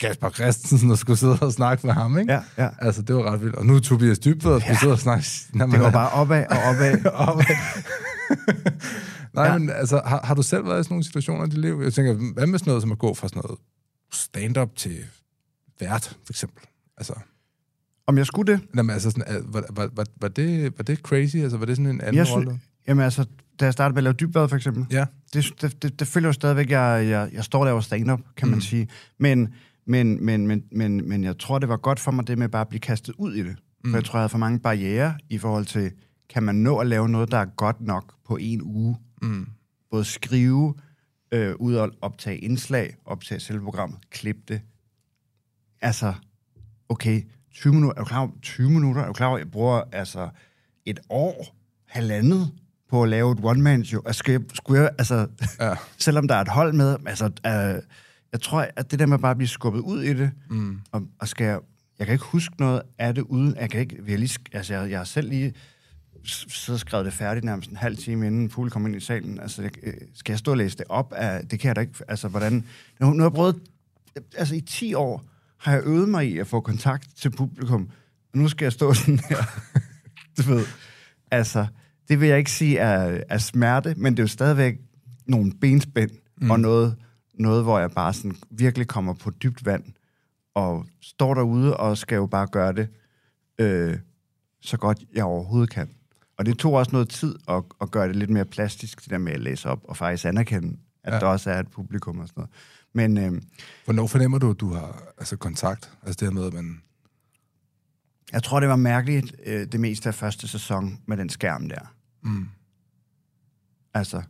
Kasper 0.00 0.30
Christensen, 0.30 0.90
der 0.90 0.96
skulle 0.96 1.16
sidde 1.18 1.38
og 1.40 1.52
snakke 1.52 1.86
med 1.86 1.94
ham, 1.94 2.18
ikke? 2.18 2.32
Ja, 2.32 2.40
ja. 2.58 2.68
Altså, 2.78 3.02
det 3.02 3.16
var 3.16 3.32
ret 3.32 3.40
vildt. 3.40 3.54
Og 3.56 3.66
nu 3.66 3.74
er 3.74 3.80
Tobias 3.80 4.18
Dybved, 4.18 4.52
og 4.52 4.60
skulle 4.60 4.72
Ja. 4.72 4.78
sidde 4.80 4.92
og 4.92 4.98
snakke... 4.98 5.26
Nå, 5.54 5.66
Det 5.66 5.78
går 5.80 5.90
bare 5.90 6.10
opad 6.10 6.44
og 6.50 6.56
opad. 6.62 7.04
opad. 7.28 7.56
Nej, 9.34 9.44
ja. 9.44 9.58
Men 9.58 9.70
altså, 9.70 10.02
har, 10.06 10.20
har 10.24 10.34
du 10.34 10.42
selv 10.42 10.66
været 10.66 10.80
i 10.80 10.82
sådan 10.84 10.92
nogle 10.94 11.04
situationer 11.04 11.46
i 11.46 11.48
dit 11.48 11.58
liv? 11.58 11.80
Jeg 11.84 11.92
tænker, 11.94 12.14
hvad 12.34 12.46
med 12.46 12.58
sådan 12.58 12.70
noget, 12.70 12.82
som 12.82 12.92
at 12.92 12.98
gå 12.98 13.14
fra 13.14 13.28
sådan 13.28 13.42
noget 13.44 13.58
stand-up 14.12 14.76
til 14.76 14.96
vært, 15.80 16.04
for 16.26 16.32
eksempel? 16.32 16.62
Altså, 16.98 17.12
Om 18.06 18.18
jeg 18.18 18.26
skulle 18.26 18.52
det? 18.52 18.60
jamen, 18.76 18.90
altså 18.90 19.10
sådan, 19.10 19.44
var, 19.48 19.64
var, 19.70 19.88
var, 19.96 20.06
var, 20.20 20.28
det, 20.28 20.72
var 20.78 20.82
det 20.84 20.98
crazy? 20.98 21.36
Altså, 21.36 21.56
var 21.58 21.66
det 21.66 21.76
sådan 21.76 21.90
en 21.90 22.00
anden 22.00 22.14
Jeg 22.16 22.32
rolle? 22.32 22.60
Jamen 22.88 23.04
altså, 23.04 23.24
da 23.60 23.64
jeg 23.64 23.72
startede 23.72 23.94
med 23.94 23.98
at 23.98 24.04
lave 24.04 24.12
dybbad 24.14 24.48
for 24.48 24.56
eksempel, 24.56 24.86
Ja. 24.90 25.04
det, 25.34 25.44
det, 25.60 25.82
det, 25.82 25.98
det 26.00 26.08
føler 26.08 26.28
jo 26.28 26.32
stadigvæk, 26.32 26.66
at 26.66 26.70
jeg, 26.70 27.06
jeg, 27.08 27.28
jeg 27.32 27.44
står 27.44 27.58
der 27.58 27.62
og 27.62 27.66
laver 27.66 27.80
stand-up, 27.80 28.20
kan 28.36 28.48
man 28.48 28.56
Mm. 28.56 28.60
sige. 28.60 28.88
Men, 29.18 29.54
men, 29.86 30.24
men, 30.24 30.46
men, 30.46 30.64
men, 30.72 31.08
men 31.08 31.24
jeg 31.24 31.38
tror, 31.38 31.58
det 31.58 31.68
var 31.68 31.76
godt 31.76 32.00
for 32.00 32.10
mig, 32.10 32.26
det 32.26 32.38
med 32.38 32.48
bare 32.48 32.60
at 32.60 32.68
blive 32.68 32.80
kastet 32.80 33.14
ud 33.18 33.34
i 33.34 33.42
det. 33.42 33.56
Mm. 33.84 33.90
For 33.90 33.96
jeg 33.96 34.04
tror, 34.04 34.18
jeg 34.18 34.22
havde 34.22 34.28
for 34.28 34.38
mange 34.38 34.58
barriere 34.60 35.14
i 35.30 35.38
forhold 35.38 35.64
til, 35.64 35.92
kan 36.28 36.42
man 36.42 36.54
nå 36.54 36.78
at 36.78 36.86
lave 36.86 37.08
noget, 37.08 37.30
der 37.30 37.38
er 37.38 37.44
godt 37.44 37.80
nok 37.80 38.14
på 38.26 38.36
en 38.40 38.62
uge? 38.62 38.96
Mm. 39.22 39.46
Både 39.90 40.04
skrive, 40.04 40.74
øh, 41.32 41.54
ud 41.58 41.74
og 41.74 41.90
optage 42.00 42.38
indslag, 42.38 42.96
optage 43.04 43.40
selve 43.40 43.62
programmet, 43.64 43.98
klippe 44.10 44.42
det. 44.48 44.60
Altså, 45.80 46.14
okay, 46.88 47.22
20 47.54 47.74
minutter, 47.74 48.00
er 48.00 48.04
du 48.04 48.08
klar 48.08 48.18
over, 48.20 48.30
20 48.42 48.70
minutter, 48.70 49.02
er 49.02 49.06
du 49.06 49.12
klar 49.12 49.26
over, 49.26 49.38
jeg 49.38 49.50
bruger 49.50 49.82
altså 49.92 50.28
et 50.84 51.00
år, 51.10 51.56
halvandet, 51.86 52.50
på 52.90 53.02
at 53.02 53.08
lave 53.08 53.32
et 53.32 53.38
one-man-show. 53.42 54.02
Altså, 54.06 54.18
skal 54.18 54.32
jeg, 54.32 54.40
skulle 54.54 54.82
jeg, 54.82 54.90
altså, 54.98 55.26
Ja. 55.60 55.74
selvom 55.98 56.28
der 56.28 56.34
er 56.34 56.40
et 56.40 56.48
hold 56.48 56.72
med, 56.72 56.96
altså, 57.06 57.24
øh, 57.46 57.82
jeg 58.34 58.40
tror, 58.40 58.68
at 58.76 58.90
det 58.90 58.98
der 58.98 59.06
med 59.06 59.18
bare 59.18 59.30
at 59.30 59.36
blive 59.36 59.48
skubbet 59.48 59.80
ud 59.80 60.02
i 60.02 60.14
det, 60.14 60.30
Mm. 60.50 60.80
og, 60.92 61.02
og 61.18 61.28
skal 61.28 61.44
jeg, 61.44 61.58
jeg 61.98 62.06
kan 62.06 62.14
ikke 62.14 62.24
huske 62.24 62.54
noget 62.58 62.82
af 62.98 63.14
det 63.14 63.22
uden, 63.22 63.56
jeg 63.60 63.70
kan 63.70 63.80
ikke, 63.80 63.96
jeg, 64.08 64.18
lige, 64.18 64.38
altså, 64.52 64.74
jeg, 64.74 64.90
jeg 64.90 64.98
har 64.98 65.04
selv 65.04 65.28
lige 65.28 65.54
siddet 66.24 66.68
og 66.68 66.80
skrevet 66.80 67.04
det 67.06 67.14
færdigt 67.14 67.44
nærmest 67.44 67.70
en 67.70 67.76
halv 67.76 67.96
time 67.96 68.26
inden 68.26 68.48
publikum 68.48 68.82
kom 68.82 68.86
ind 68.86 68.96
i 68.96 69.00
salen. 69.00 69.40
Altså, 69.40 69.62
jeg, 69.62 69.70
øh, 69.82 69.94
skal 70.14 70.32
jeg 70.32 70.38
stå 70.38 70.50
og 70.50 70.56
læse 70.56 70.76
det 70.78 70.84
op? 70.88 71.12
Af, 71.16 71.46
det 71.48 71.60
kan 71.60 71.68
jeg 71.68 71.76
da 71.76 71.80
ikke, 71.80 71.92
altså, 72.08 72.28
hvordan, 72.28 72.64
nu, 73.00 73.10
nu 73.10 73.18
har 73.18 73.30
jeg 73.30 73.32
prøvet, 73.32 73.60
altså 74.36 74.54
i 74.54 74.60
10 74.60 74.94
år 74.94 75.24
har 75.58 75.72
jeg 75.72 75.82
øvet 75.84 76.08
mig 76.08 76.28
i 76.28 76.38
at 76.38 76.46
få 76.46 76.60
kontakt 76.60 77.08
til 77.16 77.30
publikum, 77.30 77.88
og 78.32 78.38
nu 78.38 78.48
skal 78.48 78.64
jeg 78.64 78.72
stå 78.72 78.94
sådan 78.94 79.20
her, 79.28 79.36
du 80.38 80.42
ved, 80.42 80.66
altså, 81.30 81.66
det 82.08 82.20
vil 82.20 82.28
jeg 82.28 82.38
ikke 82.38 82.50
sige 82.52 82.78
er, 82.78 83.20
er 83.28 83.38
smerte, 83.38 83.94
men 83.96 84.12
det 84.12 84.18
er 84.18 84.22
jo 84.22 84.28
stadigvæk 84.28 84.78
nogle 85.26 85.52
benspænd, 85.60 86.10
mm. 86.40 86.50
og 86.50 86.60
noget, 86.60 86.96
noget, 87.38 87.62
hvor 87.62 87.78
jeg 87.78 87.90
bare 87.90 88.12
sådan 88.12 88.36
virkelig 88.50 88.88
kommer 88.88 89.14
på 89.14 89.30
dybt 89.30 89.64
vand, 89.64 89.84
og 90.54 90.86
står 91.00 91.34
derude 91.34 91.76
og 91.76 91.98
skal 91.98 92.16
jo 92.16 92.26
bare 92.26 92.46
gøre 92.46 92.72
det 92.72 92.88
øh, 93.58 93.98
så 94.60 94.76
godt 94.76 94.98
jeg 95.14 95.24
overhovedet 95.24 95.70
kan. 95.70 95.90
Og 96.38 96.46
det 96.46 96.58
tog 96.58 96.72
også 96.72 96.92
noget 96.92 97.08
tid 97.08 97.34
at, 97.48 97.62
at 97.80 97.90
gøre 97.90 98.08
det 98.08 98.16
lidt 98.16 98.30
mere 98.30 98.44
plastisk, 98.44 99.00
det 99.02 99.10
der 99.10 99.18
med 99.18 99.32
at 99.32 99.40
læse 99.40 99.68
op, 99.68 99.80
og 99.84 99.96
faktisk 99.96 100.24
anerkende, 100.24 100.76
at 101.04 101.12
Ja. 101.12 101.18
der 101.20 101.26
også 101.26 101.50
er 101.50 101.60
et 101.60 101.68
publikum 101.70 102.18
og 102.18 102.28
sådan 102.28 102.40
noget. 102.40 102.50
Men 102.92 103.34
øh, 103.34 103.42
Hvornår 103.84 104.06
fornemmer 104.06 104.38
du, 104.38 104.50
at 104.50 104.60
du 104.60 104.72
har 104.72 105.02
altså, 105.18 105.36
kontakt? 105.36 105.92
Altså 106.02 106.16
det 106.20 106.28
her 106.28 106.40
med, 106.40 106.46
at 106.46 106.52
man... 106.52 106.82
jeg 108.32 108.42
tror, 108.42 108.60
det 108.60 108.68
var 108.68 108.76
mærkeligt 108.76 109.34
øh, 109.46 109.66
det 109.72 109.80
meste 109.80 110.08
af 110.08 110.14
første 110.14 110.48
sæson 110.48 110.98
med 111.06 111.16
den 111.16 111.28
skærm 111.28 111.68
der. 111.68 111.94
Mm. 112.22 112.48
Altså. 113.94 114.22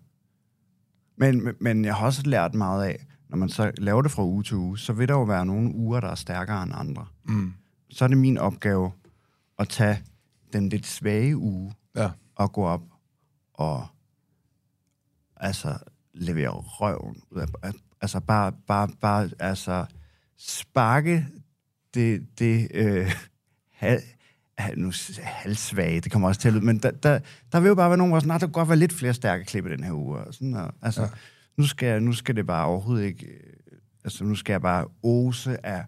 Men, 1.16 1.48
men- 1.60 1.84
jeg 1.84 1.94
har 1.94 2.06
også 2.06 2.22
lært 2.24 2.54
meget 2.54 2.84
af, 2.84 3.06
når 3.28 3.36
man 3.36 3.48
så 3.48 3.72
laver 3.78 4.02
det 4.02 4.10
fra 4.10 4.24
uge 4.24 4.42
til 4.42 4.56
uge, 4.56 4.78
så 4.78 4.92
vil 4.92 5.08
der 5.08 5.14
jo 5.14 5.22
være 5.22 5.46
nogle 5.46 5.74
uger, 5.74 6.00
der 6.00 6.08
er 6.08 6.14
stærkere 6.14 6.62
end 6.62 6.72
andre. 6.74 7.06
Mm. 7.24 7.54
Så 7.90 8.04
er 8.04 8.08
det 8.08 8.18
min 8.18 8.38
opgave 8.38 8.92
at 9.58 9.68
tage 9.68 10.02
den 10.52 10.68
lidt 10.68 10.86
svage 10.86 11.36
uge 11.36 11.72
Ja. 11.96 12.10
og 12.34 12.52
gå 12.52 12.64
op 12.64 12.82
og 13.54 13.86
altså 15.36 15.78
levere 16.14 16.50
røven 16.50 17.22
ud 17.30 17.40
af, 17.40 17.72
altså 18.00 18.20
bare, 18.20 18.52
bare, 18.66 18.88
bare, 19.00 19.30
altså 19.38 19.86
sparke 20.38 21.26
det, 21.94 22.26
det 22.38 22.68
øh, 22.74 23.10
nu 24.76 24.92
halvsvage, 25.22 26.00
det 26.00 26.12
kommer 26.12 26.28
også 26.28 26.40
til 26.40 26.48
at 26.48 26.55
lyde, 26.55 26.64
men 26.64 26.78
der, 26.78 26.90
der, 26.90 27.18
der 27.52 27.61
vil 27.61 27.68
jo 27.68 27.74
bare 27.74 27.90
være 27.90 27.96
nogen, 27.98 28.11
hvor 28.11 28.20
sådan, 28.20 28.28
"Nå, 28.28 28.34
der 28.34 28.46
kunne 28.46 28.52
godt 28.52 28.68
være 28.68 28.78
lidt 28.78 28.92
flere 28.92 29.14
stærke 29.14 29.44
klip 29.44 29.66
i 29.66 29.70
den 29.70 29.84
her 29.84 29.92
uge, 29.92 30.18
og 30.18 30.34
sådan, 30.34 30.55
og, 30.55 30.72
altså, 30.82 31.02
Ja. 31.02 31.09
nu, 31.59 31.66
skal, 31.66 32.02
nu 32.02 32.12
skal 32.12 32.36
det 32.36 32.46
bare 32.46 32.66
overhovedet 32.66 33.05
ikke, 33.05 33.26
øh, 33.26 33.78
altså 34.05 34.24
nu 34.24 34.34
skal 34.34 34.52
jeg 34.52 34.62
bare 34.62 34.86
ose 35.02 35.66
af 35.66 35.84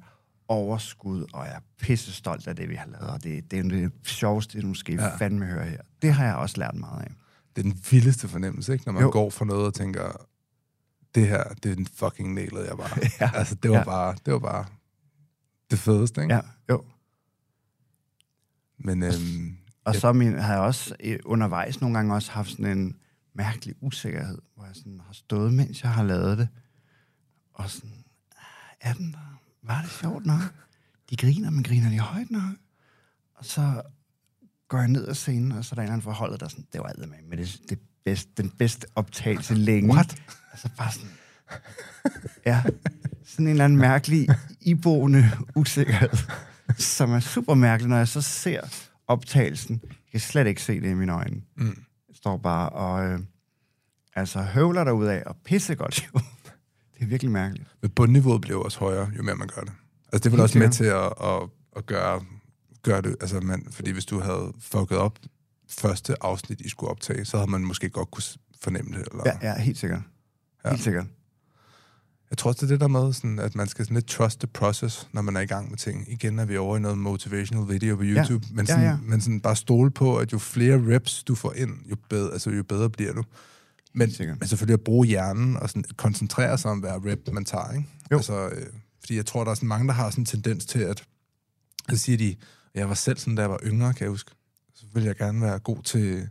overskud, 0.49 1.25
og 1.33 1.47
jeg 1.47 1.55
er 1.55 1.61
pisse 1.81 2.13
stolt 2.13 2.47
af 2.47 2.57
det, 2.57 2.69
vi 2.69 2.75
har 2.75 2.87
lavet, 2.87 3.09
og 3.11 3.25
det, 3.25 3.51
det 3.51 3.59
er 3.59 3.63
det 3.63 3.93
sjoveste, 4.05 4.61
du 4.61 4.67
måske 4.67 4.93
Ja. 4.93 5.17
fandme 5.17 5.47
høre 5.47 5.65
her. 5.65 5.81
Det 6.03 6.13
har 6.13 6.25
jeg 6.27 6.35
også 6.37 6.55
lært 6.59 6.75
meget 6.75 7.03
af. 7.03 7.11
Det 7.57 7.67
er 7.67 7.71
den 7.71 7.81
vildeste 7.91 8.29
fornemmelse, 8.29 8.73
ikke? 8.73 8.85
Når 8.87 8.93
man 8.93 9.03
jo. 9.03 9.11
Går 9.11 9.31
fra 9.31 9.45
noget 9.45 9.67
og 9.67 9.75
tænker, 9.75 10.27
det 11.15 11.29
her, 11.29 11.45
det 11.63 11.71
er 11.71 11.75
den 11.75 11.87
fucking 11.87 12.35
nailede 12.35 12.67
jeg 12.69 12.77
bare. 12.77 12.99
Ja. 13.21 13.31
Altså, 13.35 13.55
det 13.55 13.71
var, 13.71 13.77
Ja. 13.77 13.85
bare, 13.85 14.15
det 14.27 14.33
var 14.33 14.39
bare 14.39 14.65
det 15.71 15.79
fedeste, 15.79 16.23
ikke? 16.23 16.35
Ja, 16.35 16.41
jo. 16.71 16.85
Men 18.79 19.03
øhm, 19.03 19.57
Og 19.85 19.95
Ja. 19.95 20.01
så 20.01 20.13
min, 20.13 20.39
har 20.39 20.53
jeg 20.53 20.63
også 20.63 20.95
øh, 21.05 21.19
undervejs 21.25 21.81
nogle 21.81 21.97
gange 21.99 22.15
også 22.15 22.31
haft 22.33 22.51
sådan 22.51 22.79
en 22.79 22.97
mærkelig 23.35 23.75
usikkerhed, 23.81 24.39
hvor 24.55 24.65
jeg 24.65 24.75
sådan 24.77 25.01
har 25.07 25.13
stået, 25.13 25.55
mens 25.55 25.83
jeg 25.83 25.91
har 25.93 26.03
lavet 26.05 26.39
det, 26.39 26.49
og 27.55 27.71
sådan, 27.71 28.05
"Ah, 28.37 28.91
er 28.91 28.93
den 28.93 29.13
der? 29.13 29.41
Var 29.63 29.83
det 29.83 29.91
sjovt 29.91 30.27
nok? 30.27 30.41
De 31.11 31.17
griner, 31.17 31.51
men 31.51 31.63
griner 31.63 31.91
de 31.91 31.99
højt 31.99 32.31
nok? 32.31 32.53
Og 33.35 33.45
så 33.45 33.83
går 34.69 34.79
jeg 34.79 34.89
ned 34.89 35.09
ad 35.09 35.15
scenen, 35.15 35.53
og 35.53 35.65
så 35.65 35.73
er 35.73 35.75
der 35.75 35.83
en 35.83 35.85
eller 35.85 35.93
anden 35.93 36.03
forholdet, 36.05 36.41
der 36.41 36.47
er 36.47 36.51
sådan, 36.51 36.67
det 36.73 36.81
var 36.81 36.87
alt 36.87 36.99
med, 36.99 37.19
med 37.29 37.37
det, 37.37 37.61
det 37.69 37.79
bedste, 38.05 38.31
den 38.43 38.51
bedste 38.51 38.87
optagelse 38.95 39.55
længe. 39.55 39.95
What? 39.95 40.23
Altså 40.53 40.69
bare 40.79 40.93
sådan, 40.93 41.11
ja, 42.47 42.63
sådan 43.25 43.47
en 43.47 43.51
eller 43.51 43.65
anden 43.65 43.79
mærkelig, 43.79 44.29
iboende 44.61 45.31
usikkerhed, 45.55 46.09
som 46.79 47.13
er 47.13 47.21
super 47.21 47.55
mærkelig, 47.55 47.89
når 47.89 47.97
jeg 47.97 48.09
så 48.09 48.21
ser 48.21 48.61
optagelsen. 49.07 49.81
Jeg 49.85 49.91
kan 50.11 50.21
slet 50.21 50.47
ikke 50.47 50.63
se 50.63 50.81
det 50.81 50.91
i 50.91 50.95
mine 50.95 51.13
øjne. 51.13 51.43
mm, 51.57 51.67
Jeg 52.09 52.17
står 52.17 52.37
bare 52.37 52.69
og 52.69 53.05
øh, 53.07 53.21
altså 54.15 54.43
høvler 54.43 54.85
derud 54.85 55.07
af 55.07 55.23
og 55.27 55.37
pisse 55.45 55.75
godt 55.75 56.09
jo. 56.15 56.21
Det 56.99 57.03
er 57.03 57.07
virkelig 57.07 57.33
mærkeligt. 57.33 57.69
men 57.83 57.91
bundniveauet 57.91 58.41
bliver 58.41 58.65
også 58.65 58.79
højere, 58.79 59.11
jo 59.17 59.23
mere 59.23 59.35
man 59.37 59.49
gør 59.55 59.63
det. 59.63 59.73
Altså, 60.13 60.19
det 60.19 60.27
er 60.27 60.31
vel 60.31 60.41
også 60.41 60.59
med 60.59 60.71
til 60.71 60.85
at, 60.85 61.13
at, 61.23 61.49
at 61.77 61.87
gøre, 61.87 62.25
gøre 62.83 63.03
det, 63.03 63.17
altså 63.21 63.41
man, 63.41 63.67
fordi 63.71 63.91
hvis 63.91 64.05
du 64.05 64.21
havde 64.21 64.53
fucket 64.61 64.99
op 64.99 65.19
første 65.69 66.23
afsnit, 66.23 66.61
I 66.61 66.69
skulle 66.69 66.91
optage, 66.91 67.25
så 67.25 67.37
havde 67.37 67.51
man 67.51 67.61
måske 67.65 67.89
godt 67.89 68.11
kunne 68.11 68.23
fornemme 68.63 68.99
det. 68.99 69.09
Eller? 69.11 69.23
Ja, 69.27 69.49
ja 69.49 69.59
helt 69.59 69.79
sikkert. 69.79 70.01
Ja. 70.65 70.71
Helt 70.71 70.83
sikkert. 70.83 71.07
Jeg 72.31 72.39
tror 72.39 72.51
også, 72.51 72.67
det 72.67 72.73
er 72.73 72.75
det 72.75 72.81
der 72.81 72.89
med, 72.89 73.13
sådan, 73.13 73.39
at 73.39 73.55
man 73.55 73.69
skal 73.69 73.85
sådan 73.85 73.95
lidt 73.95 74.07
trust 74.07 74.41
the 74.41 74.47
process, 74.47 75.09
når 75.13 75.23
man 75.23 75.37
er 75.37 75.41
i 75.41 75.47
gang 75.47 75.71
med 75.71 75.79
ting. 75.79 76.13
Igen 76.13 76.39
er 76.39 76.45
vi 76.45 76.57
over 76.57 76.77
i 76.77 76.81
noget 76.81 76.99
motivational 76.99 77.69
video 77.69 77.97
på 77.97 78.03
YouTube, 78.05 78.47
men, 78.51 78.67
Ja, 78.67 78.73
sådan, 78.73 78.85
ja. 78.85 78.97
men 79.03 79.21
sådan 79.21 79.41
bare 79.41 79.57
stole 79.57 79.91
på, 79.91 80.17
at 80.17 80.33
jo 80.33 80.39
flere 80.39 80.95
reps 80.95 81.25
du 81.25 81.35
får 81.35 81.53
ind, 81.53 81.71
jo 81.91 81.97
bedre, 82.09 82.33
altså, 82.33 82.51
jo 82.51 82.63
bedre 82.63 82.91
bliver 82.91 83.13
du. 83.13 83.25
Men, 83.93 84.11
sikkert. 84.11 84.41
men 84.41 84.49
selvfølgelig 84.49 84.75
at 84.75 84.81
bruge 84.81 85.07
hjernen 85.07 85.57
og 85.57 85.69
sådan 85.69 85.85
koncentrere 85.97 86.59
sig 86.59 86.71
om 86.71 86.79
hver 86.79 87.07
rep, 87.07 87.29
man 87.33 87.45
tager. 87.45 87.73
Ikke? 87.73 87.89
Jo. 88.13 88.17
Altså, 88.17 88.49
øh, 88.49 88.67
fordi 89.01 89.17
jeg 89.17 89.27
tror, 89.27 89.45
der 89.45 89.51
er 89.51 89.55
sådan 89.55 89.69
mange, 89.69 89.87
der 89.89 89.95
har 89.95 90.11
sådan 90.11 90.23
en 90.23 90.27
tendens 90.27 90.67
til, 90.67 90.79
at 90.79 91.05
så 91.91 91.97
siger 91.97 92.19
de, 92.19 92.37
jeg 92.75 92.89
var 92.89 92.95
selv 92.95 93.19
sådan, 93.19 93.35
da 93.35 93.43
jeg 93.43 93.51
var 93.51 93.61
yngre, 93.65 93.95
kan 93.95 94.03
jeg 94.05 94.11
huske. 94.11 94.31
Så 94.75 94.85
ville 94.95 95.07
jeg 95.07 95.17
gerne 95.17 95.41
være 95.41 95.59
god 95.59 95.83
til, 95.83 96.01
jeg 96.01 96.29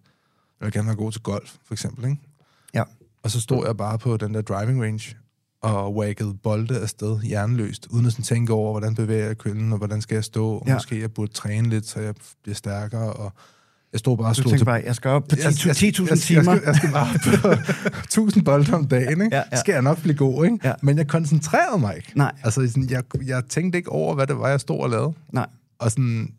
ville 0.60 0.72
gerne 0.72 0.88
være 0.88 0.96
god 0.96 1.12
til 1.12 1.22
golf, 1.22 1.56
for 1.66 1.74
eksempel. 1.74 2.06
Ikke? 2.06 2.22
Ja. 2.74 2.84
Og 3.24 3.32
så 3.32 3.42
stod 3.42 3.66
jeg 3.66 3.78
bare 3.78 4.00
på 4.00 4.18
den 4.18 4.34
der 4.34 4.42
driving 4.42 4.84
range 4.84 5.16
og 5.74 5.96
waggede 5.96 6.34
bolde 6.44 6.80
afsted 6.80 7.20
hjerneløst, 7.22 7.88
uden 7.90 8.06
at 8.06 8.12
sådan 8.12 8.24
tænke 8.26 8.54
over, 8.54 8.72
hvordan 8.72 8.96
bevæger 8.96 9.26
jeg 9.26 9.38
køllen, 9.38 9.72
og 9.72 9.78
hvordan 9.78 10.02
skal 10.02 10.16
jeg 10.16 10.24
stå, 10.24 10.48
og 10.50 10.64
Ja. 10.68 10.74
måske 10.74 11.02
jeg 11.02 11.12
burde 11.14 11.34
træne 11.34 11.70
lidt, 11.70 11.86
så 11.88 12.00
jeg 12.00 12.14
bliver 12.44 12.56
stærkere, 12.56 13.14
og 13.14 13.34
jeg 13.94 14.00
stod 14.00 14.18
bare 14.18 14.28
og 14.28 14.36
slog 14.36 14.58
til... 14.58 14.66
bare, 14.66 14.82
jeg 14.86 14.96
skal 14.96 15.10
op 15.12 15.24
på 15.28 15.36
10.000 15.36 15.46
Jeg- 15.46 15.66
jeg- 15.66 15.76
10.000 15.76 16.04
jeg- 16.04 16.10
jeg 16.10 16.20
timer. 16.20 16.56
skal- 16.56 16.66
Jeg 16.66 16.76
skal 16.76 16.92
bare 16.92 17.08
på 17.42 18.00
1000 18.06 18.46
bolde 18.46 18.74
om 18.74 18.88
dagen, 18.88 19.22
ikke? 19.22 19.36
Ja, 19.36 19.44
ja. 19.52 19.58
Skal 19.60 19.74
jeg 19.74 19.82
nok 19.82 20.02
blive 20.02 20.16
god, 20.16 20.46
ikke? 20.46 20.60
Ja. 20.64 20.74
Men 20.82 20.98
jeg 20.98 21.08
koncentrerede 21.08 21.80
mig 21.80 21.96
ikke. 21.96 22.12
Nej, 22.16 22.32
Altså, 22.44 22.68
sådan, 22.68 22.90
jeg, 22.90 23.04
jeg 23.26 23.44
tænkte 23.50 23.78
ikke 23.78 23.90
over, 23.92 24.16
hvad 24.16 24.28
det 24.28 24.38
var, 24.40 24.50
jeg 24.50 24.60
stod 24.60 24.80
og 24.80 24.90
lavede. 24.90 25.14
nej. 25.34 25.48
Og, 25.80 25.92
sådan, 25.92 26.34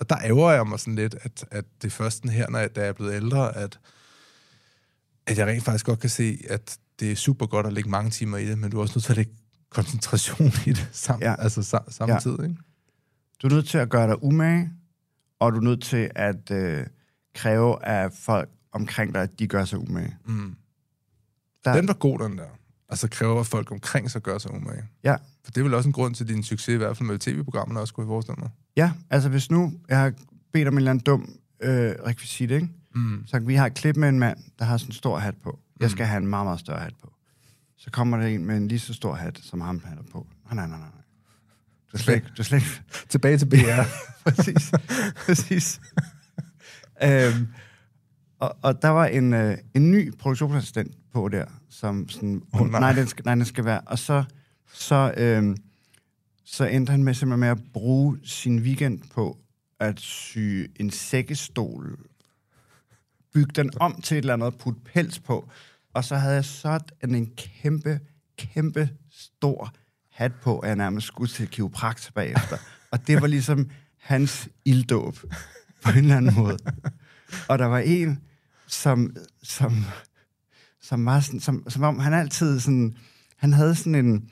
og 0.00 0.10
der 0.10 0.16
ærger 0.24 0.50
jeg 0.52 0.66
mig 0.66 0.78
sådan 0.80 0.94
lidt, 0.94 1.14
at, 1.22 1.44
at 1.50 1.64
det 1.82 1.92
først 1.92 2.16
sådan 2.16 2.30
her, 2.30 2.50
når 2.50 2.58
jeg, 2.58 2.76
da 2.76 2.80
jeg 2.80 2.88
er 2.88 2.92
blevet 2.92 3.14
ældre, 3.14 3.56
at, 3.56 3.78
at 5.26 5.38
jeg 5.38 5.46
rent 5.46 5.64
faktisk 5.64 5.86
godt 5.86 5.98
kan 6.00 6.10
se, 6.10 6.38
at 6.50 6.76
det 7.02 7.12
er 7.12 7.16
super 7.16 7.46
godt 7.46 7.66
at 7.66 7.72
lægge 7.72 7.90
mange 7.90 8.10
timer 8.10 8.38
i 8.38 8.46
det, 8.46 8.58
men 8.58 8.70
du 8.70 8.78
er 8.78 8.82
også 8.82 8.92
nødt 8.96 9.04
til 9.04 9.12
at 9.12 9.16
lægge 9.16 9.32
koncentration 9.70 10.46
i 10.66 10.70
det 10.70 10.88
sammen, 10.92 11.22
ja. 11.22 11.34
Altså, 11.38 11.62
sam, 11.62 11.82
samtidig. 11.88 12.38
Ja. 12.38 12.44
Ikke? 12.44 12.56
Du 13.42 13.46
er 13.46 13.50
nødt 13.52 13.68
til 13.68 13.78
at 13.78 13.88
gøre 13.88 14.08
dig 14.08 14.22
umage, 14.22 14.70
og 15.40 15.52
du 15.52 15.56
er 15.56 15.62
nødt 15.62 15.82
til 15.82 16.10
at 16.14 16.50
øh, 16.50 16.86
kræve 17.34 17.84
af 17.84 18.12
folk 18.12 18.48
omkring 18.72 19.14
dig, 19.14 19.22
at 19.22 19.38
de 19.38 19.46
gør 19.46 19.64
sig 19.64 19.78
umage. 19.78 20.16
Mm. 20.26 20.54
Der, 21.64 21.76
Den 21.76 21.88
var 21.88 21.94
god, 21.94 22.18
den 22.18 22.38
der. 22.38 22.46
Altså 22.88 23.08
kræver, 23.08 23.40
at 23.40 23.46
folk 23.46 23.70
omkring 23.70 24.10
sig 24.10 24.22
gør 24.22 24.38
sig 24.38 24.54
umage. 24.54 24.84
Ja. 25.04 25.16
For 25.44 25.50
det 25.52 25.60
er 25.60 25.64
vel 25.64 25.74
også 25.74 25.88
en 25.88 25.92
grund 25.92 26.14
til 26.14 26.28
din 26.28 26.42
succes, 26.42 26.74
i 26.74 26.76
hvert 26.76 26.96
fald 26.96 27.08
med 27.08 27.18
tv-programmerne 27.18 27.80
også, 27.80 27.94
kunne 27.94 28.04
jeg 28.04 28.08
forestille 28.08 28.40
mig. 28.40 28.50
Ja, 28.76 28.92
altså 29.10 29.28
hvis 29.28 29.50
nu 29.50 29.72
jeg 29.88 29.98
har 29.98 30.12
bedt 30.52 30.68
om 30.68 30.74
en 30.74 30.78
eller 30.78 30.90
anden 30.90 31.04
dum 31.04 31.34
øh, 31.62 31.94
rekvisit, 32.06 32.50
ikke? 32.50 32.68
Mm. 32.94 33.24
Så 33.26 33.38
vi 33.38 33.54
har 33.54 33.66
et 33.66 33.74
klip 33.74 33.96
med 33.96 34.08
en 34.08 34.18
mand, 34.18 34.38
der 34.58 34.64
har 34.64 34.76
sådan 34.76 34.88
en 34.88 34.94
stor 34.94 35.18
hat 35.18 35.34
på. 35.42 35.58
Jeg 35.82 35.90
skal 35.90 36.06
have 36.06 36.18
en 36.18 36.26
meget, 36.26 36.46
meget 36.46 36.60
større 36.60 36.80
hat 36.80 36.94
på. 37.02 37.12
Så 37.76 37.90
kommer 37.90 38.16
der 38.16 38.26
en 38.26 38.44
med 38.44 38.56
en 38.56 38.68
lige 38.68 38.78
så 38.78 38.94
stor 38.94 39.14
hat, 39.14 39.40
som 39.42 39.60
ham 39.60 39.82
han 39.84 39.98
er 39.98 40.02
på. 40.12 40.26
Nej, 40.44 40.54
nej, 40.54 40.66
nej, 40.66 40.78
nej. 40.78 41.02
Du 41.92 41.96
er 41.96 41.98
slet 41.98 42.14
ikke... 42.14 42.26
Du 42.26 42.42
er 42.42 42.42
slet 42.42 42.58
ikke 42.58 42.82
Tilbage 43.08 43.38
til 43.38 43.46
BR. 43.46 43.82
præcis. 44.30 44.72
præcis. 45.26 45.80
øhm, 47.02 47.48
og, 48.38 48.56
og 48.62 48.82
der 48.82 48.88
var 48.88 49.06
en, 49.06 49.34
øh, 49.34 49.58
en 49.74 49.90
ny 49.90 50.12
produktionsassistent 50.18 50.96
på 51.12 51.28
der, 51.28 51.44
som 51.70 52.08
sådan... 52.08 52.42
Åh, 52.54 52.70
nej. 52.70 52.80
nej. 52.80 52.92
den 52.92 53.06
skal, 53.06 53.24
nej, 53.24 53.34
den 53.34 53.44
skal 53.44 53.64
være... 53.64 53.80
Og 53.80 53.98
så, 53.98 54.24
så, 54.72 55.14
øhm, 55.16 55.56
så 56.44 56.64
endte 56.64 56.90
han 56.90 57.04
med 57.04 57.14
simpelthen 57.14 57.40
med 57.40 57.48
at 57.48 57.58
bruge 57.72 58.18
sin 58.24 58.58
weekend 58.58 59.00
på 59.14 59.38
at 59.80 60.00
sy 60.00 60.66
en 60.76 60.90
sækkestol, 60.90 61.98
bygge 63.34 63.52
den 63.54 63.70
om 63.80 64.00
til 64.00 64.14
et 64.14 64.22
eller 64.22 64.34
andet, 64.34 64.58
putte 64.58 64.80
pels 64.84 65.18
på, 65.18 65.50
og 65.94 66.04
så 66.04 66.16
havde 66.16 66.34
jeg 66.34 66.44
sådan 66.44 67.14
en 67.14 67.26
kæmpe, 67.36 68.00
kæmpe 68.38 68.90
stor 69.10 69.72
hat 70.10 70.32
på, 70.42 70.58
at 70.58 70.68
jeg 70.68 70.76
nærmest 70.76 71.06
skulle 71.06 71.32
til 71.32 71.48
kiroprakt 71.48 72.10
bagefter. 72.14 72.56
Og 72.90 73.06
det 73.06 73.20
var 73.20 73.26
ligesom 73.26 73.70
hans 73.98 74.48
ilddåb, 74.64 75.18
på 75.84 75.90
en 75.90 75.98
eller 75.98 76.16
anden 76.16 76.34
måde. 76.34 76.58
Og 77.48 77.58
der 77.58 77.66
var 77.66 77.78
en, 77.78 78.20
som, 78.66 79.16
som, 79.42 79.84
som 80.80 81.06
var 81.06 81.20
sådan, 81.20 81.40
som, 81.40 81.64
som 81.68 81.82
om 81.82 81.98
han 81.98 82.14
altid 82.14 82.60
sådan, 82.60 82.96
han 83.36 83.52
havde 83.52 83.74
sådan 83.74 83.94
en, 83.94 84.30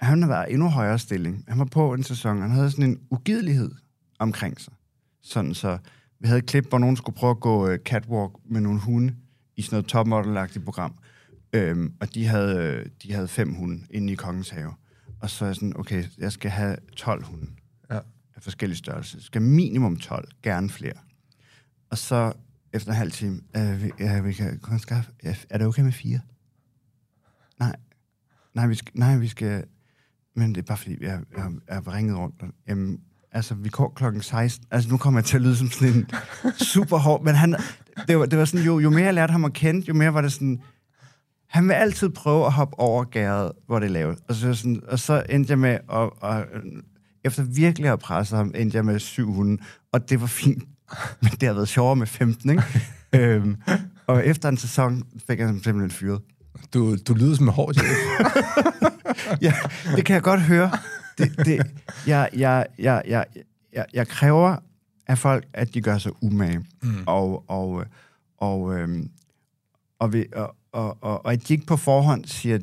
han 0.00 0.28
var 0.28 0.44
endnu 0.44 0.68
højere 0.68 0.98
stilling. 0.98 1.44
Han 1.48 1.58
var 1.58 1.64
på 1.64 1.94
en 1.94 2.02
sæson, 2.02 2.40
han 2.40 2.50
havde 2.50 2.70
sådan 2.70 2.90
en 2.90 3.00
ugidelighed 3.10 3.70
omkring 4.18 4.60
sig. 4.60 4.72
Sådan 5.22 5.54
så, 5.54 5.78
vi 6.20 6.26
havde 6.26 6.38
et 6.38 6.46
klip, 6.46 6.68
hvor 6.68 6.78
nogen 6.78 6.96
skulle 6.96 7.16
prøve 7.16 7.30
at 7.30 7.40
gå 7.40 7.68
øh, 7.68 7.78
catwalk 7.78 8.32
med 8.44 8.60
nogle 8.60 8.80
hunde 8.80 9.14
i 9.56 9.62
sådan 9.62 9.74
noget 9.76 9.86
topmodel 9.86 10.60
program. 10.64 10.94
Øhm, 11.52 11.94
og 12.00 12.14
de 12.14 12.26
havde, 12.26 12.84
de 13.02 13.12
havde 13.12 13.28
fem 13.28 13.54
hunde 13.54 13.86
inde 13.90 14.12
i 14.12 14.16
kongens 14.16 14.50
have. 14.50 14.72
Og 15.20 15.30
så 15.30 15.44
er 15.44 15.48
jeg 15.48 15.56
sådan, 15.56 15.76
okay, 15.76 16.04
jeg 16.18 16.32
skal 16.32 16.50
have 16.50 16.76
12 16.96 17.24
hunde 17.24 17.46
Ja. 17.90 17.98
af 18.36 18.42
forskellige 18.42 18.78
størrelser. 18.78 19.18
Jeg 19.18 19.22
skal 19.22 19.42
minimum 19.42 19.96
12, 19.96 20.28
gerne 20.42 20.70
flere. 20.70 20.94
Og 21.90 21.98
så 21.98 22.32
efter 22.72 22.90
en 22.90 22.96
halv 22.96 23.12
time, 23.12 23.40
øh, 23.56 23.82
vi, 23.82 23.90
ja, 24.00 24.20
vi 24.20 24.32
kan 24.32 24.58
kun 24.58 24.78
skaffe, 24.78 25.10
ja, 25.24 25.36
er 25.50 25.58
det 25.58 25.66
okay 25.66 25.82
med 25.82 25.92
fire? 25.92 26.20
Nej. 27.58 27.76
Nej, 28.54 28.66
vi 28.66 28.74
skal, 28.74 28.92
nej, 28.94 29.16
vi 29.16 29.28
skal, 29.28 29.64
men 30.36 30.54
det 30.54 30.58
er 30.60 30.66
bare 30.66 30.78
fordi, 30.78 30.96
jeg, 31.00 31.20
jeg, 31.36 31.50
jeg 31.68 31.74
har 31.74 31.94
ringet 31.94 32.16
rundt. 32.16 32.42
Og, 32.42 32.48
jamen, 32.68 33.00
altså, 33.32 33.54
vi 33.54 33.68
går 33.68 33.92
klokken 33.96 34.22
16. 34.22 34.66
Altså, 34.70 34.90
nu 34.90 34.96
kommer 34.96 35.20
jeg 35.20 35.24
til 35.24 35.36
at 35.36 35.42
lyde 35.42 35.56
som 35.56 35.70
sådan 35.70 35.94
en 35.94 36.06
super 36.74 36.98
hård, 36.98 37.24
men 37.24 37.34
han, 37.34 37.56
det 38.08 38.18
var, 38.18 38.26
det 38.26 38.38
var 38.38 38.44
sådan, 38.44 38.66
jo, 38.66 38.78
jo 38.78 38.90
mere 38.90 39.04
jeg 39.04 39.14
lærte 39.14 39.30
ham 39.30 39.44
at 39.44 39.52
kende, 39.52 39.86
jo 39.88 39.94
mere 39.94 40.14
var 40.14 40.20
det 40.20 40.32
sådan, 40.32 40.62
han 41.48 41.68
vil 41.68 41.74
altid 41.74 42.08
prøve 42.08 42.46
at 42.46 42.52
hoppe 42.52 42.78
over 42.78 43.04
gæret, 43.04 43.52
hvor 43.66 43.78
det 43.78 43.86
er 43.86 43.90
lavt. 43.90 44.18
Og 44.28 44.34
så, 44.34 44.54
sådan, 44.54 44.80
og 44.88 44.98
så 44.98 45.22
endte 45.28 45.50
jeg 45.50 45.58
med, 45.58 45.70
at, 45.70 45.80
og, 46.20 46.44
efter 47.24 47.42
virkelig 47.42 47.86
at 47.86 47.90
have 47.90 47.98
presset 47.98 48.38
ham, 48.38 48.52
endte 48.54 48.76
jeg 48.76 48.84
med 48.84 48.98
700, 48.98 49.62
og 49.92 50.10
det 50.10 50.20
var 50.20 50.26
fint. 50.26 50.64
Men 51.22 51.30
det 51.30 51.42
har 51.48 51.54
været 51.54 51.68
sjovere 51.68 51.96
med 51.96 52.06
15, 52.06 52.50
ikke? 52.50 52.62
øhm, 53.16 53.56
og 54.06 54.26
efter 54.26 54.48
en 54.48 54.56
sæson 54.56 55.04
fik 55.26 55.38
jeg 55.38 55.48
simpelthen 55.48 55.90
fyret. 55.90 56.20
Du, 56.74 56.96
du 56.96 57.14
lyder 57.14 57.36
som 57.36 57.48
en 57.48 57.52
hård 57.54 57.74
chef. 57.74 57.86
Ja, 59.42 59.54
det 59.96 60.04
kan 60.04 60.14
jeg 60.14 60.22
godt 60.22 60.40
høre. 60.40 60.70
Det, 61.18 61.38
det, 61.46 61.60
jeg, 62.06 62.28
jeg, 62.36 62.66
jeg, 62.78 63.02
jeg, 63.08 63.24
jeg, 63.72 63.86
jeg 63.92 64.08
kræver 64.08 64.56
af 65.06 65.18
folk, 65.18 65.44
at 65.52 65.74
de 65.74 65.80
gør 65.80 65.98
sig 65.98 66.12
umage. 66.22 66.64
Mm. 66.82 66.90
Og, 67.06 67.44
og, 67.50 67.84
og, 68.38 68.74
øhm, 68.78 69.10
og, 69.98 70.12
vi, 70.12 70.26
og, 70.36 70.56
og, 70.72 70.98
og, 71.02 71.24
og 71.24 71.32
at 71.32 71.48
de 71.48 71.54
ikke 71.54 71.66
på 71.66 71.76
forhånd 71.76 72.24
siger, 72.24 72.58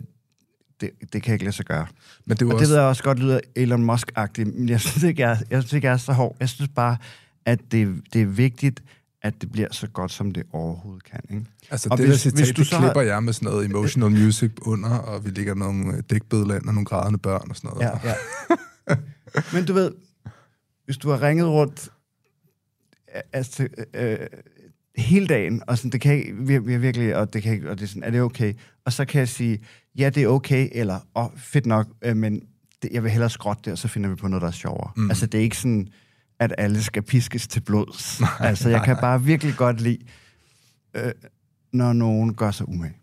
det, 0.81 0.89
det 1.13 1.23
kan 1.23 1.25
jeg 1.25 1.33
ikke 1.33 1.45
lade 1.45 1.55
sig 1.55 1.65
gøre. 1.65 1.87
Men 2.25 2.37
det 2.37 2.41
Og 2.43 2.47
det 2.47 2.53
også... 2.59 2.67
ved 2.67 2.75
jeg 2.77 2.85
også 2.87 3.03
godt 3.03 3.19
lyder 3.19 3.39
Elon 3.55 3.83
Musk-agtigt, 3.91 4.57
men 4.59 4.69
jeg 4.69 4.81
synes 4.81 5.03
ikke, 5.03 5.21
jeg, 5.21 5.37
jeg 5.49 5.61
synes 5.61 5.73
ikke, 5.73 5.87
jeg 5.87 5.93
er 5.93 5.97
så 5.97 6.13
hård. 6.13 6.35
Jeg 6.39 6.49
synes 6.49 6.71
bare, 6.75 6.97
at 7.45 7.59
det, 7.71 8.01
det 8.13 8.21
er 8.21 8.25
vigtigt, 8.25 8.83
at 9.21 9.41
det 9.41 9.51
bliver 9.51 9.67
så 9.71 9.87
godt, 9.87 10.11
som 10.11 10.31
det 10.31 10.43
overhovedet 10.51 11.03
kan. 11.03 11.19
Ikke? 11.29 11.45
Altså, 11.71 11.87
Og 11.91 11.97
det 11.97 12.05
hvis- 12.07 12.13
der 12.13 12.29
citat, 12.29 12.39
hvis 12.45 12.55
du 12.55 12.61
det 12.61 12.67
så 12.69 12.75
har- 12.75 12.87
klipper 12.87 13.01
jeg 13.01 13.23
med 13.23 13.33
sådan 13.33 13.45
noget 13.51 13.65
emotional 13.65 14.11
music 14.11 14.51
under, 14.61 14.89
og 14.89 15.25
vi 15.25 15.29
ligger 15.29 15.55
nogle 15.55 15.93
øh, 15.97 16.03
dækbødland 16.09 16.65
og 16.67 16.73
nogle 16.73 16.85
grædende 16.85 17.19
børn 17.19 17.49
og 17.49 17.55
sådan 17.55 17.69
noget. 17.73 17.81
Ja, 18.03 18.09
ja. 18.89 18.95
Men 19.53 19.65
du 19.65 19.73
ved, 19.73 19.91
hvis 20.85 20.97
du 20.97 21.09
har 21.09 21.21
ringet 21.21 21.47
rundt 21.47 21.89
altså, 23.33 23.67
øh, 23.93 24.17
hele 24.97 25.27
dagen, 25.27 25.61
og 25.67 25.77
sådan, 25.77 25.91
det 25.91 26.01
kan 26.01 26.33
vi, 26.39 26.57
vi 26.57 26.73
er 26.73 26.77
virkelig, 26.77 27.15
og 27.15 27.33
det 27.33 27.43
kan 27.43 27.67
og 27.67 27.77
det 27.79 27.83
er 27.83 27.87
sådan, 27.87 28.03
er 28.03 28.11
det 28.11 28.21
okay? 28.21 28.53
Og 28.85 28.93
så 28.93 29.05
kan 29.05 29.19
jeg 29.19 29.29
sige, 29.29 29.59
ja, 29.97 30.09
det 30.09 30.23
er 30.23 30.27
okay, 30.27 30.69
eller, 30.71 30.99
åh, 31.15 31.25
oh, 31.25 31.29
fedt 31.37 31.65
nok, 31.65 31.87
øh, 32.01 32.17
men 32.17 32.41
det, 32.81 32.89
jeg 32.93 33.03
vil 33.03 33.11
hellere 33.11 33.29
skrotte 33.29 33.61
det, 33.65 33.71
og 33.71 33.77
så 33.77 33.87
finder 33.87 34.09
vi 34.09 34.15
på 34.15 34.27
noget, 34.27 34.41
der 34.41 34.47
er 34.47 34.51
sjovere. 34.51 34.91
Mm. 34.95 35.09
Altså, 35.09 35.25
det 35.25 35.37
er 35.37 35.41
ikke 35.43 35.57
sådan, 35.57 35.87
at 36.39 36.55
alle 36.57 36.83
skal 36.83 37.01
piskes 37.01 37.47
til 37.47 37.59
blods. 37.61 38.19
Nej, 38.21 38.29
altså, 38.39 38.69
jeg 38.69 38.81
kan 38.85 38.97
bare 39.01 39.23
virkelig 39.23 39.55
godt 39.55 39.81
lide, 39.81 39.97
øh, 40.93 41.11
når 41.73 41.93
nogen 41.93 42.33
gør 42.33 42.51
sig 42.51 42.69
umage. 42.69 42.93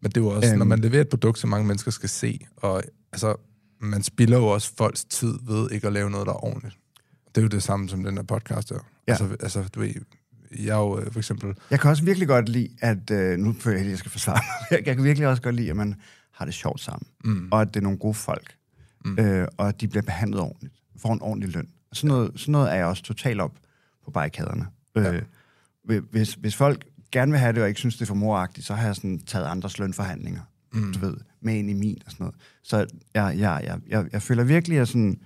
Men 0.00 0.10
det 0.10 0.16
er 0.16 0.20
jo 0.20 0.28
også, 0.28 0.48
Øhm. 0.50 0.58
når 0.58 0.64
man 0.64 0.78
leverer 0.78 1.00
et 1.00 1.08
produkt, 1.08 1.38
som 1.38 1.50
mange 1.50 1.66
mennesker 1.66 1.90
skal 1.90 2.08
se, 2.08 2.38
og 2.56 2.82
altså, 3.12 3.34
man 3.80 4.02
spilder 4.02 4.38
jo 4.38 4.46
også 4.46 4.72
folks 4.78 5.04
tid 5.04 5.34
ved 5.46 5.70
ikke 5.70 5.86
at 5.86 5.92
lave 5.92 6.10
noget, 6.10 6.26
der 6.26 6.32
er 6.32 6.44
ordentligt. 6.44 6.76
Det 7.28 7.36
er 7.38 7.42
jo 7.42 7.48
det 7.48 7.62
samme 7.62 7.88
som 7.88 8.04
den 8.04 8.16
her 8.16 8.22
podcast 8.22 8.68
der. 8.68 8.78
Ja. 9.08 9.12
Altså, 9.12 9.36
altså, 9.40 9.62
du 9.74 9.80
ved, 9.80 9.94
jeg 10.58 10.68
er 10.68 10.80
jo 10.80 11.00
øh, 11.00 11.12
for 11.12 11.18
eksempel... 11.18 11.54
Jeg 11.70 11.80
kan 11.80 11.90
også 11.90 12.04
virkelig 12.04 12.28
godt 12.28 12.48
lide, 12.48 12.68
at... 12.80 13.10
Øh, 13.10 13.38
nu 13.38 13.52
føler 13.52 13.76
jeg, 13.76 13.84
at 13.84 13.90
jeg 13.90 13.98
skal 13.98 14.10
forsvare 14.10 14.40
mig. 14.70 14.78
Jeg 14.86 14.96
kan 14.96 15.04
virkelig 15.04 15.28
også 15.28 15.42
godt 15.42 15.54
lide, 15.54 15.70
at 15.70 15.76
man 15.76 15.94
har 16.32 16.44
det 16.44 16.54
sjovt 16.54 16.80
sammen. 16.80 17.08
Mm. 17.24 17.48
Og 17.52 17.60
at 17.60 17.68
det 17.68 17.76
er 17.76 17.82
nogle 17.84 17.98
gode 17.98 18.14
folk. 18.14 18.54
Mm. 19.04 19.18
Øh, 19.18 19.48
og 19.56 19.68
at 19.68 19.80
de 19.80 19.88
bliver 19.88 20.02
behandlet 20.02 20.40
ordentligt. 20.40 20.74
Får 20.96 21.12
en 21.12 21.22
ordentlig 21.22 21.54
løn. 21.54 21.68
Sådan 21.92 22.08
noget, 22.08 22.32
sådan 22.36 22.52
noget 22.52 22.72
er 22.72 22.76
jeg 22.76 22.86
også 22.86 23.02
totalt 23.02 23.40
op 23.40 23.58
på 24.04 24.10
barrikaderne. 24.10 24.66
Ja. 24.96 25.12
Øh, 25.12 26.02
hvis, 26.10 26.34
hvis 26.34 26.56
folk 26.56 26.84
gerne 27.12 27.32
vil 27.32 27.38
have 27.38 27.52
det, 27.52 27.62
og 27.62 27.68
ikke 27.68 27.80
synes, 27.80 27.96
det 27.96 28.02
er 28.02 28.06
for 28.06 28.14
moragtigt, 28.14 28.66
så 28.66 28.74
har 28.74 28.86
jeg 28.86 28.96
sådan 28.96 29.18
taget 29.18 29.46
andres 29.46 29.78
lønforhandlinger, 29.78 30.40
mm. 30.72 30.92
du 30.92 30.98
ved, 30.98 31.16
med 31.40 31.54
ind 31.54 31.70
i 31.70 31.72
min 31.72 31.98
og 32.06 32.12
sådan 32.12 32.24
noget. 32.24 32.34
Så 32.62 32.86
jeg, 33.14 33.34
jeg, 33.38 33.60
jeg, 33.64 33.80
jeg, 33.88 34.12
jeg 34.12 34.22
føler 34.22 34.44
virkelig, 34.44 34.76
at 34.76 34.78
jeg 34.78 34.88
sådan, 34.88 35.20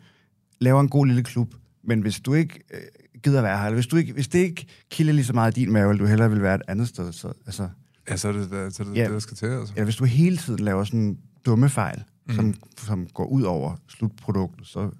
laver 0.60 0.80
en 0.80 0.88
god 0.88 1.06
lille 1.06 1.22
klub, 1.22 1.54
men 1.84 2.00
hvis 2.00 2.20
du 2.20 2.34
ikke 2.34 2.60
øh, 2.74 2.80
gider 3.22 3.42
være 3.42 3.58
her, 3.58 3.64
eller 3.64 3.74
hvis, 3.74 3.86
du 3.86 3.96
ikke, 3.96 4.12
hvis 4.12 4.28
det 4.28 4.38
ikke 4.38 4.66
kilder 4.90 5.12
lige 5.12 5.24
så 5.24 5.32
meget 5.32 5.56
i 5.58 5.60
din 5.60 5.72
mave, 5.72 5.90
eller 5.90 6.02
du 6.04 6.08
hellere 6.08 6.30
vil 6.30 6.42
være 6.42 6.54
et 6.54 6.62
andet 6.68 6.88
sted, 6.88 7.12
så, 7.12 7.32
altså, 7.46 7.68
Ja, 8.10 8.16
så 8.16 8.28
er 8.28 8.32
det 8.32 8.50
der, 8.50 8.70
så 8.70 8.82
er 8.82 8.86
det, 8.86 8.96
Ja. 8.96 9.04
det, 9.04 9.10
der 9.10 9.18
skal 9.18 9.36
til, 9.36 9.46
altså. 9.46 9.72
eller 9.76 9.84
hvis 9.84 9.96
du 9.96 10.04
hele 10.04 10.36
tiden 10.36 10.64
laver 10.64 10.84
sådan 10.84 11.18
dumme 11.46 11.68
fejl, 11.68 12.02
mm. 12.28 12.34
som, 12.34 12.54
som 12.78 13.06
går 13.06 13.24
ud 13.26 13.42
over 13.42 13.76
slutproduktet, 13.88 14.66
så, 14.66 14.90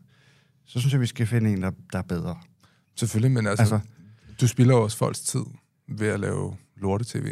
så 0.66 0.80
synes 0.80 0.92
jeg, 0.92 1.00
vi 1.00 1.06
skal 1.06 1.26
finde 1.26 1.52
en, 1.52 1.62
der, 1.62 1.70
der 1.92 1.98
er 1.98 2.02
bedre. 2.02 2.36
Selvfølgelig, 2.96 3.30
men 3.30 3.46
altså, 3.46 3.62
altså, 3.62 3.74
Altså- 3.74 3.88
du 4.40 4.46
spilder 4.48 4.74
også 4.74 4.96
folks 4.96 5.20
tid 5.20 5.40
ved 5.88 6.08
at 6.08 6.20
lave 6.20 6.56
lorte-tv. 6.76 7.26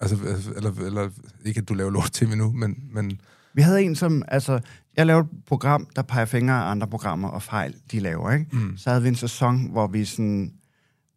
Altså, 0.00 0.16
eller, 0.56 0.72
eller 0.72 1.10
ikke 1.44 1.58
at 1.60 1.68
du 1.68 1.74
laver 1.74 1.90
lorte-tv 1.90 2.34
nu, 2.34 2.52
men, 2.52 2.76
men 2.92 3.20
Vi 3.54 3.62
havde 3.62 3.82
en, 3.82 3.94
som, 3.96 4.22
altså, 4.28 4.60
jeg 4.98 5.06
lavede 5.06 5.28
et 5.32 5.44
program, 5.46 5.86
der 5.96 6.02
peger 6.02 6.24
fingre 6.24 6.54
af 6.54 6.70
andre 6.70 6.86
programmer 6.86 7.28
og 7.28 7.42
fejl, 7.42 7.74
de 7.92 8.00
laver, 8.00 8.32
ikke? 8.32 8.46
Mm. 8.52 8.76
Så 8.76 8.90
havde 8.90 9.02
vi 9.02 9.08
en 9.08 9.14
sæson, 9.14 9.70
hvor 9.70 9.86
vi 9.86 10.04
sådan, 10.04 10.52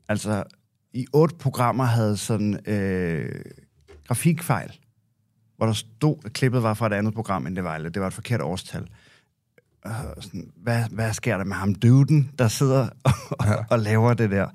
altså, 0.09 0.43
i 0.93 1.05
otte 1.13 1.35
programmer 1.35 1.83
havde 1.83 2.17
sådan 2.17 2.69
øh, 2.69 3.41
grafikfejl, 4.07 4.79
hvor 5.57 5.65
der 5.65 5.73
stod, 5.73 6.15
at 6.25 6.33
klippet 6.33 6.63
var 6.63 6.73
fra 6.73 6.87
et 6.87 6.93
andet 6.93 7.13
program, 7.13 7.47
end 7.47 7.55
det 7.55 7.63
var, 7.63 7.75
eller 7.75 7.89
det 7.89 8.01
var 8.01 8.07
et 8.07 8.13
forkert 8.13 8.41
årstal. 8.41 8.87
Og 9.85 10.23
sådan, 10.23 10.51
hvad, 10.55 10.83
hvad 10.91 11.13
sker 11.13 11.37
der 11.37 11.43
med 11.43 11.55
ham 11.55 11.75
duden, 11.75 12.31
der 12.39 12.47
sidder 12.47 12.89
og, 13.39 13.45
ja. 13.45 13.55
og 13.69 13.79
laver 13.79 14.13
det 14.13 14.31
der? 14.31 14.47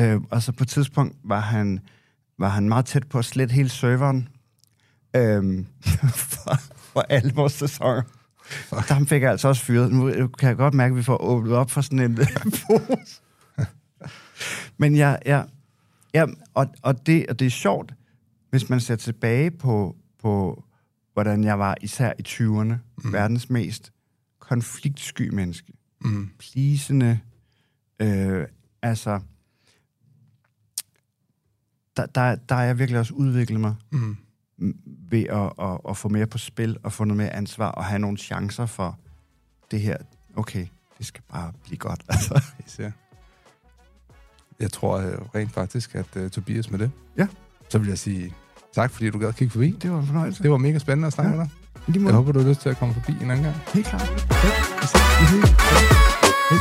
Øh, 0.00 0.20
og 0.30 0.42
så 0.42 0.52
på 0.52 0.64
et 0.64 0.68
tidspunkt 0.68 1.16
var 1.24 1.40
han, 1.40 1.80
var 2.38 2.48
han 2.48 2.68
meget 2.68 2.86
tæt 2.86 3.08
på 3.08 3.18
at 3.18 3.24
slette 3.24 3.54
hele 3.54 3.68
serveren 3.68 4.28
øhm, 5.16 5.66
for, 6.32 6.54
for 6.76 7.00
alle 7.00 7.32
vores 7.34 7.52
sæsoner. 7.52 8.02
Fuck. 8.50 8.88
Der 8.88 9.04
fik 9.04 9.22
jeg 9.22 9.30
altså 9.30 9.48
også 9.48 9.62
fyret. 9.62 9.92
Nu 9.92 10.28
kan 10.28 10.48
jeg 10.48 10.56
godt 10.56 10.74
mærke, 10.74 10.92
at 10.92 10.96
vi 10.96 11.02
får 11.02 11.22
åbnet 11.22 11.52
op 11.52 11.70
for 11.70 11.80
sådan 11.80 11.98
en 11.98 12.16
pose. 12.66 13.20
Men 14.78 14.94
ja, 14.94 15.16
ja, 15.26 15.42
ja 16.14 16.26
og, 16.54 16.66
og, 16.82 17.06
det, 17.06 17.26
og 17.26 17.38
det 17.38 17.46
er 17.46 17.50
sjovt, 17.50 17.94
hvis 18.50 18.68
man 18.68 18.80
ser 18.80 18.96
tilbage 18.96 19.50
på, 19.50 19.96
på 20.22 20.64
hvordan 21.12 21.44
jeg 21.44 21.58
var 21.58 21.76
især 21.80 22.12
i 22.18 22.22
20'erne, 22.28 22.74
mm. 23.04 23.12
verdens 23.12 23.50
mest 23.50 23.92
konfliktsky 24.38 25.28
menneske. 25.28 25.72
mm, 26.00 26.30
Plisende, 26.38 27.20
øh, 28.00 28.46
altså, 28.82 29.20
der, 31.96 32.06
der, 32.06 32.34
der 32.34 32.54
er 32.54 32.62
jeg 32.62 32.78
virkelig 32.78 32.98
også 33.00 33.14
udviklet 33.14 33.60
mig 33.60 33.74
mm, 33.90 34.16
ved 35.10 35.24
at, 35.28 35.52
at, 35.66 35.78
at 35.88 35.96
få 35.96 36.08
mere 36.08 36.26
på 36.26 36.38
spil 36.38 36.76
og 36.82 36.92
få 36.92 37.04
noget 37.04 37.16
mere 37.16 37.30
ansvar 37.36 37.68
og 37.70 37.84
have 37.84 37.98
nogle 37.98 38.16
chancer 38.18 38.66
for 38.66 38.98
det 39.70 39.80
her. 39.80 39.96
Okay, 40.36 40.66
det 40.98 41.06
skal 41.06 41.22
bare 41.32 41.52
blive 41.64 41.78
godt. 41.78 42.02
Altså. 42.08 42.42
især. 42.66 42.90
Jeg 44.60 44.70
tror 44.72 44.96
øh, 44.98 45.12
rent 45.34 45.52
faktisk, 45.52 45.94
at 45.94 46.16
uh, 46.16 46.28
Tobias 46.30 46.70
med 46.70 46.78
det. 46.78 46.90
Ja. 47.18 47.26
Så 47.68 47.78
vil 47.78 47.88
jeg 47.88 47.98
sige 47.98 48.34
tak, 48.74 48.90
fordi 48.90 49.10
du 49.10 49.18
gad 49.18 49.28
at 49.28 49.36
kigge 49.36 49.52
forbi. 49.52 49.70
Det 49.82 49.90
var 49.92 50.00
en 50.00 50.06
fornøjelse. 50.06 50.42
Det 50.42 50.50
var 50.50 50.56
mega 50.56 50.78
spændende 50.78 51.06
at 51.06 51.12
snakke 51.12 51.30
Ja. 51.32 51.36
med 51.36 51.44
dig. 51.44 51.54
Lige 51.94 52.04
Jeg 52.06 52.14
håber, 52.14 52.32
du 52.32 52.38
har 52.40 52.48
lyst 52.48 52.60
til 52.60 52.68
at 52.68 52.76
komme 52.76 52.94
forbi 52.94 53.12
en 53.12 53.30
anden 53.30 53.44
gang. 53.44 53.56
Helt 53.74 53.86
klart. 53.86 54.02
Hej. 54.02 54.50
Vi 54.80 54.86
ses. 54.86 55.50
Hej. 56.50 56.58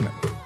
Hej. 0.00 0.43